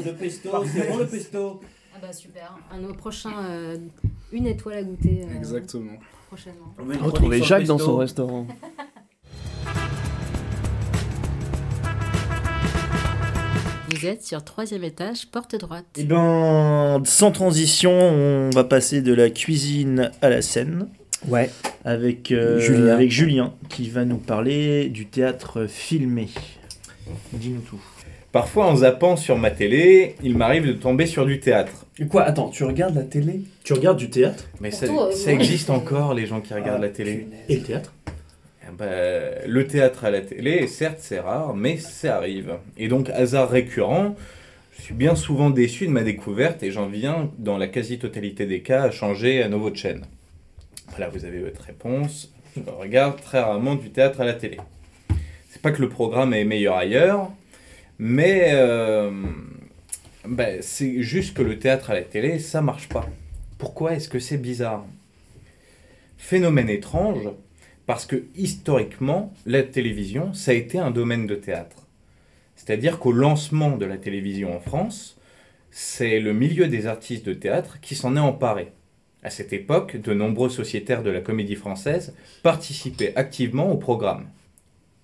Le 0.05 0.11
pesto, 0.13 0.49
c'est 0.65 0.89
bon 0.89 0.97
le 0.97 1.05
pesto 1.05 1.61
Ah 1.95 1.99
bah 2.01 2.13
super. 2.13 2.57
Un 2.71 2.83
au 2.89 2.93
prochain, 2.93 3.31
euh, 3.49 3.77
une 4.31 4.47
étoile 4.47 4.77
à 4.77 4.83
goûter 4.83 5.21
euh, 5.23 5.37
Exactement. 5.37 5.91
prochainement. 6.27 6.73
Retrouvez 7.01 7.43
Jacques 7.43 7.65
dans 7.65 7.77
son 7.77 7.97
restaurant. 7.97 8.47
Vous 13.95 14.07
êtes 14.07 14.25
sur 14.25 14.43
troisième 14.43 14.83
étage, 14.83 15.25
porte 15.27 15.55
droite. 15.55 15.85
Et 15.97 16.03
ben, 16.03 17.01
sans 17.05 17.31
transition, 17.31 17.93
on 17.93 18.49
va 18.49 18.65
passer 18.65 19.01
de 19.01 19.13
la 19.13 19.29
cuisine 19.29 20.11
à 20.21 20.29
la 20.29 20.41
scène. 20.41 20.89
Ouais. 21.29 21.49
Avec, 21.85 22.29
euh, 22.33 22.59
Julien. 22.59 22.93
avec 22.93 23.09
Julien, 23.09 23.53
qui 23.69 23.89
va 23.89 24.03
nous 24.03 24.17
parler 24.17 24.89
du 24.89 25.05
théâtre 25.05 25.65
filmé. 25.67 26.27
Dis-nous 27.31 27.61
tout. 27.61 27.79
Parfois, 28.33 28.65
en 28.65 28.75
zappant 28.75 29.15
sur 29.15 29.37
ma 29.37 29.49
télé, 29.49 30.17
il 30.21 30.35
m'arrive 30.35 30.67
de 30.67 30.73
tomber 30.73 31.05
sur 31.05 31.25
du 31.25 31.39
théâtre. 31.39 31.85
Quoi 32.09 32.23
Attends, 32.23 32.49
tu 32.49 32.65
regardes 32.65 32.95
la 32.95 33.03
télé? 33.03 33.43
Tu 33.63 33.71
regardes 33.71 33.97
du 33.97 34.09
théâtre? 34.09 34.49
Mais 34.59 34.71
ça, 34.71 34.87
euh, 34.87 35.13
ça 35.13 35.31
existe 35.31 35.69
encore, 35.69 36.13
les 36.13 36.25
gens 36.25 36.41
qui 36.41 36.53
regardent 36.53 36.81
la 36.81 36.89
télé. 36.89 37.27
Et 37.47 37.55
le 37.55 37.63
théâtre? 37.63 37.93
Ben, 38.73 39.35
le 39.47 39.67
théâtre 39.67 40.05
à 40.05 40.11
la 40.11 40.21
télé, 40.21 40.67
certes, 40.67 40.97
c'est 40.99 41.19
rare, 41.19 41.55
mais 41.55 41.77
ça 41.77 42.17
arrive. 42.17 42.57
Et 42.77 42.87
donc, 42.87 43.09
hasard 43.09 43.49
récurrent, 43.49 44.15
je 44.77 44.81
suis 44.81 44.93
bien 44.93 45.15
souvent 45.15 45.49
déçu 45.49 45.85
de 45.85 45.91
ma 45.91 46.03
découverte 46.03 46.63
et 46.63 46.71
j'en 46.71 46.87
viens, 46.87 47.31
dans 47.37 47.57
la 47.57 47.67
quasi-totalité 47.67 48.45
des 48.45 48.61
cas, 48.61 48.83
à 48.83 48.91
changer 48.91 49.43
à 49.43 49.49
nouveau 49.49 49.69
de 49.69 49.77
chaîne. 49.77 50.05
Voilà, 50.89 51.09
vous 51.09 51.25
avez 51.25 51.39
votre 51.39 51.61
réponse. 51.61 52.33
Je 52.55 52.69
regarde 52.71 53.21
très 53.21 53.39
rarement 53.39 53.75
du 53.75 53.91
théâtre 53.91 54.21
à 54.21 54.25
la 54.25 54.33
télé. 54.33 54.57
C'est 55.49 55.61
pas 55.61 55.71
que 55.71 55.81
le 55.81 55.89
programme 55.89 56.33
est 56.33 56.43
meilleur 56.43 56.75
ailleurs, 56.75 57.31
mais 57.99 58.51
euh, 58.53 59.11
ben, 60.27 60.61
c'est 60.61 61.01
juste 61.01 61.35
que 61.35 61.41
le 61.41 61.59
théâtre 61.59 61.91
à 61.91 61.93
la 61.93 62.01
télé, 62.01 62.39
ça 62.39 62.61
marche 62.61 62.89
pas. 62.89 63.07
Pourquoi 63.57 63.93
est-ce 63.93 64.09
que 64.09 64.19
c'est 64.19 64.37
bizarre? 64.37 64.85
Phénomène 66.17 66.69
étrange, 66.69 67.29
parce 67.85 68.05
que 68.05 68.25
historiquement, 68.35 69.33
la 69.45 69.63
télévision, 69.63 70.33
ça 70.33 70.51
a 70.51 70.55
été 70.55 70.79
un 70.79 70.91
domaine 70.91 71.27
de 71.27 71.35
théâtre. 71.35 71.85
C'est-à-dire 72.55 72.99
qu'au 72.99 73.11
lancement 73.11 73.77
de 73.77 73.85
la 73.85 73.97
télévision 73.97 74.55
en 74.55 74.59
France, 74.59 75.17
c'est 75.71 76.19
le 76.19 76.33
milieu 76.33 76.67
des 76.67 76.87
artistes 76.87 77.25
de 77.25 77.33
théâtre 77.33 77.79
qui 77.81 77.95
s'en 77.95 78.15
est 78.15 78.19
emparé. 78.19 78.71
À 79.23 79.29
cette 79.29 79.53
époque, 79.53 79.97
de 79.97 80.13
nombreux 80.13 80.49
sociétaires 80.49 81.03
de 81.03 81.09
la 81.09 81.19
comédie 81.19 81.55
française 81.55 82.15
participaient 82.43 83.15
activement 83.15 83.71
au 83.71 83.77
programme. 83.77 84.29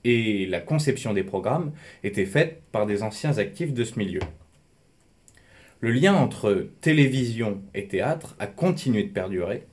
Et 0.04 0.46
la 0.48 0.62
conception 0.62 1.14
des 1.14 1.24
programmes 1.24 1.72
était 2.04 2.26
faite 2.26 2.62
par 2.72 2.86
des 2.86 3.04
anciens 3.04 3.38
actifs 3.38 3.74
de 3.74 3.84
ce 3.84 4.00
milieu. 4.00 4.22
Le 5.80 5.92
lien 5.92 6.14
entre 6.14 6.68
télévision 6.82 7.62
et 7.74 7.88
théâtre 7.88 8.36
a 8.40 8.48
continué 8.48 9.04
de 9.04 9.10
perdurer. 9.10 9.66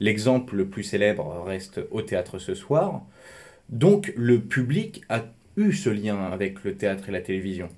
L'exemple 0.00 0.56
le 0.56 0.66
plus 0.66 0.82
célèbre 0.82 1.42
reste 1.46 1.80
au 1.90 2.02
théâtre 2.02 2.38
ce 2.38 2.54
soir. 2.54 3.02
Donc 3.68 4.12
le 4.16 4.40
public 4.40 5.02
a 5.08 5.24
eu 5.56 5.72
ce 5.72 5.90
lien 5.90 6.24
avec 6.24 6.64
le 6.64 6.74
théâtre 6.74 7.10
et 7.10 7.12
la 7.12 7.20
télévision. 7.20 7.68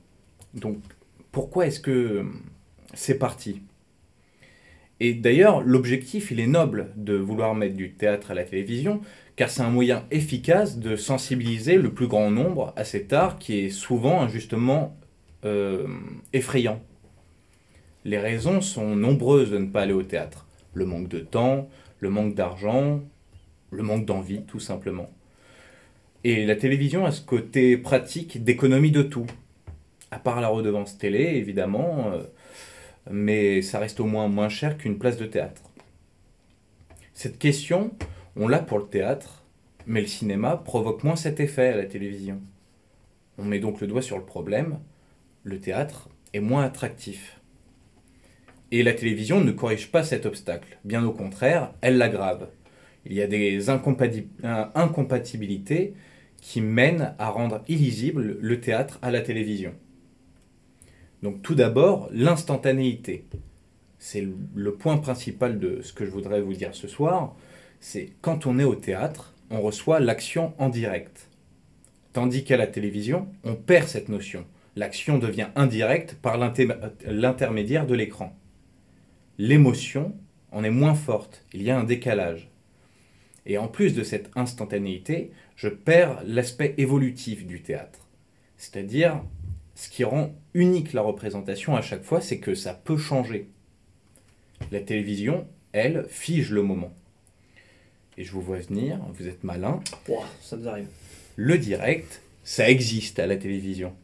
Donc 0.55 0.79
pourquoi 1.33 1.67
est-ce 1.67 1.81
que 1.81 2.25
c'est 2.95 3.19
parti? 3.19 3.63
Et 5.01 5.15
d'ailleurs, 5.15 5.63
l'objectif, 5.63 6.31
il 6.31 6.39
est 6.39 6.47
noble 6.47 6.91
de 6.95 7.15
vouloir 7.15 7.57
mettre 7.57 7.75
du 7.75 7.91
théâtre 7.91 8.31
à 8.31 8.35
la 8.35 8.45
télévision, 8.45 9.01
car 9.35 9.51
c'est 9.51 9.63
un 9.63 9.71
moyen 9.71 10.05
efficace 10.13 10.79
de 10.79 10.95
sensibiliser 10.95 11.77
le 11.77 11.91
plus 11.91 12.07
grand 12.07 12.31
nombre 12.31 12.73
à 12.77 12.85
cet 12.85 13.13
art 13.13 13.41
qui 13.41 13.59
est 13.59 13.71
souvent 13.71 14.23
injustement 14.23 14.97
euh, 15.45 15.89
effrayant. 16.33 16.81
Les 18.05 18.19
raisons 18.19 18.61
sont 18.61 18.95
nombreuses 18.95 19.51
de 19.51 19.59
ne 19.59 19.67
pas 19.67 19.83
aller 19.83 19.93
au 19.93 20.05
théâtre. 20.05 20.47
Le 20.73 20.87
manque 20.87 21.09
de 21.09 21.19
temps, 21.19 21.69
le 22.03 22.11
manque 22.11 22.35
d'argent, 22.35 23.01
le 23.71 23.83
manque 23.85 24.05
d'envie, 24.05 24.43
tout 24.43 24.59
simplement. 24.59 25.09
Et 26.25 26.45
la 26.45 26.57
télévision 26.57 27.07
a 27.07 27.13
ce 27.13 27.25
côté 27.25 27.77
pratique 27.77 28.43
d'économie 28.43 28.91
de 28.91 29.03
tout. 29.03 29.27
À 30.11 30.19
part 30.19 30.41
la 30.41 30.49
redevance 30.49 30.99
télé, 30.99 31.23
évidemment, 31.37 32.11
euh, 32.13 32.25
mais 33.09 33.63
ça 33.63 33.79
reste 33.79 34.01
au 34.01 34.05
moins 34.05 34.27
moins 34.27 34.49
cher 34.49 34.77
qu'une 34.77 34.99
place 34.99 35.17
de 35.17 35.27
théâtre. 35.27 35.63
Cette 37.15 37.39
question, 37.39 37.93
on 38.35 38.49
l'a 38.49 38.59
pour 38.59 38.81
le 38.81 38.87
théâtre, 38.87 39.45
mais 39.87 40.01
le 40.01 40.09
cinéma 40.09 40.57
provoque 40.57 41.05
moins 41.05 41.17
cet 41.17 41.39
effet 41.39 41.69
à 41.69 41.77
la 41.77 41.87
télévision. 41.87 42.41
On 43.39 43.45
met 43.45 43.61
donc 43.61 43.81
le 43.81 43.87
doigt 43.87 44.03
sur 44.03 44.19
le 44.19 44.25
problème, 44.25 44.81
le 45.45 45.61
théâtre 45.61 46.09
est 46.33 46.41
moins 46.41 46.65
attractif. 46.65 47.41
Et 48.73 48.83
la 48.83 48.95
télévision 48.95 49.41
ne 49.43 49.53
corrige 49.53 49.91
pas 49.93 50.03
cet 50.03 50.25
obstacle, 50.25 50.79
bien 50.85 51.05
au 51.05 51.13
contraire, 51.13 51.73
elle 51.83 51.99
l'aggrave. 51.99 52.49
Il 53.05 53.13
y 53.13 53.21
a 53.21 53.27
des 53.27 53.69
incompati- 53.69 54.27
incompatibilités 54.75 55.93
qui 56.41 56.63
mènent 56.63 57.15
à 57.19 57.29
rendre 57.29 57.63
illisible 57.69 58.39
le 58.41 58.61
théâtre 58.61 58.99
à 59.03 59.11
la 59.11 59.21
télévision. 59.21 59.75
Donc 61.23 61.43
tout 61.43 61.55
d'abord, 61.55 62.09
l'instantanéité. 62.13 63.27
C'est 63.99 64.27
le- 64.55 64.75
point 64.75 64.97
principal 64.97 65.61
de 65.61 65.81
ce 65.83 65.93
que 65.93 66.07
je 66.07 66.11
voudrais 66.11 66.41
vous 66.41 66.55
dire 66.55 66.75
ce 66.75 66.89
soir. 66.89 67.37
C'est 67.79 68.09
quand 68.23 68.47
on 68.47 68.59
est 68.59 68.65
au 68.65 68.75
théâtre, 68.75 69.35
on 69.51 69.61
reçoit 69.61 70.01
l'action 70.01 70.55
en 70.59 70.71
direct. 70.71 71.29
Tandis 72.15 72.43
qu'à 72.43 72.57
la 72.57 72.67
télévision, 72.67 73.29
on 73.45 73.55
perd 73.55 73.87
cette 73.87 74.09
notion. 74.09 74.47
L'action 74.77 75.19
devient 75.19 75.49
indirecte 75.57 76.15
par 76.23 76.39
l'intermédiaire 76.39 77.87
de 77.87 77.95
l'écran. 77.95 78.35
L'émotion 79.39 80.15
en 80.51 80.63
est 80.63 80.71
moins 80.71 80.95
forte, 80.95 81.45
il 81.53 81.63
y 81.63 81.71
a 81.71 81.79
un 81.79 81.85
décalage. 81.85 82.51
Et 83.47 83.59
en 83.59 83.69
plus 83.69 83.95
de 83.95 84.03
cette 84.03 84.31
instantanéité, 84.37 85.33
je 85.57 85.69
perds 85.69 86.23
l'aspect 86.25 86.75
évolutif 86.79 87.47
du 87.47 87.63
théâtre. 87.63 88.07
C'est-à-dire, 88.57 89.23
ce 89.75 89.89
qui 89.89 90.05
rend 90.05 90.35
unique 90.55 90.93
la 90.93 91.03
représentation 91.03 91.75
à 91.75 91.83
chaque 91.83 92.05
fois, 92.05 92.21
c'est 92.21 92.39
que 92.39 92.55
ça 92.55 92.75
peut 92.75 92.99
changer. 92.99 93.49
La 94.71 94.81
télévision, 94.81 95.47
elle, 95.73 96.07
fige 96.09 96.51
le 96.51 96.63
moment. 96.63 96.93
Et 98.19 98.25
je 98.25 98.33
vous 98.33 98.43
vois 98.43 98.59
venir, 98.59 99.01
vous 99.15 99.27
êtes 99.27 99.43
malin. 99.43 99.81
ça 100.41 100.57
nous 100.57 100.69
arrive. 100.69 100.89
Le 101.37 101.57
direct, 101.57 102.21
ça 102.45 102.69
existe 102.69 103.19
à 103.19 103.27
la 103.27 103.37
télévision. 103.37 103.95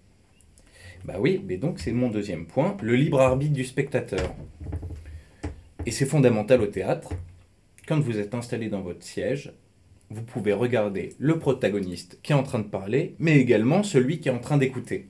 Bah 1.04 1.16
oui, 1.20 1.42
mais 1.46 1.58
donc 1.58 1.78
c'est 1.78 1.92
mon 1.92 2.08
deuxième 2.08 2.46
point, 2.46 2.76
le 2.82 2.96
libre 2.96 3.20
arbitre 3.20 3.52
du 3.52 3.64
spectateur. 3.64 4.34
Et 5.88 5.90
c'est 5.90 6.04
fondamental 6.04 6.60
au 6.60 6.66
théâtre. 6.66 7.14
Quand 7.86 7.98
vous 7.98 8.18
êtes 8.18 8.34
installé 8.34 8.68
dans 8.68 8.82
votre 8.82 9.02
siège, 9.02 9.54
vous 10.10 10.20
pouvez 10.20 10.52
regarder 10.52 11.14
le 11.18 11.38
protagoniste 11.38 12.18
qui 12.22 12.32
est 12.32 12.34
en 12.34 12.42
train 12.42 12.58
de 12.58 12.68
parler, 12.68 13.14
mais 13.18 13.38
également 13.38 13.82
celui 13.82 14.20
qui 14.20 14.28
est 14.28 14.32
en 14.32 14.38
train 14.38 14.58
d'écouter. 14.58 15.08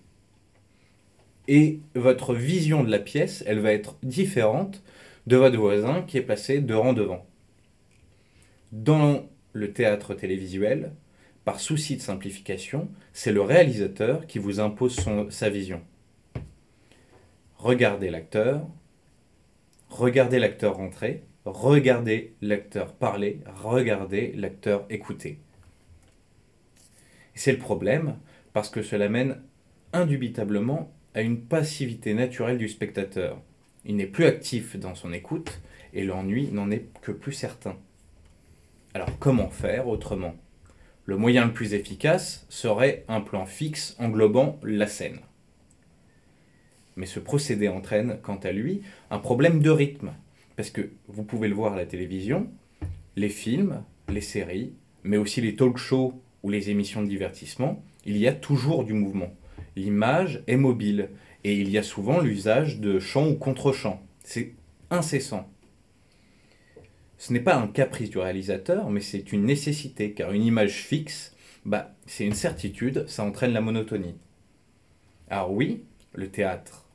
Et 1.49 1.81
votre 1.97 2.33
vision 2.33 2.85
de 2.85 2.93
la 2.93 3.01
pièce, 3.01 3.43
elle 3.49 3.59
va 3.59 3.73
être 3.73 3.97
différente 4.05 4.85
de 5.27 5.37
votre 5.37 5.59
voisin 5.59 6.03
qui 6.03 6.17
est 6.17 6.23
placé 6.23 6.61
de 6.61 6.75
rang 6.75 6.93
devant. 6.93 7.27
Dans 8.71 9.29
le 9.55 9.73
théâtre 9.73 10.15
télévisuel, 10.15 10.93
par 11.45 11.59
souci 11.59 11.97
de 11.97 12.03
simplification, 12.03 12.89
c'est 13.13 13.33
le 13.33 13.43
réalisateur 13.43 14.29
qui 14.29 14.39
vous 14.39 14.61
impose 14.61 15.05
sa 15.31 15.51
vision. 15.51 15.83
Regardez 17.57 18.11
l'acteur, 18.11 18.69
regardez 19.89 20.39
l'acteur 20.39 20.77
rentrer, 20.77 21.25
regardez 21.45 22.35
l'acteur 22.41 22.95
parler, 22.95 23.41
regardez 23.63 24.33
l'acteur 24.37 24.87
écouter. 24.91 25.39
C'est 27.35 27.53
le 27.53 27.59
problème 27.59 28.17
parce 28.53 28.71
que 28.71 28.83
cela 28.83 29.09
mène 29.09 29.41
indubitablement 29.93 30.93
à 31.15 31.23
une 31.23 31.41
passivité 31.41 32.15
naturelle 32.15 32.59
du 32.59 32.69
spectateur. 32.69 33.41
Il 33.85 33.97
n'est 33.97 34.07
plus 34.07 34.25
actif 34.25 34.77
dans 34.77 34.95
son 34.95 35.13
écoute 35.13 35.61
et 35.95 36.05
l'ennui 36.05 36.49
n'en 36.53 36.71
est 36.71 36.87
que 37.01 37.13
plus 37.13 37.33
certain. 37.33 37.77
Alors 38.95 39.19
comment 39.19 39.51
faire 39.51 39.89
autrement? 39.89 40.35
Le 41.05 41.17
moyen 41.17 41.47
le 41.47 41.53
plus 41.53 41.73
efficace 41.73 42.45
serait 42.51 43.05
un 43.09 43.21
plan 43.21 43.47
fixe 43.47 43.97
englobant 43.99 44.59
la 44.63 44.87
scène. 44.87 45.21
Mais 46.99 47.07
ce 47.07 47.21
procédé 47.21 47.69
entraîne, 47.69 48.19
quant 48.23 48.41
à 48.43 48.51
lui, 48.51 48.83
un 49.13 49.21
problème 49.21 49.63
de 49.63 49.71
rythme. 49.71 50.11
Parce 50.57 50.71
que 50.71 50.91
vous 51.07 51.23
pouvez 51.23 51.47
le 51.47 51.55
voir 51.55 51.75
à 51.75 51.77
la 51.77 51.87
télévision, 51.87 52.51
les 53.15 53.29
films, 53.29 53.85
les 54.09 54.21
séries, 54.21 54.73
mais 55.05 55.17
aussi 55.17 55.41
les 55.41 55.55
talk 55.55 55.79
shows 55.79 56.21
ou 56.43 56.51
les 56.51 56.71
émissions 56.71 57.01
de 57.01 57.09
divertissement, 57.09 57.81
il 58.05 58.17
y 58.17 58.27
a 58.27 58.33
toujours 58.33 58.83
du 58.83 58.95
mouvement. 58.95 59.33
L'image 59.77 60.43
est 60.49 60.57
mobile 60.57 61.11
et 61.45 61.55
il 61.55 61.71
y 61.71 61.79
a 61.79 61.85
souvent 61.85 62.19
l'usage 62.19 62.81
de 62.81 62.99
chants 62.99 63.29
ou 63.29 63.35
contre-chants. 63.37 64.03
C'est 64.25 64.55
incessant. 64.91 65.49
Ce 67.17 67.33
n'est 67.33 67.39
pas 67.39 67.55
un 67.55 67.69
caprice 67.69 68.11
du 68.11 68.19
réalisateur, 68.19 68.91
mais 68.91 69.01
c'est 69.01 69.33
une 69.33 69.45
nécessité, 69.45 70.15
car 70.15 70.33
une 70.33 70.43
image 70.43 70.83
fixe, 70.83 71.37
bah, 71.65 71.95
c'est 72.07 72.27
une 72.27 72.35
certitude, 72.35 73.05
ça 73.07 73.23
entraîne 73.23 73.53
la 73.53 73.61
monotonie. 73.61 74.17
Alors 75.31 75.53
oui, 75.53 75.85
le 76.13 76.29
théâtre 76.29 76.88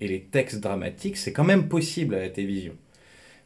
et 0.00 0.08
les 0.08 0.22
textes 0.22 0.60
dramatiques, 0.60 1.16
c'est 1.16 1.32
quand 1.32 1.44
même 1.44 1.68
possible 1.68 2.14
à 2.14 2.20
la 2.20 2.28
télévision, 2.28 2.74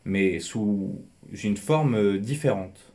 mais 0.04 0.40
sous 0.40 1.00
une 1.44 1.56
forme 1.56 2.18
différente. 2.18 2.92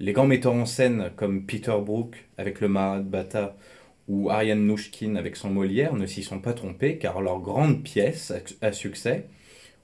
Les 0.00 0.12
grands 0.12 0.26
metteurs 0.26 0.54
en 0.54 0.66
scène 0.66 1.10
comme 1.16 1.46
Peter 1.46 1.76
Brook 1.80 2.26
avec 2.36 2.60
le 2.60 2.68
Mahabharata 2.68 3.56
ou 4.08 4.28
Ariane 4.28 4.66
Nouchkine 4.66 5.16
avec 5.16 5.36
son 5.36 5.50
Molière 5.50 5.94
ne 5.94 6.06
s'y 6.06 6.22
sont 6.22 6.40
pas 6.40 6.52
trompés 6.52 6.98
car 6.98 7.22
leurs 7.22 7.40
grandes 7.40 7.82
pièces 7.82 8.32
à 8.60 8.72
succès 8.72 9.26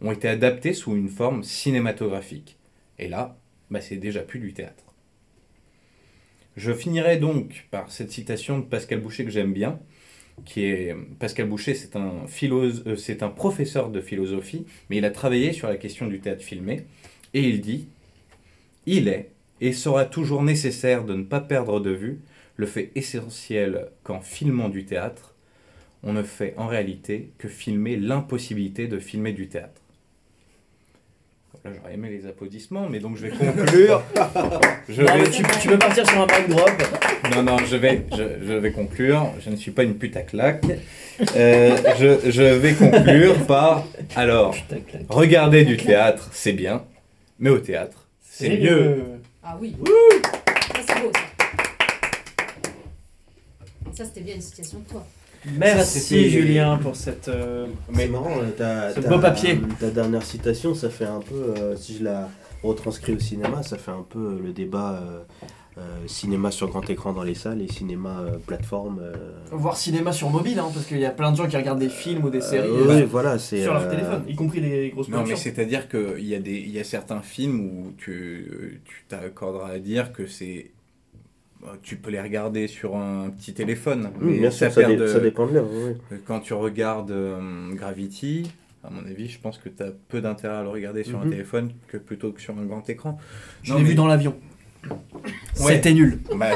ont 0.00 0.12
été 0.12 0.28
adaptées 0.28 0.72
sous 0.72 0.96
une 0.96 1.08
forme 1.08 1.44
cinématographique. 1.44 2.58
Et 2.98 3.08
là, 3.08 3.38
bah, 3.70 3.80
c'est 3.80 3.96
déjà 3.96 4.20
plus 4.20 4.40
du 4.40 4.52
théâtre. 4.52 4.84
Je 6.56 6.72
finirai 6.72 7.16
donc 7.16 7.66
par 7.70 7.90
cette 7.90 8.10
citation 8.10 8.58
de 8.58 8.64
Pascal 8.64 9.00
Boucher 9.00 9.24
que 9.24 9.30
j'aime 9.30 9.52
bien, 9.52 9.78
qui 10.44 10.64
est 10.64 10.94
Pascal 11.18 11.48
Boucher, 11.48 11.74
c'est 11.74 11.96
un, 11.96 12.24
euh, 12.42 12.96
c'est 12.96 13.22
un 13.22 13.28
professeur 13.28 13.90
de 13.90 14.00
philosophie, 14.00 14.66
mais 14.88 14.96
il 14.96 15.04
a 15.04 15.10
travaillé 15.10 15.52
sur 15.52 15.68
la 15.68 15.76
question 15.76 16.06
du 16.06 16.20
théâtre 16.20 16.42
filmé, 16.42 16.84
et 17.34 17.42
il 17.42 17.60
dit 17.60 17.88
Il 18.86 19.08
est 19.08 19.30
et 19.60 19.72
sera 19.72 20.04
toujours 20.06 20.42
nécessaire 20.42 21.04
de 21.04 21.14
ne 21.14 21.22
pas 21.22 21.40
perdre 21.40 21.80
de 21.80 21.90
vue 21.90 22.20
le 22.56 22.66
fait 22.66 22.90
essentiel 22.94 23.88
qu'en 24.04 24.20
filmant 24.20 24.68
du 24.68 24.84
théâtre, 24.84 25.34
on 26.02 26.12
ne 26.12 26.22
fait 26.22 26.54
en 26.56 26.66
réalité 26.66 27.32
que 27.38 27.48
filmer 27.48 27.96
l'impossibilité 27.96 28.86
de 28.86 28.98
filmer 28.98 29.32
du 29.32 29.48
théâtre. 29.48 29.80
Là, 31.64 31.72
j'aurais 31.74 31.94
aimé 31.94 32.08
les 32.08 32.26
applaudissements, 32.26 32.88
mais 32.88 33.00
donc 33.00 33.16
je 33.16 33.26
vais 33.26 33.30
conclure. 33.30 34.02
je 34.88 35.02
vais... 35.02 35.30
tu, 35.30 35.42
tu, 35.60 35.68
peux 35.68 35.78
partir 35.78 36.08
sur 36.08 36.20
un 36.20 36.26
mic 36.26 36.48
drop. 36.48 36.70
Non, 37.34 37.42
non, 37.42 37.58
je 37.58 37.76
vais, 37.76 38.04
je, 38.12 38.46
je, 38.46 38.52
vais 38.54 38.72
conclure. 38.72 39.32
Je 39.40 39.50
ne 39.50 39.56
suis 39.56 39.70
pas 39.70 39.84
une 39.84 39.94
pute 39.94 40.16
à 40.16 40.22
claque. 40.22 40.64
Euh, 41.36 41.76
je, 41.98 42.30
je, 42.30 42.42
vais 42.42 42.72
conclure 42.72 43.46
par 43.46 43.86
alors, 44.16 44.56
regarder 45.10 45.64
du 45.66 45.76
théâtre, 45.76 46.30
c'est 46.32 46.54
bien, 46.54 46.82
mais 47.38 47.50
au 47.50 47.58
théâtre, 47.58 48.08
c'est 48.22 48.56
mieux. 48.58 49.02
Ah 49.42 49.58
oui. 49.60 49.76
Ça, 50.74 50.80
c'est 50.86 51.02
beau, 51.02 51.10
ça. 51.12 51.20
Ça, 53.92 54.04
c'était 54.06 54.22
bien 54.22 54.36
une 54.36 54.40
citation 54.40 54.78
de 54.78 54.84
toi. 54.84 55.06
Merci 55.58 56.30
Julien 56.30 56.78
pour 56.78 56.96
cette. 56.96 57.28
Euh, 57.28 57.66
c'est 57.94 58.08
marrant, 58.08 58.36
ta, 58.56 58.94
ce 58.94 59.00
beau 59.00 59.18
papier. 59.18 59.60
Ta 59.78 59.90
dernière 59.90 60.22
citation, 60.22 60.74
ça 60.74 60.88
fait 60.88 61.04
un 61.04 61.20
peu, 61.20 61.54
euh, 61.58 61.76
si 61.76 61.98
je 61.98 62.04
la 62.04 62.30
retranscris 62.62 63.12
au 63.12 63.18
cinéma, 63.18 63.62
ça 63.62 63.76
fait 63.76 63.90
un 63.90 64.06
peu 64.08 64.40
le 64.42 64.52
débat 64.52 65.02
euh, 65.80 66.06
cinéma 66.06 66.50
sur 66.50 66.68
grand 66.68 66.88
écran 66.90 67.12
dans 67.12 67.22
les 67.22 67.34
salles 67.34 67.62
et 67.62 67.68
cinéma 67.68 68.24
plateforme. 68.46 69.00
Voire 69.50 69.76
cinéma 69.76 70.12
sur 70.12 70.30
mobile, 70.30 70.58
hein, 70.58 70.68
parce 70.72 70.86
qu'il 70.86 70.98
y 70.98 71.06
a 71.06 71.10
plein 71.10 71.32
de 71.32 71.36
gens 71.36 71.46
qui 71.46 71.56
regardent 71.56 71.80
des 71.80 71.88
films 71.88 72.24
ou 72.24 72.30
des 72.30 72.40
séries 72.40 72.68
voilà, 73.04 73.38
c'est, 73.38 73.62
sur 73.62 73.72
leur 73.72 73.88
téléphone, 73.88 74.22
y 74.28 74.34
compris 74.34 74.60
les 74.60 74.90
grosses 74.90 75.08
Non, 75.08 75.24
mais 75.26 75.36
c'est-à-dire 75.36 75.88
qu'il 75.88 76.26
y, 76.26 76.34
a 76.34 76.38
des, 76.38 76.58
y 76.60 76.78
a 76.78 76.84
certains 76.84 77.22
films 77.22 77.60
où 77.60 77.92
tu, 77.96 78.80
tu 78.84 79.04
t'accorderas 79.08 79.70
à 79.70 79.78
dire 79.78 80.12
que 80.12 80.26
c'est 80.26 80.70
tu 81.82 81.96
peux 81.96 82.10
les 82.10 82.20
regarder 82.20 82.66
sur 82.66 82.96
un 82.96 83.30
petit 83.30 83.52
téléphone. 83.52 84.10
mais 84.20 84.38
bien 84.38 84.50
sûr, 84.50 84.70
ça, 84.70 84.82
dépend 85.20 85.46
de 85.46 85.54
l'heure. 85.54 85.66
Euh, 85.70 85.94
quand 86.26 86.40
tu 86.40 86.54
regardes 86.54 87.10
euh, 87.10 87.72
Gravity, 87.74 88.50
à 88.82 88.90
mon 88.90 89.04
avis, 89.04 89.28
je 89.28 89.38
pense 89.38 89.58
que 89.58 89.68
tu 89.68 89.82
as 89.82 89.90
peu 90.08 90.20
d'intérêt 90.20 90.56
à 90.56 90.62
le 90.62 90.68
regarder 90.68 91.04
sur 91.04 91.20
un 91.20 91.24
mhm. 91.24 91.30
téléphone 91.30 91.72
que 91.88 91.96
plutôt 91.96 92.32
que 92.32 92.40
sur 92.40 92.58
un 92.58 92.64
grand 92.64 92.88
écran. 92.88 93.18
Je 93.62 93.74
l'ai 93.74 93.82
vu 93.82 93.94
dans 93.94 94.06
l'avion. 94.06 94.34
C'était 95.54 95.92
nul. 95.92 96.20
Bah, 96.36 96.50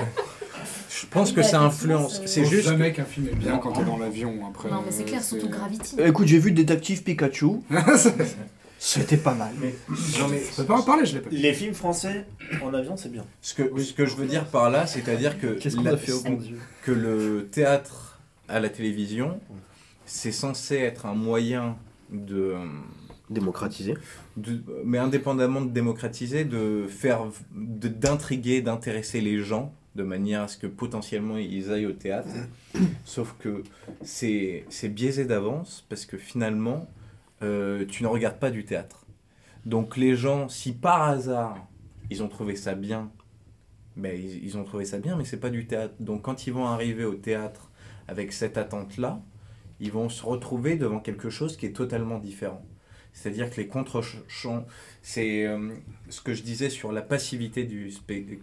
je 0.88 1.06
pense 1.06 1.32
que 1.32 1.42
ça 1.42 1.60
influence. 1.60 2.22
C'est 2.26 2.44
juste. 2.44 2.68
jamais 2.68 2.92
qu'un 2.92 3.04
film 3.04 3.28
est 3.28 3.36
bien 3.36 3.58
quand 3.58 3.72
t'es 3.72 3.84
dans 3.84 3.98
l'avion. 3.98 4.34
Après, 4.48 4.70
non, 4.70 4.82
mais 4.84 4.92
c'est 4.92 5.04
clair, 5.04 5.22
surtout 5.22 5.48
Gravity. 5.48 5.96
Écoute, 6.04 6.26
j'ai 6.26 6.38
vu 6.38 6.52
Détective 6.52 7.02
Pikachu. 7.02 7.60
C'était 8.78 9.16
pas 9.16 9.34
mal. 9.34 9.52
Mais, 9.60 9.74
non, 10.20 10.28
mais 10.28 10.42
peux 10.56 10.64
pas 10.64 10.76
en 10.76 10.82
parler, 10.82 11.06
je 11.06 11.14
l'ai 11.14 11.20
pas. 11.20 11.30
Les 11.32 11.54
films 11.54 11.72
français 11.72 12.26
en 12.62 12.74
avion, 12.74 12.98
c'est 12.98 13.10
bien. 13.10 13.24
Ce 13.40 13.54
que, 13.54 13.80
ce 13.80 13.94
que 13.94 14.04
je 14.04 14.14
veux 14.14 14.26
dire 14.26 14.44
par 14.44 14.68
là, 14.68 14.86
c'est-à-dire 14.86 15.40
que, 15.40 15.46
Qu'est-ce 15.46 15.76
qu'on 15.76 15.86
a 15.86 15.96
fait 15.96 16.12
bon 16.22 16.34
Dieu 16.34 16.58
que 16.82 16.92
le 16.92 17.48
théâtre 17.50 18.20
à 18.46 18.60
la 18.60 18.68
télévision, 18.68 19.40
c'est 20.04 20.32
censé 20.32 20.76
être 20.76 21.06
un 21.06 21.14
moyen 21.14 21.76
de 22.10 22.56
démocratiser, 23.30 23.94
de, 24.36 24.62
mais 24.84 24.98
indépendamment 24.98 25.62
de 25.62 25.70
démocratiser, 25.70 26.44
de 26.44 26.86
faire, 26.88 27.26
d'intriguer, 27.52 28.60
d'intéresser 28.60 29.20
les 29.20 29.38
gens 29.38 29.74
de 29.94 30.02
manière 30.02 30.42
à 30.42 30.48
ce 30.48 30.58
que 30.58 30.66
potentiellement 30.66 31.38
ils 31.38 31.70
aillent 31.70 31.86
au 31.86 31.92
théâtre. 31.92 32.28
Sauf 33.04 33.34
que 33.38 33.62
c'est 34.02 34.64
biaisé 34.88 35.24
d'avance 35.24 35.86
parce 35.88 36.04
que 36.04 36.18
finalement, 36.18 36.88
euh, 37.42 37.84
tu 37.86 38.02
ne 38.02 38.08
regardes 38.08 38.38
pas 38.38 38.50
du 38.50 38.64
théâtre. 38.64 39.06
Donc 39.64 39.96
les 39.96 40.16
gens, 40.16 40.48
si 40.48 40.72
par 40.72 41.02
hasard 41.02 41.66
ils 42.10 42.22
ont 42.22 42.28
trouvé 42.28 42.54
ça 42.56 42.74
bien, 42.74 43.10
ben, 43.96 44.20
ils, 44.20 44.58
ont 44.58 44.64
trouvé 44.64 44.84
ça 44.84 44.98
bien, 44.98 45.16
mais 45.16 45.24
c'est 45.24 45.38
pas 45.38 45.50
du 45.50 45.66
théâtre. 45.66 45.94
Donc 46.00 46.22
quand 46.22 46.46
ils 46.46 46.52
vont 46.52 46.66
arriver 46.66 47.04
au 47.04 47.14
théâtre 47.14 47.70
avec 48.08 48.32
cette 48.32 48.58
attente-là, 48.58 49.22
ils 49.80 49.92
vont 49.92 50.08
se 50.08 50.24
retrouver 50.24 50.76
devant 50.76 51.00
quelque 51.00 51.30
chose 51.30 51.56
qui 51.56 51.66
est 51.66 51.72
totalement 51.72 52.18
différent. 52.18 52.64
C'est-à-dire 53.14 53.48
que 53.48 53.56
les 53.56 53.68
contre-champs, 53.68 54.66
c'est 55.00 55.46
euh, 55.46 55.70
ce 56.10 56.20
que 56.20 56.34
je 56.34 56.42
disais 56.42 56.68
sur 56.68 56.92
la 56.92 57.00
passivité 57.00 57.64
du, 57.64 57.90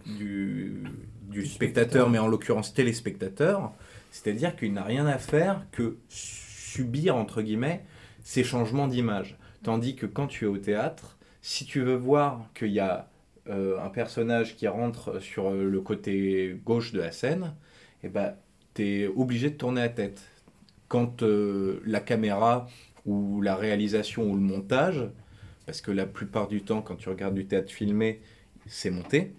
du, 0.06 0.84
du 1.30 1.46
spectateur, 1.46 2.10
mais 2.10 2.18
en 2.18 2.28
l'occurrence 2.28 2.74
téléspectateur, 2.74 3.74
c'est-à-dire 4.12 4.56
qu'il 4.56 4.74
n'a 4.74 4.84
rien 4.84 5.06
à 5.06 5.20
faire 5.20 5.68
que 5.72 5.98
subir, 6.10 7.16
entre 7.16 7.42
guillemets, 7.44 7.84
ces 8.24 8.44
changements 8.44 8.88
d'image. 8.88 9.38
Tandis 9.64 9.96
que 9.96 10.06
quand 10.06 10.28
tu 10.28 10.46
es 10.46 10.48
au 10.48 10.58
théâtre, 10.58 11.18
si 11.42 11.66
tu 11.66 11.82
veux 11.82 11.96
voir 11.96 12.50
qu'il 12.54 12.72
y 12.72 12.80
a 12.80 13.10
euh, 13.50 13.80
un 13.80 13.90
personnage 13.90 14.56
qui 14.56 14.68
rentre 14.68 15.20
sur 15.20 15.50
euh, 15.50 15.64
le 15.70 15.82
côté 15.82 16.60
gauche 16.64 16.92
de 16.94 17.00
la 17.00 17.12
scène, 17.12 17.54
eh 18.04 18.10
ben, 18.10 18.36
tu 18.74 18.84
es 18.84 19.08
obligé 19.08 19.50
de 19.50 19.56
tourner 19.56 19.82
la 19.82 19.90
tête. 19.90 20.22
Quand 20.88 21.24
euh, 21.24 21.82
la 21.86 22.00
caméra 22.00 22.68
ou 23.06 23.42
la 23.42 23.56
réalisation 23.56 24.24
ou 24.30 24.36
le 24.36 24.42
montage, 24.42 25.10
parce 25.66 25.82
que 25.82 25.92
la 25.92 26.06
plupart 26.06 26.48
du 26.48 26.64
temps, 26.64 26.82
quand 26.82 26.96
tu 26.96 27.10
regardes 27.10 27.36
du 27.36 27.46
théâtre 27.46 27.72
filmé, 27.72 28.22
c'est 28.68 28.92
monté, 28.92 29.34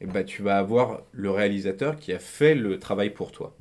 eh 0.00 0.06
ben, 0.06 0.24
tu 0.24 0.42
vas 0.42 0.58
avoir 0.58 1.02
le 1.12 1.30
réalisateur 1.30 1.96
qui 1.96 2.12
a 2.12 2.18
fait 2.18 2.54
le 2.54 2.78
travail 2.78 3.10
pour 3.10 3.32
toi. 3.32 3.56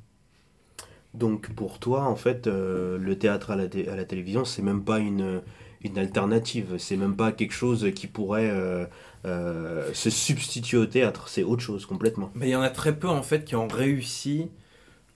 Donc 1.13 1.53
pour 1.53 1.79
toi, 1.79 2.03
en 2.03 2.15
fait, 2.15 2.47
euh, 2.47 2.97
le 2.97 3.17
théâtre 3.17 3.51
à 3.51 3.55
la, 3.55 3.63
à 3.63 3.95
la 3.95 4.05
télévision, 4.05 4.43
c'est 4.43 4.61
même 4.61 4.83
pas 4.83 4.99
une, 4.99 5.41
une 5.81 5.97
alternative, 5.97 6.75
c'est 6.77 6.97
même 6.97 7.15
pas 7.15 7.31
quelque 7.31 7.53
chose 7.53 7.89
qui 7.95 8.07
pourrait 8.07 8.49
euh, 8.49 8.85
euh, 9.25 9.93
se 9.93 10.09
substituer 10.09 10.77
au 10.77 10.85
théâtre, 10.85 11.29
c'est 11.29 11.43
autre 11.43 11.61
chose 11.61 11.85
complètement. 11.85 12.31
Mais 12.35 12.47
il 12.47 12.51
y 12.51 12.55
en 12.55 12.61
a 12.61 12.69
très 12.69 12.97
peu 12.97 13.07
en 13.07 13.23
fait 13.23 13.45
qui 13.45 13.55
ont 13.55 13.67
réussi 13.67 14.49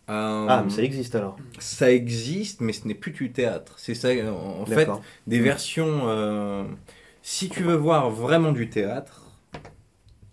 à... 0.09 0.45
Ah, 0.49 0.63
mais 0.63 0.69
ça 0.69 0.81
existe 0.81 1.15
alors 1.15 1.37
Ça 1.59 1.91
existe, 1.91 2.61
mais 2.61 2.73
ce 2.73 2.87
n'est 2.87 2.95
plus 2.95 3.11
du 3.11 3.31
théâtre. 3.31 3.75
C'est 3.77 3.93
ça, 3.93 4.09
en, 4.09 4.65
fait, 4.65 4.89
des 5.27 5.39
versions... 5.39 6.67
si 7.21 7.49
tu 7.49 7.63
veux 7.63 7.75
voir 7.75 8.09
vraiment 8.09 8.51
du 8.51 8.69
théâtre, 8.69 9.31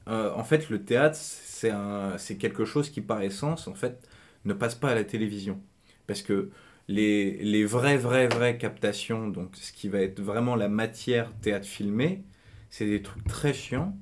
en 0.06 0.44
fait, 0.44 0.70
le 0.70 0.82
théâtre, 0.82 1.18
c'est 1.18 2.36
quelque 2.36 2.64
chose 2.64 2.90
qui 2.90 3.00
par 3.00 3.22
essence, 3.22 3.68
en 3.68 3.74
fait, 3.74 4.08
ne 4.44 4.54
passe 4.54 4.74
pas 4.74 4.90
à 4.90 4.94
la 4.94 5.04
télévision. 5.04 5.60
Parce 6.06 6.22
que 6.22 6.50
les, 6.88 7.36
les 7.42 7.64
vraies, 7.64 7.96
vraies, 7.96 8.28
vraies 8.28 8.58
captations, 8.58 9.28
donc 9.28 9.56
ce 9.56 9.72
qui 9.72 9.88
va 9.88 10.00
être 10.00 10.20
vraiment 10.20 10.56
la 10.56 10.68
matière 10.68 11.32
théâtre 11.42 11.66
filmé, 11.66 12.22
c'est 12.70 12.86
des 12.86 13.02
trucs 13.02 13.24
très 13.24 13.52
chiants 13.52 13.96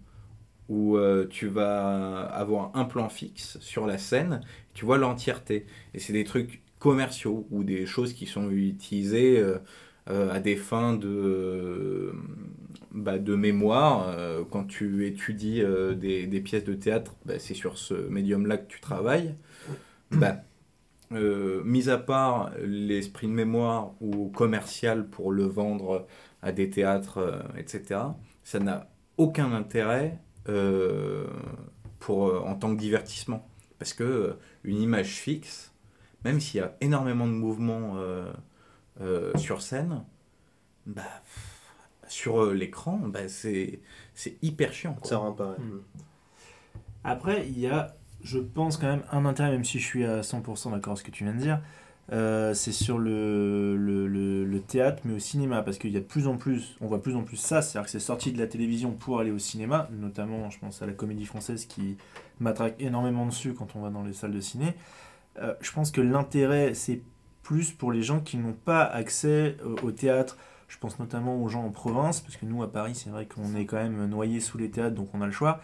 où 0.68 0.96
euh, 0.96 1.26
tu 1.28 1.48
vas 1.48 2.24
avoir 2.26 2.70
un 2.74 2.84
plan 2.84 3.08
fixe 3.08 3.58
sur 3.60 3.86
la 3.86 3.98
scène, 3.98 4.40
tu 4.72 4.84
vois 4.84 4.98
l'entièreté. 4.98 5.66
Et 5.92 5.98
c'est 5.98 6.12
des 6.12 6.24
trucs 6.24 6.62
commerciaux 6.78 7.46
ou 7.50 7.64
des 7.64 7.86
choses 7.86 8.12
qui 8.12 8.26
sont 8.26 8.50
utilisées 8.50 9.38
euh, 9.38 9.58
euh, 10.10 10.32
à 10.32 10.40
des 10.40 10.56
fins 10.56 10.94
de, 10.94 12.12
bah, 12.92 13.18
de 13.18 13.34
mémoire. 13.34 14.14
Quand 14.50 14.64
tu 14.64 15.06
étudies 15.06 15.62
des, 15.96 16.26
des 16.26 16.40
pièces 16.40 16.64
de 16.64 16.74
théâtre, 16.74 17.14
bah, 17.24 17.38
c'est 17.38 17.54
sur 17.54 17.78
ce 17.78 17.94
médium-là 17.94 18.58
que 18.58 18.66
tu 18.66 18.80
travailles. 18.80 19.34
Bah, 20.10 20.42
euh, 21.12 21.62
mis 21.64 21.88
à 21.88 21.98
part 21.98 22.50
l'esprit 22.62 23.26
de 23.26 23.32
mémoire 23.32 23.92
ou 24.00 24.28
commercial 24.28 25.06
pour 25.08 25.32
le 25.32 25.44
vendre 25.44 26.06
à 26.42 26.52
des 26.52 26.70
théâtres, 26.70 27.44
etc., 27.56 28.00
ça 28.42 28.60
n'a 28.60 28.88
aucun 29.16 29.52
intérêt 29.52 30.18
pour, 30.44 32.28
euh, 32.28 32.40
en 32.40 32.54
tant 32.54 32.74
que 32.74 32.78
divertissement. 32.80 33.48
Parce 33.78 33.92
que 33.92 34.04
euh, 34.04 34.38
une 34.62 34.80
image 34.80 35.08
fixe, 35.16 35.72
même 36.24 36.40
s'il 36.40 36.60
y 36.60 36.62
a 36.62 36.76
énormément 36.80 37.26
de 37.26 37.32
mouvements 37.32 37.94
euh, 37.96 38.32
euh, 39.00 39.36
sur 39.36 39.62
scène, 39.62 40.04
bah, 40.86 41.02
pff, 41.24 41.60
sur 42.08 42.42
euh, 42.42 42.54
l'écran, 42.54 42.98
bah, 42.98 43.28
c'est 43.28 43.80
c'est 44.14 44.36
hyper 44.42 44.72
chiant. 44.72 44.94
quoi. 44.94 45.08
Ça 45.08 45.16
rend 45.18 45.32
pas. 45.32 45.50
ouais. 45.50 45.56
Après, 47.02 47.46
il 47.48 47.58
y 47.58 47.66
a, 47.66 47.96
je 48.22 48.38
pense 48.38 48.76
quand 48.78 48.86
même, 48.86 49.04
un 49.12 49.26
intérêt, 49.26 49.50
même 49.50 49.64
si 49.64 49.78
je 49.78 49.84
suis 49.84 50.04
à 50.04 50.22
100% 50.22 50.70
d'accord 50.72 50.92
avec 50.92 50.98
ce 50.98 51.04
que 51.04 51.10
tu 51.10 51.24
viens 51.24 51.34
de 51.34 51.38
dire, 51.40 51.60
euh, 52.12 52.54
c'est 52.54 52.72
sur 52.72 52.98
le, 52.98 53.76
le, 53.76 54.06
le- 54.06 54.60
théâtre, 54.60 55.02
mais 55.04 55.14
au 55.14 55.18
cinéma, 55.18 55.62
parce 55.62 55.78
qu'il 55.78 55.92
y 55.92 55.96
a 55.96 56.00
plus 56.00 56.26
en 56.26 56.36
plus, 56.36 56.76
on 56.80 56.86
voit 56.86 57.02
plus 57.02 57.14
en 57.16 57.22
plus 57.22 57.36
ça, 57.36 57.60
c'est-à-dire 57.62 57.84
que 57.84 57.90
c'est 57.90 58.00
sorti 58.00 58.32
de 58.32 58.38
la 58.38 58.46
télévision 58.46 58.92
pour 58.92 59.20
aller 59.20 59.30
au 59.30 59.38
cinéma, 59.38 59.88
notamment, 59.92 60.48
je 60.50 60.58
pense 60.58 60.80
à 60.82 60.86
la 60.86 60.92
comédie 60.92 61.26
française 61.26 61.66
qui 61.66 61.96
m'attraque 62.40 62.76
énormément 62.80 63.26
dessus 63.26 63.52
quand 63.52 63.76
on 63.76 63.82
va 63.82 63.90
dans 63.90 64.02
les 64.02 64.14
salles 64.14 64.32
de 64.32 64.40
ciné. 64.40 64.74
Euh, 65.38 65.54
je 65.60 65.70
pense 65.72 65.90
que 65.90 66.00
l'intérêt, 66.00 66.74
c'est 66.74 67.02
plus 67.42 67.72
pour 67.72 67.92
les 67.92 68.02
gens 68.02 68.20
qui 68.20 68.38
n'ont 68.38 68.54
pas 68.54 68.84
accès 68.84 69.56
au, 69.64 69.88
au 69.88 69.92
théâtre. 69.92 70.38
Je 70.66 70.78
pense 70.78 70.98
notamment 70.98 71.42
aux 71.42 71.48
gens 71.48 71.64
en 71.64 71.70
province, 71.70 72.20
parce 72.20 72.36
que 72.36 72.46
nous, 72.46 72.62
à 72.62 72.72
Paris, 72.72 72.94
c'est 72.94 73.10
vrai 73.10 73.26
qu'on 73.26 73.54
est 73.54 73.66
quand 73.66 73.76
même 73.76 74.06
noyé 74.06 74.40
sous 74.40 74.56
les 74.58 74.70
théâtres, 74.70 74.94
donc 74.94 75.08
on 75.14 75.20
a 75.20 75.26
le 75.26 75.32
choix. 75.32 75.60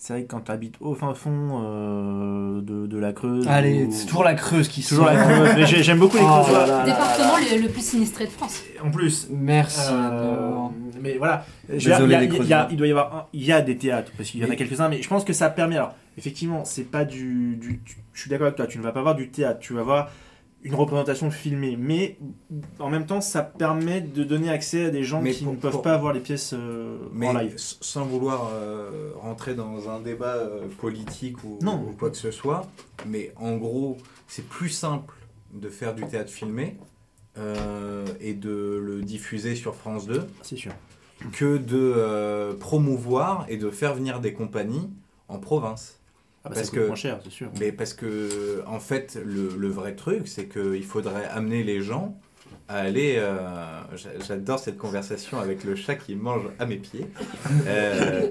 C'est 0.00 0.12
vrai 0.12 0.22
que 0.22 0.28
quand 0.28 0.40
tu 0.42 0.52
habites 0.52 0.76
au 0.80 0.94
fin 0.94 1.12
fond 1.12 1.60
euh, 1.64 2.60
de, 2.62 2.86
de 2.86 2.98
la 2.98 3.12
Creuse. 3.12 3.46
Allez, 3.48 3.84
ou- 3.84 3.90
c'est 3.92 4.06
toujours 4.06 4.22
la 4.24 4.34
Creuse 4.34 4.68
qui 4.68 4.82
Toujours 4.82 5.06
la. 5.06 5.16
Creuse. 5.16 5.48
Mais 5.56 5.66
j'ai- 5.66 5.82
J'aime 5.82 5.98
beaucoup 5.98 6.16
les 6.16 6.22
Oh 6.22 6.42
Creusois. 6.44 6.52
là 6.60 6.66
là 6.66 6.78
là 6.78 6.84
Département 6.84 7.32
le, 7.56 7.62
le 7.62 7.68
plus 7.68 7.84
sinistré 7.84 8.24
de 8.26 8.30
France. 8.30 8.62
En 8.82 8.90
plus. 8.90 9.26
Merci. 9.30 9.90
Euh, 9.92 10.52
mais 11.02 11.18
voilà, 11.18 11.44
dire, 11.68 11.76
Désolé, 11.98 12.04
il 12.06 12.10
y 12.12 12.14
a- 12.14 12.20
les 12.20 12.26
il 12.26 12.32
y 12.32 12.34
a- 12.34 12.38
Creusois. 12.38 12.66
il 12.70 12.76
doit 12.76 12.86
y 12.86 12.90
avoir 12.90 13.14
un- 13.16 13.26
il 13.32 13.44
y 13.44 13.52
a 13.52 13.60
des 13.60 13.76
théâtres 13.76 14.12
parce 14.16 14.30
qu'il 14.30 14.40
y 14.40 14.44
en 14.46 14.50
a 14.50 14.56
quelques-uns, 14.56 14.88
mais 14.88 15.02
je 15.02 15.08
pense 15.08 15.24
que 15.24 15.32
ça 15.32 15.50
permet. 15.50 15.76
Alors, 15.76 15.94
effectivement, 16.16 16.64
c'est 16.64 16.84
pas 16.90 17.04
du, 17.04 17.56
du- 17.56 17.80
tu- 17.84 17.96
je 18.14 18.20
suis 18.20 18.30
d'accord 18.30 18.46
avec 18.46 18.56
toi. 18.56 18.66
Tu 18.68 18.78
ne 18.78 18.84
vas 18.84 18.92
pas 18.92 19.02
voir 19.02 19.16
du 19.16 19.28
théâtre, 19.30 19.58
tu 19.58 19.74
vas 19.74 19.82
voir 19.82 20.10
une 20.64 20.74
représentation 20.74 21.30
filmée, 21.30 21.76
mais 21.78 22.18
en 22.80 22.90
même 22.90 23.06
temps, 23.06 23.20
ça 23.20 23.42
permet 23.42 24.00
de 24.00 24.24
donner 24.24 24.50
accès 24.50 24.86
à 24.86 24.90
des 24.90 25.04
gens 25.04 25.20
Mais 25.22 25.32
qui 25.32 25.44
pour- 25.44 25.52
ne 25.54 25.58
peuvent 25.58 25.70
pour- 25.72 25.82
pas 25.82 25.96
voir 25.96 26.12
les 26.12 26.20
pièces 26.20 26.52
euh, 26.52 26.98
Mais 27.12 27.28
en 27.28 27.32
live. 27.38 27.54
sans 27.56 28.04
vouloir 28.04 28.50
euh, 28.52 29.12
rentrer 29.16 29.54
dans 29.54 29.88
un 29.88 30.00
débat 30.00 30.34
euh, 30.34 30.66
politique 30.80 31.42
ou, 31.44 31.58
Non. 31.62 31.84
ou 31.88 31.92
quoi 31.96 32.10
que 32.10 32.16
ce 32.16 32.30
soit, 32.32 32.66
mais 33.06 33.32
en 33.36 33.56
gros, 33.56 33.96
c'est 34.26 34.46
plus 34.48 34.68
simple 34.70 35.14
de 35.54 35.68
faire 35.68 35.94
du 35.94 36.04
théâtre 36.06 36.30
filmé 36.30 36.76
et 38.20 38.34
de 38.34 38.82
le 38.84 39.00
diffuser 39.02 39.54
sur 39.54 39.76
France 39.76 40.06
2 40.08 40.26
C'est 40.42 40.56
sûr. 40.56 40.72
que 41.32 41.56
de 41.56 42.52
promouvoir 42.58 43.46
et 43.48 43.56
de 43.56 43.70
faire 43.70 43.94
venir 43.94 44.18
des 44.20 44.32
compagnies 44.32 44.90
en 45.28 45.38
province. 45.38 45.97
Ah 46.50 46.50
bah, 46.50 46.54
Parce 46.54 46.66
ça 46.66 46.70
coûte 46.70 46.78
que- 46.80 46.86
moins 46.86 46.96
cher, 46.96 47.20
c'est 47.22 47.30
sûr. 47.32 47.48
Mais 47.60 47.72
parce 47.72 47.92
que, 47.94 48.62
en 48.66 48.80
fait, 48.80 49.18
le, 49.24 49.50
le 49.58 49.68
vrai 49.68 49.94
truc, 49.94 50.26
c'est 50.26 50.46
qu'il 50.46 50.84
faudrait 50.84 51.26
amener 51.32 51.62
les 51.62 51.80
gens 51.82 52.16
à 52.68 52.76
aller. 52.78 53.16
euh, 53.18 53.36
j'a- 53.96 54.18
J'adore 54.26 54.58
cette 54.58 54.76
conversation 54.78 55.38
avec 55.38 55.64
le 55.64 55.74
chat 55.76 55.94
qui 55.96 56.14
mange 56.16 56.42
à 56.58 56.64
mes 56.66 56.76
pieds. 56.76 57.06
Euh, 57.66 58.26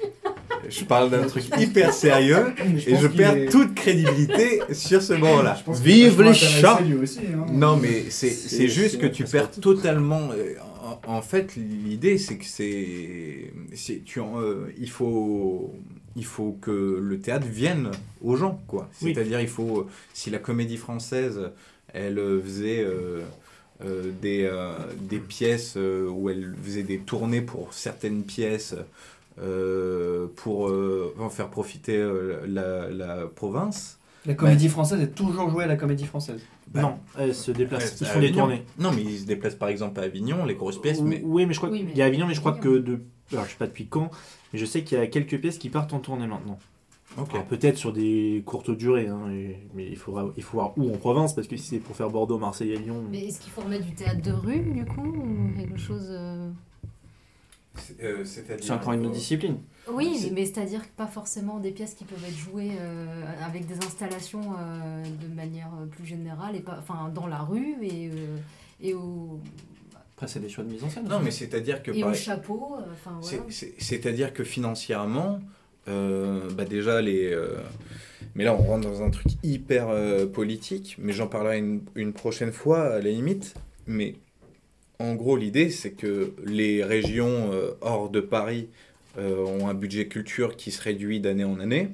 je 0.68 0.84
parle 0.84 1.10
d'un 1.10 1.26
truc 1.26 1.44
hyper 1.58 1.92
sérieux 1.92 2.52
et 2.86 2.96
je 2.96 3.06
perds 3.06 3.50
toute 3.50 3.74
crédibilité 3.74 4.60
sur 4.72 5.02
ce 5.02 5.14
moment-là. 5.14 5.58
Vive 5.82 6.22
les 6.22 6.34
chats 6.34 6.80
aussi, 7.02 7.20
hein. 7.34 7.46
Non, 7.52 7.76
mais 7.76 8.04
c'est 8.10 8.30
C'est- 8.30 8.48
c'est 8.56 8.68
juste 8.68 8.92
c'est 8.92 8.98
que 8.98 9.06
tu 9.06 9.24
perds 9.24 9.50
totalement. 9.50 10.30
euh, 10.32 10.54
En, 11.06 11.16
en 11.18 11.22
fait, 11.22 11.54
l'idée, 11.56 12.18
c'est 12.18 12.36
que 12.36 12.44
c'est. 12.44 13.52
c'est- 13.74 14.02
tu 14.04 14.18
en- 14.18 14.40
euh, 14.40 14.72
il, 14.78 14.90
faut, 14.90 15.72
il 16.16 16.24
faut 16.24 16.58
que 16.60 16.98
le 17.02 17.18
théâtre 17.20 17.46
vienne 17.46 17.90
aux 18.22 18.36
gens, 18.36 18.60
quoi. 18.66 18.88
Oui. 19.02 19.12
C'est-à-dire, 19.14 19.40
il 19.40 19.48
faut. 19.48 19.86
Si 20.14 20.30
la 20.30 20.38
comédie 20.38 20.76
française, 20.76 21.50
elle 21.92 22.18
euh, 22.18 22.40
faisait. 22.42 22.80
euh, 22.84 23.20
euh, 23.82 24.10
des, 24.20 24.44
euh, 24.44 24.72
des 25.00 25.18
pièces 25.18 25.72
euh, 25.78 26.06
où 26.06 26.28
elle 26.28 26.54
faisait 26.62 26.82
des 26.82 26.98
tournées 26.98 27.40
pour 27.40 27.72
certaines 27.72 28.24
pièces 28.24 28.74
euh, 29.40 30.26
pour 30.36 30.68
euh, 30.68 31.14
en 31.18 31.30
faire 31.30 31.48
profiter 31.48 31.96
euh, 31.96 32.40
la, 32.46 32.90
la 32.90 33.26
province. 33.26 33.98
La 34.26 34.34
comédie 34.34 34.68
française 34.68 35.00
est 35.00 35.14
toujours 35.14 35.48
jouée 35.48 35.64
à 35.64 35.66
la 35.66 35.76
comédie 35.76 36.04
française? 36.04 36.42
Bah, 36.68 36.82
non, 36.82 36.98
elles 37.18 37.34
se 37.34 37.50
déplacent. 37.52 37.92
Ouais, 37.92 37.96
Ils 38.02 38.06
font 38.06 38.18
des 38.20 38.26
Avignon. 38.26 38.42
tournées. 38.42 38.62
Non, 38.78 38.92
mais 38.92 39.02
ils 39.02 39.20
se 39.20 39.24
déplacent 39.24 39.54
par 39.54 39.70
exemple 39.70 39.98
à 39.98 40.02
Avignon, 40.02 40.44
les 40.44 40.54
grosses 40.56 40.78
pièces, 40.80 41.00
mais 41.00 41.22
Oui, 41.24 41.46
mais 41.46 41.54
je 41.54 41.58
crois 41.58 41.70
Oui, 41.70 41.86
qu'il 41.86 41.96
y 41.96 42.02
a 42.02 42.04
Avignon, 42.04 42.26
mais 42.26 42.34
je 42.34 42.40
crois 42.40 42.52
que 42.52 42.68
de. 42.78 43.00
Alors, 43.32 43.46
je 43.46 43.50
sais 43.52 43.56
pas 43.56 43.66
depuis 43.66 43.86
quand, 43.86 44.10
mais 44.52 44.58
je 44.58 44.64
sais 44.66 44.82
qu'il 44.84 44.98
y 44.98 45.00
a 45.00 45.06
quelques 45.06 45.40
pièces 45.40 45.58
qui 45.58 45.68
partent 45.70 45.92
en 45.92 45.98
tournée 46.00 46.26
maintenant. 46.26 46.58
Alors, 47.16 47.44
peut-être 47.46 47.76
sur 47.76 47.92
des 47.92 48.40
courtes 48.46 48.70
durées, 48.70 49.08
hein, 49.08 49.28
et- 49.32 49.58
mais 49.74 49.84
il 49.88 49.96
faudra, 49.96 50.28
il 50.36 50.42
faut 50.44 50.58
voir 50.58 50.72
où 50.78 50.94
en 50.94 50.96
province, 50.96 51.34
parce 51.34 51.48
que 51.48 51.56
si 51.56 51.64
c'est 51.66 51.78
pour 51.80 51.96
faire 51.96 52.08
Bordeaux, 52.08 52.38
Marseille 52.38 52.70
et 52.70 52.78
Lyon. 52.78 53.02
Mais 53.10 53.26
est-ce 53.26 53.40
qu'il 53.40 53.50
faut 53.50 53.62
remettre 53.62 53.84
du 53.84 53.94
théâtre 53.94 54.22
de 54.22 54.30
rue, 54.30 54.60
du 54.60 54.84
coup 54.84 55.02
Ou 55.08 55.50
quelque 55.58 55.76
chose. 55.78 56.06
euh, 56.08 56.48
C'est- 57.76 58.00
euh, 58.02 58.24
c'est-à-dire- 58.24 58.64
C'est 58.64 58.72
encore 58.72 58.92
une 58.92 59.06
autre 59.06 59.14
discipline. 59.14 59.56
Oui, 59.92 60.16
C'est- 60.18 60.30
mais 60.30 60.44
c'est-à-dire 60.44 60.82
que 60.82 60.92
pas 60.96 61.06
forcément 61.06 61.58
des 61.58 61.70
pièces 61.70 61.94
qui 61.94 62.04
peuvent 62.04 62.24
être 62.24 62.36
jouées 62.36 62.72
euh, 62.78 63.24
avec 63.44 63.66
des 63.66 63.76
installations 63.78 64.42
euh, 64.58 65.02
de 65.04 65.34
manière 65.34 65.70
euh, 65.80 65.86
plus 65.86 66.04
générale, 66.04 66.54
et 66.56 66.60
pas, 66.60 66.76
enfin 66.78 67.10
dans 67.14 67.26
la 67.26 67.38
rue 67.40 67.76
et, 67.82 68.08
euh, 68.08 68.36
et, 68.80 68.94
au, 68.94 69.40
Après, 70.20 70.30
c'est 70.30 70.40
des 70.40 70.50
choix 70.50 70.64
de 70.64 70.70
mise 70.70 70.84
en 70.84 70.90
scène. 70.90 71.08
Non, 71.08 71.18
mais 71.20 71.30
c'est-à-dire 71.30 71.82
que 71.82 71.92
et 71.92 72.04
au 72.04 72.12
chapeau. 72.12 72.74
euh, 72.78 72.82
Enfin, 72.92 73.18
voilà. 73.22 73.38
c'est- 73.48 73.50
c'est- 73.70 73.74
c'est-à-dire 73.78 74.34
que 74.34 74.44
financièrement, 74.44 75.40
euh, 75.88 76.40
bah 76.50 76.66
déjà 76.66 77.00
les. 77.00 77.32
euh, 77.32 77.56
mais 78.34 78.44
là, 78.44 78.52
on 78.54 78.58
rentre 78.62 78.86
dans 78.86 79.02
un 79.02 79.08
truc 79.08 79.28
hyper 79.42 79.88
euh, 79.88 80.26
politique, 80.26 80.96
mais 80.98 81.14
j'en 81.14 81.26
parlerai 81.26 81.56
une, 81.60 81.80
une 81.94 82.12
prochaine 82.12 82.52
fois 82.52 82.82
à 82.82 82.98
la 82.98 83.08
limite. 83.10 83.54
Mais 83.86 84.16
en 84.98 85.14
gros, 85.14 85.38
l'idée, 85.38 85.70
c'est 85.70 85.92
que 85.92 86.34
les 86.44 86.84
régions 86.84 87.50
euh, 87.54 87.70
hors 87.80 88.10
de 88.10 88.20
Paris 88.20 88.68
euh, 89.16 89.38
ont 89.46 89.68
un 89.68 89.74
budget 89.74 90.06
culture 90.06 90.54
qui 90.54 90.70
se 90.70 90.82
réduit 90.82 91.20
d'année 91.20 91.44
en 91.44 91.60
année. 91.60 91.88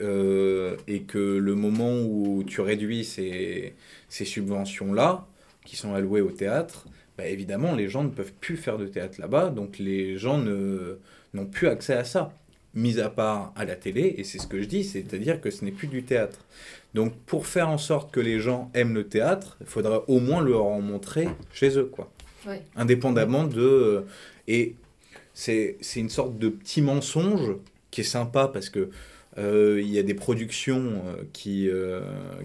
Euh, 0.00 0.76
et 0.88 1.02
que 1.02 1.18
le 1.18 1.54
moment 1.54 1.92
où 2.02 2.42
tu 2.44 2.60
réduis 2.62 3.04
ces, 3.04 3.74
ces 4.08 4.24
subventions-là, 4.24 5.24
qui 5.64 5.76
sont 5.76 5.94
allouées 5.94 6.20
au 6.20 6.30
théâtre, 6.32 6.86
bah, 7.18 7.26
évidemment, 7.26 7.74
les 7.74 7.88
gens 7.88 8.04
ne 8.04 8.10
peuvent 8.10 8.32
plus 8.40 8.56
faire 8.56 8.78
de 8.78 8.86
théâtre 8.86 9.20
là-bas, 9.20 9.50
donc 9.50 9.78
les 9.80 10.16
gens 10.16 10.38
n'ont 10.38 11.46
plus 11.46 11.66
accès 11.66 11.94
à 11.94 12.04
ça, 12.04 12.32
mis 12.74 13.00
à 13.00 13.10
part 13.10 13.52
à 13.56 13.64
la 13.64 13.74
télé, 13.74 14.14
et 14.16 14.22
c'est 14.24 14.38
ce 14.38 14.46
que 14.46 14.62
je 14.62 14.68
dis, 14.68 14.84
c'est-à-dire 14.84 15.40
que 15.40 15.50
ce 15.50 15.64
n'est 15.64 15.72
plus 15.72 15.88
du 15.88 16.04
théâtre. 16.04 16.46
Donc 16.94 17.12
pour 17.26 17.48
faire 17.48 17.68
en 17.68 17.76
sorte 17.76 18.12
que 18.12 18.20
les 18.20 18.38
gens 18.38 18.70
aiment 18.72 18.94
le 18.94 19.08
théâtre, 19.08 19.56
il 19.60 19.66
faudra 19.66 20.08
au 20.08 20.20
moins 20.20 20.40
leur 20.40 20.64
en 20.64 20.80
montrer 20.80 21.28
chez 21.52 21.76
eux, 21.76 21.86
quoi. 21.86 22.08
Ouais. 22.46 22.62
Indépendamment 22.76 23.44
de... 23.44 24.04
Et 24.46 24.76
c'est 25.34 25.76
une 25.96 26.10
sorte 26.10 26.38
de 26.38 26.48
petit 26.48 26.82
mensonge 26.82 27.56
qui 27.90 28.02
est 28.02 28.04
sympa 28.04 28.48
parce 28.48 28.70
que 28.70 28.90
euh, 29.38 29.80
il 29.82 29.88
y 29.88 29.98
a 29.98 30.02
des 30.02 30.14
productions 30.14 31.02
euh, 31.06 31.22
qui, 31.32 31.68
euh, 31.68 32.00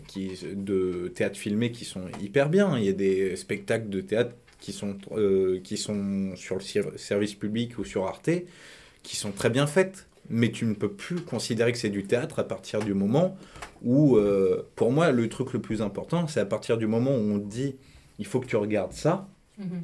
qui, 0.08 0.32
de 0.56 1.12
théâtre 1.14 1.38
filmé 1.38 1.72
qui 1.72 1.86
sont 1.86 2.06
hyper 2.22 2.50
bien. 2.50 2.78
Il 2.78 2.86
y 2.86 2.90
a 2.90 2.94
des 2.94 3.36
spectacles 3.36 3.90
de 3.90 4.02
théâtre 4.02 4.34
qui 4.64 4.72
sont, 4.72 4.96
euh, 5.12 5.60
qui 5.62 5.76
sont 5.76 6.32
sur 6.38 6.56
le 6.56 6.62
ser- 6.62 6.98
service 6.98 7.34
public 7.36 7.78
ou 7.78 7.84
sur 7.84 8.06
Arte 8.08 8.30
qui 9.04 9.18
sont 9.18 9.32
très 9.32 9.50
bien 9.50 9.68
faites. 9.68 10.08
Mais 10.30 10.52
tu 10.52 10.64
ne 10.66 10.74
peux 10.74 10.90
plus 10.90 11.20
considérer 11.20 11.74
que 11.74 11.78
c'est 11.78 11.90
du 11.90 12.06
théâtre 12.06 12.40
à 12.40 12.48
partir 12.48 12.80
du 12.80 12.94
moment 12.94 13.36
où, 13.84 14.16
euh, 14.16 14.66
pour 14.78 14.90
moi, 14.94 15.12
le 15.12 15.28
truc 15.28 15.52
le 15.52 15.60
plus 15.60 15.82
important, 15.82 16.28
c'est 16.28 16.40
à 16.40 16.46
partir 16.46 16.78
du 16.78 16.88
moment 16.88 17.12
où 17.12 17.34
on 17.34 17.40
te 17.40 17.46
dit 17.46 17.76
il 18.20 18.26
faut 18.26 18.40
que 18.40 18.46
tu 18.48 18.56
regardes 18.56 18.94
ça. 18.94 19.28
Mhm. 19.58 19.82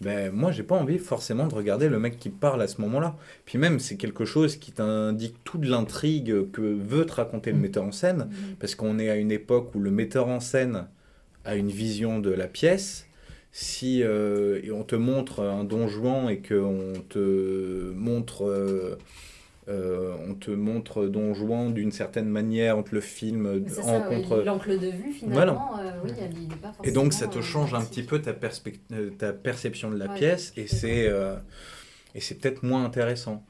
Ben, 0.00 0.30
moi, 0.30 0.52
j'ai 0.52 0.62
pas 0.62 0.76
envie 0.76 0.98
forcément 0.98 1.48
de 1.48 1.54
regarder 1.54 1.88
le 1.88 1.98
mec 1.98 2.16
qui 2.16 2.28
parle 2.28 2.62
à 2.62 2.68
ce 2.68 2.80
moment-là. 2.82 3.16
Puis 3.44 3.58
même, 3.58 3.80
c'est 3.80 3.96
quelque 3.96 4.24
chose 4.24 4.54
qui 4.54 4.70
t'indique 4.70 5.34
toute 5.42 5.64
l'intrigue 5.64 6.48
que 6.52 6.60
veut 6.60 7.06
te 7.06 7.14
raconter 7.14 7.50
le 7.50 7.58
metteur 7.58 7.82
en 7.82 7.92
scène, 7.92 8.28
parce 8.60 8.76
qu'on 8.76 9.00
est 9.00 9.08
à 9.10 9.16
une 9.16 9.32
époque 9.32 9.74
où 9.74 9.80
le 9.80 9.90
metteur 9.90 10.28
en 10.28 10.38
scène 10.38 10.86
a 11.44 11.56
une 11.56 11.70
vision 11.70 12.20
de 12.20 12.30
la 12.30 12.46
pièce. 12.46 13.05
Si 13.58 14.02
euh, 14.02 14.60
et 14.62 14.70
on 14.70 14.84
te 14.84 14.96
montre 14.96 15.42
un 15.42 15.64
Don 15.64 15.88
Juan 15.88 16.28
et 16.28 16.42
qu'on 16.42 16.92
te 17.08 17.90
montre 17.94 18.44
euh, 18.44 18.98
euh, 19.68 20.14
on 20.28 20.34
te 20.34 20.50
montre 20.50 21.06
Don 21.06 21.32
Juan 21.32 21.72
d'une 21.72 21.90
certaine 21.90 22.28
manière, 22.28 22.76
on 22.76 22.82
te 22.82 22.94
le 22.94 23.00
filme 23.00 23.64
en 23.78 23.82
ça, 23.82 24.00
contre. 24.00 24.42
l'angle 24.44 24.78
de 24.78 24.88
vue, 24.88 25.10
finalement, 25.10 25.78
euh, 25.78 25.90
oui, 26.04 26.10
il 26.38 26.48
pas 26.58 26.72
Et 26.84 26.90
donc 26.92 27.14
ça 27.14 27.28
te 27.28 27.40
change 27.40 27.72
un 27.72 27.80
petit 27.80 28.02
peu 28.02 28.20
ta, 28.20 28.34
ta 28.34 29.32
perception 29.32 29.90
de 29.90 29.96
la 29.96 30.08
Ouais, 30.08 30.18
pièce 30.18 30.52
et 30.58 30.66
c'est 30.66 31.10
et 32.14 32.20
c'est 32.20 32.34
peut-être 32.34 32.62
moins 32.62 32.84
intéressant. 32.84 33.42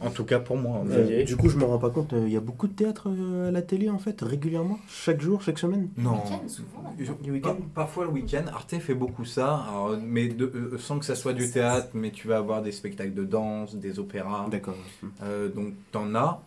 En 0.00 0.10
tout 0.10 0.24
cas 0.24 0.38
pour 0.40 0.56
moi. 0.56 0.82
Euh, 0.90 1.06
Mais- 1.08 1.24
du 1.24 1.36
coup, 1.36 1.48
je 1.48 1.56
me 1.56 1.64
rends 1.64 1.78
pas 1.78 1.90
compte, 1.90 2.12
euh, 2.12 2.24
il 2.26 2.32
y 2.32 2.36
a 2.36 2.40
beaucoup 2.40 2.66
de 2.68 2.72
théâtre 2.72 3.08
euh, 3.08 3.48
à 3.48 3.50
la 3.50 3.62
télé 3.62 3.88
en 3.88 3.98
fait, 3.98 4.20
régulièrement, 4.20 4.78
chaque 4.88 5.20
jour, 5.20 5.42
chaque 5.42 5.58
semaine. 5.58 5.88
Non. 5.96 6.14
week-end, 6.24 6.48
souvent. 6.48 7.56
Parfois 7.74 8.04
le 8.04 8.10
week-end, 8.10 8.44
Arte 8.52 8.78
fait 8.78 8.94
beaucoup 8.94 9.24
ça, 9.24 9.64
alors, 9.68 9.96
mais 10.02 10.28
de- 10.28 10.50
euh, 10.54 10.78
sans 10.78 10.98
que 10.98 11.04
ça 11.04 11.14
soit 11.14 11.32
du 11.34 11.50
théâtre, 11.50 11.88
mais 11.94 12.10
tu 12.10 12.26
vas 12.28 12.38
avoir 12.38 12.62
des 12.62 12.72
spectacles 12.72 13.14
de 13.14 13.24
danse, 13.24 13.76
des 13.76 13.98
opéras, 13.98 14.48
D'accord. 14.50 14.74
euh, 15.22 15.48
donc 15.48 15.74
t'en 15.92 16.14
as. 16.14 16.42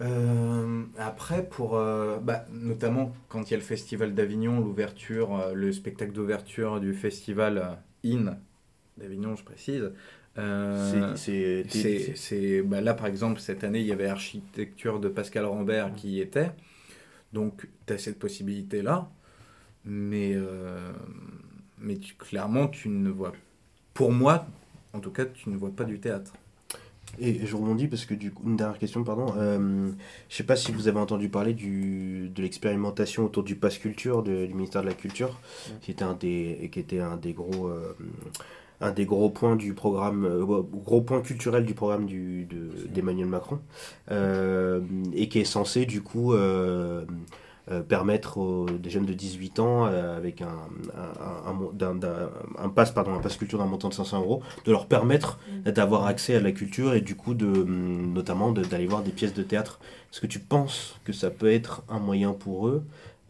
Euh, 0.00 0.82
après, 0.98 1.44
pour, 1.44 1.76
euh, 1.76 2.18
bah, 2.20 2.46
notamment 2.52 3.12
quand 3.28 3.48
il 3.48 3.52
y 3.52 3.54
a 3.54 3.58
le 3.58 3.62
festival 3.62 4.14
d'Avignon, 4.14 4.58
l'ouverture, 4.60 5.38
euh, 5.38 5.52
le 5.54 5.70
spectacle 5.72 6.12
d'ouverture 6.12 6.80
du 6.80 6.92
festival 6.94 7.78
IN 8.04 8.36
d'Avignon, 8.98 9.36
je 9.36 9.44
précise. 9.44 9.92
Euh, 10.38 11.12
C'est- 11.16 12.16
c'est- 12.16 12.62
bah 12.62 12.80
là, 12.80 12.94
par 12.94 13.06
exemple, 13.06 13.40
cette 13.40 13.64
année, 13.64 13.80
il 13.80 13.86
y 13.86 13.92
avait 13.92 14.06
Architecture 14.08 14.98
de 15.00 15.08
Pascal 15.08 15.44
Rambert 15.44 15.94
qui 15.94 16.12
y 16.12 16.20
était. 16.20 16.50
Donc, 17.32 17.66
tu 17.86 17.92
as 17.92 17.98
cette 17.98 18.18
possibilité-là. 18.18 19.08
Mais, 19.84 20.32
euh, 20.34 20.92
mais 21.78 21.96
tu- 21.96 22.14
clairement, 22.14 22.68
tu 22.68 22.88
ne 22.88 23.10
vois... 23.10 23.32
Pour 23.94 24.12
moi, 24.12 24.46
en 24.92 25.00
tout 25.00 25.10
cas, 25.10 25.24
tu 25.26 25.50
ne 25.50 25.56
vois 25.56 25.70
pas 25.70 25.84
du 25.84 25.98
théâtre. 25.98 26.32
Et 27.18 27.44
je 27.44 27.56
rebondis 27.56 27.88
parce 27.88 28.06
que 28.06 28.14
du 28.14 28.30
coup, 28.30 28.42
une 28.46 28.56
dernière 28.56 28.78
question, 28.78 29.04
pardon. 29.04 29.34
Euh, 29.36 29.90
je 30.30 30.36
sais 30.36 30.44
pas 30.44 30.56
si 30.56 30.72
vous 30.72 30.88
avez 30.88 30.98
entendu 30.98 31.28
parler 31.28 31.52
du, 31.52 32.30
de 32.34 32.40
l'expérimentation 32.42 33.26
autour 33.26 33.42
du 33.42 33.54
pass 33.54 33.76
culture 33.76 34.22
de- 34.22 34.46
du 34.46 34.54
ministère 34.54 34.82
de 34.82 34.86
la 34.88 34.94
Culture, 34.94 35.38
qui 35.82 35.90
était 35.90 36.04
un 36.04 36.14
des, 36.14 36.70
qui 36.72 36.78
était 36.80 37.00
un 37.00 37.18
des 37.18 37.34
gros, 37.34 37.66
euh, 37.68 37.94
un 38.82 38.90
des 38.92 39.04
gros 39.06 39.30
points 39.30 39.56
du 39.56 39.74
programme, 39.74 40.24
euh, 40.24 40.44
gros 40.44 41.00
point 41.02 41.20
culturel 41.22 41.64
du 41.64 41.74
programme 41.74 42.06
du, 42.06 42.44
de- 42.46 42.86
d'Emmanuel 42.88 43.26
Macron, 43.28 43.60
euh, 44.10 44.80
et 45.14 45.28
qui 45.28 45.38
est 45.40 45.44
censé 45.44 45.86
du 45.86 46.02
coup 46.02 46.32
euh, 46.34 47.04
euh, 47.70 47.80
permettre 47.82 48.38
aux 48.38 48.66
des 48.66 48.90
jeunes 48.90 49.06
de 49.06 49.12
18 49.14 49.60
ans 49.60 49.84
avec 49.84 50.42
un, 50.42 50.48
un, 50.96 51.54
un, 52.58 52.68
pass 52.68 52.90
pardon 52.90 53.14
un 53.14 53.20
pass 53.20 53.36
culture 53.36 53.58
d'un 53.58 53.66
montant 53.66 53.88
de 53.88 53.94
500 53.94 54.20
euros 54.20 54.42
de 54.64 54.72
leur 54.72 54.86
permettre 54.86 55.38
d'avoir 55.64 56.06
accès 56.06 56.34
à 56.34 56.40
la 56.40 56.52
culture 56.52 56.94
et 56.94 57.00
du 57.00 57.14
coup 57.14 57.34
de 57.34 57.46
notamment 57.46 58.52
de- 58.52 58.64
d'aller 58.64 58.86
voir 58.86 59.02
des 59.02 59.12
pièces 59.12 59.34
de 59.34 59.42
théâtre. 59.42 59.78
Est-ce 60.12 60.20
que 60.20 60.26
tu 60.26 60.40
penses 60.40 60.98
que 61.04 61.12
ça 61.12 61.30
peut 61.30 61.50
être 61.50 61.82
un 61.88 61.98
moyen 62.00 62.32
pour 62.32 62.68
eux 62.68 62.82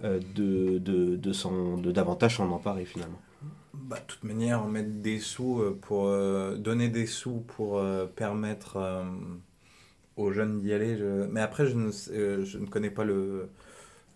de, 0.02 0.78
de, 0.78 1.16
de, 1.16 1.32
s'en- 1.32 1.76
de 1.76 1.92
davantage 1.92 2.36
s'en 2.38 2.50
emparer 2.50 2.84
finalement? 2.84 3.20
Bah, 3.74 4.00
de 4.00 4.04
toute 4.06 4.24
manière, 4.24 4.66
mettre 4.66 4.90
des 5.02 5.18
sous 5.18 5.60
euh, 5.60 5.78
pour 5.80 6.06
euh, 6.06 6.56
donner 6.56 6.88
des 6.88 7.06
sous 7.06 7.40
pour 7.40 7.78
euh, 7.78 8.06
permettre 8.06 8.76
euh, 8.76 9.04
aux 10.16 10.32
jeunes 10.32 10.60
d'y 10.60 10.72
aller. 10.72 10.96
je- 10.98 11.26
Mais 11.30 11.40
après, 11.40 11.66
je 11.66 11.76
ne, 11.76 11.90
je 12.44 12.58
ne 12.58 12.66
connais 12.66 12.90
pas 12.90 13.04
le, 13.04 13.48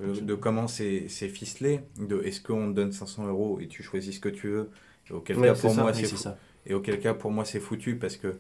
le- 0.01 0.21
de 0.21 0.35
comment 0.35 0.69
c'est 0.69 1.09
c'est 1.09 1.29
ficelé. 1.29 1.81
De 1.99 2.23
est-ce 2.25 2.41
qu'on 2.43 2.71
te 2.71 2.75
donne 2.77 2.93
500 2.93 3.27
euros 3.27 3.61
et 3.61 3.69
tu 3.69 3.83
choisis 3.83 4.17
ce 4.17 4.21
que 4.21 4.29
tu 4.31 4.49
veux? 4.49 4.71
Et 5.11 5.13
auquel 5.15 5.41
Ouais, 5.41 5.43
cas 5.43 5.55
pour 5.55 5.75
ça, 5.75 5.85
moi 5.85 5.93
oui, 5.95 6.05
c'est 6.05 6.09
fou- 6.09 6.17
ça. 6.17 6.37
Et 6.67 6.75
auquel 6.75 7.01
cas 7.01 7.15
pour 7.15 7.31
moi 7.33 7.45
c'est 7.45 7.61
foutu 7.61 7.97
parce 7.99 8.17
que 8.17 8.39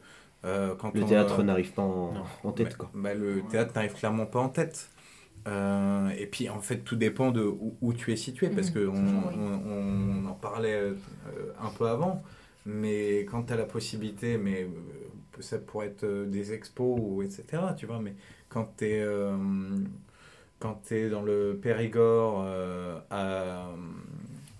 quand 0.79 0.95
le 0.95 1.05
on, 1.05 1.09
théâtre 1.09 1.43
n'arrive 1.45 1.73
pas 1.75 1.83
en 1.83 2.53
tête 2.53 2.77
bah, 2.77 2.77
quoi 2.77 2.91
bah, 2.95 3.14
le 3.14 3.43
théâtre 3.47 3.73
n'arrive 3.75 3.95
clairement 3.95 4.27
pas 4.27 4.41
en 4.41 4.49
tête. 4.49 4.91
Euh, 5.47 6.09
et 6.18 6.26
puis 6.26 6.49
en 6.49 6.61
fait 6.61 6.78
tout 6.80 6.97
dépend 6.97 7.30
de 7.30 7.42
où, 7.44 7.76
où 7.80 7.92
tu 7.94 8.12
es 8.12 8.16
situé 8.16 8.51
parce 8.51 8.70
Mhm, 8.70 8.70
que 8.70 8.86
on, 8.88 8.94
on- 8.94 10.26
en 10.26 10.34
parlait 10.34 10.74
euh, 10.74 10.94
un 11.61 11.70
peu 11.70 11.88
avant. 11.88 12.22
Mais 12.66 13.20
quand 13.30 13.44
tu 13.44 13.53
as 13.53 13.57
la 13.57 13.64
possibilité 13.66 14.38
mais 14.38 14.64
euh, 14.64 14.68
ça 15.42 15.59
pourrait 15.59 15.88
être 15.88 16.05
des 16.26 16.53
expos 16.53 16.99
ou 17.01 17.22
etc 17.22 17.62
tu 17.76 17.86
vois 17.86 18.01
mais 18.01 18.14
quand 18.49 18.74
tu 18.78 18.86
es 18.86 19.05
quand 20.59 20.90
es 20.92 21.11
dans 21.11 21.22
le 21.22 21.59
Périgord 21.61 22.42
euh, 22.47 22.99
à 23.11 23.68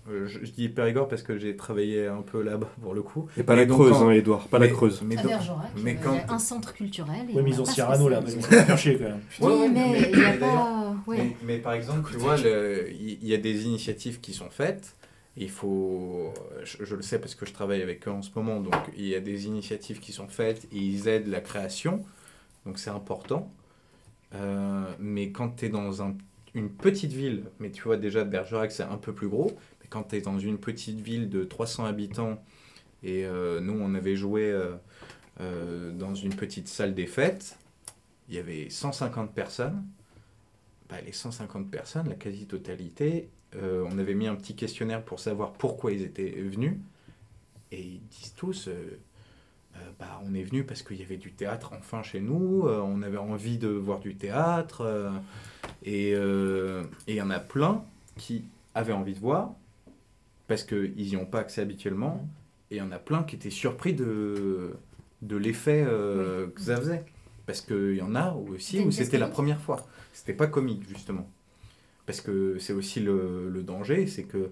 je, 0.09 0.25
je 0.45 0.51
dis 0.51 0.69
Périgord 0.69 1.07
parce 1.07 1.21
que 1.23 1.37
j'ai 1.37 1.55
travaillé 1.55 2.07
un 2.07 2.21
peu 2.21 2.41
là-bas 2.41 2.69
pour 2.81 2.93
le 2.93 3.01
coup 3.01 3.27
et 3.37 3.43
pas 3.43 3.53
Mais 3.55 3.61
la 3.61 3.65
donc, 3.67 3.77
Creuse 3.79 3.91
quand- 3.91 4.07
hein, 4.07 4.11
Edouard 4.11 4.47
pas 4.47 4.59
la 4.59 4.67
Creuse 4.69 5.01
mais 5.05 5.17
À 5.17 5.21
donc- 5.21 5.31
Bergerac, 5.31 5.69
mais 5.83 5.95
euh, 5.95 5.99
quand- 6.03 6.13
il 6.13 6.17
y 6.17 6.19
a 6.21 6.33
un 6.33 6.39
centre 6.39 6.73
culturel. 6.73 7.29
et 7.29 7.33
Ouais, 7.33 7.41
mais 7.41 7.49
ils 7.51 7.61
ont 7.61 7.65
Cyrano 7.65 8.07
là, 8.09 8.21
ils 8.25 8.41
faire 8.41 8.77
chier 8.77 8.97
quand 8.97 9.03
même. 9.05 9.19
Oui, 9.41 9.51
Ouais, 9.53 9.69
mais 9.69 9.91
mais- 9.91 10.09
il 10.11 10.23
a 10.23 10.37
d'ailleurs- 10.37 10.39
pas. 10.39 10.95
ouais. 11.07 11.17
Mais, 11.17 11.35
mais 11.43 11.57
par 11.57 11.73
exemple, 11.73 12.09
tu 12.11 12.17
vois, 12.17 12.35
il 12.37 13.25
y, 13.27 13.33
a 13.33 13.37
des 13.37 13.65
initiatives 13.65 14.19
qui 14.19 14.33
sont 14.33 14.49
faites. 14.49 14.95
Il 15.39 15.49
faut, 15.51 16.33
je, 16.63 16.83
je 16.83 16.95
le 16.95 17.01
sais 17.03 17.19
parce 17.19 17.35
que 17.35 17.45
je 17.45 17.53
travaille 17.53 17.81
avec 17.83 18.07
eux 18.07 18.11
en 18.11 18.21
ce 18.23 18.29
moment, 18.35 18.59
donc 18.59 18.73
il 18.97 19.05
y 19.07 19.13
a 19.13 19.19
des 19.19 19.45
initiatives 19.45 19.99
qui 19.99 20.11
sont 20.11 20.27
faites 20.27 20.65
et 20.73 20.77
ils 20.77 21.07
aident 21.07 21.27
la 21.27 21.41
création, 21.41 22.03
donc 22.65 22.79
c'est 22.79 22.89
important. 22.89 23.51
Euh, 24.35 24.83
mais 24.99 25.29
quand 25.31 25.49
tu 25.57 25.65
es 25.65 25.69
dans 25.69 26.01
un- 26.01 26.15
une 26.53 26.69
petite 26.69 27.13
ville, 27.13 27.43
mais 27.59 27.69
tu 27.71 27.83
vois 27.83 27.97
déjà 27.97 28.23
Bergerac 28.23 28.71
c'est 28.71 28.83
un 28.83 28.97
peu 28.97 29.13
plus 29.13 29.27
gros, 29.27 29.51
quand 29.89 30.03
tu 30.03 30.17
es 30.17 30.21
dans 30.21 30.39
une 30.39 30.57
petite 30.57 30.99
ville 30.99 31.29
de 31.29 31.43
300 31.43 31.85
habitants, 31.85 32.41
et 33.03 33.25
euh, 33.25 33.59
nous 33.59 33.77
on 33.79 33.93
avait 33.95 34.15
joué 34.15 34.51
euh, 34.51 34.75
euh, 35.39 35.91
dans 35.91 36.15
une 36.15 36.35
petite 36.35 36.67
salle 36.67 36.93
des 36.93 37.07
fêtes, 37.07 37.57
il 38.29 38.35
y 38.35 38.39
avait 38.39 38.69
150 38.69 39.33
personnes, 39.33 39.83
bah, 40.89 40.97
les 41.05 41.11
150 41.11 41.69
personnes, 41.69 42.09
la 42.09 42.15
quasi-totalité, 42.15 43.29
on 43.59 43.97
avait 43.97 44.13
mis 44.13 44.27
un 44.27 44.35
petit 44.35 44.55
questionnaire 44.55 45.03
pour 45.03 45.19
savoir 45.19 45.53
pourquoi 45.53 45.91
ils 45.91 46.03
étaient 46.03 46.29
venus. 46.29 46.75
Et 47.71 47.81
ils 47.81 48.01
disent 48.07 48.35
tous, 48.35 48.69
bah, 49.97 50.21
on 50.25 50.35
est 50.35 50.43
venu 50.43 50.63
parce 50.63 50.83
qu'il 50.83 50.97
y 50.97 51.01
avait 51.01 51.17
du 51.17 51.31
théâtre 51.31 51.71
enfin 51.75 52.03
chez 52.03 52.19
nous, 52.19 52.67
on 52.67 53.01
avait 53.01 53.17
envie 53.17 53.57
de 53.57 53.69
voir 53.69 53.99
du 53.99 54.15
théâtre. 54.15 55.11
et 55.83 56.11
il 56.11 57.15
y 57.15 57.21
en 57.21 57.29
a 57.31 57.39
plein 57.39 57.83
qui 58.15 58.43
avaient 58.75 58.93
envie 58.93 59.15
de 59.15 59.19
voir 59.19 59.55
parce 60.47 60.63
qu'ils 60.63 60.95
n'y 60.95 61.17
ont 61.17 61.25
pas 61.25 61.39
accès 61.39 61.61
habituellement. 61.61 62.27
Et 62.71 62.75
il 62.75 62.79
y 62.79 62.81
en 62.81 62.91
a 62.91 62.99
plein 62.99 63.23
qui 63.23 63.35
étaient 63.35 63.49
surpris 63.49 63.93
de, 63.93 64.73
de 65.21 65.37
l'effet 65.37 65.83
euh, 65.87 66.47
que 66.47 66.61
ça 66.61 66.77
faisait. 66.77 67.05
Parce 67.45 67.61
qu'il 67.61 67.95
y 67.95 68.01
en 68.01 68.13
a 68.15 68.33
aussi 68.33 68.79
où 68.79 68.91
c'était 68.91 69.17
la 69.17 69.27
première 69.27 69.61
fois. 69.61 69.87
C'était 70.13 70.33
pas 70.33 70.47
comique, 70.47 70.87
justement. 70.87 71.29
Parce 72.05 72.19
que 72.21 72.57
c'est 72.59 72.73
aussi 72.73 72.99
le, 72.99 73.49
le 73.49 73.63
danger, 73.63 74.07
c'est 74.07 74.23
que 74.23 74.51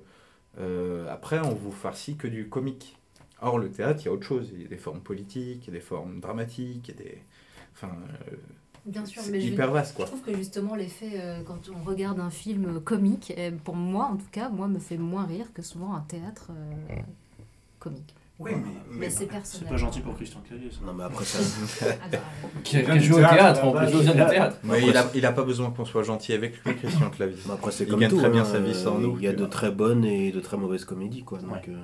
euh, 0.60 1.12
après, 1.12 1.40
on 1.40 1.54
vous 1.54 1.72
farcit 1.72 2.16
que 2.16 2.28
du 2.28 2.48
comique. 2.48 2.98
Or, 3.42 3.60
le 3.60 3.70
théâtre, 3.70 4.02
il 4.02 4.06
y 4.06 4.08
a 4.08 4.14
autre 4.14 4.26
chose. 4.26 4.52
Il 4.54 4.62
y 4.62 4.66
a 4.66 4.68
des 4.70 4.78
formes 4.78 5.02
politiques, 5.02 5.68
il 5.68 5.74
y 5.74 5.76
a 5.76 5.80
des 5.80 5.86
formes 5.86 6.20
dramatiques, 6.20 6.88
il 6.88 6.96
y 6.96 6.98
a 6.98 7.04
des. 7.04 7.18
Enfin, 7.74 7.92
euh, 8.32 8.36
Bien 8.86 9.06
sûr, 9.06 9.22
c'est 9.24 9.32
mais 9.32 9.42
je, 9.42 9.48
hyper 9.48 9.72
vaste, 9.72 9.92
je 9.92 9.96
quoi. 9.98 10.06
trouve 10.06 10.22
que 10.22 10.36
justement 10.36 10.76
l'effet, 10.76 11.12
euh, 11.16 11.42
quand 11.46 11.60
on 11.76 11.84
regarde 11.84 12.20
un 12.20 12.30
film 12.30 12.80
comique, 12.82 13.34
euh, 13.38 13.52
pour 13.64 13.76
moi 13.76 14.06
en 14.12 14.16
tout 14.18 14.28
cas, 14.32 14.50
moi 14.50 14.68
me 14.68 14.80
fait 14.80 14.98
moins 14.98 15.26
rire 15.26 15.48
que 15.54 15.62
souvent 15.64 15.96
un 15.96 16.02
théâtre 16.02 16.50
euh, 16.52 16.96
comique. 17.80 18.14
Oui, 18.38 18.52
Mais 18.92 19.10
c'est 19.10 19.20
C'est 19.20 19.26
personnel. 19.28 19.70
pas 19.70 19.78
gentil 19.78 20.02
pour 20.02 20.14
Christian 20.16 20.42
Clavier. 20.46 20.70
non 20.86 20.94
mais 20.94 21.06
après 21.06 21.24
ça 21.24 21.40
Ah 22.04 22.08
bah, 22.12 22.18
Qui 22.66 22.84
joué 23.00 23.24
au 23.24 23.28
théâtre, 23.30 23.72
plus, 23.72 23.88
il 23.94 24.02
vient 24.02 24.14
du 24.14 24.30
théâtre. 24.30 24.58
Mais 24.64 24.86
il 24.86 24.98
a, 24.98 25.06
il 25.16 25.26
a 25.26 25.32
pas 25.32 25.44
besoin 25.44 25.72
qu'on 25.72 25.86
soit 25.86 26.04
gentil 26.04 26.34
avec 26.34 26.62
lui, 26.66 26.76
Christian 26.76 27.10
Clavier. 27.12 27.38
Après, 27.50 27.72
c'est 27.72 27.86
Il 27.86 27.90
comme 27.92 28.02
gagne 28.02 28.10
tout, 28.10 28.18
très 28.18 28.30
bien 28.30 28.42
hein, 28.42 28.46
sa 28.46 28.60
vie 28.60 28.76
sans 28.76 28.98
euh, 28.98 29.00
nous, 29.00 29.16
Il 29.20 29.24
y 29.24 29.28
a 29.30 29.34
de 29.34 29.46
très 29.46 29.72
bonnes 29.72 30.04
et 30.04 30.34
de 30.34 30.40
très 30.42 30.58
mauvaises 30.58 30.84
comédies, 30.84 31.24
quoi. 31.24 31.40
Donc, 31.40 31.50
Ouais. 31.50 31.62
euh, 31.70 31.78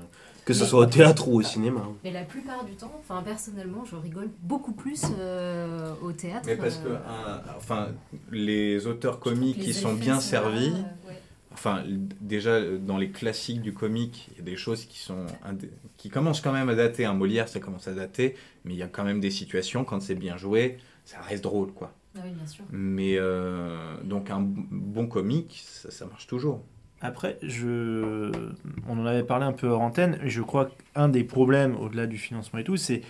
que 0.45 0.53
ce 0.53 0.65
soit 0.65 0.79
au 0.81 0.85
théâtre 0.85 1.27
ou 1.27 1.35
au 1.39 1.41
cinéma. 1.41 1.83
Mais 2.03 2.11
la 2.11 2.23
plupart 2.23 2.65
du 2.65 2.73
temps, 2.73 2.91
enfin 2.99 3.21
personnellement, 3.23 3.85
je 3.85 3.95
rigole 3.95 4.29
beaucoup 4.41 4.73
plus 4.73 5.03
euh, 5.19 5.93
au 6.01 6.11
théâtre. 6.11 6.45
Mais 6.47 6.55
parce 6.55 6.77
que, 6.77 6.87
euh, 6.89 6.95
un- 6.95 7.41
enfin, 7.57 7.89
les 8.31 8.87
auteurs 8.87 9.19
comiques 9.19 9.59
qui 9.59 9.73
sont 9.73 9.93
bien 9.93 10.19
servis, 10.19 10.73
euh, 10.73 11.07
ouais. 11.09 11.19
enfin, 11.53 11.83
déjà 12.21 12.59
dans 12.61 12.97
les 12.97 13.11
classiques 13.11 13.61
du 13.61 13.73
comique, 13.73 14.29
il 14.31 14.37
y 14.37 14.41
a 14.41 14.43
des 14.43 14.55
choses 14.57 14.85
qui 14.85 14.97
sont 14.99 15.25
qui 15.97 16.09
commencent 16.09 16.41
quand 16.41 16.53
même 16.53 16.69
à 16.69 16.75
dater. 16.75 17.05
Un 17.05 17.13
Molière, 17.13 17.47
ça 17.47 17.59
commence 17.59 17.87
à 17.87 17.93
dater, 17.93 18.35
mais 18.65 18.73
il 18.73 18.77
y 18.77 18.83
a 18.83 18.87
quand 18.87 19.03
même 19.03 19.19
des 19.19 19.31
situations 19.31 19.83
quand 19.85 20.01
c'est 20.01 20.15
bien 20.15 20.37
joué, 20.37 20.77
ça 21.05 21.19
reste 21.21 21.43
drôle, 21.43 21.71
quoi. 21.71 21.93
Ah 22.17 22.21
oui, 22.25 22.31
bien 22.31 22.47
sûr. 22.47 22.65
Mais 22.71 23.15
euh, 23.17 23.95
donc 24.03 24.29
un 24.31 24.41
bon 24.41 25.07
comique, 25.07 25.63
ça, 25.65 25.91
ça 25.91 26.05
marche 26.07 26.27
toujours. 26.27 26.61
Après, 27.01 27.37
je... 27.41 28.31
on 28.87 28.99
en 28.99 29.05
avait 29.05 29.23
parlé 29.23 29.45
un 29.45 29.53
peu 29.53 29.67
hors 29.67 29.81
antenne, 29.81 30.19
et 30.23 30.29
je 30.29 30.41
crois 30.41 30.69
qu'un 30.93 31.09
des 31.09 31.23
problèmes, 31.23 31.75
au-delà 31.75 32.05
du 32.05 32.17
financement 32.17 32.59
et 32.59 32.63
tout, 32.63 32.77
c'est 32.77 33.01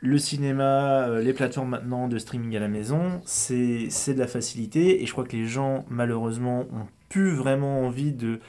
le 0.00 0.18
cinéma, 0.18 1.06
euh, 1.08 1.22
les 1.22 1.32
plateformes 1.32 1.70
maintenant 1.70 2.08
de 2.08 2.18
streaming 2.18 2.56
à 2.56 2.60
la 2.60 2.68
maison, 2.68 3.20
c'est 3.24 3.88
de 3.88 4.18
la 4.18 4.26
facilité, 4.26 5.02
et 5.02 5.06
je 5.06 5.12
crois 5.12 5.24
que 5.24 5.36
les 5.36 5.46
gens, 5.46 5.84
malheureusement, 5.88 6.60
ont 6.72 6.86
plus 7.08 7.30
vraiment 7.30 7.82
envie 7.82 8.12
de 8.12 8.40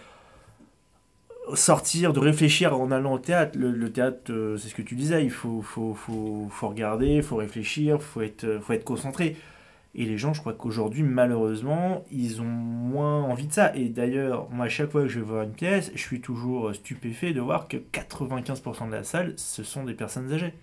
sortir, 1.53 2.11
de 2.11 2.19
réfléchir 2.19 2.77
en 2.77 2.91
allant 2.91 3.13
au 3.13 3.19
théâtre. 3.19 3.57
Le, 3.57 3.91
théâtre, 3.91 4.31
euh, 4.31 4.57
c'est 4.57 4.69
ce 4.69 4.75
que 4.75 4.81
tu 4.81 4.95
disais, 4.95 5.23
il 5.23 5.31
faut, 5.31 5.61
faut, 5.61 5.93
faut, 5.93 6.47
faut 6.51 6.67
regarder, 6.67 7.15
il 7.15 7.23
faut 7.23 7.37
réfléchir, 7.37 7.97
il 7.99 8.01
faut 8.01 8.21
être, 8.21 8.59
faut 8.61 8.73
être 8.73 8.83
concentré. 8.83 9.37
Et 9.99 10.05
les 10.05 10.17
gens, 10.17 10.31
je 10.33 10.41
crois 10.41 10.53
qu'aujourd'hui, 10.53 11.01
malheureusement, 11.03 12.05
ils 12.11 12.39
ont 12.39 12.45
moins 12.45 13.23
envie 13.23 13.47
de 13.47 13.53
ça. 13.53 13.75
Et 13.75 13.89
d'ailleurs, 13.89 14.47
moi, 14.51 14.65
à 14.65 14.69
chaque 14.69 14.91
fois 14.91 15.01
que 15.01 15.07
je 15.07 15.19
vais 15.19 15.25
voir 15.25 15.41
une 15.43 15.53
pièce, 15.53 15.91
je 15.95 15.99
suis 15.99 16.21
toujours 16.21 16.73
stupéfait 16.75 17.33
de 17.33 17.41
voir 17.41 17.67
que 17.67 17.77
95% 17.77 18.87
de 18.87 18.91
la 18.91 19.03
salle, 19.03 19.33
ce 19.37 19.63
sont 19.63 19.83
des 19.85 19.95
personnes 19.95 20.31
âgées. 20.31 20.53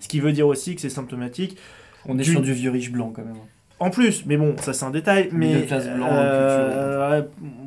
Ce 0.00 0.08
qui 0.08 0.18
veut 0.20 0.32
dire 0.32 0.46
aussi 0.48 0.74
que 0.74 0.80
c'est 0.80 0.90
symptomatique. 0.90 1.56
On 2.04 2.18
est 2.18 2.22
Du- 2.22 2.32
sur 2.32 2.42
du 2.42 2.52
vieux 2.52 2.70
riche 2.70 2.90
blanc 2.90 3.12
quand 3.14 3.24
même. 3.24 3.36
En 3.78 3.90
plus, 3.90 4.26
mais 4.26 4.36
bon, 4.36 4.56
ça 4.58 4.72
c'est 4.72 4.84
un 4.84 4.90
détail. 4.90 5.28
Mais 5.32 5.54
Middle 5.54 5.66
class 5.66 5.88
blanc, 5.88 6.08
euh, 6.10 7.22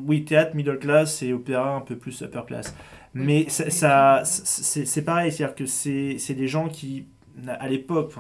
oui, 0.06 0.26
théâtre, 0.26 0.56
middle 0.56 0.78
class 0.78 1.24
et 1.24 1.34
opéra 1.34 1.76
un 1.76 1.82
peu 1.82 1.96
plus 1.96 2.22
upper 2.22 2.42
class. 2.46 2.76
Mais 3.16 3.46
ça, 3.50 3.70
ça- 3.70 4.22
c'est 4.26 5.02
pareil, 5.04 5.32
c'est-à-dire 5.32 5.56
que 5.56 5.66
c'est 5.66 6.18
c'est 6.20 6.34
des 6.36 6.48
gens 6.48 6.68
qui, 6.68 7.06
à 7.48 7.68
l'époque, 7.70 8.12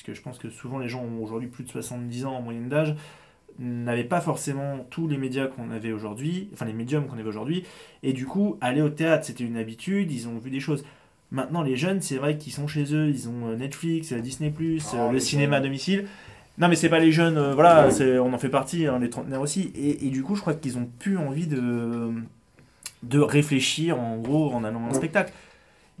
parce 0.00 0.06
que 0.06 0.14
je 0.14 0.22
pense 0.22 0.38
que 0.38 0.48
souvent 0.48 0.78
les 0.78 0.88
gens 0.88 1.02
ont 1.02 1.22
aujourd'hui 1.22 1.48
plus 1.48 1.62
de 1.62 1.68
70 1.68 2.24
ans 2.24 2.36
en 2.36 2.40
moyenne 2.40 2.70
d'âge, 2.70 2.94
n'avaient 3.58 4.02
pas 4.04 4.22
forcément 4.22 4.86
tous 4.88 5.06
les 5.06 5.18
médias 5.18 5.46
qu'on 5.46 5.70
avait 5.70 5.92
aujourd'hui, 5.92 6.48
enfin 6.54 6.64
les 6.64 6.72
médiums 6.72 7.06
qu'on 7.06 7.18
avait 7.18 7.28
aujourd'hui, 7.28 7.64
et 8.02 8.14
du 8.14 8.24
coup, 8.24 8.56
aller 8.62 8.80
au 8.80 8.88
théâtre, 8.88 9.26
c'était 9.26 9.44
une 9.44 9.58
habitude, 9.58 10.10
ils 10.10 10.26
ont 10.26 10.38
vu 10.38 10.50
des 10.50 10.60
choses. 10.60 10.86
Maintenant, 11.32 11.60
les 11.60 11.76
jeunes, 11.76 12.00
c'est 12.00 12.16
vrai 12.16 12.38
qu'ils 12.38 12.54
sont 12.54 12.66
chez 12.66 12.94
eux, 12.94 13.10
ils 13.10 13.28
ont 13.28 13.48
euh, 13.48 13.56
Netflix, 13.56 14.12
euh, 14.12 14.20
Disney+, 14.20 14.54
Oh, 14.58 15.12
le 15.12 15.20
cinéma 15.20 15.56
à 15.56 15.60
domicile. 15.60 16.06
Non, 16.56 16.68
mais 16.68 16.76
c'est 16.76 16.88
pas 16.88 16.98
les 16.98 17.12
jeunes, 17.12 17.36
euh, 17.36 17.54
voilà, 17.54 17.90
on 18.22 18.32
en 18.32 18.38
fait 18.38 18.48
partie, 18.48 18.86
hein, 18.86 18.98
les 19.00 19.10
trentenaires 19.10 19.42
aussi. 19.42 19.70
Et, 19.74 20.06
et 20.06 20.10
du 20.10 20.22
coup, 20.22 20.34
je 20.34 20.40
crois 20.40 20.54
qu'ils 20.54 20.78
ont 20.78 20.88
plus 20.98 21.18
envie 21.18 21.46
de, 21.46 22.10
de 23.02 23.18
réfléchir, 23.18 24.00
en 24.00 24.16
gros, 24.16 24.50
en 24.50 24.64
allant 24.64 24.86
à 24.86 24.90
un 24.90 24.94
spectacle. 24.94 25.32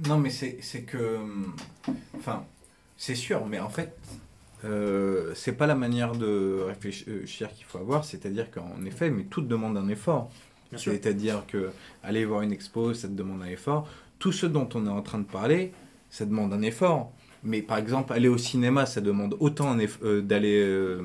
Non, 0.08 0.16
mais 0.16 0.30
c'est 0.30 0.56
c'est 0.62 0.82
que. 0.82 1.16
hum, 1.16 1.54
Enfin, 2.16 2.44
c'est 3.00 3.14
sûr, 3.14 3.46
mais 3.46 3.58
en 3.60 3.70
fait, 3.70 3.96
euh, 4.66 5.32
c'est 5.34 5.54
pas 5.54 5.66
la 5.66 5.74
manière 5.74 6.12
de 6.12 6.60
réfléchir 6.66 7.50
qu'il 7.54 7.64
faut 7.64 7.78
avoir. 7.78 8.04
C'est-à-dire 8.04 8.50
qu'en 8.50 8.84
effet, 8.84 9.08
mais 9.08 9.24
tout 9.24 9.40
demande 9.40 9.78
un 9.78 9.88
effort. 9.88 10.30
C'est-à-dire 10.76 11.46
que 11.48 11.70
aller 12.04 12.26
voir 12.26 12.42
une 12.42 12.52
expo, 12.52 12.92
ça 12.92 13.08
te 13.08 13.14
demande 13.14 13.40
un 13.40 13.46
effort. 13.46 13.88
Tout 14.18 14.32
ce 14.32 14.44
dont 14.44 14.68
on 14.74 14.86
est 14.86 14.90
en 14.90 15.00
train 15.00 15.18
de 15.18 15.24
parler, 15.24 15.72
ça 16.10 16.26
demande 16.26 16.52
un 16.52 16.60
effort. 16.60 17.10
Mais 17.42 17.62
par 17.62 17.78
exemple, 17.78 18.12
aller 18.12 18.28
au 18.28 18.36
cinéma, 18.36 18.84
ça 18.84 19.00
demande 19.00 19.34
autant 19.40 19.78
euh, 20.02 20.20
d'aller, 20.20 20.62
euh, 20.62 21.00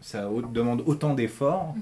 ça 0.00 0.30
demande 0.50 0.82
autant 0.86 1.12
d'efforts 1.12 1.74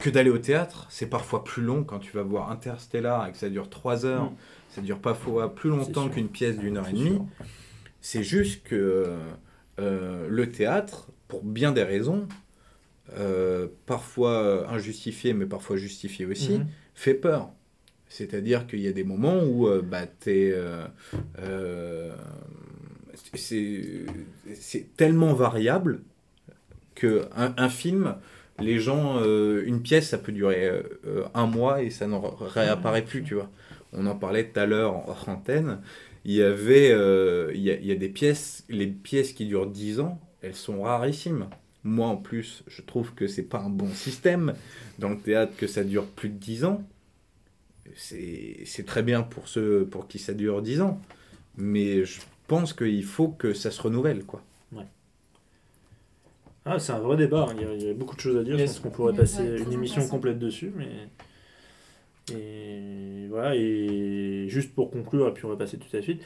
que 0.00 0.10
d'aller 0.10 0.30
au 0.30 0.38
théâtre. 0.38 0.88
C'est 0.90 1.06
parfois 1.06 1.44
plus 1.44 1.62
long 1.62 1.84
quand 1.84 2.00
tu 2.00 2.10
vas 2.16 2.24
voir 2.24 2.50
Interstellar 2.50 3.28
et 3.28 3.30
que 3.30 3.38
ça 3.38 3.50
dure 3.50 3.70
3 3.70 4.04
heures. 4.04 4.24
Mm. 4.24 4.36
Ça 4.70 4.80
dure 4.80 4.98
parfois 4.98 5.54
plus 5.54 5.70
longtemps 5.70 6.08
qu'une 6.08 6.28
pièce 6.28 6.58
d'une 6.58 6.76
heure 6.76 6.88
et 6.88 6.92
demie. 6.92 7.10
sûr. 7.10 7.26
C'est 8.00 8.22
juste 8.22 8.62
que 8.64 9.06
euh, 9.78 10.26
le 10.28 10.50
théâtre, 10.50 11.08
pour 11.28 11.42
bien 11.42 11.72
des 11.72 11.82
raisons, 11.82 12.26
euh, 13.18 13.66
parfois 13.86 14.68
injustifiées, 14.70 15.34
mais 15.34 15.46
parfois 15.46 15.76
justifiées 15.76 16.26
aussi, 16.26 16.58
Mhm. 16.58 16.66
fait 16.94 17.14
peur. 17.14 17.50
C'est-à-dire 18.08 18.66
qu'il 18.66 18.80
y 18.80 18.88
a 18.88 18.92
des 18.92 19.04
moments 19.04 19.42
où 19.44 19.68
euh, 19.68 19.82
bah, 19.82 20.06
t'es, 20.06 20.50
euh, 20.54 20.84
euh, 21.38 22.12
c'est 23.34 24.04
c'est 24.54 24.96
tellement 24.96 25.32
variable 25.34 26.00
que 26.94 27.22
un, 27.36 27.54
un 27.56 27.68
film, 27.68 28.16
les 28.58 28.78
gens, 28.78 29.18
euh, 29.20 29.62
une 29.64 29.80
pièce, 29.82 30.08
ça 30.08 30.18
peut 30.18 30.32
durer 30.32 30.66
euh, 30.68 30.82
euh, 31.06 31.24
un 31.34 31.46
mois 31.46 31.82
et 31.82 31.90
ça 31.90 32.06
ne 32.06 32.16
réapparaît 32.16 33.04
plus, 33.04 33.22
tu 33.22 33.34
vois. 33.34 33.50
On 33.92 34.06
en 34.06 34.16
parlait 34.16 34.48
tout 34.48 34.58
à 34.60 34.66
l'heure 34.66 34.92
en 34.94 35.04
hors 35.08 35.28
antenne. 35.28 35.78
Il 36.24 36.32
y 36.32 36.42
avait, 36.42 36.90
euh, 36.90 37.50
il 37.54 37.60
y, 37.62 37.70
a, 37.70 37.74
il 37.74 37.86
y 37.86 37.92
a 37.92 37.96
des 37.96 38.08
pièces, 38.08 38.64
les 38.68 38.86
pièces 38.86 39.32
qui 39.32 39.46
durent 39.46 39.66
10 39.66 40.00
ans, 40.00 40.20
elles 40.42 40.54
sont 40.54 40.82
rarissimes. 40.82 41.48
Moi, 41.82 42.06
en 42.08 42.16
plus, 42.16 42.62
je 42.66 42.82
trouve 42.82 43.14
que 43.14 43.26
c'est 43.26 43.42
pas 43.42 43.60
un 43.60 43.70
bon 43.70 43.88
système 43.94 44.54
dans 44.98 45.10
le 45.10 45.18
théâtre 45.18 45.56
que 45.56 45.66
ça 45.66 45.84
dure 45.84 46.06
plus 46.06 46.28
de 46.28 46.38
10 46.38 46.64
ans. 46.64 46.84
C'est 47.96 48.58
c'est 48.66 48.84
très 48.84 49.02
bien 49.02 49.22
pour 49.22 49.48
ceux 49.48 49.86
pour 49.86 50.06
qui 50.06 50.18
ça 50.18 50.34
dure 50.34 50.62
10 50.62 50.82
ans. 50.82 51.00
Mais 51.56 52.04
je 52.04 52.20
pense 52.46 52.72
qu'il 52.72 53.04
faut 53.04 53.28
que 53.28 53.54
ça 53.54 53.70
se 53.70 53.80
renouvelle, 53.82 54.24
quoi. 54.24 54.42
Ah, 56.64 56.78
c'est 56.78 56.92
un 56.92 56.98
vrai 56.98 57.16
débat, 57.16 57.46
hein. 57.48 57.54
il, 57.56 57.62
y 57.62 57.64
a, 57.64 57.74
il 57.74 57.82
y 57.82 57.90
a 57.90 57.94
beaucoup 57.94 58.14
de 58.14 58.20
choses 58.20 58.36
à 58.36 58.44
dire, 58.44 58.58
je 58.58 58.64
pense 58.64 58.80
qu'on 58.80 58.90
pourrait 58.90 59.14
passer 59.14 59.42
une 59.42 59.72
émission 59.72 60.06
complète 60.06 60.38
dessus, 60.38 60.72
mais... 60.76 61.08
Et 62.32 63.09
voilà, 63.30 63.54
et 63.56 64.46
juste 64.48 64.74
pour 64.74 64.90
conclure, 64.90 65.28
et 65.28 65.32
puis 65.32 65.44
on 65.44 65.48
va 65.48 65.56
passer 65.56 65.78
tout 65.78 65.96
à 65.96 66.02
suite, 66.02 66.22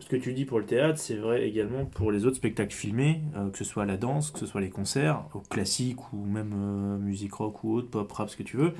ce 0.00 0.08
que 0.08 0.16
tu 0.16 0.32
dis 0.32 0.44
pour 0.44 0.58
le 0.58 0.64
théâtre, 0.64 0.98
c'est 0.98 1.14
vrai 1.14 1.46
également 1.46 1.84
pour 1.84 2.10
les 2.10 2.26
autres 2.26 2.36
spectacles 2.36 2.74
filmés, 2.74 3.20
euh, 3.36 3.50
que 3.50 3.58
ce 3.58 3.64
soit 3.64 3.86
la 3.86 3.96
danse, 3.96 4.32
que 4.32 4.38
ce 4.38 4.46
soit 4.46 4.60
les 4.60 4.70
concerts, 4.70 5.22
au 5.32 5.40
classique 5.40 6.12
ou 6.12 6.24
même 6.24 6.52
euh, 6.54 6.98
musique 6.98 7.34
rock 7.34 7.62
ou 7.62 7.74
autre, 7.76 7.88
pop, 7.88 8.10
rap, 8.10 8.28
ce 8.28 8.36
que 8.36 8.42
tu 8.42 8.56
veux, 8.56 8.72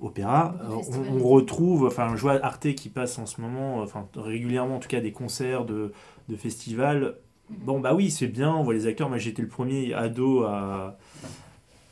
opéra, 0.00 0.54
euh, 0.62 0.76
on, 0.92 1.20
on 1.20 1.28
retrouve, 1.28 1.86
enfin 1.86 2.14
je 2.14 2.22
vois 2.22 2.38
Arte 2.44 2.72
qui 2.74 2.88
passe 2.88 3.18
en 3.18 3.26
ce 3.26 3.40
moment, 3.40 3.78
enfin 3.80 4.08
régulièrement 4.14 4.76
en 4.76 4.78
tout 4.78 4.88
cas 4.88 5.00
des 5.00 5.12
concerts 5.12 5.64
de, 5.64 5.92
de 6.28 6.36
festivals. 6.36 7.16
Bon 7.50 7.80
bah 7.80 7.92
oui 7.92 8.10
c'est 8.10 8.28
bien, 8.28 8.54
on 8.54 8.62
voit 8.62 8.74
les 8.74 8.86
acteurs, 8.86 9.08
moi 9.08 9.18
j'étais 9.18 9.42
le 9.42 9.48
premier 9.48 9.92
ado 9.92 10.44
à, 10.44 10.96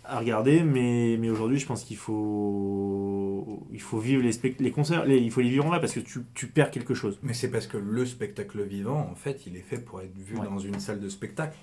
à 0.04 0.18
regarder, 0.18 0.62
mais, 0.62 1.16
mais 1.20 1.30
aujourd'hui 1.30 1.58
je 1.58 1.66
pense 1.66 1.84
qu'il 1.84 1.96
faut, 1.96 3.66
il 3.72 3.80
faut 3.80 3.98
vivre 3.98 4.22
les, 4.22 4.32
spect- 4.32 4.60
les 4.60 4.70
concerts, 4.72 5.04
les- 5.04 5.18
il 5.18 5.30
faut 5.30 5.40
les 5.40 5.50
vivre 5.50 5.66
en 5.66 5.68
vrai 5.68 5.80
parce 5.80 5.92
que 5.92 6.00
tu, 6.00 6.20
tu 6.34 6.46
perds 6.48 6.70
quelque 6.70 6.94
chose. 6.94 7.18
Mais 7.22 7.34
c'est 7.34 7.50
parce 7.50 7.66
que 7.66 7.76
le 7.76 8.04
spectacle 8.06 8.62
vivant, 8.62 9.08
en 9.10 9.14
fait, 9.14 9.46
il 9.46 9.56
est 9.56 9.60
fait 9.62 9.78
pour 9.78 10.00
être 10.00 10.16
vu 10.16 10.36
Ouais. 10.36 10.44
dans 10.46 10.58
une 10.58 10.80
salle 10.80 11.00
de 11.00 11.08
spectacle. 11.08 11.56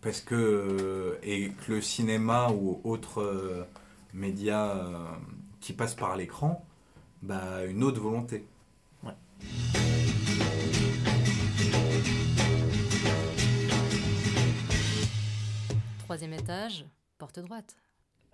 Parce 0.00 0.20
que, 0.20 0.34
euh, 0.36 1.14
et 1.24 1.50
que 1.66 1.72
le 1.72 1.80
cinéma 1.80 2.50
ou 2.52 2.80
autre 2.84 3.20
euh, 3.20 3.64
média 4.14 4.76
euh, 4.76 4.96
qui 5.60 5.72
passe 5.72 5.94
par 5.96 6.16
l'écran, 6.16 6.64
bah, 7.22 7.64
une 7.68 7.82
autre 7.82 8.00
volonté. 8.00 8.44
Troisième 16.04 16.32
étage, 16.32 16.84
porte 17.18 17.40
droite. 17.40 17.76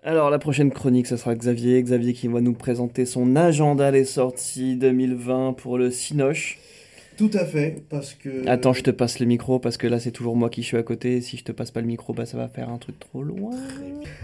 Alors 0.02 0.28
la 0.28 0.38
prochaine 0.38 0.70
chronique, 0.70 1.06
ce 1.06 1.16
sera 1.16 1.34
Xavier. 1.34 1.82
Xavier 1.82 2.12
qui 2.12 2.28
va 2.28 2.40
nous 2.42 2.52
présenter 2.52 3.06
son 3.06 3.34
agenda 3.36 3.90
des 3.90 4.04
sorties 4.04 4.76
2020 4.76 5.54
pour 5.54 5.78
le 5.78 5.90
Cinoche. 5.90 6.58
Tout 7.16 7.30
à 7.32 7.44
fait, 7.46 7.84
parce 7.88 8.12
que. 8.12 8.46
Attends, 8.48 8.72
je 8.72 8.82
te 8.82 8.90
passe 8.90 9.20
le 9.20 9.26
micro 9.26 9.60
parce 9.60 9.76
que 9.76 9.86
là 9.86 10.00
c'est 10.00 10.10
toujours 10.10 10.34
moi 10.36 10.50
qui 10.50 10.64
suis 10.64 10.76
à 10.76 10.82
côté. 10.82 11.20
Si 11.20 11.36
je 11.36 11.44
te 11.44 11.52
passe 11.52 11.70
pas 11.70 11.80
le 11.80 11.86
micro, 11.86 12.12
bah 12.12 12.26
ça 12.26 12.36
va 12.36 12.48
faire 12.48 12.68
un 12.68 12.76
truc 12.78 12.98
trop 12.98 13.22
loin. 13.22 13.52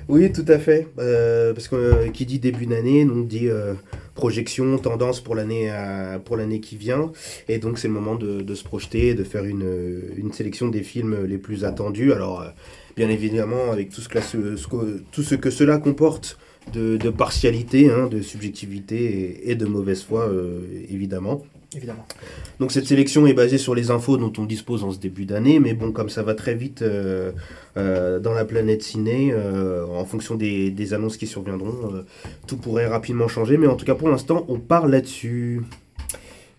Oui, 0.09 0.31
tout 0.33 0.45
à 0.49 0.59
fait. 0.59 0.89
Euh, 0.99 1.55
parce 1.55 1.69
que 1.69 1.77
euh, 1.77 2.09
qui 2.11 2.27
dit 2.27 2.41
début 2.41 2.67
d'année, 2.67 3.05
donc 3.05 3.29
dit 3.29 3.49
euh, 3.49 3.75
projection, 4.15 4.77
tendance 4.77 5.21
pour 5.21 5.37
l'année 5.37 5.71
à- 5.71 6.19
pour 6.23 6.37
l'année 6.37 6.61
qui 6.61 6.77
vient. 6.77 7.13
Et 7.49 7.59
donc 7.59 7.79
c'est 7.79 7.87
le 7.89 7.95
moment 7.95 8.17
de, 8.17 8.41
de 8.43 8.55
se 8.57 8.65
projeter, 8.65 9.15
de 9.15 9.23
faire 9.25 9.45
une, 9.45 10.03
une 10.17 10.33
sélection 10.33 10.67
des 10.69 10.83
films 10.83 11.25
les 11.27 11.39
plus 11.39 11.65
attendus. 11.65 12.13
Alors, 12.13 12.41
euh, 12.43 12.49
bien 12.97 13.09
évidemment, 13.09 13.71
avec 13.73 13.91
tout 13.91 14.01
ce 14.01 14.09
que, 14.09 14.17
la- 14.17 14.23
ce- 14.23 14.57
ce 14.57 14.67
que- 14.67 15.03
tout 15.13 15.23
ce 15.23 15.35
que 15.35 15.51
cela 15.51 15.79
comporte 15.79 16.39
de, 16.73 16.97
de 16.97 17.11
partialité, 17.11 17.91
hein, 17.91 18.07
de 18.07 18.21
subjectivité 18.21 18.97
et, 19.47 19.51
et 19.51 19.55
de 19.55 19.67
mauvaise 19.67 20.03
foi, 20.03 20.29
euh, 20.29 20.61
évidemment. 20.91 21.43
Évidemment. 21.77 22.05
Donc 22.59 22.73
cette 22.73 22.87
sélection 22.87 23.29
est 23.29 23.33
basée 23.33 23.57
sur 23.57 23.77
les 23.77 23.93
infos 23.93 24.17
dont 24.17 24.33
on 24.39 24.45
dispose 24.45 24.83
en 24.83 24.91
ce 24.91 24.99
début 24.99 25.25
d'année, 25.25 25.61
mais 25.61 25.73
bon, 25.73 25.93
comme 25.93 26.09
ça 26.09 26.25
va 26.25 26.35
très 26.35 26.57
vite 26.57 26.83
euh, 26.83 27.31
euh, 27.77 28.19
dans 28.19 28.33
la 28.33 28.45
planète 28.45 28.83
ciné, 28.83 29.31
euh, 29.33 29.87
en 29.87 30.05
fonction 30.05 30.35
des, 30.35 30.73
des 30.73 30.95
annonces 30.95 31.17
qui 31.17 31.29
surviendront, 31.29 32.05
tout 32.49 32.57
pourrait 32.57 32.89
rapidement 32.89 33.29
changer, 33.29 33.57
mais 33.57 33.69
en 33.69 33.77
tout 33.77 33.87
cas 33.87 33.95
pour 33.95 34.09
l'instant, 34.09 34.45
on 34.49 34.59
part 34.59 34.89
là-dessus. 34.89 35.63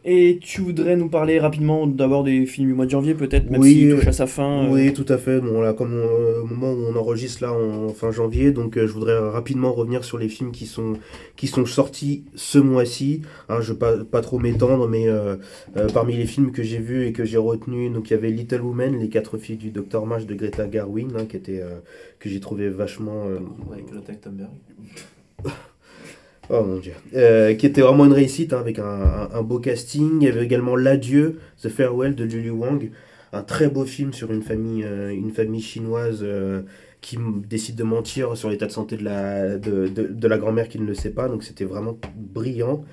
Et 0.03 0.39
tu 0.41 0.61
voudrais 0.61 0.95
nous 0.95 1.09
parler 1.09 1.39
rapidement 1.39 1.85
d'abord 1.85 2.23
des 2.23 2.47
films 2.47 2.69
du 2.69 2.73
mois 2.73 2.85
de 2.85 2.89
janvier 2.89 3.13
peut-être, 3.13 3.51
même 3.51 3.61
Oui, 3.61 3.71
s'il 3.73 3.91
touche 3.95 4.05
euh, 4.07 4.09
à 4.09 4.13
sa 4.13 4.25
fin. 4.25 4.63
euh, 4.65 4.69
Oui, 4.71 4.93
tout 4.93 5.05
à 5.07 5.19
fait. 5.19 5.39
Bon, 5.39 5.61
là, 5.61 5.73
comme 5.73 5.93
on- 5.93 6.41
au 6.41 6.45
moment 6.47 6.73
où 6.73 6.85
on 6.91 6.95
enregistre 6.95 7.43
là 7.43 7.53
en 7.53 7.89
fin 7.89 8.09
janvier, 8.11 8.51
donc 8.51 8.77
euh, 8.77 8.87
je 8.87 8.93
voudrais 8.93 9.15
rapidement 9.19 9.71
revenir 9.71 10.03
sur 10.03 10.17
les 10.17 10.27
films 10.27 10.51
qui 10.51 10.65
sont 10.65 10.93
qui 11.35 11.45
sont 11.45 11.67
sortis 11.67 12.23
ce 12.33 12.57
mois-ci. 12.57 13.21
Hein, 13.47 13.61
je 13.61 13.69
ne 13.69 13.73
vais 13.73 13.79
pas, 13.79 13.97
pas 14.03 14.21
trop 14.21 14.39
m'étendre, 14.39 14.87
mais 14.87 15.07
euh, 15.07 15.35
euh, 15.77 15.87
parmi 15.93 16.15
les 16.17 16.25
films 16.25 16.51
que 16.51 16.63
j'ai 16.63 16.79
vus 16.79 17.05
et 17.05 17.13
que 17.13 17.23
j'ai 17.23 17.37
retenus, 17.37 17.91
donc 17.93 18.09
il 18.09 18.13
y 18.13 18.17
avait 18.17 18.31
Little 18.31 18.61
Women, 18.61 18.99
les 18.99 19.09
quatre 19.09 19.37
filles 19.37 19.57
du 19.57 19.69
Docteur 19.69 20.07
March 20.07 20.25
de 20.25 20.33
Greta 20.33 20.65
Garwin, 20.67 21.09
hein, 21.15 21.25
qui 21.25 21.37
était 21.37 21.61
euh, 21.61 21.75
que 22.17 22.27
j'ai 22.27 22.39
trouvé 22.39 22.69
vachement 22.69 23.25
euh, 23.27 23.37
Avec 23.71 23.85
Greta 23.85 24.13
Thunberg. 24.15 24.49
Oh 26.53 26.63
mon 26.65 26.79
dieu. 26.79 26.91
Euh, 27.15 27.53
qui 27.53 27.65
était 27.65 27.79
vraiment 27.79 28.05
une 28.05 28.11
réussite 28.11 28.51
hein, 28.51 28.59
avec 28.59 28.77
un, 28.77 29.41
beau 29.41 29.59
casting. 29.59 30.17
Il 30.19 30.25
y 30.25 30.27
avait 30.27 30.43
également 30.43 30.75
L'Adieu, 30.75 31.39
The 31.61 31.69
Farewell 31.69 32.13
de 32.13 32.25
Lulu 32.25 32.49
Wang. 32.49 32.91
Un 33.31 33.41
très 33.41 33.69
beau 33.69 33.85
film 33.85 34.11
sur 34.11 34.33
une 34.33 34.41
famille, 34.41 34.83
euh, 34.83 35.11
une 35.11 35.31
famille 35.31 35.61
chinoise 35.61 36.19
euh, 36.23 36.63
qui 36.99 37.17
décide 37.47 37.77
de 37.77 37.83
mentir 37.85 38.35
sur 38.35 38.49
l'état 38.49 38.65
de 38.65 38.71
santé 38.71 38.97
de 38.97 39.05
la, 39.05 39.57
de, 39.57 39.87
de- 39.87 40.27
la 40.27 40.37
grand-mère 40.37 40.67
qui 40.67 40.77
ne 40.77 40.85
le 40.85 40.93
sait 40.93 41.11
pas. 41.11 41.29
Donc 41.29 41.43
c'était 41.43 41.63
vraiment 41.63 41.97
brillant. 42.15 42.83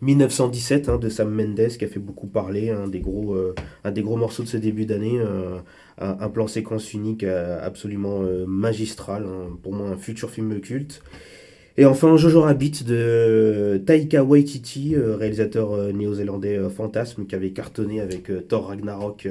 1917 0.00 0.88
hein, 0.88 0.96
de 0.96 1.08
Sam 1.08 1.28
Mendes 1.28 1.70
qui 1.76 1.84
a 1.84 1.88
fait 1.88 1.98
beaucoup 1.98 2.28
parler, 2.28 2.70
un 2.70 2.86
des 2.86 3.00
gros, 3.00 3.36
un 3.82 3.90
des 3.90 4.02
gros 4.02 4.16
morceaux 4.16 4.44
de 4.44 4.48
ce 4.48 4.56
début 4.56 4.86
d'année, 4.86 5.20
un, 5.98 6.28
plan 6.28 6.46
séquence 6.46 6.94
unique 6.94 7.24
absolument 7.24 8.20
magistral, 8.46 9.26
hein, 9.26 9.58
pour 9.60 9.72
moi 9.72 9.88
un 9.88 9.96
futur 9.96 10.30
film 10.30 10.60
culte. 10.60 11.02
Et 11.78 11.84
enfin 11.84 12.16
Jojo 12.16 12.40
Rabbit 12.40 12.82
de 12.84 13.80
Taika 13.86 14.24
Waititi, 14.24 14.96
euh, 14.96 15.14
réalisateur 15.14 15.74
euh, 15.74 15.92
néo-zélandais 15.92 16.56
euh, 16.56 16.68
fantasme 16.70 17.24
qui 17.24 17.36
avait 17.36 17.52
cartonné 17.52 18.00
avec 18.00 18.32
Thor 18.48 18.66
Ragnarok 18.66 19.28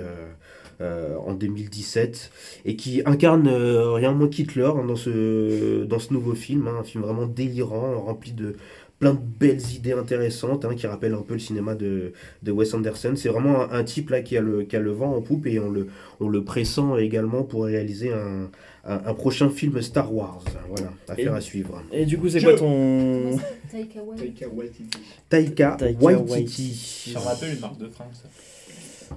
en 0.80 1.34
2017 1.34 2.32
et 2.66 2.76
qui 2.78 3.02
incarne 3.06 3.50
rien 3.50 4.14
moins 4.14 4.30
qu'Hitler 4.30 4.64
hein, 4.64 4.86
dans, 4.88 4.96
ce, 4.96 5.84
dans 5.84 6.00
ce 6.00 6.14
nouveau 6.14 6.36
film, 6.36 6.68
hein, 6.68 6.78
un 6.80 6.84
film 6.84 7.04
vraiment 7.04 7.26
délirant, 7.26 8.00
rempli 8.00 8.32
de 8.32 8.56
plein 9.00 9.14
de 9.14 9.20
belles 9.20 9.74
idées 9.76 9.94
intéressantes 9.94 10.66
hein, 10.66 10.76
qui 10.76 10.88
rappellent 10.88 11.16
un 11.16 11.24
peu 11.24 11.34
le 11.34 11.40
cinéma 11.40 11.76
de, 11.76 12.14
de 12.44 12.52
Wes 12.52 12.74
Anderson. 12.74 13.14
C'est 13.16 13.30
vraiment 13.30 13.64
un, 13.64 13.72
un 13.72 13.84
type 13.84 14.12
là 14.12 14.22
qui 14.22 14.38
a, 14.38 14.42
le, 14.42 14.64
qui 14.64 14.76
a 14.76 14.80
le 14.80 14.92
vent 14.92 15.16
en 15.16 15.22
poupe 15.22 15.48
et 15.48 15.60
on 15.60 15.70
le, 15.70 15.88
on 16.20 16.30
le 16.30 16.44
pressent 16.44 16.98
également 16.98 17.44
pour 17.44 17.66
réaliser 17.66 18.14
un, 18.14 18.50
un, 18.88 19.02
un 19.06 19.14
prochain 19.14 19.50
film 19.50 19.82
Star 19.82 20.14
Wars. 20.14 20.44
Voilà, 20.70 20.92
affaire 21.08 21.34
Et- 21.34 21.38
à 21.38 21.42
suivre. 21.42 21.82
Et 21.92 22.06
du 22.06 22.18
coup, 22.18 22.30
c'est 22.30 22.42
quoi 22.42 22.56
ton. 22.56 23.38
Taika 23.72 24.02
Waititi. 24.50 24.90
Taika, 25.30 25.78
Waititi. 26.02 27.12
Ça 27.14 27.20
me 27.20 27.26
rappelle 27.26 27.54
une 27.54 27.60
marque 27.60 27.78
de 27.78 27.90
fringues, 27.90 28.08
ça. 28.14 28.30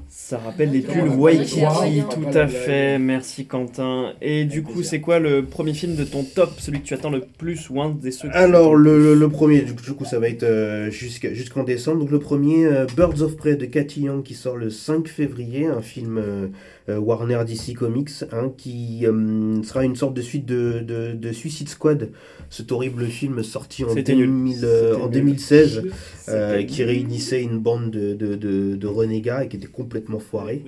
Ça 0.08 0.38
rappelle 0.38 0.70
les 0.70 0.80
pulls. 0.80 1.08
Waikiki, 1.08 2.02
tout 2.10 2.38
à 2.38 2.46
fait. 2.46 2.98
Merci 2.98 3.46
Quentin. 3.46 4.12
Et 4.20 4.44
du 4.44 4.62
coup, 4.62 4.82
c'est 4.82 5.00
quoi 5.00 5.18
le 5.18 5.44
premier 5.44 5.74
film 5.74 5.96
de 5.96 6.04
ton 6.04 6.24
top, 6.24 6.52
celui 6.58 6.80
que 6.80 6.86
tu 6.86 6.94
attends 6.94 7.10
le 7.10 7.20
plus 7.20 7.70
ou 7.70 7.80
un 7.80 7.90
des 7.90 8.10
ceux 8.10 8.28
Alors, 8.32 8.74
le, 8.74 9.14
le, 9.14 9.28
premier, 9.28 9.62
du 9.62 9.74
coup, 9.74 10.04
ça 10.04 10.18
va 10.18 10.28
être 10.28 10.42
euh, 10.42 10.90
jusqu'en 10.90 11.64
décembre. 11.64 12.00
Donc, 12.00 12.10
le 12.10 12.18
premier, 12.18 12.66
euh, 12.66 12.86
Birds 12.96 13.22
of 13.22 13.36
Prey 13.36 13.56
de 13.56 13.66
Cathy 13.66 14.02
Young, 14.02 14.22
qui 14.22 14.34
sort 14.34 14.56
le 14.56 14.70
5 14.70 15.08
février, 15.08 15.66
un 15.66 15.82
film 15.82 16.50
euh, 16.90 16.98
Warner 16.98 17.44
DC 17.46 17.74
Comics, 17.74 18.24
hein, 18.32 18.52
qui 18.56 19.06
euh, 19.06 19.62
sera 19.62 19.84
une 19.84 19.96
sorte 19.96 20.14
de 20.14 20.22
suite 20.22 20.46
de, 20.46 20.80
de, 20.80 21.12
de 21.12 21.32
Suicide 21.32 21.68
Squad, 21.68 22.10
cet 22.50 22.72
horrible 22.72 23.06
film 23.06 23.42
sorti 23.42 23.84
en, 23.84 23.88
C'était 23.94 24.14
nul. 24.14 24.26
2000, 24.26 24.64
euh, 24.64 24.90
C'était 24.90 25.02
en 25.02 25.08
nul. 25.08 25.10
2016, 25.10 25.84
euh, 26.28 26.58
C'était 26.58 26.66
qui 26.66 26.84
réunissait 26.84 27.42
une 27.42 27.58
bande 27.58 27.90
de, 27.90 28.14
de, 28.14 28.34
de, 28.34 28.76
de 28.76 28.86
renégats 28.86 29.44
et 29.44 29.48
qui 29.48 29.56
était 29.56 29.66
complètement 29.68 30.18
foiré. 30.18 30.64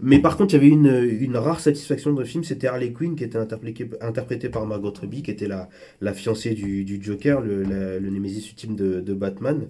Mais 0.00 0.20
par 0.20 0.36
contre, 0.36 0.54
il 0.54 0.56
y 0.56 0.60
avait 0.60 0.68
une, 0.72 0.86
une 1.20 1.36
rare 1.36 1.60
satisfaction 1.60 2.12
dans 2.12 2.20
le 2.20 2.24
film, 2.26 2.44
c'était 2.44 2.66
Harley 2.68 2.92
Quinn 2.92 3.16
qui 3.16 3.24
était 3.24 3.38
interprétée, 3.38 3.88
interprétée 4.00 4.48
par 4.48 4.64
Margot 4.66 4.92
Robbie, 5.00 5.22
qui 5.22 5.30
était 5.30 5.48
la, 5.48 5.68
la 6.00 6.14
fiancée 6.14 6.54
du, 6.54 6.84
du 6.84 7.02
Joker, 7.02 7.40
le, 7.40 7.62
la- 7.62 7.98
le 7.98 8.10
némésis 8.10 8.48
ultime 8.50 8.76
de 8.76 9.14
Batman. 9.14 9.68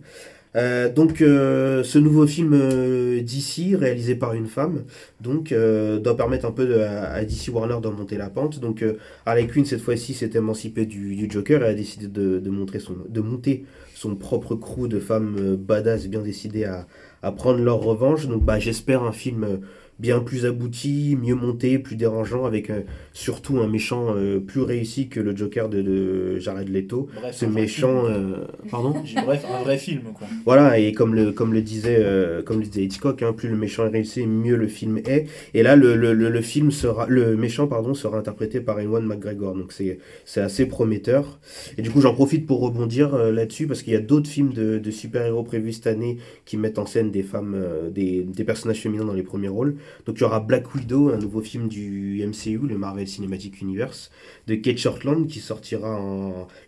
Euh, 0.56 0.92
donc, 0.92 1.20
euh, 1.20 1.82
ce 1.84 1.98
nouveau 1.98 2.26
film 2.26 2.52
euh, 2.54 3.20
DC, 3.22 3.76
réalisé 3.78 4.14
par 4.14 4.32
une 4.34 4.46
femme, 4.46 4.84
donc 5.20 5.52
euh, 5.52 5.98
doit 5.98 6.16
permettre 6.16 6.46
un 6.46 6.52
peu 6.52 6.82
à, 6.84 7.24
DC 7.24 7.48
Warner 7.52 7.78
d'en 7.82 7.92
monter 7.92 8.16
la 8.16 8.30
pente. 8.30 8.58
Donc, 8.60 8.82
euh, 8.82 8.94
Harley 9.26 9.46
Quinn 9.46 9.64
cette 9.64 9.80
fois-ci 9.82 10.14
s'est 10.14 10.30
émancipée 10.34 10.86
du, 10.86 11.16
du 11.16 11.30
Joker 11.30 11.62
et 11.62 11.66
a 11.68 11.74
décidé 11.74 12.06
de, 12.08 12.38
de, 12.38 12.50
montrer 12.50 12.78
son, 12.78 12.96
de 13.08 13.20
monter 13.20 13.64
son 13.94 14.16
propre 14.16 14.54
crew 14.54 14.88
de 14.88 14.98
femmes 15.00 15.36
euh, 15.38 15.56
badass 15.56 16.06
bien 16.08 16.22
décidées 16.22 16.64
à, 16.64 16.86
à 17.22 17.32
prendre 17.32 17.60
leur 17.60 17.80
revanche. 17.80 18.26
Donc, 18.26 18.44
bah, 18.44 18.58
j'espère 18.58 19.02
un 19.02 19.12
film 19.12 19.60
bien 19.98 20.20
plus 20.20 20.46
abouti, 20.46 21.16
mieux 21.20 21.34
monté, 21.34 21.78
plus 21.78 21.96
dérangeant, 21.96 22.44
avec 22.44 22.70
euh, 22.70 22.82
surtout 23.12 23.58
un 23.58 23.66
méchant 23.66 24.14
euh, 24.14 24.38
plus 24.38 24.60
réussi 24.60 25.08
que 25.08 25.18
le 25.18 25.36
Joker 25.36 25.68
de, 25.68 25.82
de 25.82 26.38
Jared 26.38 26.68
Leto. 26.68 27.08
Bref, 27.20 27.34
Ce 27.34 27.46
méchant, 27.46 28.06
euh, 28.06 28.44
pardon? 28.70 28.94
Bref, 29.24 29.44
un 29.52 29.62
vrai 29.64 29.76
film, 29.76 30.02
quoi. 30.14 30.26
Voilà, 30.44 30.78
et 30.78 30.92
comme 30.92 31.14
le, 31.14 31.32
comme 31.32 31.52
le 31.52 31.62
disait, 31.62 32.04
comme 32.44 32.60
le 32.60 32.66
disait 32.66 32.84
Hitchcock, 32.84 33.22
hein, 33.22 33.32
plus 33.32 33.48
le 33.48 33.56
méchant 33.56 33.86
est 33.86 33.90
réussi, 33.90 34.26
mieux 34.26 34.56
le 34.56 34.68
film 34.68 34.98
est. 34.98 35.26
Et 35.54 35.62
là, 35.62 35.74
le, 35.74 35.96
le, 35.96 36.12
le, 36.12 36.28
le 36.30 36.40
film 36.40 36.70
sera, 36.70 37.06
le 37.08 37.36
méchant 37.36 37.66
pardon, 37.66 37.94
sera 37.94 38.18
interprété 38.18 38.60
par 38.60 38.78
Ewan 38.80 39.04
McGregor, 39.04 39.54
donc 39.54 39.72
c'est 39.72 39.98
c'est 40.24 40.40
assez 40.40 40.66
prometteur. 40.66 41.40
Et 41.76 41.82
du 41.82 41.90
coup, 41.90 42.00
j'en 42.00 42.14
profite 42.14 42.46
pour 42.46 42.60
rebondir 42.60 43.16
là-dessus 43.16 43.66
parce 43.66 43.82
qu'il 43.82 43.92
y 43.92 43.96
a 43.96 44.00
d'autres 44.00 44.28
films 44.28 44.52
de, 44.52 44.78
de 44.78 44.90
super-héros 44.90 45.42
prévus 45.42 45.72
cette 45.72 45.86
année 45.88 46.18
qui 46.44 46.56
mettent 46.56 46.78
en 46.78 46.86
scène 46.86 47.10
des 47.10 47.22
femmes, 47.22 47.56
des, 47.90 48.22
des 48.22 48.44
personnages 48.44 48.80
féminins 48.80 49.04
dans 49.04 49.12
les 49.12 49.22
premiers 49.22 49.48
rôles. 49.48 49.76
Donc 50.06 50.18
il 50.18 50.22
y 50.22 50.24
aura 50.24 50.40
Black 50.40 50.74
Widow, 50.74 51.10
un 51.10 51.18
nouveau 51.18 51.40
film 51.40 51.68
du 51.68 52.24
MCU, 52.26 52.66
le 52.66 52.78
Marvel 52.78 53.06
Cinematic 53.06 53.60
Universe, 53.60 54.10
de 54.46 54.54
Kate 54.54 54.78
Shortland 54.78 55.26
qui 55.26 55.40
sortira 55.40 56.00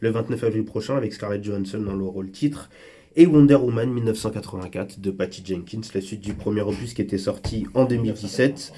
le 0.01 0.11
29 0.11 0.45
avril 0.45 0.65
prochain 0.65 0.97
avec 0.97 1.13
Scarlett 1.13 1.43
Johansson 1.43 1.81
dans 1.81 1.97
le 1.97 2.05
rôle 2.05 2.31
titre 2.31 2.71
et 3.17 3.27
Wonder 3.27 3.57
Woman 3.57 3.93
1984 3.93 5.01
de 5.01 5.11
Patty 5.11 5.43
Jenkins, 5.45 5.81
la 5.95 6.01
suite 6.01 6.21
du 6.21 6.35
premier 6.35 6.61
opus 6.61 6.95
qui 6.95 7.03
était 7.03 7.19
sorti 7.19 7.67
en 7.75 7.85
2017 7.85 8.73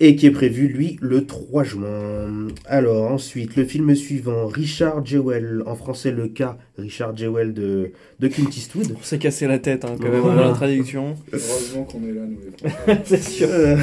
et 0.00 0.14
qui 0.16 0.26
est 0.26 0.30
prévu, 0.30 0.68
lui, 0.68 0.98
le 1.00 1.24
3 1.24 1.64
juin. 1.64 2.48
Alors, 2.66 3.10
ensuite, 3.10 3.56
le 3.56 3.64
film 3.64 3.94
suivant, 3.94 4.46
Richard 4.46 5.04
Jewell, 5.06 5.62
en 5.66 5.74
français 5.74 6.10
le 6.10 6.28
cas 6.28 6.58
Richard 6.78 7.16
Jewell 7.16 7.54
de, 7.54 7.92
de 8.20 8.28
Clint 8.28 8.48
Eastwood. 8.50 8.94
On 8.98 9.02
s'est 9.02 9.18
cassé 9.18 9.46
la 9.46 9.58
tête 9.58 9.84
hein, 9.84 9.96
quand 10.00 10.10
même 10.10 10.20
Voilà. 10.20 10.42
dans 10.42 10.48
la 10.48 10.54
traduction. 10.54 11.14
Heureusement 11.32 11.84
qu'on 11.84 12.02
est 12.06 12.12
là, 12.12 12.22
nous 12.26 12.36
les. 12.88 12.94
C'est 13.04 13.22
sûr. 13.22 13.48
Euh, 13.50 13.76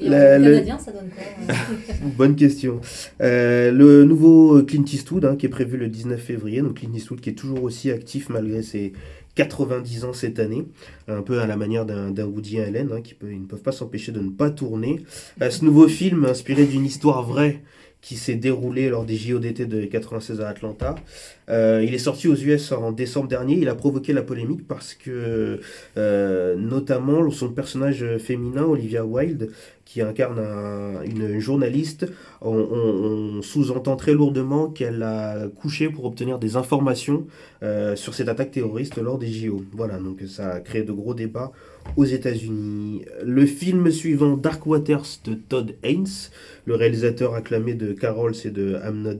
La- 0.00 0.38
le- 0.38 0.44
canadien, 0.54 0.78
ça 0.78 0.90
donne 0.92 1.08
quoi 1.14 1.54
euh 1.54 2.08
Bonne 2.16 2.34
question. 2.36 2.80
Euh, 3.20 3.70
le 3.72 4.04
nouveau 4.04 4.62
Clint 4.62 4.84
Eastwood, 4.84 5.24
hein, 5.24 5.36
qui 5.36 5.46
est 5.46 5.50
prévu 5.50 5.76
le 5.76 5.88
19 5.88 6.20
février, 6.20 6.60
donc 6.60 6.74
Clint 6.78 6.90
Eastwood 6.94 7.20
qui 7.20 7.30
est 7.30 7.34
toujours 7.34 7.62
aussi 7.62 7.90
actif 7.90 8.28
malgré 8.28 8.62
ses 8.62 8.92
90 9.34 10.04
ans 10.04 10.12
cette 10.12 10.38
année, 10.38 10.66
un 11.08 11.22
peu 11.22 11.40
à 11.40 11.46
la 11.46 11.56
manière 11.56 11.86
d'un 11.86 12.24
Woody 12.24 12.60
Allen, 12.60 12.90
hein, 12.92 13.00
qui 13.00 13.14
ils 13.22 13.40
ne 13.40 13.46
peuvent 13.46 13.62
pas 13.62 13.72
s'empêcher 13.72 14.12
de 14.12 14.20
ne 14.20 14.30
pas 14.30 14.50
tourner. 14.50 15.00
Euh, 15.40 15.50
ce 15.50 15.64
nouveau 15.64 15.88
film, 15.88 16.24
inspiré 16.26 16.66
d'une 16.66 16.84
histoire 16.84 17.22
vraie 17.22 17.62
qui 18.02 18.16
s'est 18.16 18.34
déroulée 18.34 18.88
lors 18.90 19.04
des 19.04 19.16
JO 19.16 19.38
d'été 19.38 19.64
de 19.64 19.84
96 19.86 20.40
à 20.42 20.48
Atlanta, 20.48 20.96
euh, 21.48 21.82
il 21.86 21.94
est 21.94 21.98
sorti 21.98 22.28
aux 22.28 22.34
US 22.34 22.72
en 22.72 22.92
décembre 22.92 23.28
dernier. 23.28 23.54
Il 23.56 23.68
a 23.68 23.74
provoqué 23.76 24.12
la 24.12 24.22
polémique 24.22 24.66
parce 24.66 24.92
que, 24.94 25.60
euh, 25.96 26.56
notamment, 26.56 27.30
son 27.30 27.50
personnage 27.50 28.04
féminin, 28.18 28.64
Olivia 28.64 29.04
Wilde, 29.06 29.50
qui 29.84 30.00
incarne 30.00 30.38
un- 30.38 31.02
une 31.02 31.38
journaliste, 31.38 32.06
on, 32.40 32.50
on- 32.56 33.36
on 33.38 33.42
sous-entend 33.42 33.94
très 33.96 34.14
lourdement 34.14 34.68
qu'elle 34.68 35.02
a 35.02 35.48
couché 35.48 35.88
pour 35.88 36.04
obtenir 36.04 36.38
des 36.38 36.56
informations 36.56 37.26
euh, 37.62 37.94
sur 37.94 38.14
cette 38.14 38.28
attaque 38.28 38.50
terroriste 38.52 38.96
lors 38.98 39.18
des 39.18 39.28
JO. 39.30 39.64
Voilà, 39.72 39.98
donc 39.98 40.22
ça 40.26 40.54
a 40.54 40.60
créé 40.60 40.82
de 40.82 40.92
gros 40.92 41.14
débats 41.14 41.52
aux 41.96 42.04
États-Unis. 42.04 43.04
Le 43.24 43.46
film 43.46 43.90
suivant, 43.90 44.36
Dark 44.36 44.66
Waters 44.66 45.20
de 45.24 45.34
Todd 45.34 45.74
Haynes, 45.82 46.06
le 46.64 46.74
réalisateur 46.74 47.34
acclamé 47.34 47.74
de 47.74 47.92
Carols 47.92 48.34
et 48.44 48.50
de 48.50 48.78
I'm 48.84 49.16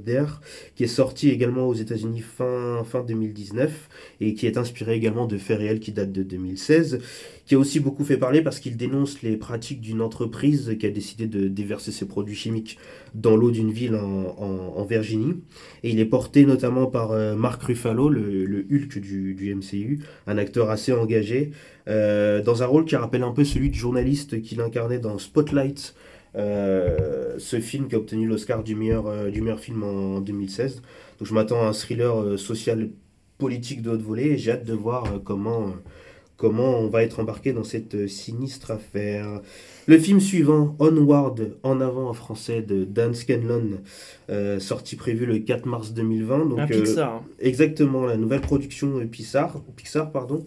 qui 0.75 0.85
est 0.85 0.87
sorti 0.87 1.31
également 1.31 1.67
aux 1.67 1.75
États-Unis 1.75 2.21
fin, 2.21 2.83
fin 2.85 3.03
2019 3.03 3.89
et 4.27 4.35
qui 4.35 4.47
est 4.47 4.57
inspiré 4.57 4.95
également 4.95 5.27
de 5.27 5.37
faits 5.37 5.59
réels 5.59 5.81
qui 5.81 5.91
datent 5.93 6.13
de 6.13 6.23
2016, 6.23 7.01
qui 7.45 7.57
a 7.57 7.59
aussi 7.59 7.81
beaucoup 7.81 8.05
fait 8.05 8.17
parler 8.17 8.41
parce 8.41 8.61
qu'il 8.61 8.77
dénonce 8.77 9.23
les 9.23 9.37
pratiques 9.37 9.81
d'une 9.81 10.01
entreprise 10.01 10.77
qui 10.79 10.87
a 10.87 10.91
décidé 10.91 11.27
de 11.27 11.49
déverser 11.49 11.91
ses 11.91 12.07
produits 12.07 12.37
chimiques 12.37 12.79
dans 13.15 13.37
l'eau 13.37 13.51
d'une 13.51 13.73
ville 13.73 13.97
en, 13.97 14.37
en- 14.39 14.85
Virginie. 14.85 15.35
Et 15.83 15.91
il 15.91 16.01
est 16.01 16.05
porté 16.05 16.45
notamment 16.45 16.87
par 16.87 17.13
euh, 17.13 17.35
Mark 17.35 17.63
Ruffalo, 17.63 18.09
le, 18.09 18.67
Hulk 18.71 18.99
du, 18.99 19.35
du 19.35 19.55
MCU, 19.55 20.01
un 20.27 20.39
acteur 20.39 20.71
assez 20.71 20.93
engagé, 20.93 21.53
euh, 21.89 22.43
dans 22.43 22.63
un 22.63 22.67
rôle 22.67 22.85
qui 22.85 22.97
rappelle 22.97 23.23
un 23.23 23.31
peu 23.33 23.45
celui 23.45 23.71
de 23.71 23.75
journaliste 23.75 24.41
qu'il 24.43 24.61
incarnait 24.61 24.99
dans 24.99 25.19
Spotlight, 25.19 25.95
euh, 26.37 27.37
ce 27.39 27.61
film 27.61 27.89
qui 27.89 27.95
a 27.95 27.99
obtenu 27.99 28.27
l'Oscar 28.27 28.63
du 28.63 28.75
meilleur, 28.75 29.31
du 29.31 29.41
meilleur 29.41 29.61
film 29.61 29.83
en, 29.83 30.21
2016. 30.21 30.83
Donc 31.19 31.29
je 31.29 31.35
m'attends 31.35 31.63
à 31.63 31.67
un 31.69 31.73
thriller 31.73 32.39
social 32.39 32.91
politique 33.43 33.83
de 33.83 33.91
haute 33.91 34.03
volée 34.03 34.39
j'ai 34.39 34.53
hâte 34.53 34.65
de 34.65 34.73
voir 34.73 35.05
euh, 35.07 35.19
comment, 35.23 35.63
euh, 35.63 35.71
comment 36.37 36.79
on 36.79 36.87
va 36.89 37.03
être 37.03 37.19
embarqué 37.19 37.53
dans 37.53 37.65
cette 37.65 37.95
euh, 37.97 38.07
sinistre 38.07 38.71
affaire. 38.71 39.41
Le 39.89 39.99
film 39.99 40.21
suivant, 40.21 40.77
Onward, 40.79 41.57
en 41.65 41.81
avant 41.81 42.09
en 42.09 42.13
français, 42.13 42.63
de 42.63 42.85
Dan 42.85 43.15
Scanlon, 43.15 43.81
euh, 44.31 44.61
sorti 44.61 44.95
prévu 44.95 45.27
le 45.27 45.41
4 45.41 45.67
mars 45.67 45.93
2020. 45.93 46.47
Donc, 46.47 46.61
Un 46.61 46.67
Pixar. 46.69 47.15
hein. 47.17 47.23
Exactement, 47.41 48.07
la 48.07 48.17
nouvelle 48.17 48.43
production 48.43 49.05
Pixar, 49.09 49.61
Pixar 49.75 50.13
pardon. 50.13 50.47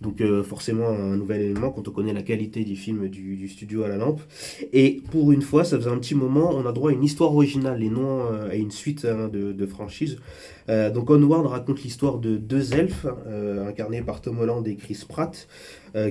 Donc 0.00 0.20
euh, 0.20 0.42
forcément 0.42 0.88
un 0.88 1.16
nouvel 1.16 1.42
élément 1.42 1.70
quand 1.70 1.86
on 1.86 1.90
connaît 1.90 2.14
la 2.14 2.22
qualité 2.22 2.64
du 2.64 2.74
film 2.74 3.08
du, 3.08 3.48
studio 3.48 3.82
à 3.82 3.88
la 3.88 3.96
lampe. 3.96 4.20
Et 4.72 5.02
pour 5.10 5.32
une 5.32 5.42
fois, 5.42 5.64
ça 5.64 5.76
faisait 5.76 5.90
un 5.90 5.98
petit 5.98 6.14
moment, 6.14 6.50
on 6.54 6.66
a 6.66 6.72
droit 6.72 6.90
à 6.90 6.94
une 6.94 7.04
histoire 7.04 7.34
originale 7.34 7.82
et 7.82 7.90
non 7.90 8.20
euh, 8.20 8.50
à 8.50 8.54
une 8.54 8.70
suite 8.70 9.04
hein, 9.04 9.28
de, 9.28 9.52
de 9.52 9.66
franchise. 9.66 10.18
Euh, 10.68 10.90
donc 10.90 11.10
Onward 11.10 11.46
raconte 11.46 11.82
l'histoire 11.82 12.18
de 12.18 12.36
deux 12.36 12.74
elfes 12.74 13.06
incarnés 13.66 14.02
par 14.02 14.20
Tom 14.20 14.38
Holland 14.38 14.66
et 14.66 14.76
Chris 14.76 15.04
Pratt 15.06 15.48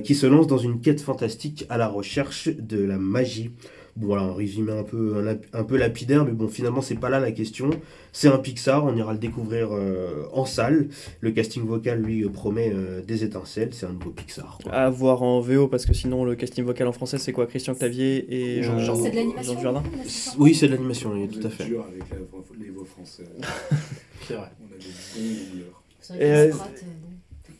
qui 0.04 0.14
se 0.14 0.26
lancent 0.26 0.46
dans 0.46 0.58
une 0.58 0.80
quête 0.80 1.00
fantastique 1.00 1.64
à 1.70 1.78
la 1.78 1.88
recherche 1.88 2.48
de 2.48 2.84
la 2.84 2.98
magie. 2.98 3.50
Bon, 3.96 4.06
voilà, 4.06 4.22
un 4.22 4.32
résumé 4.34 4.72
un 4.72 4.82
peu, 4.82 5.16
un, 5.16 5.22
lap- 5.22 5.44
un 5.52 5.64
peu 5.64 5.76
lapidaire, 5.76 6.24
mais 6.24 6.32
bon, 6.32 6.48
finalement, 6.48 6.80
c'est 6.80 6.94
pas 6.94 7.08
là 7.10 7.20
la 7.20 7.32
question. 7.32 7.70
C'est 8.12 8.28
un 8.28 8.38
Pixar, 8.38 8.84
on 8.84 8.94
ira 8.96 9.12
le 9.12 9.18
découvrir 9.18 9.68
euh, 9.72 10.24
en 10.32 10.44
salle. 10.44 10.88
Le 11.20 11.30
casting 11.32 11.64
vocal, 11.66 12.00
lui, 12.02 12.24
euh, 12.24 12.28
promet 12.28 12.72
euh, 12.72 13.02
des 13.02 13.24
étincelles, 13.24 13.70
c'est 13.72 13.86
un 13.86 13.92
nouveau 13.92 14.10
Pixar. 14.10 14.58
quoi. 14.62 14.72
À 14.72 14.88
voir 14.90 15.22
en 15.22 15.40
VO 15.40 15.68
parce 15.68 15.86
que 15.86 15.92
sinon 15.92 16.24
le 16.24 16.34
casting 16.36 16.64
vocal 16.64 16.88
en 16.88 16.92
français 16.92 17.18
c'est 17.18 17.32
quoi? 17.32 17.46
Christian 17.46 17.74
Clavier 17.74 18.26
et 18.58 18.62
Jean, 18.62 18.78
Jean, 18.78 18.96
de 18.96 19.08
l'animation 19.14 19.82
Oui, 20.38 20.54
c'est 20.54 20.66
de 20.68 20.72
l'animation, 20.72 21.12
oui, 21.12 21.28
tout 21.28 21.46
à 21.46 21.50
fait. 21.50 21.64
dur 21.64 21.84
avec 21.86 22.08
la 22.10 22.16
les 22.64 22.70
voix 22.70 22.84
françaises. 22.84 23.26
C'est 24.26 24.34
vrai. 24.34 24.48
On 24.60 24.74
a 24.74 24.78
des 24.78 24.84
bons 24.86 25.44
doubleurs. 25.50 25.82
C'est 26.00 26.14
vrai 26.14 26.24
Euh, 26.24 26.48
que 26.48 26.54
Strat, 26.54 26.66
euh, 26.68 26.70
bon. 27.02 27.52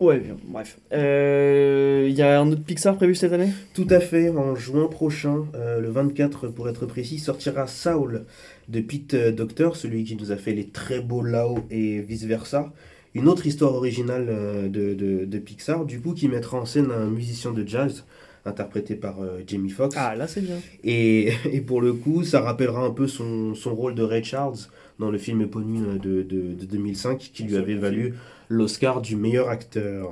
Ouais, 0.00 0.18
bien, 0.18 0.36
bref. 0.48 0.78
Euh, 0.92 2.06
Il 2.10 2.14
y 2.16 2.22
a 2.22 2.40
un 2.40 2.50
autre 2.50 2.62
Pixar 2.64 2.96
prévu 2.96 3.14
cette 3.14 3.32
année? 3.32 3.50
Tout 3.74 3.86
à 3.90 4.00
fait, 4.00 4.28
en 4.28 4.54
juin 4.56 4.88
prochain, 4.88 5.46
euh, 5.54 5.80
le 5.80 5.88
24 5.88 6.48
pour 6.48 6.68
être 6.68 6.84
précis, 6.86 7.18
sortira 7.18 7.66
Saul 7.68 8.24
de 8.68 8.80
Pete 8.80 9.14
euh, 9.14 9.30
Docter, 9.30 9.70
celui 9.74 10.02
qui 10.04 10.16
nous 10.16 10.32
a 10.32 10.36
fait 10.36 10.52
les 10.52 10.66
très 10.66 11.00
beaux 11.00 11.22
Lao 11.22 11.60
et 11.70 12.00
vice-versa. 12.00 12.72
Une 13.14 13.28
autre 13.28 13.46
histoire 13.46 13.72
originale 13.74 14.26
euh, 14.28 14.68
de, 14.68 14.94
de- 14.94 15.24
de 15.24 15.38
Pixar, 15.38 15.84
du 15.84 16.00
coup, 16.00 16.12
qui 16.12 16.26
mettra 16.28 16.58
en 16.58 16.66
scène 16.66 16.90
un 16.90 17.06
musicien 17.06 17.52
de 17.52 17.66
jazz, 17.66 18.04
interprété 18.44 18.96
par 18.96 19.22
euh, 19.22 19.42
Jamie 19.46 19.70
Foxx. 19.70 19.94
Ah 19.96 20.16
là 20.16 20.26
c'est 20.26 20.40
bien. 20.42 20.56
Et, 20.82 21.32
et 21.52 21.60
pour 21.60 21.80
le 21.80 21.92
coup, 21.92 22.24
ça 22.24 22.40
rappellera 22.40 22.84
un 22.84 22.90
peu 22.90 23.06
son, 23.06 23.54
son 23.54 23.74
rôle 23.76 23.94
de 23.94 24.02
Ray 24.02 24.24
Charles 24.24 24.56
dans 24.98 25.10
le 25.10 25.18
film 25.18 25.40
éponyme 25.42 25.98
de, 25.98 26.22
de, 26.22 26.54
de 26.54 26.64
2005, 26.66 27.18
qui 27.32 27.44
lui 27.44 27.56
avait 27.56 27.74
valu 27.74 28.14
l'Oscar 28.54 29.00
du 29.00 29.16
meilleur 29.16 29.48
acteur. 29.48 30.10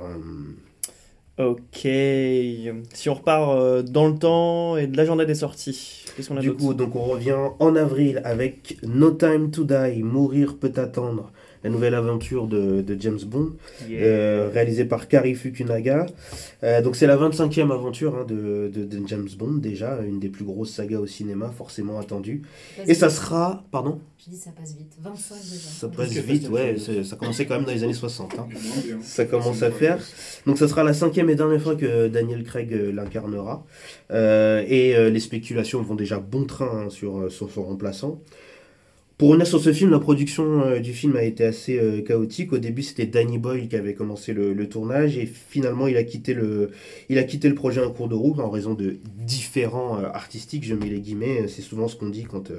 Ok. 1.39 1.79
Si 1.83 3.09
on 3.09 3.13
repart 3.15 3.57
euh, 3.57 3.81
dans 3.81 4.07
le 4.07 4.15
temps 4.15 4.77
et 4.77 4.85
de 4.85 4.95
l'agenda 4.95 5.25
des 5.25 5.33
sorties, 5.33 6.05
qu'est-ce 6.15 6.29
qu'on 6.29 6.37
a 6.37 6.41
Du 6.41 6.53
coup, 6.53 6.75
donc 6.75 6.95
on 6.95 7.05
revient 7.05 7.35
en 7.59 7.75
avril 7.75 8.21
avec 8.23 8.77
No 8.83 9.09
Time 9.09 9.49
to 9.49 9.63
Die, 9.63 10.03
Mourir 10.03 10.57
peut 10.57 10.73
attendre, 10.75 11.31
la 11.63 11.69
nouvelle 11.69 11.95
aventure 11.95 12.47
de, 12.47 12.81
de 12.81 13.01
James 13.01 13.19
Bond, 13.25 13.53
euh, 13.89 14.49
réalisée 14.53 14.85
par 14.85 15.07
Kari 15.07 15.35
Fukunaga. 15.35 16.05
Euh, 16.63 16.81
donc 16.81 16.95
c'est 16.95 17.07
la 17.07 17.17
25e 17.17 17.71
aventure 17.71 18.15
hein, 18.17 18.25
de, 18.27 18.69
de- 18.73 18.83
de 18.85 19.07
James 19.07 19.27
Bond 19.37 19.53
déjà, 19.55 19.99
une 20.01 20.19
des 20.19 20.29
plus 20.29 20.45
grosses 20.45 20.71
sagas 20.73 20.99
au 20.99 21.07
cinéma, 21.07 21.51
forcément 21.55 21.97
attendue. 21.99 22.41
Et 22.87 22.93
ça 22.93 23.07
vite. 23.07 23.15
sera, 23.17 23.63
pardon, 23.71 23.99
Je 24.25 24.29
dis 24.31 24.37
ça 24.37 24.51
passe 24.51 24.75
vite. 24.77 24.93
25 25.01 25.35
déjà. 25.35 25.57
ça 25.69 25.87
passe 25.89 26.09
vite, 26.11 26.49
ouais, 26.49 26.75
ça 27.03 27.15
commençait 27.15 27.45
quand 27.45 27.55
même 27.55 27.65
dans 27.65 27.71
les 27.73 27.83
années 27.83 27.93
60. 27.93 28.33
hein. 28.39 28.47
Ça 29.01 29.25
commence 29.25 29.63
à 29.63 29.71
faire. 29.71 29.99
Donc 30.45 30.57
ça 30.57 30.67
sera 30.67 30.83
la 30.83 30.93
cinquième 30.93 31.29
et 31.29 31.35
dernière 31.35 31.61
fois 31.61 31.75
que 31.75 32.07
Daniel 32.07 32.43
Craig 32.43 32.73
euh, 32.73 32.91
l'incarnera. 32.91 33.65
Euh, 34.11 34.63
et 34.67 34.95
euh, 34.95 35.09
les 35.09 35.19
spéculations 35.19 35.81
vont 35.81 35.95
déjà 35.95 36.19
bon 36.19 36.45
train 36.45 36.85
hein, 36.85 36.89
sur, 36.89 37.31
sur 37.31 37.49
son 37.51 37.63
remplaçant. 37.63 38.19
Pour 39.17 39.29
revenir 39.29 39.45
sur 39.45 39.61
ce 39.61 39.71
film, 39.71 39.91
la 39.91 39.99
production 39.99 40.63
euh, 40.65 40.79
du 40.79 40.91
film 40.91 41.15
a 41.15 41.23
été 41.23 41.45
assez 41.45 41.77
euh, 41.79 42.01
chaotique. 42.01 42.51
Au 42.51 42.57
début, 42.57 42.81
c'était 42.81 43.05
Danny 43.05 43.37
Boyle 43.37 43.67
qui 43.67 43.75
avait 43.75 43.93
commencé 43.93 44.33
le, 44.33 44.53
le 44.53 44.69
tournage 44.69 45.17
et 45.17 45.25
finalement, 45.25 45.87
il 45.87 45.97
a, 45.97 46.03
quitté 46.03 46.33
le, 46.33 46.71
il 47.09 47.17
a 47.19 47.23
quitté 47.23 47.47
le 47.47 47.55
projet 47.55 47.83
en 47.83 47.91
cours 47.91 48.09
de 48.09 48.15
route 48.15 48.39
en 48.39 48.49
raison 48.49 48.73
de 48.73 48.97
différents 49.05 49.99
euh, 49.99 50.07
artistiques, 50.13 50.65
je 50.65 50.73
mets 50.73 50.89
les 50.89 50.99
guillemets. 50.99 51.47
C'est 51.47 51.61
souvent 51.61 51.87
ce 51.87 51.95
qu'on 51.95 52.09
dit 52.09 52.23
quand, 52.23 52.51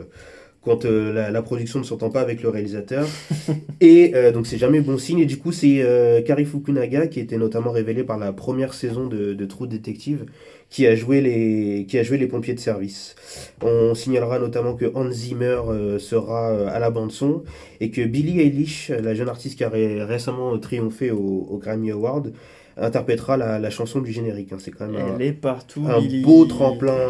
quand 0.65 0.85
euh, 0.85 1.13
la, 1.13 1.31
la 1.31 1.43
production 1.43 1.79
ne 1.79 1.85
s'entend 1.85 2.11
pas 2.11 2.21
avec 2.21 2.43
le 2.43 2.49
réalisateur. 2.49 3.07
et 3.81 4.13
euh, 4.15 4.33
donc, 4.33 4.47
c'est 4.47 4.59
jamais 4.59 4.81
bon 4.81 4.99
signe. 4.99 5.19
Et 5.19 5.27
du 5.27 5.37
coup, 5.37 5.53
c'est 5.53 5.83
euh, 5.83 6.23
Kari 6.23 6.45
Fukunaga 6.45 7.07
qui 7.07 7.21
était 7.21 7.37
notamment 7.37 7.71
révélé 7.71 8.03
par 8.03 8.19
la 8.19 8.33
première 8.33 8.75
saison 8.75 9.07
de, 9.07 9.35
de 9.35 9.45
True 9.45 9.69
Detective 9.69 10.25
qui 10.71 10.87
a 10.87 10.97
joué 10.97 11.21
les 11.21 11.87
qui 11.89 11.99
a 11.99 12.03
joué 12.03 12.19
les 12.19 12.27
pompiers 12.27 12.55
de 12.55 12.61
service. 12.61 13.15
On 13.63 13.95
signalera 13.95 14.39
notamment 14.39 14.75
que 14.75 14.87
Hans 14.95 15.11
Zimmer 15.11 15.61
euh, 15.69 15.99
sera 15.99 16.51
euh, 16.53 16.67
à 16.69 16.79
la 16.79 16.91
bande 16.91 17.13
son 17.13 17.45
et 17.81 17.91
que 17.91 18.03
Billie 18.03 18.41
Eilish, 18.41 18.91
la 18.91 19.15
jeune 19.15 19.29
artiste 19.29 19.57
qui 19.57 19.65
a 19.65 19.69
ré- 19.69 20.03
récemment 20.03 20.59
triomphé 20.59 21.11
au, 21.11 21.47
au 21.51 21.59
Grammy 21.59 21.91
Award, 21.93 22.33
interprétera 22.77 23.37
la, 23.37 23.59
la 23.61 23.71
chanson 23.71 24.01
du 24.01 24.11
générique. 24.13 24.53
hein. 24.53 24.57
C'est 24.59 24.73
quand 24.73 24.87
même 24.89 24.97
un, 25.01 25.15
Elle 25.19 25.27
est 25.27 25.33
partout. 25.33 25.85
un 25.89 26.01
beau 26.23 26.45
tremplin. 26.47 27.09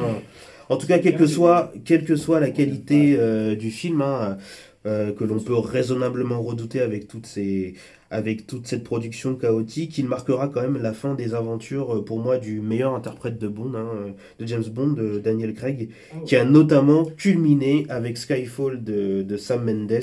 En 0.69 0.77
tout 0.77 0.87
cas, 0.87 0.99
quelle 0.99 1.17
que 1.17 1.27
soit, 1.27 1.73
quelle 1.85 2.05
que 2.05 2.17
soit 2.17 2.41
la 2.41 2.51
qualité 2.51 3.17
euh, 3.19 3.55
du 3.55 3.71
film, 3.71 4.01
hein, 4.03 4.39
euh, 4.87 5.13
que 5.13 5.25
l'on 5.25 5.39
peut 5.39 5.55
raisonnablement 5.57 6.41
redouter 6.43 6.81
avec, 6.81 7.07
toutes 7.09 7.27
ces, 7.27 7.75
avec 8.15 8.47
toute 8.47 8.69
cette 8.69 8.85
production 8.85 9.35
chaotique, 9.35 9.99
il 9.99 10.07
marquera 10.07 10.49
quand 10.49 10.63
même 10.63 10.81
la 10.81 10.93
fin 10.93 11.15
des 11.15 11.35
aventures, 11.35 11.97
euh, 11.97 12.05
pour 12.05 12.21
moi, 12.21 12.39
du 12.39 12.61
meilleur 12.61 12.95
interprète 12.95 13.39
de 13.39 13.49
Bond, 13.49 13.75
hein, 13.75 13.89
euh, 13.97 14.11
de 14.39 14.47
James 14.47 14.65
Bond, 14.73 14.93
de 14.93 15.19
Daniel 15.19 15.53
Craig, 15.53 15.91
qui 16.25 16.37
a 16.37 16.45
notamment 16.45 17.05
culminé 17.05 17.87
avec 17.89 18.17
Skyfall 18.17 18.85
de, 18.85 19.23
de 19.23 19.37
Sam 19.37 19.65
Mendes 19.65 20.01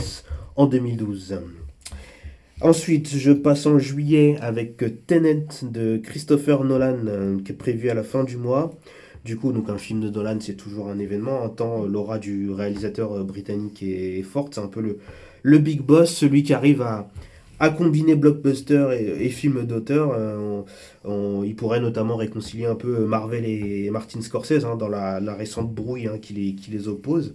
en 0.58 0.66
2012. 0.66 1.40
Ensuite, 2.60 3.16
je 3.16 3.32
passe 3.32 3.66
en 3.66 3.80
juillet 3.80 4.36
avec 4.42 4.84
Tenet 5.08 5.48
de 5.64 5.98
Christopher 5.98 6.66
Nolan, 6.66 7.08
euh, 7.08 7.40
qui 7.40 7.54
est 7.54 7.56
prévu 7.56 7.90
à 7.90 7.94
la 7.94 8.04
fin 8.04 8.26
du 8.26 8.36
mois. 8.36 8.72
Du 9.24 9.38
coup, 9.38 9.54
donc 9.54 9.70
un 9.70 9.78
film 9.78 10.02
de 10.02 10.10
Nolan, 10.10 10.38
c'est 10.42 10.58
toujours 10.58 10.90
un 10.90 11.00
événement. 11.00 11.44
Un 11.44 11.50
temps, 11.50 11.86
l'aura 11.86 12.20
du 12.20 12.52
réalisateur 12.52 13.24
britannique 13.24 13.82
est, 13.84 14.20
est 14.20 14.24
forte. 14.24 14.56
C'est 14.56 14.62
un 14.62 14.68
peu 14.68 14.82
le, 14.82 14.98
le 15.44 15.60
big 15.60 15.82
boss, 15.82 16.14
celui 16.14 16.44
qui 16.44 16.54
arrive 16.54 16.82
à, 16.82 17.10
à 17.62 17.70
combiner 17.70 18.16
blockbuster 18.16 18.90
et, 19.00 19.26
et 19.26 19.30
film 19.30 19.66
d'auteur. 19.66 20.14
Euh, 20.18 20.62
il 21.46 21.56
pourrait 21.56 21.80
notamment 21.80 22.16
réconcilier 22.16 22.66
un 22.66 22.76
peu 22.76 23.06
Marvel 23.06 23.46
et 23.46 23.90
Martin 23.92 24.22
Scorsese 24.22 24.66
hein, 24.66 24.76
dans 24.76 24.90
la, 24.90 25.20
récente 25.36 25.74
brouille 25.74 26.08
hein, 26.08 26.18
qui, 26.22 26.34
les, 26.34 26.56
qui 26.56 26.76
oppose. 26.88 27.34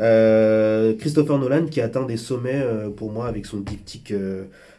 Euh, 0.00 0.94
Christopher 0.96 1.38
Nolan 1.38 1.66
qui 1.66 1.80
atteint 1.80 2.06
des 2.06 2.16
sommets 2.16 2.62
euh, 2.62 2.88
pour 2.88 3.12
moi 3.12 3.26
avec 3.26 3.46
son 3.46 3.60
diptyque 3.60 4.12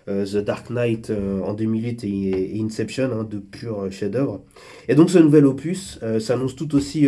The 0.08 0.38
Dark 0.38 0.70
Knight 0.70 1.10
euh, 1.10 1.42
en 1.42 1.54
2008 1.54 2.04
et, 2.04 2.58
et 2.58 2.62
Inception, 2.62 3.12
hein, 3.12 3.28
de 3.30 3.40
pur 3.40 3.82
euh, 3.82 3.90
chef-d'œuvre. 3.92 4.42
Et 4.88 4.96
donc 4.96 5.10
ce 5.10 5.20
nouvel 5.20 5.46
opus 5.46 6.00
s'annonce 6.20 6.56
tout 6.56 6.76
aussi 6.76 7.08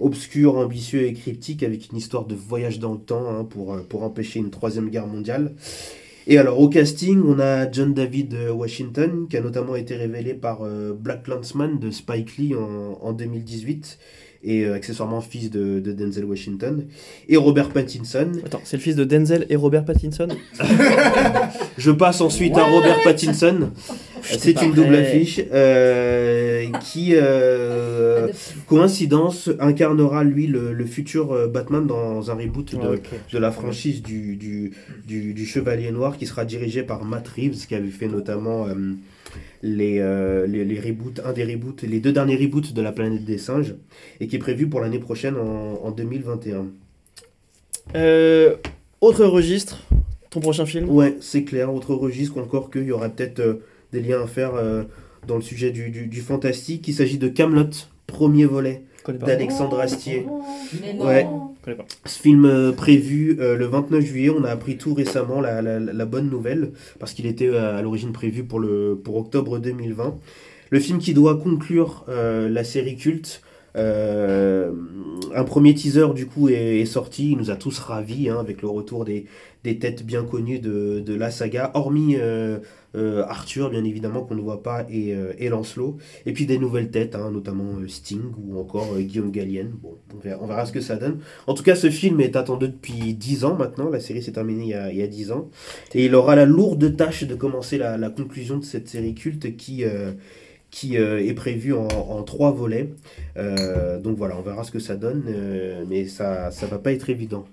obscur, 0.00 0.56
ambitieux 0.56 1.02
et 1.02 1.12
cryptique 1.12 1.62
avec 1.62 1.90
une 1.90 1.98
histoire 1.98 2.24
de 2.24 2.34
voyage 2.34 2.78
dans 2.78 2.92
le 2.92 3.00
temps 3.00 3.44
pour, 3.44 3.76
pour 3.88 4.04
empêcher 4.04 4.38
une 4.38 4.50
troisième 4.50 4.88
guerre 4.88 5.06
mondiale. 5.06 5.52
Et 6.28 6.38
alors 6.38 6.58
au 6.58 6.68
casting, 6.68 7.22
on 7.24 7.38
a 7.38 7.70
John 7.70 7.94
David 7.94 8.34
euh, 8.34 8.52
Washington 8.52 9.28
qui 9.28 9.36
a 9.36 9.40
notamment 9.40 9.76
été 9.76 9.94
révélé 9.94 10.34
par 10.34 10.62
euh, 10.62 10.92
Black 10.92 11.28
Landsman 11.28 11.78
de 11.78 11.92
Spike 11.92 12.36
Lee 12.36 12.54
en, 12.56 12.98
en 13.00 13.12
2018 13.12 13.98
et 14.46 14.64
euh, 14.64 14.74
accessoirement 14.74 15.20
fils 15.20 15.50
de, 15.50 15.80
de 15.80 15.92
Denzel 15.92 16.24
Washington. 16.24 16.86
Et 17.28 17.36
Robert 17.36 17.70
Pattinson. 17.70 18.32
Attends, 18.44 18.60
c'est 18.64 18.76
le 18.76 18.82
fils 18.82 18.96
de 18.96 19.04
Denzel 19.04 19.44
et 19.50 19.56
Robert 19.56 19.84
Pattinson 19.84 20.28
Je 21.78 21.90
passe 21.90 22.20
ensuite 22.20 22.56
à 22.56 22.64
Robert 22.64 23.02
Pattinson. 23.02 23.70
C'est 24.22 24.62
une 24.62 24.72
double 24.72 24.88
prêt. 24.88 25.06
affiche 25.06 25.40
euh, 25.52 26.66
qui, 26.80 27.10
euh, 27.14 28.28
coïncidence, 28.66 29.50
incarnera 29.60 30.24
lui 30.24 30.46
le, 30.46 30.72
le 30.72 30.84
futur 30.84 31.48
Batman 31.48 31.86
dans 31.86 32.30
un 32.30 32.34
reboot 32.34 32.74
de, 33.32 33.38
la 33.38 33.50
franchise 33.50 34.02
du, 34.02 34.36
du, 34.36 34.72
du, 35.06 35.34
du 35.34 35.46
Chevalier 35.46 35.90
Noir 35.90 36.16
qui 36.16 36.26
sera 36.26 36.44
dirigé 36.44 36.82
par 36.82 37.04
Matt 37.04 37.28
Reeves 37.28 37.66
qui 37.66 37.74
avait 37.74 37.88
fait 37.88 38.08
notamment 38.08 38.66
euh, 38.66 38.74
les, 39.62 39.98
euh, 40.00 40.46
les, 40.46 40.64
les 40.64 40.80
reboots, 40.80 41.20
un 41.24 41.32
des 41.32 41.44
reboots, 41.44 41.82
les 41.82 42.00
deux 42.00 42.12
derniers 42.12 42.36
reboots 42.36 42.72
de 42.72 42.82
la 42.82 42.92
planète 42.92 43.24
des 43.24 43.38
singes 43.38 43.74
et 44.20 44.26
qui 44.26 44.36
est 44.36 44.40
prévu 44.40 44.68
pour 44.68 44.80
l'année 44.80 44.98
prochaine 44.98 45.36
en, 45.36 45.80
en 45.82 45.90
2021. 45.90 46.66
Euh, 47.94 48.56
autre 49.00 49.24
registre, 49.24 49.78
ton 50.30 50.40
prochain 50.40 50.66
film? 50.66 50.88
Ouais, 50.88 51.16
c'est 51.20 51.44
clair. 51.44 51.72
Autre 51.72 51.94
registre, 51.94 52.38
encore 52.38 52.70
qu'il 52.70 52.84
y 52.84 52.92
aurait 52.92 53.10
peut-être 53.10 53.40
euh, 53.40 53.54
des 53.92 54.00
liens 54.00 54.22
à 54.22 54.26
faire 54.26 54.54
euh, 54.54 54.82
dans 55.26 55.36
le 55.36 55.42
sujet 55.42 55.70
du, 55.70 55.90
du, 55.90 56.06
du 56.06 56.20
fantastique. 56.20 56.88
Il 56.88 56.94
s'agit 56.94 57.18
de 57.18 57.28
Camelot, 57.28 57.70
premier 58.06 58.44
volet. 58.44 58.82
d'Alexandre 59.12 59.78
Astier. 59.80 60.26
Mais 60.82 60.94
non. 60.94 61.06
Ouais. 61.06 61.26
connais 61.62 61.76
pas. 61.76 61.84
Ce 62.04 62.18
film 62.20 62.44
euh, 62.44 62.72
prévu 62.72 63.36
euh, 63.40 63.56
le 63.56 63.66
29 63.66 64.04
juillet, 64.04 64.30
on 64.30 64.44
a 64.44 64.50
appris 64.50 64.76
tout 64.76 64.94
récemment 64.94 65.40
la, 65.40 65.62
la- 65.62 65.78
la 65.80 66.04
bonne 66.06 66.28
nouvelle, 66.30 66.70
parce 66.98 67.12
qu'il 67.12 67.26
était 67.26 67.48
euh, 67.48 67.78
à 67.78 67.82
l'origine 67.82 68.12
prévu 68.12 68.44
pour, 68.44 68.58
le, 68.60 69.00
pour 69.02 69.16
octobre 69.16 69.58
2020. 69.58 70.14
Le 70.70 70.80
film 70.80 70.98
qui 70.98 71.14
doit 71.14 71.36
conclure 71.36 72.04
euh, 72.08 72.48
la 72.48 72.64
série 72.64 72.96
culte. 72.96 73.40
Euh, 73.76 74.72
un 75.34 75.44
premier 75.44 75.74
teaser 75.74 76.06
du 76.14 76.26
coup 76.26 76.48
est, 76.48 76.84
sorti, 76.86 77.32
il 77.32 77.38
nous 77.38 77.50
a 77.50 77.56
tous 77.56 77.78
ravis 77.78 78.28
hein, 78.30 78.38
avec 78.40 78.62
le 78.62 78.68
retour 78.68 79.04
des, 79.04 79.26
des 79.64 79.78
têtes 79.78 80.04
bien 80.04 80.24
connues 80.24 80.60
de, 80.60 81.00
de 81.00 81.14
la 81.14 81.30
saga, 81.30 81.72
hormis 81.74 82.16
euh, 82.16 82.58
euh, 82.96 83.22
Arthur 83.24 83.68
bien 83.68 83.84
évidemment 83.84 84.22
qu'on 84.22 84.34
ne 84.34 84.40
voit 84.40 84.62
pas 84.62 84.86
et, 84.90 85.14
et 85.38 85.48
Lancelot, 85.50 85.98
et 86.24 86.32
puis 86.32 86.46
des 86.46 86.58
nouvelles 86.58 86.90
têtes, 86.90 87.14
hein, 87.14 87.30
notamment 87.30 87.86
Sting 87.86 88.22
ou 88.38 88.58
encore 88.58 88.96
Guillaume 88.98 89.30
Gallienne. 89.30 89.72
Bon, 89.82 89.98
on 90.40 90.46
verra, 90.46 90.64
ce 90.64 90.72
que 90.72 90.80
ça 90.80 90.96
donne. 90.96 91.18
En 91.46 91.52
tout 91.52 91.62
cas, 91.62 91.74
ce 91.74 91.90
film 91.90 92.20
est 92.20 92.36
attendu 92.36 92.68
depuis 92.68 93.12
10 93.12 93.44
ans 93.44 93.56
maintenant. 93.56 93.90
La 93.90 94.00
série 94.00 94.22
s'est 94.22 94.32
terminée 94.32 94.64
il 94.64 94.70
y, 94.70 94.74
a, 94.74 94.90
il 94.90 94.96
y 94.96 95.02
a 95.02 95.06
10 95.06 95.32
ans. 95.32 95.50
Et 95.94 96.06
il 96.06 96.14
aura 96.14 96.34
la 96.36 96.46
lourde 96.46 96.96
tâche 96.96 97.24
de 97.24 97.34
commencer 97.34 97.76
la, 97.76 98.08
conclusion 98.08 98.56
de 98.56 98.64
cette 98.64 98.88
série 98.88 99.14
culte 99.14 99.56
qui, 99.56 99.84
qui 100.76 100.98
euh, 100.98 101.24
est 101.26 101.32
prévu 101.32 101.72
en, 101.72 101.88
en 101.88 102.22
trois 102.22 102.52
volets. 102.52 102.90
Euh, 103.38 103.98
donc 103.98 104.18
voilà, 104.18 104.36
on 104.38 104.42
verra 104.42 104.62
ce 104.62 104.70
que 104.70 104.78
ça 104.78 104.94
donne, 104.96 105.22
euh, 105.28 105.84
mais 105.88 106.06
ça 106.06 106.50
ça 106.50 106.66
va 106.66 106.78
pas 106.78 106.92
être 106.92 107.08
évident. 107.08 107.46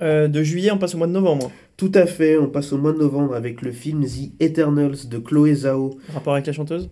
Euh, 0.00 0.26
de 0.26 0.42
juillet, 0.42 0.70
on 0.70 0.78
passe 0.78 0.94
au 0.94 0.98
mois 0.98 1.06
de 1.06 1.12
novembre. 1.12 1.50
Tout 1.76 1.92
à 1.94 2.06
fait, 2.06 2.38
on 2.38 2.48
passe 2.48 2.72
au 2.72 2.78
mois 2.78 2.92
de 2.92 2.98
novembre 2.98 3.34
avec 3.34 3.60
le 3.60 3.72
film 3.72 4.04
The 4.06 4.30
Eternals 4.40 5.06
de 5.10 5.18
Chloé 5.18 5.54
Zhao. 5.54 5.98
Rapport 6.14 6.32
avec 6.32 6.46
la 6.46 6.52
chanteuse? 6.54 6.88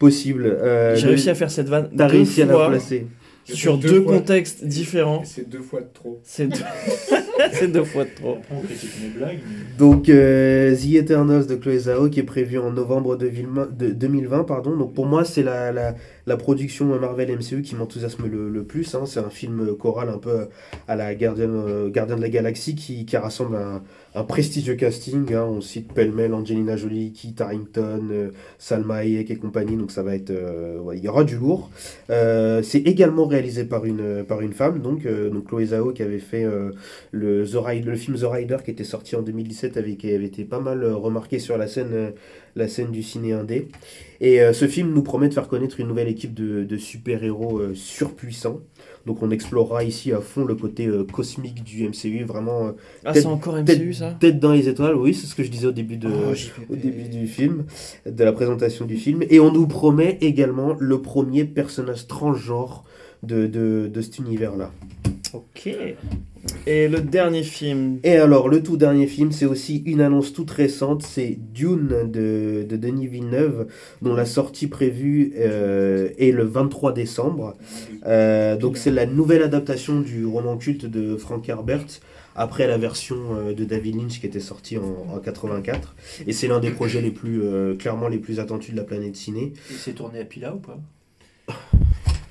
Possible. 0.00 0.46
euh, 0.46 0.96
J'ai 0.96 1.02
le- 1.04 1.08
réussi 1.10 1.30
à 1.30 1.34
faire 1.36 1.50
cette 1.50 1.68
vanne 1.68 1.88
T'as 1.96 2.06
réussi 2.08 2.42
à 2.42 2.46
la 2.46 2.68
placer. 2.68 3.06
sur 3.44 3.78
Deux 3.78 3.88
deux 3.90 4.02
fois. 4.02 4.12
contextes 4.14 4.64
différents. 4.64 5.22
C'est 5.24 5.48
deux 5.48 5.62
fois 5.62 5.80
de 5.82 5.88
trop. 5.94 6.20
C'est 6.24 6.48
deux... 6.48 6.58
c'est 7.52 7.68
deux 7.72 7.84
fois 7.84 8.04
de 8.04 8.10
trop. 8.14 8.32
Après, 8.38 8.54
on 8.56 8.60
critique 8.66 8.90
mes 9.02 9.08
blagues. 9.18 9.38
mais- 9.48 9.78
Donc 9.78 10.08
euh, 10.08 10.74
The 10.74 10.94
Eternals 10.94 11.46
de 11.46 11.54
Chloé 11.56 11.78
Zhao 11.78 12.08
qui 12.08 12.20
est 12.20 12.24
prévu 12.24 12.58
en 12.58 12.70
novembre 12.72 13.16
2020, 13.16 13.76
de- 13.78 13.90
2020 13.90 14.44
pardon. 14.44 14.76
Donc 14.76 14.94
pour 14.94 15.06
moi 15.06 15.24
c'est 15.24 15.42
la, 15.42 15.70
la, 15.72 15.94
la 16.26 16.36
production 16.36 16.86
Marvel 16.98 17.30
MCU 17.36 17.62
qui 17.62 17.74
m'enthousiasme 17.76 18.26
le, 18.26 18.48
le 18.50 18.64
plus. 18.64 18.94
hein. 18.94 19.02
C'est 19.06 19.20
un 19.20 19.30
film 19.30 19.74
choral 19.76 20.08
un 20.08 20.18
peu 20.18 20.46
à 20.88 20.96
la 20.96 21.14
Gardien, 21.14 21.48
euh, 21.50 21.88
Gardien 21.90 22.16
de 22.16 22.22
la 22.22 22.28
Galaxie 22.28 22.74
qui, 22.74 23.04
qui 23.06 23.16
rassemble 23.16 23.56
un, 23.56 23.82
un 24.14 24.24
prestigieux 24.24 24.74
casting. 24.74 25.32
hein. 25.34 25.44
On 25.48 25.60
cite 25.60 25.92
pêle-mêle 25.92 26.34
Angelina 26.34 26.76
Jolie, 26.76 27.12
Kit 27.12 27.34
Harington, 27.38 28.08
euh, 28.10 28.30
Salma 28.58 28.96
Hayek 28.96 29.30
et 29.30 29.36
compagnie. 29.36 29.76
Donc 29.76 29.90
ça 29.92 30.02
va 30.02 30.14
être, 30.16 30.30
euh, 30.30 30.78
ouais, 30.80 30.98
il 30.98 31.04
y 31.04 31.08
aura 31.08 31.24
du 31.24 31.36
lourd. 31.36 31.70
Euh, 32.10 32.62
c'est 32.62 32.80
également 32.80 33.26
réalisé 33.26 33.64
par 33.64 33.84
une, 33.84 34.24
par 34.24 34.40
une 34.40 34.52
femme, 34.52 34.80
donc, 34.80 35.06
euh, 35.06 35.30
donc 35.30 35.46
Chloé 35.48 35.66
Zhao 35.66 35.92
qui 35.92 36.02
avait 36.02 36.18
fait 36.18 36.44
euh, 36.44 36.70
le, 37.28 37.46
The 37.46 37.56
Rider- 37.56 37.90
le 37.90 37.96
film 37.96 38.16
The 38.16 38.24
Rider 38.24 38.56
qui 38.64 38.70
était 38.70 38.84
sorti 38.84 39.16
en 39.16 39.22
2017 39.22 39.76
avec, 39.76 39.98
qui 39.98 40.10
avait 40.12 40.24
été 40.26 40.44
pas 40.44 40.60
mal 40.60 40.82
euh, 40.82 40.94
remarqué 40.96 41.38
sur 41.38 41.56
la 41.58 41.66
scène, 41.66 41.90
euh, 41.92 42.10
la 42.56 42.68
scène 42.68 42.90
du 42.90 43.02
ciné 43.02 43.32
indé. 43.32 43.68
Et 44.20 44.40
euh, 44.42 44.52
ce 44.52 44.66
film 44.66 44.92
nous 44.92 45.02
promet 45.02 45.28
de 45.28 45.34
faire 45.34 45.48
connaître 45.48 45.80
une 45.80 45.88
nouvelle 45.88 46.08
équipe 46.08 46.34
de, 46.34 46.64
de 46.64 46.76
super-héros 46.76 47.58
euh, 47.58 47.74
surpuissants. 47.74 48.60
Donc 49.06 49.22
on 49.22 49.30
explorera 49.30 49.84
ici 49.84 50.12
à 50.12 50.20
fond 50.20 50.44
le 50.44 50.54
côté 50.54 50.86
euh, 50.86 51.04
cosmique 51.04 51.62
du 51.64 51.88
MCU, 51.88 52.24
vraiment 52.24 52.66
euh, 52.68 52.72
Ah, 53.04 53.14
c'est 53.14 53.24
encore 53.26 53.54
tête- 53.64 53.78
MCU 53.80 53.94
ça? 53.94 54.16
tête 54.20 54.38
dans 54.38 54.52
les 54.52 54.68
étoiles. 54.68 54.96
Oui, 54.96 55.14
c'est 55.14 55.26
ce 55.26 55.34
que 55.34 55.42
je 55.42 55.50
disais 55.50 55.66
au 55.66 55.72
début 55.72 55.96
de, 55.96 56.08
Oh, 56.08 56.72
au 56.72 56.76
début 56.76 57.08
du 57.08 57.26
film, 57.26 57.64
de 58.06 58.24
la 58.24 58.32
présentation 58.32 58.84
du 58.84 58.96
film. 58.96 59.22
Et 59.30 59.40
on 59.40 59.52
nous 59.52 59.66
promet 59.66 60.18
également 60.20 60.76
le 60.78 61.00
premier 61.00 61.44
personnage 61.44 62.06
transgenre 62.06 62.84
de, 63.22 63.46
de, 63.46 63.88
de 63.92 64.00
cet 64.00 64.18
univers-là. 64.18 64.72
Ok. 65.32 65.68
Et 66.66 66.88
le 66.88 67.00
dernier 67.00 67.42
film 67.42 67.98
Et 68.04 68.16
alors, 68.16 68.48
le 68.48 68.62
tout 68.62 68.76
dernier 68.76 69.06
film, 69.06 69.32
c'est 69.32 69.46
aussi 69.46 69.82
une 69.86 70.00
annonce 70.00 70.32
toute 70.32 70.50
récente, 70.50 71.02
c'est 71.02 71.38
Dune 71.52 72.10
de, 72.10 72.64
de 72.68 72.76
Denis 72.76 73.06
Villeneuve, 73.06 73.66
dont 74.02 74.14
la 74.14 74.24
sortie 74.24 74.66
prévue 74.66 75.32
euh, 75.36 76.10
est 76.18 76.30
le 76.30 76.44
23 76.44 76.92
décembre. 76.92 77.56
Euh, 78.06 78.56
donc 78.56 78.76
c'est 78.76 78.90
la 78.90 79.06
nouvelle 79.06 79.42
adaptation 79.42 80.00
du 80.00 80.26
roman 80.26 80.56
culte 80.56 80.86
de 80.86 81.16
Frank 81.16 81.48
Herbert, 81.48 81.86
après 82.38 82.66
la 82.66 82.78
version 82.78 83.16
euh, 83.36 83.52
de 83.52 83.64
David 83.64 83.96
Lynch 83.96 84.20
qui 84.20 84.26
était 84.26 84.40
sortie 84.40 84.78
en, 84.78 85.14
en 85.14 85.18
84. 85.18 85.96
Et 86.26 86.32
c'est 86.32 86.46
l'un 86.46 86.60
des 86.60 86.70
projets 86.70 87.02
les 87.02 87.10
plus, 87.10 87.42
euh, 87.42 87.74
clairement 87.74 88.08
les 88.08 88.18
plus 88.18 88.40
attendus 88.40 88.72
de 88.72 88.76
la 88.76 88.84
planète 88.84 89.16
ciné. 89.16 89.52
Il 89.70 89.76
s'est 89.76 89.92
tourné 89.92 90.20
à 90.20 90.24
Pila 90.24 90.54
ou 90.54 90.58
pas? 90.58 90.78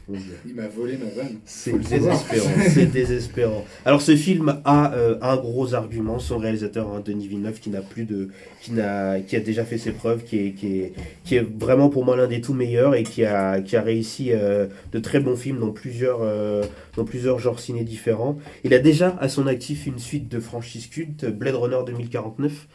Il 0.09 0.55
m'a 0.55 0.67
volé 0.67 0.95
ma 0.97 1.09
vanne. 1.09 1.39
C'est 1.43 1.77
désespérant, 1.77 2.49
c'est 2.69 2.85
désespérant. 2.85 3.65
Alors 3.83 4.01
ce 4.01 4.15
film 4.15 4.61
a 4.63 4.93
euh, 4.93 5.17
un 5.21 5.35
gros 5.35 5.73
argument, 5.73 6.17
son 6.19 6.37
réalisateur 6.37 6.87
hein, 6.87 7.01
Denis 7.03 7.27
Villeneuve 7.27 7.59
qui 7.59 7.69
n'a 7.69 7.81
plus 7.81 8.05
de, 8.05 8.29
qui 8.61 8.71
n'a, 8.71 9.19
qui 9.19 9.35
a 9.35 9.41
déjà 9.41 9.65
fait 9.65 9.77
ses 9.77 9.91
preuves, 9.91 10.23
qui 10.23 10.37
est, 10.37 10.51
qui 10.51 10.79
est, 10.79 10.93
qui 11.25 11.35
est 11.35 11.45
vraiment 11.59 11.89
pour 11.89 12.05
moi 12.05 12.15
l'un 12.15 12.27
des 12.27 12.39
tout 12.39 12.53
meilleurs 12.53 12.95
et 12.95 13.03
qui 13.03 13.25
a, 13.25 13.59
qui 13.59 13.75
a 13.75 13.81
réussi 13.81 14.31
euh, 14.31 14.67
de 14.93 14.99
très 14.99 15.19
bons 15.19 15.35
films 15.35 15.59
dans 15.59 15.71
plusieurs, 15.71 16.19
euh, 16.21 16.63
dans 16.95 17.03
plusieurs 17.03 17.39
genres 17.39 17.59
ciné 17.59 17.83
différents. 17.83 18.37
Il 18.63 18.73
a 18.73 18.79
déjà 18.79 19.17
à 19.19 19.27
son 19.27 19.45
actif 19.45 19.87
une 19.87 19.99
suite 19.99 20.29
de 20.29 20.39
franchises 20.39 20.87
cultes, 20.87 21.25
Blade 21.25 21.55
Runner 21.55 21.79
2049, 21.85 22.67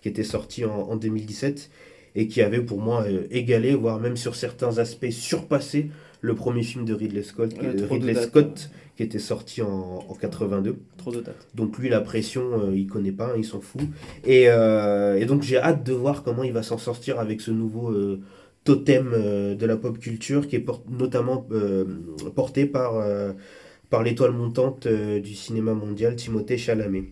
qui 0.00 0.08
était 0.08 0.24
sorti 0.24 0.64
en, 0.64 0.72
en 0.72 0.96
2017 0.96 1.70
et 2.16 2.28
qui 2.28 2.40
avait 2.40 2.62
pour 2.62 2.80
moi 2.80 3.04
égalé, 3.30 3.74
voire 3.74 4.00
même 4.00 4.16
sur 4.16 4.34
certains 4.34 4.78
aspects 4.78 5.10
surpassé 5.10 5.90
le 6.20 6.34
premier 6.34 6.62
film 6.62 6.84
de 6.84 6.94
Ridley 6.94 7.22
Scott, 7.22 7.54
qui, 7.54 7.60
Ouais, 7.66 7.72
de 7.74 7.78
trop 7.78 7.86
de 7.86 7.92
Ridley 8.00 8.14
dates, 8.14 8.24
Scott, 8.28 8.70
qui 8.96 9.02
était 9.04 9.18
sorti 9.20 9.62
en, 9.62 10.04
en 10.08 10.14
82. 10.14 10.76
Trop 10.96 11.12
de 11.12 11.20
dates. 11.20 11.46
Donc 11.54 11.78
lui, 11.78 11.88
la 11.88 12.00
pression, 12.00 12.42
euh, 12.60 12.74
il 12.76 12.86
connaît 12.88 13.12
pas, 13.12 13.26
hein, 13.28 13.34
il 13.36 13.44
s'en 13.44 13.60
fout. 13.60 13.82
Et, 14.24 14.46
euh, 14.48 15.16
et 15.18 15.26
donc 15.26 15.42
j'ai 15.42 15.58
hâte 15.58 15.84
de 15.84 15.92
voir 15.92 16.22
comment 16.24 16.42
il 16.42 16.52
va 16.52 16.62
s'en 16.62 16.78
sortir 16.78 17.20
avec 17.20 17.40
ce 17.40 17.50
nouveau 17.52 17.90
euh, 17.90 18.20
totem 18.64 19.12
euh, 19.14 19.54
de 19.54 19.64
la 19.66 19.76
pop 19.76 19.98
culture 19.98 20.48
qui 20.48 20.56
est 20.56 20.60
por- 20.60 20.82
notamment 20.90 21.46
porté 22.34 22.66
par, 22.66 22.94
par 23.90 24.02
l'étoile 24.02 24.32
montante 24.32 24.86
du 24.88 25.34
cinéma 25.34 25.74
mondial, 25.74 26.16
Timothée 26.16 26.58
Chalamet. 26.58 27.04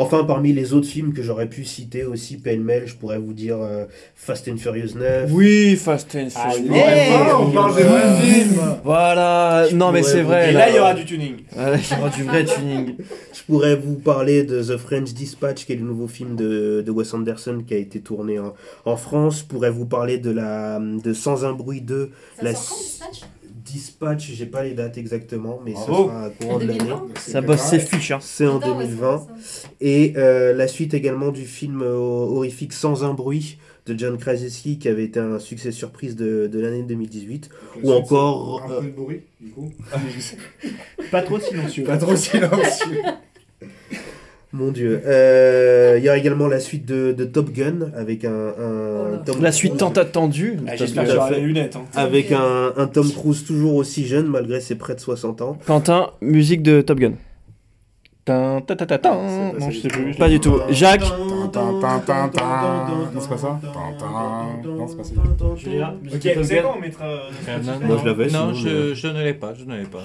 Enfin, 0.00 0.22
parmi 0.22 0.52
les 0.52 0.72
autres 0.72 0.86
films 0.86 1.12
que 1.12 1.22
j'aurais 1.22 1.48
pu 1.48 1.64
citer 1.64 2.04
aussi 2.04 2.36
pêle-mêle, 2.36 2.86
je 2.86 2.94
pourrais 2.94 3.18
vous 3.18 3.32
dire 3.32 3.58
euh, 3.60 3.84
Fast 4.14 4.48
and 4.48 4.56
Furious 4.56 4.94
9. 4.96 5.28
Oui, 5.32 5.74
Fast 5.74 6.14
and 6.14 6.30
Furious. 6.30 6.72
Hey, 6.72 7.12
on 7.36 7.50
parle 7.50 7.72
vrais 7.72 8.20
films. 8.22 8.60
Voilà. 8.84 9.66
Non 9.74 9.90
mais 9.90 10.04
c'est 10.04 10.22
vrai. 10.22 10.50
Et 10.50 10.52
là, 10.52 10.70
il 10.70 10.76
y 10.76 10.78
aura 10.78 10.94
du 10.94 11.04
tuning. 11.04 11.34
Ouais, 11.58 11.80
il 11.90 11.96
y 11.96 12.00
aura 12.00 12.10
du 12.10 12.22
vrai 12.22 12.44
tuning. 12.44 12.94
Je 13.34 13.42
pourrais 13.42 13.74
vous 13.74 13.96
parler 13.96 14.44
de 14.44 14.62
The 14.62 14.76
French 14.76 15.12
Dispatch, 15.12 15.66
qui 15.66 15.72
est 15.72 15.76
le 15.76 15.82
nouveau 15.82 16.06
film 16.06 16.36
de, 16.36 16.82
de 16.86 16.90
Wes 16.92 17.12
Anderson 17.12 17.64
qui 17.66 17.74
a 17.74 17.78
été 17.78 18.00
tourné 18.00 18.38
en, 18.38 18.54
en 18.84 18.96
France. 18.96 19.40
Je 19.40 19.44
pourrais 19.46 19.70
vous 19.70 19.86
parler 19.86 20.18
de, 20.18 20.30
la, 20.30 20.78
de 20.80 21.12
Sans 21.12 21.44
un 21.44 21.52
bruit 21.52 21.80
2. 21.80 22.10
Ça 22.36 22.42
La 22.44 22.54
sort 22.54 22.68
quand, 22.68 23.10
Dispatch? 23.10 23.28
Dispatch, 23.72 24.30
j'ai 24.32 24.46
pas 24.46 24.62
les 24.64 24.72
dates 24.74 24.98
exactement, 24.98 25.60
mais 25.64 25.72
Bravo. 25.72 25.94
ce 25.94 26.02
sera 26.08 26.24
à 26.24 26.30
courant 26.30 26.58
de 26.58 26.64
l'année. 26.66 26.78
2020 26.78 27.06
Ça 27.18 27.40
bosse 27.40 27.60
ses 27.62 27.78
fiches. 27.80 28.10
Hein. 28.10 28.18
C'est 28.20 28.46
en 28.46 28.58
Putain, 28.58 28.72
ouais, 28.76 28.84
c'est 28.84 28.88
2020. 28.90 29.16
vrai, 29.16 29.26
ça. 29.42 29.68
Et 29.80 30.12
euh, 30.16 30.52
la 30.54 30.68
suite 30.68 30.94
également 30.94 31.30
du 31.30 31.44
film 31.46 31.82
euh, 31.82 31.94
horrifique 31.94 32.72
Sans 32.72 33.04
un 33.04 33.14
bruit 33.14 33.58
de 33.86 33.98
John 33.98 34.18
Krasinski, 34.18 34.78
qui 34.78 34.88
avait 34.88 35.04
été 35.04 35.18
un 35.18 35.38
succès 35.38 35.72
surprise 35.72 36.14
de, 36.14 36.46
de 36.46 36.60
l'année 36.60 36.82
2018. 36.82 37.48
Ou 37.82 37.92
encore, 37.92 38.62
Un 38.68 38.72
euh, 38.72 38.80
peu 38.80 38.86
de 38.86 38.90
bruit, 38.92 39.20
du 39.40 39.50
coup. 39.50 39.72
Pas 41.10 41.22
trop 41.22 41.38
silencieux. 41.40 41.84
Pas 41.84 41.96
trop 41.96 42.14
silencieux. 42.16 42.98
Mon 44.58 44.72
dieu. 44.72 45.00
Euh, 45.06 45.94
Il 45.98 46.04
y 46.04 46.08
a 46.08 46.16
également 46.16 46.48
la 46.48 46.58
suite 46.60 46.84
de, 46.84 47.12
de 47.12 47.24
Top 47.24 47.50
Gun 47.52 47.90
avec 47.96 48.24
un, 48.24 48.30
un 48.30 48.88
Oh. 49.14 49.16
Tom 49.24 49.40
La 49.42 49.52
suite 49.52 49.76
Cruise. 49.76 49.94
tant 49.94 50.00
attendue. 50.00 50.58
Ah, 50.66 50.76
J'espère 50.76 51.04
que 51.04 51.10
j'aurai 51.12 51.36
les 51.36 51.40
lunettes. 51.42 51.76
hein. 51.76 51.84
Avec 51.94 52.32
un, 52.32 52.72
un 52.76 52.86
Tom 52.86 53.08
Cruise 53.10 53.44
toujours 53.44 53.74
aussi 53.76 54.06
jeune 54.06 54.26
malgré 54.26 54.60
ses 54.60 54.74
près 54.74 54.94
de 54.94 55.00
60 55.00 55.40
ans. 55.42 55.58
Quentin, 55.66 56.10
musique 56.20 56.62
de 56.62 56.80
Top 56.80 56.98
Gun. 56.98 57.12
Tin, 58.24 58.60
ta, 58.66 58.76
ta, 58.76 58.98
Non, 59.10 59.70
je 59.70 59.76
sais 59.78 59.88
du 59.88 59.88
plus. 59.88 60.14
Pas 60.16 60.28
du 60.28 60.38
tout. 60.38 60.60
Jacques. 60.70 61.00
Non, 63.14 63.20
c'est 63.20 63.28
pas 63.28 63.38
ça. 63.38 63.60
Non, 64.64 64.86
c'est 64.88 64.96
pas 64.96 65.04
ça. 65.04 65.12
Ok, 66.14 66.36
vous 66.36 66.44
savez 66.44 66.60
quoi, 66.62 66.74
on 66.76 66.80
mettra. 66.80 67.04
euh, 67.06 67.18
non, 67.64 67.86
Moi, 67.86 67.96
je 68.00 68.06
l'avais, 68.06 68.26
Non, 68.28 68.54
je, 68.54 69.06
ne 69.08 69.22
l'ai 69.24 69.34
pas, 69.34 69.54
je 69.54 69.64
ne 69.64 69.76
l'ai 69.76 69.84
pas. 69.86 70.04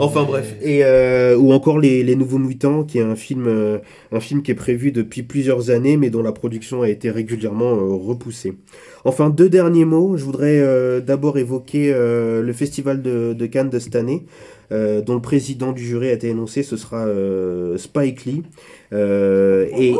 Enfin 0.00 0.24
bref, 0.24 0.54
et 0.62 0.84
euh, 0.84 1.36
ou 1.36 1.52
encore 1.52 1.78
les, 1.78 2.02
les 2.02 2.16
Nouveaux 2.16 2.38
Mutants, 2.38 2.82
qui 2.82 2.98
est 2.98 3.02
un 3.02 3.14
film, 3.14 3.46
euh, 3.46 3.78
un 4.12 4.18
film 4.20 4.42
qui 4.42 4.50
est 4.50 4.54
prévu 4.56 4.90
depuis 4.90 5.22
plusieurs 5.22 5.70
années, 5.70 5.96
mais 5.96 6.10
dont 6.10 6.22
la 6.22 6.32
production 6.32 6.82
a 6.82 6.88
été 6.88 7.10
régulièrement 7.10 7.70
euh, 7.72 7.94
repoussée. 7.94 8.54
Enfin, 9.04 9.30
deux 9.30 9.48
derniers 9.48 9.84
mots. 9.84 10.16
Je 10.16 10.24
voudrais 10.24 10.58
euh, 10.58 11.00
d'abord 11.00 11.38
évoquer 11.38 11.92
euh, 11.94 12.42
le 12.42 12.52
festival 12.52 13.00
de, 13.02 13.32
de 13.32 13.46
Cannes 13.46 13.70
de 13.70 13.78
cette 13.78 13.94
année, 13.94 14.26
euh, 14.72 15.00
dont 15.02 15.14
le 15.14 15.22
président 15.22 15.70
du 15.70 15.84
jury 15.84 16.08
a 16.08 16.12
été 16.12 16.28
énoncé. 16.28 16.64
Ce 16.64 16.76
sera 16.76 17.06
euh, 17.06 17.76
Spike 17.78 18.24
Lee. 18.24 18.42
Euh, 18.92 19.66
et. 19.78 19.94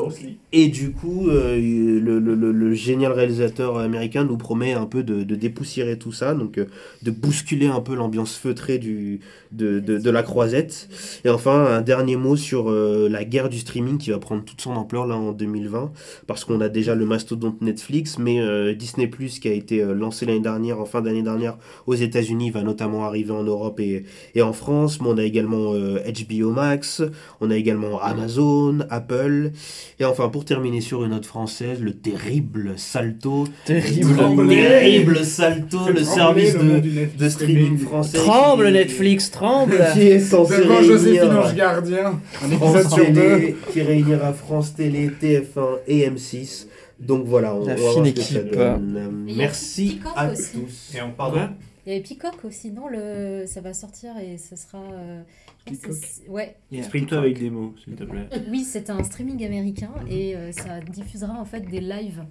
Et 0.53 0.69
du 0.69 0.93
coup, 0.93 1.29
euh, 1.29 1.57
le, 1.57 2.19
le- 2.21 2.53
le- 2.53 2.75
génial 2.75 3.13
réalisateur 3.13 3.79
américain 3.79 4.25
nous 4.25 4.37
promet 4.37 4.73
un 4.75 4.87
peu 4.87 5.03
de, 5.03 5.25
de 5.25 5.35
dépoussiérer 5.35 5.99
tout 5.99 6.13
ça, 6.13 6.35
donc 6.35 6.59
euh, 6.59 6.67
de 7.03 7.11
bousculer 7.11 7.67
un 7.67 7.81
peu 7.81 7.95
l'ambiance 7.95 8.37
feutrée 8.37 8.79
du, 8.79 9.21
de, 9.51 9.81
de, 9.81 9.99
de 9.99 10.11
la 10.11 10.23
croisette. 10.23 10.89
Et 11.25 11.31
enfin, 11.31 11.65
un 11.67 11.81
dernier 11.83 12.17
mot 12.17 12.37
sur 12.37 12.71
euh, 12.71 13.09
la 13.11 13.25
guerre 13.25 13.49
du 13.49 13.59
streaming 13.59 13.99
qui 13.99 14.11
va 14.11 14.19
prendre 14.19 14.45
toute 14.45 14.61
son 14.61 14.73
ampleur 14.77 15.07
là 15.07 15.17
en 15.17 15.33
2020, 15.33 15.93
parce 16.27 16.45
qu'on 16.45 16.61
a 16.61 16.69
déjà 16.69 16.95
le 16.95 17.07
mastodonte 17.07 17.61
Netflix, 17.61 18.19
mais 18.19 18.75
Disney 18.75 19.09
Plus 19.09 19.39
qui 19.41 19.49
a 19.49 19.53
été 19.53 19.83
lancé 19.85 20.27
l'année 20.27 20.41
dernière, 20.41 20.81
en 20.81 20.85
fin 20.87 21.03
d'année 21.03 21.23
dernière 21.23 21.59
aux 21.87 21.95
États-Unis, 21.95 22.51
va 22.51 22.63
notamment 22.63 23.05
arriver 23.05 23.33
en 23.33 23.43
Europe 23.43 23.81
et, 23.81 24.05
et 24.35 24.43
en 24.43 24.53
France. 24.53 25.01
Mais 25.01 25.09
on 25.09 25.19
a 25.19 25.25
également 25.25 25.73
HBO 25.75 26.51
Max, 26.53 27.03
on 27.41 27.51
a 27.51 27.57
également 27.57 28.01
Amazon, 28.01 28.79
Apple. 28.91 29.51
Et 29.99 30.05
enfin, 30.05 30.29
pour 30.37 30.45
terminer 30.45 30.83
sur 30.83 31.03
une 31.03 31.13
note 31.13 31.25
française, 31.25 31.81
le 31.81 31.95
terrible 31.95 32.75
Salto. 32.77 33.45
Terrible. 33.65 34.11
Le 34.43 34.49
terrible 34.51 35.25
Salto, 35.25 35.79
le 35.89 36.05
service 36.05 36.53
le 36.53 37.07
de, 37.19 37.29
streaming 37.31 37.79
français. 37.79 38.19
Tremble 38.19 38.67
qui- 38.67 38.73
Netflix, 38.75 39.31
tremble. 39.31 39.83
Qui 39.95 40.03
est 40.09 40.21
censé 40.21 40.59
Devant 40.59 40.83
Joséphine 40.83 41.21
réunir 41.23 41.39
Ange 41.47 41.55
Gardien. 41.55 42.21
Un 42.45 42.51
épisode 42.51 42.83
France 42.83 42.95
sur 42.95 43.07
deux. 43.07 43.13
Télé, 43.15 43.57
qui 43.73 43.81
réunira 43.81 44.35
France 44.35 44.75
Télé, 44.75 45.11
TF1 45.19 45.79
et 45.89 46.07
M6 46.11 46.67
Donc 47.01 47.25
voilà, 47.25 47.55
on, 47.55 47.65
La 47.65 47.73
va 47.73 47.77
fine 47.77 47.83
voir 47.95 48.07
ce 48.07 48.11
que 48.13 48.21
ça 48.21 48.39
équipe. 48.41 48.53
donne. 48.55 49.25
Merci 49.39 50.01
à 50.15 50.31
aussi. 50.31 50.43
tous. 50.53 50.99
Et 50.99 51.01
on 51.01 51.13
Pardon 51.13 51.49
Il 51.87 51.93
y 51.93 51.95
avait 51.95 52.03
Peacock 52.03 52.45
aussi, 52.45 52.73
non 52.73 52.89
le... 52.89 53.45
Ça 53.47 53.61
va 53.61 53.73
sortir 53.73 54.19
et 54.19 54.39
ce 54.39 54.57
sera. 54.57 54.79
euh, 54.93 55.23
que 55.65 55.71
Peacock 55.71 55.95
Ouais. 56.29 56.57
Exprime-toi 56.73 57.19
avec 57.19 57.39
des 57.39 57.49
mots, 57.51 57.75
s'il 57.83 57.95
te 57.95 58.03
plaît. 58.05 58.29
Oui, 58.51 58.65
c'est 58.65 58.91
un 58.91 59.03
streaming 59.05 59.45
américain 59.47 59.91
et 60.11 60.35
euh, 60.37 60.51
ça 60.53 60.81
diffusera 60.81 61.35
en 61.41 61.45
fait 61.45 61.61
des 61.61 61.81
lives. 61.81 62.25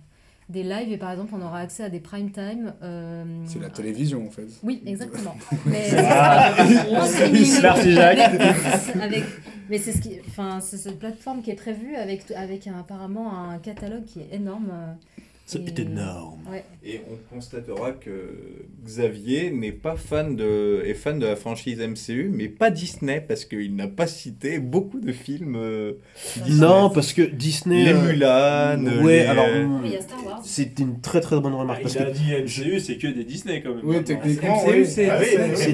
Des 0.48 0.62
lives 0.62 0.92
et 0.92 0.98
par 0.98 1.12
exemple 1.12 1.34
on 1.36 1.42
aura 1.44 1.60
accès 1.60 1.84
à 1.84 1.90
des 1.90 2.00
prime 2.00 2.32
time. 2.32 2.74
euh, 2.84 3.24
C'est 3.48 3.60
la 3.60 3.70
télévision 3.70 4.28
en 4.28 4.30
fait. 4.30 4.46
Oui, 4.62 4.84
exactement. 4.86 5.36
Mais 5.66 5.90
Ah. 5.98 6.54
Merci, 6.92 7.94
Jacques. 7.94 8.20
Avec- 9.02 9.24
mais 9.68 9.80
c'est 9.80 9.94
ce 9.94 10.02
qui, 10.02 10.20
enfin, 10.28 10.60
c'est 10.62 10.78
cette 10.78 11.00
plateforme 11.00 11.42
qui 11.42 11.50
est 11.50 11.56
prévue 11.56 11.96
avec 11.96 12.30
avec 12.36 12.68
un- 12.68 12.78
apparemment 12.80 13.50
un 13.50 13.58
catalogue 13.58 14.06
qui 14.06 14.20
est 14.20 14.30
énorme. 14.36 14.72
Euh, 15.46 15.62
C'est 15.68 15.80
et- 15.80 15.82
énorme. 15.82 16.40
Ouais. 16.52 16.64
Et 16.84 17.02
on 17.12 17.34
constatera 17.36 17.92
que 17.92 18.36
Xavier 18.84 19.50
n'est 19.52 19.72
pas 19.72 19.96
fan 19.96 20.36
de, 20.36 20.84
est 20.86 20.94
fan 20.94 21.18
de 21.18 21.26
la 21.26 21.36
franchise 21.36 21.80
MCU, 21.80 22.30
mais 22.32 22.48
pas 22.50 22.70
Disney, 22.70 23.20
parce 23.28 23.46
qu'il 23.46 23.76
n'a 23.76 23.88
pas 23.88 24.06
cité 24.06 24.60
beaucoup 24.60 25.00
de 25.00 25.12
films 25.12 25.56
euh, 25.56 25.94
Disney. 26.46 26.68
Non, 26.68 26.90
parce 26.92 27.14
que 27.14 27.24
Disney. 27.24 27.86
Les 27.86 27.94
euh, 27.94 28.02
Mulan, 28.78 29.04
Ouais, 29.04 29.20
les- 29.22 29.26
alors. 29.26 29.46
Oui, 29.82 29.82
il 29.86 29.92
y 29.94 29.98
a 29.98 30.02
Star 30.02 30.24
Wars. 30.26 30.42
C'est 30.44 30.78
une 30.80 31.02
très 31.02 31.22
très 31.22 31.40
bonne 31.40 31.56
remarque. 31.56 31.82
parce 31.82 31.96
Il 31.96 32.02
a 32.02 32.06
que 32.06 32.12
dit 32.12 32.32
MCU, 32.64 32.80
c'est 32.80 32.98
que 32.98 33.08
des 33.08 33.24
Disney 33.24 33.62
quand 33.64 33.74
même. 33.74 33.84
Oui, 33.84 34.04
techniquement, 34.04 34.60
c'est- 34.86 35.10
Ah 35.10 35.20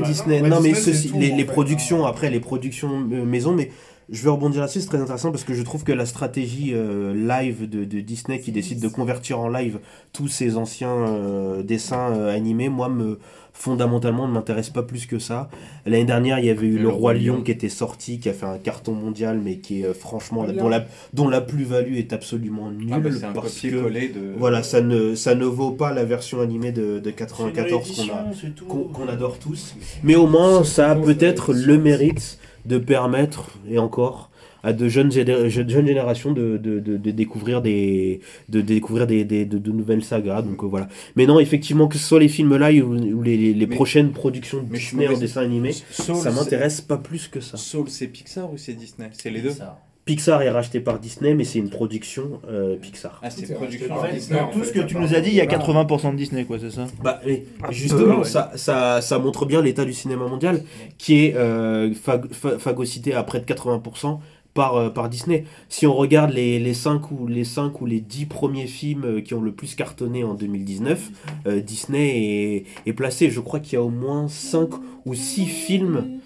Disney. 0.06 0.42
non, 0.42 0.62
mais 0.62 0.74
ceci, 0.74 1.10
les, 1.18 1.32
en 1.34 1.38
les 1.38 1.44
fait. 1.44 1.52
productions, 1.52 2.06
après, 2.06 2.30
les 2.30 2.40
productions 2.40 2.90
euh, 3.12 3.26
maison, 3.26 3.52
mais 3.54 3.70
je 4.10 4.24
vais 4.24 4.30
rebondir 4.30 4.62
là-dessus, 4.62 4.82
c'est 4.82 4.88
très 4.88 5.02
intéressant 5.02 5.32
parce 5.32 5.44
que 5.44 5.54
je 5.54 5.62
trouve 5.62 5.84
que 5.84 5.92
la 5.92 6.06
stratégie 6.06 6.72
euh, 6.74 7.14
live 7.14 7.70
de, 7.70 7.86
de 7.86 8.00
Disney 8.02 8.40
qui 8.40 8.52
décide 8.52 8.80
de 8.80 8.88
convertir 8.88 9.40
en 9.40 9.50
live 9.50 9.80
tous 10.14 10.28
ces 10.28 10.58
anciens 10.58 10.90
euh, 11.08 11.64
dessins 11.64 12.12
euh, 12.14 12.36
animés, 12.36 12.70
moi, 12.70 12.90
me 12.90 13.20
fondamentalement 13.54 14.28
ne 14.28 14.34
m'intéresse 14.34 14.70
pas 14.70 14.84
plus 14.84 15.06
que 15.06 15.20
ça. 15.20 15.50
L'année 15.86 16.06
dernière, 16.06 16.40
il 16.40 16.46
y 16.46 16.50
avait 16.50 16.68
eu 16.68 16.78
Le, 16.78 16.90
Roi 16.90 17.14
Lion 17.14 17.42
qui 17.42 17.52
était 17.52 17.70
sorti, 17.70 18.20
qui 18.20 18.30
a 18.30 18.34
fait 18.34 18.46
un 18.46 18.58
carton 18.58 18.94
mondial, 18.94 19.40
mais 19.44 19.58
qui 19.58 19.82
est 19.82 19.86
euh, 19.86 19.94
franchement, 19.94 20.44
Voilà. 20.44 20.60
dont 20.60 20.70
la, 20.70 20.86
dont 21.14 21.30
la 21.30 21.42
plus-value 21.42 21.96
est 21.96 22.14
absolument 22.14 22.72
nulle. 22.72 22.90
Ah, 22.94 23.00
bah, 23.00 23.10
c'est 23.18 23.26
un 23.26 23.34
parce 23.34 23.60
que, 23.60 23.68
de. 23.68 24.34
voilà, 24.38 24.64
ça 24.64 24.82
ne, 24.82 25.16
ça 25.16 25.36
ne 25.36 25.46
vaut 25.46 25.72
pas 25.72 25.94
la 25.94 26.06
version 26.06 26.42
animée 26.42 26.72
de, 26.72 27.00
de 27.00 27.02
C'est 27.04 27.10
une 27.10 27.16
94 27.16 27.56
qu'on 27.56 27.62
a, 27.62 27.74
réédition, 27.74 28.16
c'est 28.40 28.56
tout. 28.56 28.66
qu'on 28.66 28.84
qu'on 28.86 29.08
adore 29.08 29.38
tous. 29.38 29.76
Mais 30.04 30.16
au 30.16 30.28
moins, 30.28 30.64
ça 30.64 30.92
a 30.92 30.96
peut-être 30.96 31.54
le 31.54 31.78
mérite 31.78 32.40
de 32.66 32.78
permettre, 32.78 33.52
et 33.70 33.78
encore, 33.80 34.30
à 34.64 34.74
de 34.74 34.88
jeunes, 34.88 35.12
jeunes 35.12 35.70
générations 35.70 36.34
de, 36.34 36.58
de, 36.58 36.80
de, 36.80 36.96
de 36.98 37.12
découvrir 37.12 37.64
des, 37.64 38.20
de 38.50 38.62
découvrir 38.62 39.08
des, 39.08 39.24
des- 39.26 39.46
de, 39.46 39.58
de 39.58 39.72
nouvelles 39.72 40.04
sagas. 40.04 40.44
Donc 40.44 40.64
euh, 40.64 40.68
voilà. 40.68 40.88
Mais 41.16 41.26
non, 41.26 41.40
effectivement, 41.40 41.88
que 41.88 41.98
ce 41.98 42.06
soit 42.08 42.20
les 42.20 42.28
films 42.28 42.56
live 42.58 42.88
ou, 42.88 42.94
ou 42.94 43.24
les, 43.24 43.38
les, 43.38 43.54
les 43.56 43.66
Mais- 43.66 43.76
prochaines 43.76 44.12
productions 44.12 44.62
de 44.62 44.72
Disney 44.72 45.08
en 45.08 45.18
dessin 45.18 45.42
animé, 45.42 45.72
Soul, 45.90 46.16
ça 46.16 46.32
m'intéresse 46.32 46.80
pas 46.82 46.98
plus 46.98 47.28
que 47.28 47.40
ça. 47.40 47.58
Soul, 47.58 47.90
c'est 47.90 48.08
Pixar 48.08 48.54
ou 48.54 48.58
c'est 48.58 48.74
Disney? 48.74 49.10
C'est 49.14 49.32
les 49.32 49.42
deux 49.42 49.50
Pixar 49.50 49.80
est 50.08 50.50
racheté 50.50 50.80
par 50.80 51.00
Disney, 51.00 51.34
mais 51.34 51.44
c'est 51.44 51.60
une 51.60 51.70
production 51.70 52.42
euh, 52.50 52.76
Pixar. 52.76 53.20
Ah, 53.24 53.30
c'est 53.30 53.46
C'est 53.46 53.54
production 53.54 53.94
En 53.96 54.02
fait, 54.04 54.14
Disney, 54.14 54.40
dans 54.40 54.48
en 54.48 54.50
tout 54.52 54.60
fait, 54.60 54.66
ce 54.66 54.74
que 54.74 54.80
tu 54.82 54.98
nous 54.98 55.14
as 55.14 55.22
dit, 55.22 55.30
il 55.30 55.36
y 55.36 55.42
a 55.42 55.46
de 55.46 55.52
là. 55.52 55.58
80% 55.60 56.12
de 56.12 56.18
Disney, 56.18 56.44
quoi, 56.46 56.58
c'est 56.60 56.72
ça? 56.72 56.88
Bah, 57.04 57.22
mais 57.26 57.44
justement, 57.70 58.20
ouais. 58.20 58.24
ça, 58.26 58.52
ça, 58.56 59.02
ça 59.02 59.20
montre 59.20 59.46
bien 59.46 59.62
l'état 59.62 59.86
du 59.86 59.94
cinéma 59.94 60.26
mondial 60.28 60.64
qui 60.98 61.26
est 61.26 61.36
euh, 61.36 61.94
phag- 61.94 62.32
pha- 62.34 62.58
phagocyté 62.60 63.14
à 63.14 63.24
près 63.24 63.40
de 63.40 63.46
80% 63.46 64.20
par, 64.54 64.76
euh, 64.76 64.90
par 64.90 65.08
Disney. 65.08 65.46
Si 65.70 65.88
on 65.88 65.94
regarde 65.94 66.32
les, 66.32 66.60
les, 66.60 66.74
5 66.74 67.12
ou, 67.12 67.28
les 67.28 67.46
5 67.46 67.80
ou 67.80 67.86
les 67.86 68.02
10 68.02 68.26
premiers 68.26 68.68
films 68.68 69.06
euh, 69.06 69.22
qui 69.22 69.34
ont 69.34 69.42
le 69.42 69.54
plus 69.54 69.76
cartonné 69.76 70.24
en 70.26 70.34
2019, 70.34 71.10
euh, 71.48 71.62
Disney 71.62 72.64
est, 72.86 72.90
est 72.90 72.94
placé. 72.94 73.30
Je 73.30 73.40
crois 73.40 73.60
qu'il 73.62 73.74
y 73.74 73.78
a 73.78 73.84
au 73.84 73.90
moins 73.90 74.28
5 74.28 74.70
ou 75.06 75.14
6 75.14 75.46
films. 75.46 76.20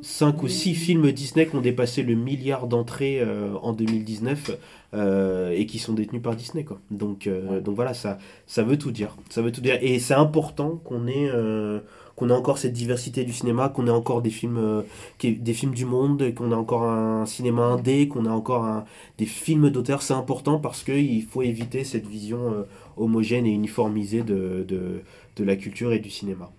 5 0.00 0.42
ou 0.44 0.48
6 0.48 0.74
films 0.74 1.10
Disney 1.12 1.46
qui 1.46 1.56
ont 1.56 1.60
dépassé 1.60 2.02
le 2.02 2.14
milliard 2.14 2.68
d'entrées 2.68 3.20
euh, 3.20 3.54
en 3.62 3.72
2019 3.72 4.50
euh, 4.94 5.50
et 5.50 5.66
qui 5.66 5.78
sont 5.78 5.92
détenus 5.92 6.22
par 6.22 6.36
Disney 6.36 6.64
quoi. 6.64 6.80
Donc, 6.90 7.26
euh, 7.26 7.60
donc 7.60 7.74
voilà, 7.74 7.94
ça, 7.94 8.18
ça 8.46 8.62
veut 8.62 8.78
tout 8.78 8.92
dire. 8.92 9.16
Ça 9.28 9.42
veut 9.42 9.50
tout 9.52 9.60
dire. 9.60 9.76
Et 9.82 9.98
c'est 9.98 10.14
important 10.14 10.76
qu'on 10.84 11.06
ait, 11.08 11.28
euh, 11.34 11.80
qu'on 12.16 12.30
ait 12.30 12.32
encore 12.32 12.58
cette 12.58 12.72
diversité 12.72 13.24
du 13.24 13.32
cinéma, 13.32 13.68
qu'on 13.70 13.86
ait 13.88 13.90
encore 13.90 14.22
des 14.22 14.30
films, 14.30 14.58
euh, 14.58 14.82
des 15.22 15.52
films 15.54 15.74
du 15.74 15.84
monde, 15.84 16.32
qu'on 16.34 16.52
ait 16.52 16.54
encore 16.54 16.84
un 16.84 17.26
cinéma 17.26 17.62
indé, 17.64 18.06
qu'on 18.08 18.24
ait 18.24 18.28
encore 18.28 18.64
un- 18.64 18.84
des 19.18 19.26
films 19.26 19.70
d'auteur. 19.70 20.02
C'est 20.02 20.14
important 20.14 20.58
parce 20.60 20.84
qu'il 20.84 21.22
faut 21.24 21.42
éviter 21.42 21.82
cette 21.84 22.06
vision 22.06 22.52
euh, 22.52 22.62
homogène 22.96 23.46
et 23.46 23.50
uniformisée 23.52 24.22
de, 24.22 24.64
de, 24.66 25.02
de 25.36 25.44
la 25.44 25.56
culture 25.56 25.92
et 25.92 25.98
du 25.98 26.10
cinéma. 26.10 26.50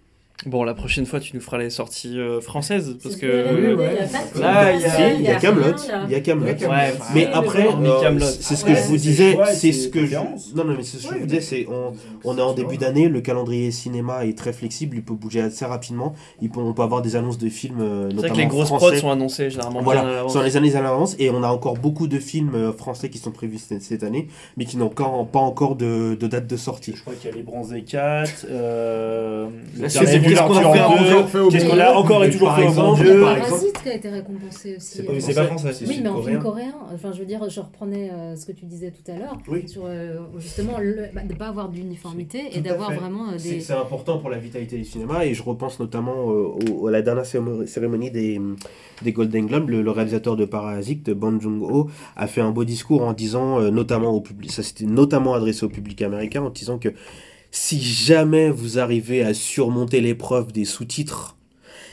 Bon, 0.46 0.64
la 0.64 0.74
prochaine 0.74 1.06
fois, 1.06 1.20
tu 1.20 1.36
nous 1.36 1.42
feras 1.42 1.58
les 1.58 1.70
sorties 1.70 2.18
euh, 2.18 2.40
françaises 2.40 2.96
parce 3.04 3.18
que. 3.18 3.26
oui, 3.28 3.74
ouais. 3.74 3.98
il 4.00 4.00
y 4.00 4.06
a 4.06 4.08
pas 4.08 4.24
de 4.34 4.40
Là, 4.42 4.72
il 4.74 4.80
y 4.82 4.86
a- 4.86 5.14
il 5.14 5.22
y 5.22 5.28
a 5.28 5.32
rien, 5.32 5.40
Camelot, 5.40 5.76
il 6.08 6.12
y 6.12 6.16
a 6.16 6.20
Camelot. 6.22 6.46
Ouais, 6.46 6.94
Mais 7.14 7.26
après, 7.34 7.68
euh, 7.68 8.20
c'est 8.22 8.56
ce 8.56 8.64
que 8.64 8.74
je 8.74 8.82
vous 8.84 8.96
disais, 8.96 9.38
c'est 9.54 9.74
ce 9.74 9.90
que 9.90 10.06
je... 10.06 10.16
Non, 10.16 10.64
non, 10.64 10.76
mais 10.78 10.84
c'est 10.84 10.98
ce 10.98 11.08
que 11.10 11.16
je 11.16 11.20
vous 11.20 11.26
disais, 11.26 11.42
c'est 11.42 11.68
on, 11.70 11.92
on 12.24 12.38
est 12.38 12.42
en 12.42 12.54
début 12.54 12.78
d'année, 12.78 13.10
le 13.10 13.20
calendrier 13.20 13.70
cinéma 13.72 14.26
est 14.26 14.38
très 14.38 14.54
flexible, 14.54 14.96
il 14.96 15.04
peut 15.04 15.14
bouger 15.14 15.42
assez 15.42 15.66
rapidement, 15.66 16.14
il 16.42 16.50
peut, 16.50 16.62
on 16.62 16.74
peut 16.74 16.84
avoir 16.84 17.02
des 17.02 17.18
annonces 17.18 17.38
de 17.38 17.50
films, 17.50 17.82
euh, 17.82 18.08
C'est 18.10 18.16
notamment 18.16 18.22
vrai 18.22 18.30
que 18.30 18.38
les 18.38 18.48
grosses 18.48 18.68
français. 18.68 18.86
prods 18.92 18.96
sont 18.98 19.12
annoncées 19.12 19.50
généralement 19.50 19.82
Voilà, 19.82 20.24
sur 20.30 20.42
les 20.42 20.56
années 20.56 20.74
à 20.78 20.82
l'avance, 20.82 21.18
et 21.20 21.30
on 21.32 21.44
a 21.44 21.50
encore 21.50 21.76
beaucoup 21.78 22.08
de 22.08 22.18
films 22.18 22.56
euh, 22.56 22.72
français 22.72 23.10
qui 23.10 23.18
sont 23.18 23.32
prévus 23.32 23.58
cette, 23.58 23.82
cette 23.82 24.04
année, 24.04 24.30
mais 24.56 24.64
qui 24.64 24.78
n'ont 24.78 24.86
encore- 24.86 25.28
pas 25.28 25.40
encore 25.40 25.76
de, 25.76 26.16
de 26.16 26.28
date 26.28 26.48
de 26.48 26.56
sortie. 26.56 26.94
Je 26.96 27.02
crois 27.02 27.14
qu'il 27.16 27.30
y 27.30 27.34
a 27.34 27.36
les 27.36 27.44
Bronzés 27.44 27.82
4, 27.82 28.46
euh, 28.50 29.48
Qu'est-ce 30.30 30.42
qu'on 30.42 30.56
a 30.58 30.62
fait 30.74 30.80
en 30.82 30.86
encore 30.86 31.00
deux, 31.00 31.24
fait 31.28 31.40
au 31.40 31.50
Qu'est-ce 31.50 31.66
bon 31.66 31.72
qu'on 31.72 31.80
a 31.80 31.92
encore 31.94 32.24
et 32.24 32.30
toujours 32.30 32.56
fait 32.56 32.68
au 32.68 32.72
bon 32.72 32.94
Dieu. 32.94 33.22
Parasite 33.22 33.82
qui 33.84 33.90
a 33.90 33.94
été 33.96 34.10
récompensé 34.10 34.76
aussi. 34.78 34.88
C'est 34.98 35.34
pas- 35.36 35.42
euh, 35.42 35.48
français. 35.48 35.74
c'est- 35.74 35.88
Oui, 35.88 36.00
mais 36.04 36.10
en 36.10 36.22
film 36.22 36.40
coréen. 36.40 36.74
enfin 36.94 37.12
je 37.14 37.20
veux 37.20 37.26
dire, 37.26 37.50
je 37.50 37.60
reprenais 37.60 38.10
euh, 38.12 38.36
ce 38.36 38.46
que 38.46 38.52
tu 38.52 38.66
disais 38.66 38.92
tout 38.92 39.12
à 39.12 39.16
l'heure, 39.18 39.38
Oui. 39.48 39.68
sur 39.68 39.84
euh, 39.86 40.18
justement 40.38 40.78
le, 40.80 41.06
bah, 41.14 41.22
de 41.24 41.34
ne 41.34 41.38
pas 41.38 41.48
avoir 41.48 41.70
d'uniformité 41.70 42.42
et 42.54 42.62
d'avoir 42.62 42.92
vraiment 42.94 43.26
C'est 43.38 43.50
des... 43.50 43.60
c'est 43.62 43.74
important 43.74 44.18
pour 44.20 44.30
la 44.30 44.38
vitalité 44.38 44.78
du 44.78 44.86
cinéma 44.86 45.26
et 45.26 45.34
je 45.34 45.44
repense 45.44 45.80
notamment 45.80 46.28
à 46.88 46.92
la 46.92 47.02
dernière 47.02 47.26
cérémonie 47.26 47.68
cérémonie 47.68 48.12
des, 48.12 48.40
des 49.02 49.12
Golden 49.14 49.46
Globes. 49.48 49.70
Le, 49.70 49.82
le 49.82 49.92
réalisateur 49.92 50.36
de 50.36 50.46
Parasite, 50.46 51.10
Bong 51.12 51.40
Joon-ho, 51.42 51.90
a 52.16 52.28
fait 52.28 52.42
un 52.42 52.52
beau 52.52 52.64
discours 52.64 53.02
en 53.04 53.14
disant, 53.14 53.60
euh, 53.60 53.70
notamment 53.72 54.12
au 54.12 54.22
public, 54.22 54.52
ça 54.52 54.64
c'était 54.64 54.86
notamment 54.86 55.34
adressé 55.34 55.66
au 55.66 55.70
public 55.70 56.02
américain, 56.02 56.42
en 56.44 56.50
disant 56.50 56.78
que 56.78 56.90
si 57.52 57.82
jamais 57.82 58.50
vous 58.50 58.80
arrivez 58.80 59.24
à 59.24 59.34
surmonter 59.34 60.02
l'épreuve 60.02 60.52
des 60.52 60.66
sous-titres 60.66 61.36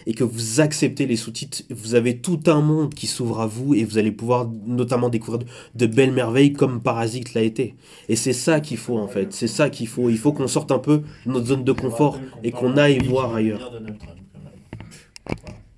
et 0.06 0.14
que 0.14 0.22
vous 0.22 0.60
acceptez 0.60 1.06
les 1.06 1.16
sous-titres, 1.16 1.62
vous 1.70 1.94
avez 1.94 2.18
tout 2.18 2.40
un 2.46 2.60
monde 2.60 2.94
qui 2.94 3.06
s'ouvre 3.06 3.40
à 3.40 3.46
vous 3.46 3.74
et 3.74 3.84
vous 3.84 3.98
allez 3.98 4.12
pouvoir 4.12 4.48
notamment 4.66 5.08
découvrir 5.08 5.44
de, 5.74 5.86
belles 5.86 6.12
merveilles 6.12 6.52
comme 6.52 6.80
Parasite 6.80 7.34
l'a 7.34 7.42
été. 7.42 7.74
Et 8.08 8.14
c'est 8.14 8.32
ça 8.32 8.60
qu'il 8.60 8.76
faut 8.76 8.98
en 8.98 9.08
fait, 9.08 9.32
c'est 9.32 9.48
ça 9.48 9.68
qu'il 9.68 9.88
faut. 9.88 10.08
Il 10.08 10.18
faut 10.18 10.32
qu'on 10.32 10.46
sorte 10.46 10.70
un 10.70 10.78
peu 10.78 10.98
de 10.98 11.30
notre 11.32 11.46
zone 11.46 11.64
de 11.64 11.72
confort 11.72 12.20
et 12.44 12.52
qu'on 12.52 12.76
aille 12.76 12.98
voir 13.00 13.34
ailleurs. 13.34 13.72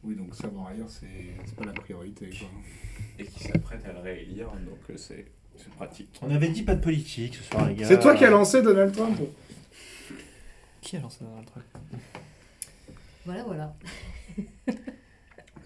Oui, 0.04 0.14
donc 0.14 0.34
savoir 0.34 0.68
ailleurs, 0.68 0.88
c'est 0.88 1.06
c'est 1.46 1.56
pas 1.56 1.64
la 1.64 1.72
priorité. 1.72 2.28
Quoi. 2.28 2.48
Et 3.18 3.24
qui 3.24 3.44
s'apprête 3.44 3.84
à 3.88 3.92
le 3.92 4.00
réélire, 4.00 4.48
donc 4.66 4.96
c'est 4.96 5.26
c'est 5.56 5.72
pratique. 5.72 6.08
On 6.22 6.30
avait 6.30 6.48
dit 6.48 6.62
pas 6.62 6.74
de 6.74 6.82
politique 6.82 7.34
ce 7.34 7.50
soir, 7.50 7.66
les 7.66 7.74
gars. 7.74 7.86
C'est 7.86 7.98
toi 7.98 8.14
qui 8.14 8.24
as 8.24 8.30
lancé 8.30 8.62
Donald 8.62 8.92
Trump 8.92 9.18
Qui 10.88 10.96
a 10.96 11.00
lancé 11.00 11.18
Donald 11.22 11.44
Trump 11.46 11.64
Voilà, 13.26 13.42
voilà. 13.44 13.74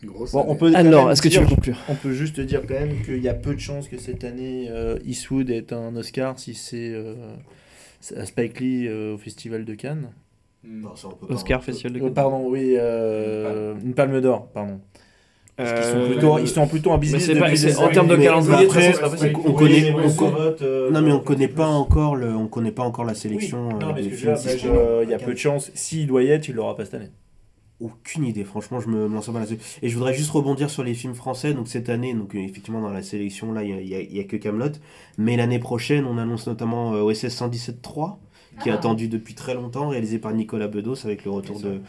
Grosse 0.05 0.33
Bon, 0.33 0.41
on 0.41 0.51
année. 0.51 0.59
peut 0.59 0.73
quand 0.73 0.79
Alors, 0.79 1.05
même 1.05 1.13
est-ce 1.13 1.23
que 1.23 1.29
tu 1.29 1.39
veux 1.39 1.47
conclure? 1.47 1.77
On 1.89 1.95
peut 1.95 2.13
juste 2.13 2.41
dire 2.41 2.63
quand 2.67 2.75
même 2.75 3.03
qu'il 3.05 3.23
y 3.23 3.29
a 3.29 3.35
peu 3.35 3.55
de 3.55 3.61
chances 3.61 3.87
que 3.87 3.99
cette 3.99 4.25
année 4.25 4.67
euh, 4.69 4.99
Eastwood 5.05 5.49
ait 5.49 5.73
un 5.73 5.95
Oscar 5.95 6.41
si 6.41 6.55
c'est 6.55 6.91
euh, 6.93 7.15
c'est 8.01 8.17
à 8.17 8.27
Spike 8.27 8.59
Lee 8.59 8.89
euh, 8.89 9.15
au 9.15 9.19
Festival 9.19 9.65
de 9.65 9.75
Cannes. 9.75 10.11
Non, 10.65 10.97
ça, 10.97 11.07
on 11.07 11.13
peut 11.13 11.29
pas. 11.29 11.35
Oscar 11.35 11.63
Festival 11.63 11.93
de 11.93 11.99
Euh, 12.01 12.03
Cannes. 12.03 12.15
pardon, 12.15 12.49
oui, 12.49 12.75
euh, 12.77 13.75
une 13.85 13.95
palme 13.95 14.21
d'or, 14.21 14.49
pardon. 14.49 14.81
Parce 15.57 15.73
qu'ils 15.75 15.83
sont 15.93 15.99
Euh, 15.99 16.11
plutôt, 16.11 16.39
ils 16.39 16.49
sont 16.49 16.67
plutôt 16.67 16.91
en 16.93 16.99
business 16.99 17.27
pas- 17.29 17.83
en 17.85 17.89
termes 17.91 18.09
de 18.09 18.17
calendrier, 18.17 18.65
après, 18.67 18.95
on 19.45 19.53
connaît- 19.53 19.93
on 19.93 20.09
vote, 20.09 20.63
euh, 20.63 20.91
Non 20.91 21.03
mais 21.03 21.13
on 21.13 21.21
connaît 21.21 21.49
pas 21.49 21.67
encore 21.67 22.17
le, 22.17 22.35
on 22.35 22.47
connaît 22.49 22.73
pas 22.73 22.83
encore 22.85 23.05
la 23.05 23.15
sélection. 23.15 23.69
Oui. 23.69 23.75
euh, 23.75 23.87
Non, 23.87 23.93
mais 23.95 24.03
sont- 24.03 24.69
que, 24.69 25.05
il 25.05 25.11
y 25.11 25.15
a 25.15 25.19
peu 25.19 25.33
de 25.35 25.39
chances. 25.39 25.71
S'il 25.75 26.07
doit 26.07 26.23
y 26.23 26.29
être, 26.31 26.49
il 26.49 26.55
l'aura 26.55 26.75
pas 26.75 26.85
cette 26.87 26.95
année. 26.95 27.11
Aucune 27.81 28.25
idée, 28.25 28.45
franchement, 28.45 28.79
je 28.81 28.89
me, 28.89 29.09
lance 29.09 29.27
pas 29.27 29.41
là-dessus. 29.41 29.59
Et 29.83 29.89
je 29.89 29.95
voudrais 29.97 30.15
juste 30.15 30.31
rebondir 30.31 30.71
sur 30.71 30.85
les 30.85 30.95
films 30.95 31.15
français. 31.15 31.53
Donc 31.53 31.67
cette 31.69 31.89
année, 31.89 32.15
donc 32.15 32.35
euh, 32.35 32.39
effectivement 32.39 32.81
dans 32.81 32.91
la 32.91 33.03
sélection 33.03 33.53
là, 33.53 33.63
il 33.65 33.71
y 33.71 33.73
a, 33.73 33.81
il 33.81 33.89
y 33.89 33.95
a- 33.97 34.01
il 34.01 34.17
y 34.17 34.21
a 34.21 34.25
que 34.25 34.37
Camelot. 34.37 34.71
Mais 35.19 35.37
l'année 35.37 35.59
prochaine, 35.59 36.07
on 36.07 36.17
annonce 36.17 36.47
notamment 36.47 36.95
euh, 36.95 37.01
OSS 37.03 37.29
117.3, 37.35 38.19
qui 38.61 38.69
est 38.69 38.73
attendu 38.73 39.09
depuis 39.09 39.35
très 39.35 39.55
longtemps, 39.55 39.89
réalisé 39.89 40.19
par 40.19 40.33
Nicolas 40.33 40.69
Bedos 40.69 41.05
avec 41.05 41.25
le 41.25 41.31
retour 41.31 41.61
de, 41.61 41.81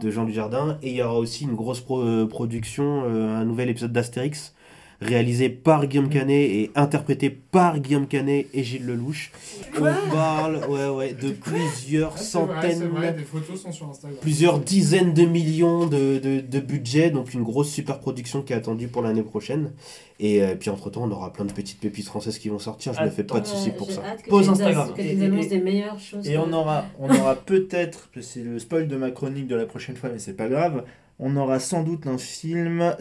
de 0.00 0.10
Jean 0.10 0.24
Dujardin. 0.24 0.78
Et 0.82 0.90
il 0.90 0.96
y 0.96 1.02
aura 1.02 1.18
aussi 1.18 1.44
une 1.44 1.54
grosse 1.54 1.80
pro- 1.80 2.00
euh, 2.02 2.26
production, 2.26 3.02
euh, 3.06 3.36
un 3.36 3.44
nouvel 3.44 3.68
épisode 3.70 3.92
d'Astérix, 3.92 4.54
réalisé 5.02 5.48
par 5.48 5.86
Guillaume 5.86 6.08
Canet 6.08 6.50
et 6.50 6.70
interprété 6.74 7.30
par 7.30 7.78
Guillaume 7.80 8.06
Canet 8.06 8.46
et 8.54 8.64
Gilles 8.64 8.86
Lelouch. 8.86 9.30
On 9.78 10.10
parle 10.12 10.56
ouais, 10.68 10.88
ouais, 10.88 11.12
de 11.14 11.30
plusieurs 11.30 12.12
Ah, 12.12 12.16
vrai, 12.16 12.24
centaines, 12.24 12.88
vrai, 12.88 13.12
des 13.12 13.22
photos 13.24 13.60
sont 13.60 13.72
sur 13.72 13.88
Instagram. 13.90 14.18
plusieurs 14.20 14.58
dizaines 14.60 15.12
de 15.14 15.24
millions 15.24 15.86
de, 15.86 16.18
de, 16.18 16.40
de 16.40 16.60
budget, 16.60 17.10
donc 17.10 17.34
une 17.34 17.42
grosse 17.42 17.70
super 17.70 17.98
production 17.98 18.42
qui 18.42 18.52
est 18.52 18.56
attendue 18.56 18.88
pour 18.88 19.02
l'année 19.02 19.22
prochaine. 19.22 19.72
Et 20.20 20.42
euh, 20.42 20.54
puis 20.54 20.70
entre-temps, 20.70 21.02
on 21.04 21.10
aura 21.10 21.32
plein 21.32 21.44
de 21.44 21.52
petites 21.52 21.80
pépites 21.80 22.06
françaises 22.06 22.38
qui 22.38 22.48
vont 22.48 22.60
sortir, 22.60 22.92
je 22.94 23.02
me 23.02 23.10
fais 23.10 23.24
pas 23.24 23.40
de 23.40 23.46
soucis 23.46 23.70
pour 23.70 23.90
ça. 23.90 24.02
as- 24.04 24.48
Instagram. 24.50 24.92
Que 24.94 25.02
tu 25.02 25.16
nous 25.16 25.24
annonces 25.24 25.48
des 25.48 25.58
meilleures 25.60 25.98
choses. 25.98 26.28
Et 26.28 26.38
on 26.38 26.52
aura, 26.52 26.84
on 27.00 27.10
aura 27.12 27.34
peut-être, 27.46 28.08
c'est 28.20 28.44
le 28.44 28.58
spoil 28.60 28.86
de 28.86 28.96
ma 28.96 29.10
chronique 29.10 29.48
de 29.48 29.56
la 29.56 29.66
prochaine 29.66 29.96
fois, 29.96 30.10
mais 30.12 30.18
c'est 30.20 30.36
pas 30.36 30.48
grave. 30.48 30.84
On 31.24 31.36
aura 31.36 31.60
sans 31.60 31.84
doute 31.84 32.06
un 32.08 32.18
film, 32.18 32.96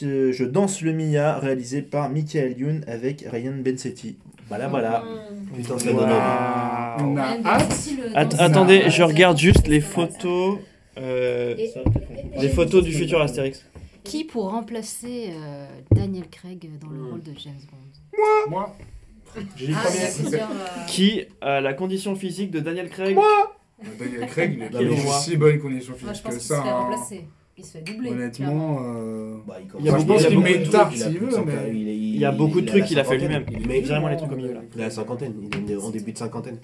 Je 0.00 0.44
danse 0.44 0.80
le 0.80 0.92
Mia, 0.94 1.38
réalisé 1.38 1.82
par 1.82 2.08
Michael 2.08 2.58
Youn 2.58 2.82
avec 2.86 3.24
Ryan 3.30 3.52
Bensetti. 3.62 4.16
Voilà, 4.48 4.68
voilà. 4.68 5.00
Mmh. 5.04 5.56
Putain, 5.56 5.78
ça 5.78 5.92
donne. 5.92 5.98
On 5.98 7.16
a 7.16 7.36
hâte. 7.44 7.88
Att- 8.14 8.28
danse- 8.30 8.40
attendez, 8.40 8.84
je 8.88 9.02
regarde 9.02 9.36
juste 9.38 9.66
les 9.66 9.80
photos. 9.82 10.58
euh, 10.98 11.54
Et- 11.58 11.70
les 12.40 12.48
photos 12.48 12.82
du 12.82 12.92
futur 12.92 13.20
Astérix. 13.20 13.66
Qui 14.04 14.24
pour 14.24 14.50
remplacer 14.50 15.30
euh, 15.32 15.66
Daniel 15.90 16.28
Craig 16.30 16.70
dans 16.80 16.88
le 16.88 17.04
rôle 17.10 17.22
de 17.22 17.32
James 17.38 17.54
Bond? 17.70 18.50
Moi, 18.50 18.74
J'ai 19.56 19.66
les 19.66 19.74
Ah, 19.74 19.84
euh, 19.86 20.38
Qui 20.86 21.24
a 21.42 21.60
la 21.60 21.74
condition 21.74 22.14
physique 22.16 22.50
de 22.50 22.60
Daniel 22.60 22.88
Craig? 22.88 23.18
Daniel 23.98 24.26
Craig, 24.28 24.54
il 24.56 24.62
est 24.62 24.70
Quel 24.70 24.88
pas 24.88 25.02
moi. 25.02 25.18
si 25.18 25.36
bonne 25.36 25.58
condition 25.58 25.92
Moi, 26.02 26.12
je 26.14 26.20
physique 26.20 26.22
pense 26.24 26.34
que 26.36 26.40
ça. 26.40 26.62
hein. 26.64 26.90
Il 27.58 27.64
se 27.64 27.70
fait 27.78 27.80
doubler. 27.80 28.10
Honnêtement, 28.10 28.80
euh, 28.82 29.36
Bah, 29.46 29.56
il, 29.58 29.66
Il 29.80 29.84
y 29.86 29.88
a 29.88 29.92
commence- 29.92 30.04
beaucoup- 30.06 30.20
il 30.20 30.32
il 30.32 30.38
met 30.40 30.62
tard 30.64 30.88
trucs, 30.90 30.98
s'il 31.02 31.12
il 31.12 31.16
a 31.16 31.20
veut, 31.20 31.44
mais- 31.46 31.70
il 31.70 31.88
Il 32.16 32.20
y 32.20 32.24
a 32.26 32.32
beaucoup 32.32 32.60
de 32.60 32.66
il 32.66 32.70
trucs 32.70 32.84
qu'il 32.84 32.98
a 32.98 33.04
fait 33.04 33.16
lui-même. 33.16 33.44
Il 33.50 33.70
est- 33.70 33.80
Vraiment 33.80 34.08
les 34.08 34.16
trucs 34.18 34.32
au 34.32 34.36
milieu 34.36 34.52
là. 34.52 34.60
Il 34.74 34.80
a 34.82 34.84
la 34.84 34.90
cinquantaine, 34.90 35.34
il 35.64 35.70
est 35.72 35.76
en 35.76 35.88
début 35.90 36.12
de 36.12 36.18
cinquantaine. 36.18 36.58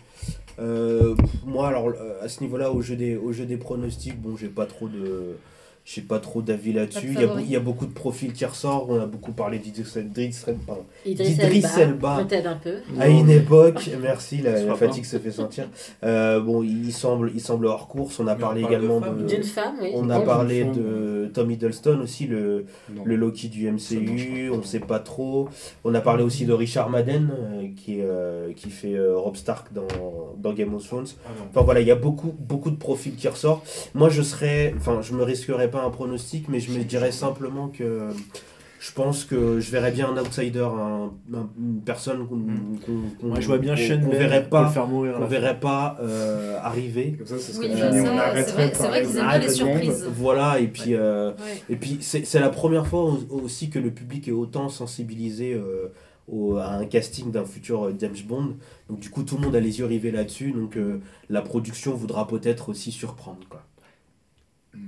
Euh, 0.59 1.15
moi, 1.47 1.69
alors, 1.69 1.89
euh, 1.89 2.23
à 2.23 2.29
ce 2.29 2.43
niveau-là, 2.43 2.71
au 2.73 2.83
jeu 2.83 2.97
des, 2.97 3.17
au 3.17 3.33
jeu 3.33 3.47
des 3.47 3.57
pronostics, 3.57 4.21
bon, 4.21 4.37
j'ai 4.37 4.49
pas 4.49 4.67
trop 4.67 4.87
de. 4.89 5.37
J'ai 5.85 6.03
pas 6.03 6.21
trop 6.21 6.43
d'avis 6.43 6.73
là-dessus. 6.73 7.13
Il 7.13 7.21
y, 7.21 7.57
a, 7.57 7.59
y 7.59 7.61
beaucoup 7.61 7.87
de 7.87 7.93
profils 7.93 8.33
qui 8.33 8.45
ressortent. 8.45 8.89
On 8.89 9.01
a 9.01 9.07
beaucoup 9.07 9.33
parlé 9.33 9.59
d'Idriss 9.59 9.97
Elba, 9.97 10.25
peut-être 12.25 12.47
un 12.47 12.57
peu. 12.57 12.77
À 13.01 13.09
une 13.09 13.31
époque, 13.31 13.91
merci, 14.01 14.39
la, 14.39 14.75
fatigue 14.77 15.05
se 15.05 15.19
fait 15.19 15.33
sentir. 15.33 15.69
Euh, 16.05 16.41
bon, 16.41 16.63
il 16.63 16.93
semble, 16.93 17.33
il 17.35 17.41
semble 17.41 17.67
hors 17.67 17.89
course. 17.89 18.21
On 18.21 18.29
a 18.29 18.35
Mais 18.35 18.41
parlé 18.41 18.63
également 18.63 19.01
de. 19.01 19.27
D'une 19.27 19.43
femme, 19.43 19.77
oui. 19.83 19.91
On 19.95 20.09
a 20.11 20.21
parlé 20.21 20.65
de 20.65 21.31
Tom 21.35 21.51
Hiddleston 21.51 22.01
aussi, 22.01 22.27
le, 22.27 22.67
non. 22.95 23.03
le 23.05 23.17
Loki 23.17 23.49
du 23.49 23.71
MCU, 23.71 24.51
on 24.51 24.63
sait 24.63 24.81
pas 24.81 25.01
trop. 25.01 25.49
On 25.85 25.95
a 25.95 26.01
parlé 26.01 26.23
aussi 26.23 26.47
de 26.47 26.53
Richard 26.53 26.91
Madden, 26.91 27.31
euh, 27.33 27.69
qui, 27.77 27.99
euh, 28.01 28.53
qui 28.55 28.71
fait 28.71 28.95
euh, 28.95 29.17
Rob 29.17 29.37
Stark 29.37 29.73
dans, 29.73 30.35
dans 30.39 30.53
Game 30.53 30.75
of 30.75 30.87
Thrones. 30.87 31.07
Enfin 31.51 31.63
voilà, 31.63 31.81
il 31.81 31.87
y 31.87 31.91
a 31.91 31.97
beaucoup, 31.97 32.35
beaucoup 32.39 32.71
de 32.71 32.77
profils 32.77 33.15
qui 33.15 33.29
ressortent. 33.29 33.91
Moi, 33.95 34.09
je 34.09 34.23
serais, 34.23 34.75
enfin, 34.77 35.01
je 35.03 35.15
me 35.15 35.23
risquerais 35.23 35.71
pas 35.73 35.83
un 35.85 35.91
pronostic, 35.91 36.49
mais 36.49 36.61
je 36.61 36.71
me 36.71 36.85
dirais 36.85 37.11
simplement 37.11 37.67
que 37.69 38.09
je 38.79 38.91
pense 38.93 39.25
que 39.25 39.61
je 39.61 39.71
verrais 39.71 39.93
bien 39.93 40.09
un 40.13 40.17
outsider, 40.21 40.59
un- 40.65 41.11
un- 41.35 41.49
une 41.59 41.81
personne 41.85 42.27
qu'on 42.27 43.27
Moi, 43.29 43.39
je 43.41 43.47
vois 43.47 43.59
bien 43.59 43.77
verrait 44.11 44.49
pas, 44.49 44.69
faire 44.71 44.87
mourir. 44.89 45.19
fin. 45.21 45.27
verrait 45.27 45.61
pas 45.61 45.97
euh, 46.01 46.59
arriver. 46.61 47.15
Comme 47.17 47.27
ça, 47.29 47.39
ce 47.39 47.59
Oui, 47.59 47.67
serait 47.69 47.69
fini, 47.69 47.81
ça, 47.81 47.89
on 47.91 47.93
c'est 48.17 48.19
arrêterait 48.19 48.67
vrai- 48.71 48.73
c'est 48.75 48.83
qu'ils 49.07 49.19
aiment 49.19 49.29
bien 49.29 49.39
les 49.39 49.49
surprises. 49.51 50.07
Voilà, 50.17 50.59
et 50.61 50.67
puis, 50.67 50.95
euh, 50.95 51.31
Ouais. 51.31 51.37
et 51.71 51.77
puis 51.77 51.99
c'est 52.01 52.25
c'est 52.27 52.41
la 52.41 52.51
première 52.51 52.87
fois 52.89 53.03
au- 53.05 53.41
aussi 53.45 53.71
que 53.71 53.79
le 53.79 53.91
public 53.93 54.27
est 54.29 54.33
autant 54.33 54.69
sensibilisé 54.69 55.55
euh, 55.55 55.93
au- 56.29 56.57
à 56.57 56.73
un 56.73 56.85
casting 56.85 57.31
d'un 57.31 57.45
futur 57.45 57.85
euh, 57.87 57.95
James 58.01 58.17
Bond. 58.27 58.55
Donc 58.91 58.99
du 58.99 59.11
coup, 59.11 59.23
tout 59.23 59.37
le 59.37 59.43
monde 59.43 59.55
a 59.55 59.61
les 59.61 59.79
yeux 59.79 59.87
rivés 59.87 60.11
là-dessus. 60.11 60.51
Donc 60.51 60.77
euh, 60.77 60.99
la 61.31 61.43
production 61.43 61.95
voudra 61.95 62.27
peut-être 62.27 62.69
aussi 62.71 62.91
surprendre. 62.91 63.39
Quoi. 63.49 63.63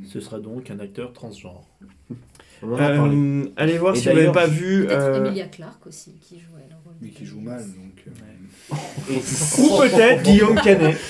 Ce 0.06 0.20
sera 0.20 0.39
donc 0.39 0.70
un 0.70 0.78
acteur 0.81 1.12
transgenre. 1.12 1.66
On 2.62 2.73
en 2.73 2.77
a 2.77 2.90
parlé. 2.90 3.16
Euh, 3.16 3.44
allez 3.56 3.78
voir 3.78 3.94
Et 3.94 3.98
si 3.98 4.05
vous 4.05 4.09
l'avez 4.11 4.20
d'ailleurs, 4.20 4.32
pas 4.32 4.47
vu. 4.47 4.86
Peut-être 4.86 5.01
euh, 5.01 5.24
Emilia 5.27 5.47
Clarke 5.47 5.86
aussi, 5.86 6.12
qui 6.20 6.36
jouait 6.40 6.66
le 6.69 6.77
rôle. 6.85 6.94
Mais 7.01 7.09
qui 7.11 7.27
joue 7.27 7.40
mal, 7.40 7.62
donc. 7.62 8.05
euh, 8.06 8.74
Ou 9.59 9.81
peut-être 9.81 10.23
Guillaume 10.23 10.61
Canet. 10.61 10.97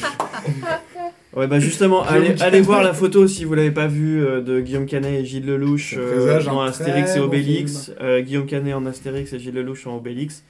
Ouais, 1.37 1.49
bah 1.49 1.59
justement, 1.59 2.05
allez, 2.05 2.41
allez 2.43 2.61
voir 2.61 2.83
la 2.85 2.95
photo 2.95 3.27
si 3.27 3.45
vous 3.45 3.55
l'avez 3.55 3.73
pas 3.73 3.89
vue 3.89 4.25
euh, 4.25 4.41
de 4.41 4.61
Guillaume 4.61 4.87
Canet 4.87 5.21
et 5.21 5.25
Gilles 5.25 5.47
Lelouch 5.47 5.95
Ça 5.95 6.01
euh, 6.01 6.15
présage 6.15 6.45
dans 6.45 6.61
un 6.61 6.69
Astérix 6.69 7.17
et 7.17 7.19
bon 7.19 7.25
Obélix. 7.25 7.91
Euh, 8.01 8.21
Guillaume 8.21 8.47
Canet 8.47 8.73
en 8.75 8.87
Astérix 8.87 9.33
et 9.33 9.41
Gilles 9.41 9.55
Lelouch 9.55 9.85
en 9.89 9.97
Obélix. 9.97 10.45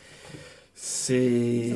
C'est. 0.77 1.71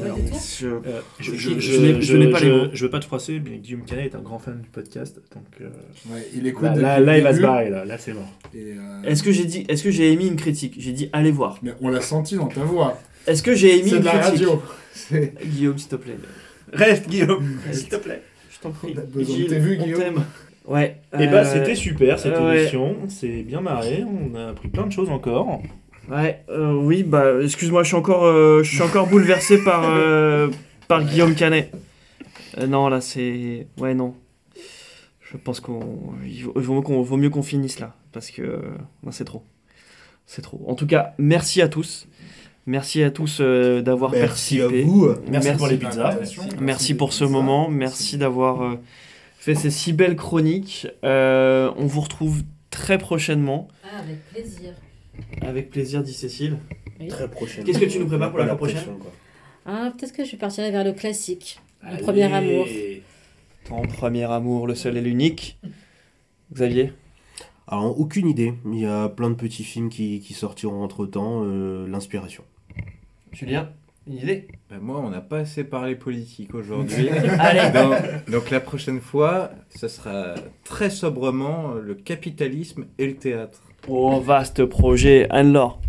Je... 0.58 0.66
Euh, 0.66 0.80
Je- 1.20 1.32
je, 1.32 1.36
je- 1.36 1.50
je, 1.54 1.60
je 1.60 1.80
n'ai- 1.80 2.02
je 2.02 2.16
n'ai 2.16 2.30
pas 2.30 2.40
les 2.40 2.46
je- 2.46 2.52
mots. 2.52 2.66
je 2.72 2.84
veux 2.84 2.90
pas 2.90 2.98
te 2.98 3.04
froisser, 3.04 3.40
mais 3.42 3.58
Guillaume 3.58 3.84
Canet 3.84 4.12
est 4.12 4.16
un 4.16 4.20
grand 4.20 4.38
fan 4.38 4.60
du 4.60 4.68
podcast. 4.68 5.20
Donc 5.34 5.44
euh, 5.60 5.68
Ouais, 6.12 6.26
il 6.34 6.46
écoute 6.46 6.64
là, 6.64 6.74
là, 6.74 7.00
là, 7.00 7.16
il 7.18 7.22
va 7.24 7.32
se 7.34 7.40
barrer. 7.40 7.70
Là, 7.70 7.84
là 7.84 7.96
c'est 7.96 8.12
mort. 8.12 8.28
euh, 8.56 9.02
Est-ce 9.04 9.22
que 9.22 9.30
j'ai 9.32 9.44
dit, 9.44 9.64
est-ce 9.68 9.84
que 9.84 9.90
j'ai 9.90 10.12
émis 10.12 10.26
une 10.26 10.36
critique? 10.36 10.74
J'ai 10.78 10.92
dit 10.92 11.08
allez 11.12 11.30
voir. 11.30 11.58
Mais 11.62 11.72
on 11.80 11.88
l'a 11.88 12.00
senti 12.00 12.34
dans 12.36 12.48
ta 12.48 12.62
voix. 12.62 12.98
Est-ce 13.26 13.42
que 13.42 13.54
j'ai 13.54 13.78
émis 13.78 13.90
C'est 13.90 13.96
une 13.96 14.02
de 14.02 14.06
la 14.06 14.18
critique? 14.18 14.46
radio. 14.46 14.62
C'est- 14.92 15.34
Guillaume, 15.46 15.78
s'il 15.78 15.88
te 15.88 15.96
plaît. 15.96 16.16
Reste, 16.72 17.08
Guillaume, 17.08 17.56
s'il 17.72 17.88
te 17.88 17.96
plaît. 17.96 18.22
Je 18.50 18.58
t'en 18.58 18.70
prie. 18.72 18.94
On 18.96 19.18
on 19.18 19.22
Guillaume. 19.22 20.24
Ouais. 20.66 20.96
Et 21.18 21.26
bah, 21.28 21.38
euh, 21.38 21.44
c'était 21.50 21.74
super 21.76 22.18
cette 22.18 22.36
émission. 22.36 22.96
On 23.04 23.08
s'est 23.08 23.42
bien 23.42 23.60
marré. 23.60 24.04
On 24.04 24.34
a 24.34 24.48
appris 24.48 24.68
plein 24.68 24.86
de 24.86 24.92
choses 24.92 25.08
encore. 25.08 25.62
Ouais, 26.10 26.42
euh, 26.48 26.72
oui, 26.74 27.02
bah, 27.02 27.42
excuse-moi, 27.42 27.82
je 27.82 27.88
suis 27.88 27.96
encore, 27.96 28.24
euh, 28.24 28.62
je 28.62 28.70
suis 28.74 28.82
encore 28.82 29.06
bouleversé 29.08 29.62
par, 29.62 29.84
euh, 29.88 30.48
par 30.88 31.04
Guillaume 31.04 31.34
Canet. 31.34 31.70
Euh, 32.58 32.66
non, 32.66 32.88
là, 32.88 33.00
c'est. 33.00 33.66
Ouais, 33.78 33.94
non. 33.94 34.14
Je 35.20 35.36
pense 35.36 35.60
qu'on. 35.60 35.80
Il 36.26 36.44
vaut, 36.44 36.52
vaut 36.56 36.74
mieux 36.74 36.80
qu'on 36.82 37.02
vaut 37.02 37.16
mieux 37.16 37.30
qu'on 37.30 37.42
finisse 37.42 37.78
là. 37.78 37.94
Parce 38.12 38.30
que. 38.30 38.42
euh, 38.42 38.60
c'est 39.10 39.24
trop. 39.24 39.42
C'est 40.26 40.42
trop. 40.42 40.62
En 40.66 40.74
tout 40.74 40.86
cas, 40.86 41.14
merci 41.18 41.60
à 41.62 41.68
tous. 41.68 42.06
Merci 42.66 43.02
à 43.02 43.10
tous 43.10 43.38
euh, 43.40 43.80
d'avoir 43.80 44.10
Merci 44.12 44.60
à 44.60 44.64
participé. 44.64 44.82
vous. 44.82 45.08
Merci, 45.30 45.52
pour 45.52 45.68
les 45.68 45.78
pizzas. 45.78 46.18
Merci 46.60 46.94
pour 46.94 47.12
ce 47.14 47.24
moment. 47.24 47.68
Merci 47.70 48.18
d'avoir 48.18 48.62
euh, 48.62 48.74
fait 49.38 49.54
ces 49.54 49.70
si 49.70 49.94
belles 49.94 50.16
chroniques. 50.16 50.86
Euh, 51.02 51.70
on 51.76 51.86
vous 51.86 52.02
retrouve 52.02 52.42
très 52.70 52.98
prochainement. 52.98 53.68
Ah, 53.84 54.00
avec 54.00 54.22
plaisir. 54.32 54.72
Avec 55.42 55.70
plaisir, 55.70 56.02
dit 56.02 56.12
Cécile. 56.12 56.58
Très 57.08 57.28
prochaine. 57.30 57.64
Qu'est-ce 57.64 57.78
que 57.78 57.84
tu 57.84 57.98
nous 57.98 58.06
prépares 58.06 58.30
pour 58.30 58.40
la 58.40 58.56
prochaine 58.56 58.76
pression. 58.76 58.98
Ah, 59.66 59.92
peut-être 59.96 60.12
que 60.12 60.24
je 60.24 60.36
partirai 60.36 60.70
vers 60.70 60.84
le 60.84 60.92
classique. 60.92 61.60
Le 61.82 61.88
Allez. 61.88 62.02
premier 62.02 62.32
amour. 62.32 62.66
Ton 63.64 63.82
premier 63.82 64.24
amour, 64.24 64.66
le 64.66 64.74
seul 64.74 64.96
et 64.96 65.00
l'unique. 65.00 65.58
Xavier 66.52 66.92
Alors, 67.66 67.98
aucune 68.00 68.28
idée. 68.28 68.54
Il 68.66 68.80
y 68.80 68.86
a 68.86 69.08
plein 69.08 69.30
de 69.30 69.34
petits 69.34 69.64
films 69.64 69.90
qui, 69.90 70.20
qui 70.20 70.34
sortiront 70.34 70.82
entre 70.82 71.06
temps. 71.06 71.44
L'inspiration. 71.44 72.44
Julien 73.32 73.70
Une 74.06 74.14
idée? 74.16 74.48
Bah, 74.70 74.76
moi, 74.80 74.98
on 75.00 75.10
n'a 75.10 75.20
pas 75.20 75.40
assez 75.40 75.64
parlé 75.64 75.94
politique 75.94 76.54
aujourd'hui. 76.54 77.08
Allez 77.38 77.70
donc, 77.70 78.30
donc 78.30 78.50
la 78.50 78.60
prochaine 78.60 79.00
fois, 79.00 79.50
ce 79.68 79.86
sera 79.86 80.34
très 80.64 80.90
sobrement 80.90 81.74
euh, 81.74 81.80
le 81.82 81.94
capitalisme 81.94 82.86
et 82.98 83.06
le 83.06 83.16
théâtre. 83.16 83.62
Oh, 83.86 84.20
vaste 84.20 84.64
projet, 84.64 85.26
Anne-Laure. 85.30 85.80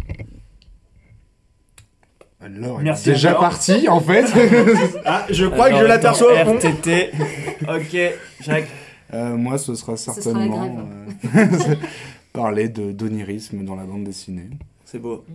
Alors, 2.42 2.80
Merci, 2.80 3.08
il 3.08 3.10
est 3.10 3.14
déjà 3.16 3.30
alors. 3.32 3.42
parti 3.42 3.90
en 3.90 4.00
fait. 4.00 4.26
Ah, 5.06 5.26
je 5.30 5.46
crois 5.46 5.70
que 5.70 5.78
je 5.78 5.84
l'aperçois 5.84 6.32
au 6.34 6.36
attends, 6.36 6.58
fond. 6.60 6.70
RTT. 6.70 7.12
ok, 7.68 7.98
Jacques. 8.42 8.68
Euh, 9.14 9.36
moi, 9.36 9.58
ce 9.58 9.76
sera 9.76 9.98
certainement 9.98 10.88
euh, 11.36 11.56
parler 12.34 12.70
de 12.70 12.92
d'onirisme 12.92 13.66
dans 13.66 13.76
la 13.76 13.84
bande 13.84 14.04
dessinée. 14.06 14.50
C'est 14.86 15.00
beau. 15.00 15.26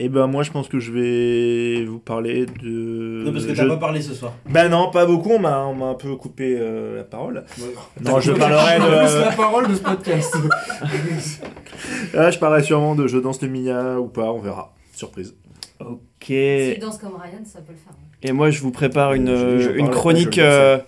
Et 0.00 0.08
ben 0.08 0.28
moi 0.28 0.44
je 0.44 0.52
pense 0.52 0.68
que 0.68 0.78
je 0.78 0.92
vais 0.92 1.84
vous 1.84 1.98
parler 1.98 2.46
de. 2.46 3.22
Non, 3.24 3.32
parce 3.32 3.44
que 3.46 3.54
je- 3.54 3.62
t'as 3.62 3.68
pas 3.68 3.76
parlé 3.78 4.00
ce 4.00 4.14
soir. 4.14 4.32
Ben 4.48 4.68
non, 4.68 4.90
pas 4.92 5.06
beaucoup. 5.06 5.30
On 5.30 5.38
m'a 5.40 5.64
on 5.66 5.74
m'a 5.74 5.86
un 5.86 5.94
peu 5.94 6.14
coupé 6.14 6.56
euh, 6.56 6.98
la 6.98 7.02
parole. 7.04 7.44
Non, 8.00 8.20
je 8.20 8.30
parlerai 8.38 8.76
plus 8.80 8.90
la 9.20 9.30
de. 9.32 9.36
parole 9.36 9.68
de 9.68 9.74
ce 9.74 9.80
podcast. 9.82 10.36
Ah, 12.16 12.30
je 12.30 12.38
parlerai 12.38 12.62
sûrement 12.62 12.94
de 12.94 13.06
Je 13.06 13.18
danse 13.18 13.40
le 13.42 13.48
Mia 13.48 13.98
ou 14.00 14.08
pas. 14.08 14.32
On 14.32 14.38
verra. 14.40 14.74
Surprise. 14.92 15.34
Ok. 15.80 15.98
S'il 16.26 16.78
danse 16.80 16.98
comme 16.98 17.14
Ryan, 17.14 17.44
ça 17.44 17.60
peut 17.60 17.72
le 17.72 17.78
faire. 17.78 17.94
Et 18.22 18.32
moi, 18.32 18.50
je 18.50 18.60
vous 18.60 18.72
prépare 18.72 19.12
une, 19.14 19.28
Je- 19.34 19.60
je 19.60 19.70
une 19.70 19.90
chronique. 19.90 20.34
je 20.36 20.40
euh, 20.40 20.78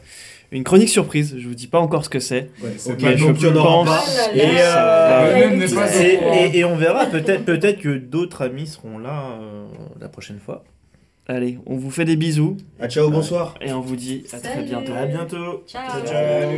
une 0.52 0.64
chronique 0.64 0.88
surprise. 0.88 1.36
Je 1.38 1.46
vous 1.48 1.54
dis 1.54 1.66
pas 1.68 1.78
encore 1.78 2.04
ce 2.04 2.10
que 2.10 2.20
c'est. 2.20 2.50
Mais 2.62 3.16
je 3.16 3.48
pense. 3.48 3.88
Et, 4.34 4.42
euh, 4.58 5.66
Et, 6.52 6.64
on 6.64 6.76
verra. 6.76 7.06
Peut-être 7.06 7.44
peut-être 7.44 7.78
que 7.80 7.96
d'autres 7.96 8.42
amis 8.42 8.66
seront 8.66 8.98
là 8.98 9.38
euh, 9.40 9.66
la 10.00 10.08
prochaine 10.08 10.38
fois. 10.38 10.64
Allez, 11.26 11.58
on 11.66 11.76
vous 11.76 11.90
fait 11.92 12.04
des 12.04 12.16
bisous 12.16 12.56
Ah, 12.80 12.88
ciao, 12.88 13.08
bonsoir. 13.08 13.54
et 13.60 13.72
on 13.72 13.80
vous 13.80 13.94
dit 13.94 14.24
à 14.32 14.38
très 14.40 14.62
bientôt. 14.62 14.92
À 14.92 15.06
bientôt. 15.06 15.62
Ciao. 15.68 16.04
Ciao. 16.04 16.50